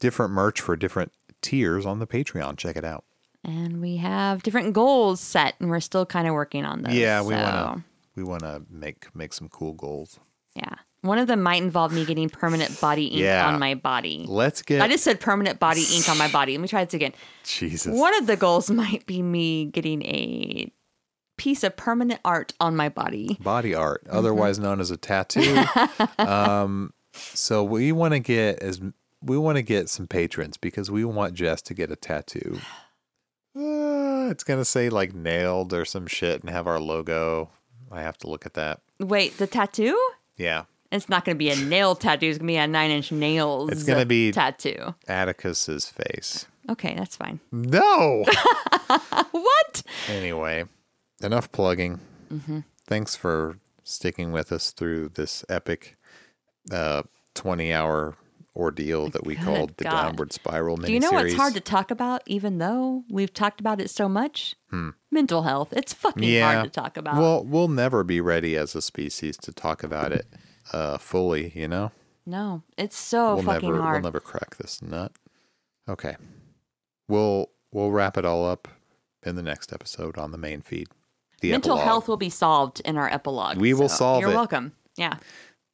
different 0.00 0.32
merch 0.32 0.60
for 0.60 0.76
different 0.76 1.12
tiers 1.42 1.84
on 1.86 1.98
the 1.98 2.06
Patreon. 2.06 2.56
Check 2.56 2.76
it 2.76 2.84
out. 2.84 3.04
And 3.46 3.80
we 3.80 3.96
have 3.98 4.42
different 4.42 4.72
goals 4.72 5.20
set, 5.20 5.54
and 5.60 5.70
we're 5.70 5.78
still 5.80 6.04
kind 6.04 6.26
of 6.26 6.34
working 6.34 6.64
on 6.64 6.82
those. 6.82 6.94
yeah, 6.94 7.22
we 7.22 7.34
so, 7.34 7.40
wanna 7.42 7.84
we 8.16 8.24
wanna 8.24 8.62
make 8.68 9.14
make 9.14 9.32
some 9.32 9.48
cool 9.48 9.72
goals. 9.72 10.18
Yeah. 10.54 10.74
One 11.02 11.18
of 11.18 11.28
them 11.28 11.42
might 11.42 11.62
involve 11.62 11.92
me 11.92 12.04
getting 12.04 12.28
permanent 12.28 12.80
body 12.80 13.04
ink 13.06 13.20
Yeah. 13.20 13.46
on 13.46 13.60
my 13.60 13.74
body. 13.76 14.24
Let's 14.26 14.62
get 14.62 14.82
I 14.82 14.88
just 14.88 15.04
said 15.04 15.20
permanent 15.20 15.60
body 15.60 15.84
ink 15.94 16.08
on 16.08 16.18
my 16.18 16.26
body. 16.28 16.52
Let 16.56 16.62
me 16.62 16.66
try 16.68 16.84
this 16.84 16.94
again. 16.94 17.12
Jesus. 17.44 17.96
One 17.96 18.16
of 18.18 18.26
the 18.26 18.36
goals 18.36 18.68
might 18.70 19.06
be 19.06 19.22
me 19.22 19.66
getting 19.66 20.02
a 20.02 20.72
piece 21.38 21.62
of 21.62 21.76
permanent 21.76 22.18
art 22.24 22.54
on 22.58 22.74
my 22.74 22.88
body. 22.88 23.36
body 23.40 23.74
art, 23.74 24.02
Mm-hmm. 24.06 24.16
otherwise 24.16 24.58
known 24.58 24.80
as 24.80 24.90
a 24.90 24.96
tattoo. 24.96 25.62
um, 26.18 26.92
so 27.12 27.62
we 27.62 27.92
want 27.92 28.14
to 28.14 28.18
get 28.18 28.58
as 28.60 28.80
we 29.22 29.38
want 29.38 29.56
to 29.56 29.62
get 29.62 29.88
some 29.88 30.06
patrons 30.08 30.56
because 30.56 30.90
we 30.90 31.04
want 31.04 31.34
Jess 31.34 31.62
to 31.62 31.74
get 31.74 31.92
a 31.92 31.96
tattoo. 31.96 32.58
Uh, 33.56 34.28
it's 34.30 34.44
gonna 34.44 34.64
say 34.64 34.88
like 34.90 35.14
nailed 35.14 35.72
or 35.72 35.84
some 35.84 36.06
shit 36.06 36.40
and 36.42 36.50
have 36.50 36.66
our 36.66 36.78
logo. 36.80 37.50
I 37.90 38.02
have 38.02 38.18
to 38.18 38.28
look 38.28 38.44
at 38.46 38.54
that. 38.54 38.80
Wait, 39.00 39.38
the 39.38 39.46
tattoo? 39.46 39.96
Yeah, 40.36 40.64
It's 40.90 41.08
not 41.08 41.24
going 41.24 41.36
to 41.36 41.38
be 41.38 41.50
a 41.50 41.56
nail 41.56 41.94
tattoo. 41.94 42.26
It's 42.26 42.38
going 42.38 42.48
to 42.48 42.52
be 42.52 42.56
a 42.56 42.66
nine 42.66 42.90
inch 42.90 43.12
nails. 43.12 43.70
It's 43.70 43.84
gonna 43.84 44.04
be- 44.04 44.32
tattoo. 44.32 44.94
Atticus's 45.08 45.86
face. 45.88 46.46
Okay, 46.68 46.94
that's 46.96 47.16
fine. 47.16 47.38
No. 47.52 48.24
What? 49.30 49.82
anyway, 50.08 50.64
enough 51.22 51.50
plugging. 51.52 52.00
Mm-hmm. 52.32 52.60
Thanks 52.86 53.14
for 53.16 53.58
sticking 53.84 54.32
with 54.32 54.50
us 54.52 54.70
through 54.72 55.10
this 55.10 55.44
epic 55.48 55.96
uh, 56.72 57.02
20 57.34 57.72
hour 57.72 58.16
ordeal 58.56 59.08
that 59.10 59.24
we 59.26 59.34
Good 59.34 59.44
called 59.44 59.76
the 59.76 59.84
God. 59.84 59.90
Downward 59.90 60.32
Spiral 60.32 60.76
miniseries. 60.78 60.86
Do 60.86 60.92
you 60.94 61.00
know 61.00 61.12
what's 61.12 61.34
hard 61.34 61.54
to 61.54 61.60
talk 61.60 61.90
about, 61.90 62.22
even 62.26 62.58
though 62.58 63.04
we've 63.10 63.32
talked 63.32 63.60
about 63.60 63.80
it 63.80 63.90
so 63.90 64.08
much? 64.08 64.56
Mental 65.10 65.42
health. 65.42 65.72
It's 65.72 65.92
fucking 65.94 66.22
Hmm. 66.22 66.28
yeah. 66.28 66.52
hard 66.52 66.64
to 66.64 66.70
talk 66.80 66.96
about. 66.96 67.16
Well, 67.16 67.44
we'll 67.44 67.68
never 67.68 68.02
be 68.04 68.20
ready 68.20 68.56
as 68.56 68.74
a 68.74 68.82
species 68.82 69.36
to 69.38 69.52
talk 69.52 69.82
about 69.82 70.12
it 70.12 70.26
uh, 70.72 70.98
fully, 70.98 71.52
you 71.54 71.68
know? 71.68 71.92
no, 72.26 72.62
it's 72.76 72.96
so 72.96 73.36
we'll 73.36 73.44
fucking 73.44 73.70
never 73.70 73.80
hard. 73.82 73.94
we'll 74.02 74.10
never 74.10 74.20
crack 74.20 74.56
this 74.56 74.82
nut. 74.82 75.12
Okay. 75.88 76.16
We'll 77.08 77.50
we'll 77.72 77.90
wrap 77.92 78.16
it 78.18 78.24
all 78.24 78.44
up 78.44 78.68
in 79.22 79.36
the 79.36 79.42
next 79.42 79.72
episode 79.72 80.18
on 80.18 80.32
the 80.32 80.38
main 80.38 80.60
feed. 80.60 80.88
The 81.40 81.50
Mental 81.52 81.72
epilogue. 81.72 81.84
health 81.86 82.08
will 82.08 82.16
be 82.16 82.30
solved 82.30 82.80
in 82.80 82.96
our 82.96 83.08
epilogue. 83.12 83.58
We 83.58 83.74
will 83.74 83.88
so 83.88 83.96
solve 83.96 84.20
You're 84.22 84.30
it. 84.32 84.34
welcome. 84.34 84.72
Yeah. 84.96 85.18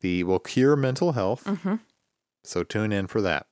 the 0.01 0.25
will 0.25 0.41
cure 0.41 0.75
mental 0.77 1.13
health. 1.13 1.45
Mm-hmm. 1.45 1.77
So 2.45 2.63
tune 2.63 2.93
in 2.93 3.07
for 3.07 3.21
that. 3.23 3.47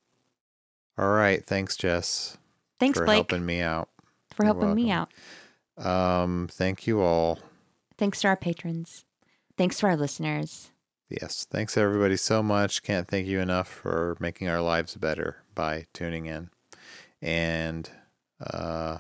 All 0.99 1.11
right, 1.11 1.45
thanks 1.45 1.77
Jess 1.77 2.37
Thanks, 2.79 2.99
for 2.99 3.07
Blake, 3.07 3.17
helping 3.17 3.47
me 3.47 3.61
out. 3.61 3.89
for 4.35 4.45
You're 4.45 4.55
helping 4.55 4.75
me 4.75 4.91
out. 4.91 5.11
Um, 5.79 6.49
thank 6.51 6.87
you 6.87 7.01
all. 7.01 7.39
Thanks 7.97 8.21
to 8.23 8.29
our 8.29 8.37
patrons. 8.37 9.05
Thanks 9.57 9.79
to 9.79 9.87
our 9.87 9.97
listeners. 9.97 10.71
Yes, 11.09 11.47
thanks 11.51 11.77
everybody 11.77 12.17
so 12.17 12.43
much. 12.43 12.83
Can't 12.83 13.09
thank 13.09 13.27
you 13.27 13.41
enough 13.41 13.69
for 13.69 14.17
making 14.21 14.49
our 14.49 14.61
lives 14.61 14.95
better 14.95 15.39
by 15.55 15.87
tuning 15.93 16.27
in 16.27 16.51
and 17.21 17.91
uh, 18.41 18.99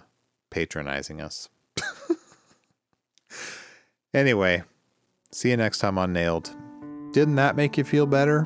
patronizing 0.50 1.20
us. 1.20 1.48
anyway, 4.14 4.62
see 5.30 5.50
you 5.50 5.56
next 5.56 5.78
time 5.78 5.98
on 5.98 6.12
Nailed. 6.12 6.50
Didn't 7.12 7.36
that 7.36 7.56
make 7.56 7.78
you 7.78 7.84
feel 7.84 8.06
better? 8.06 8.44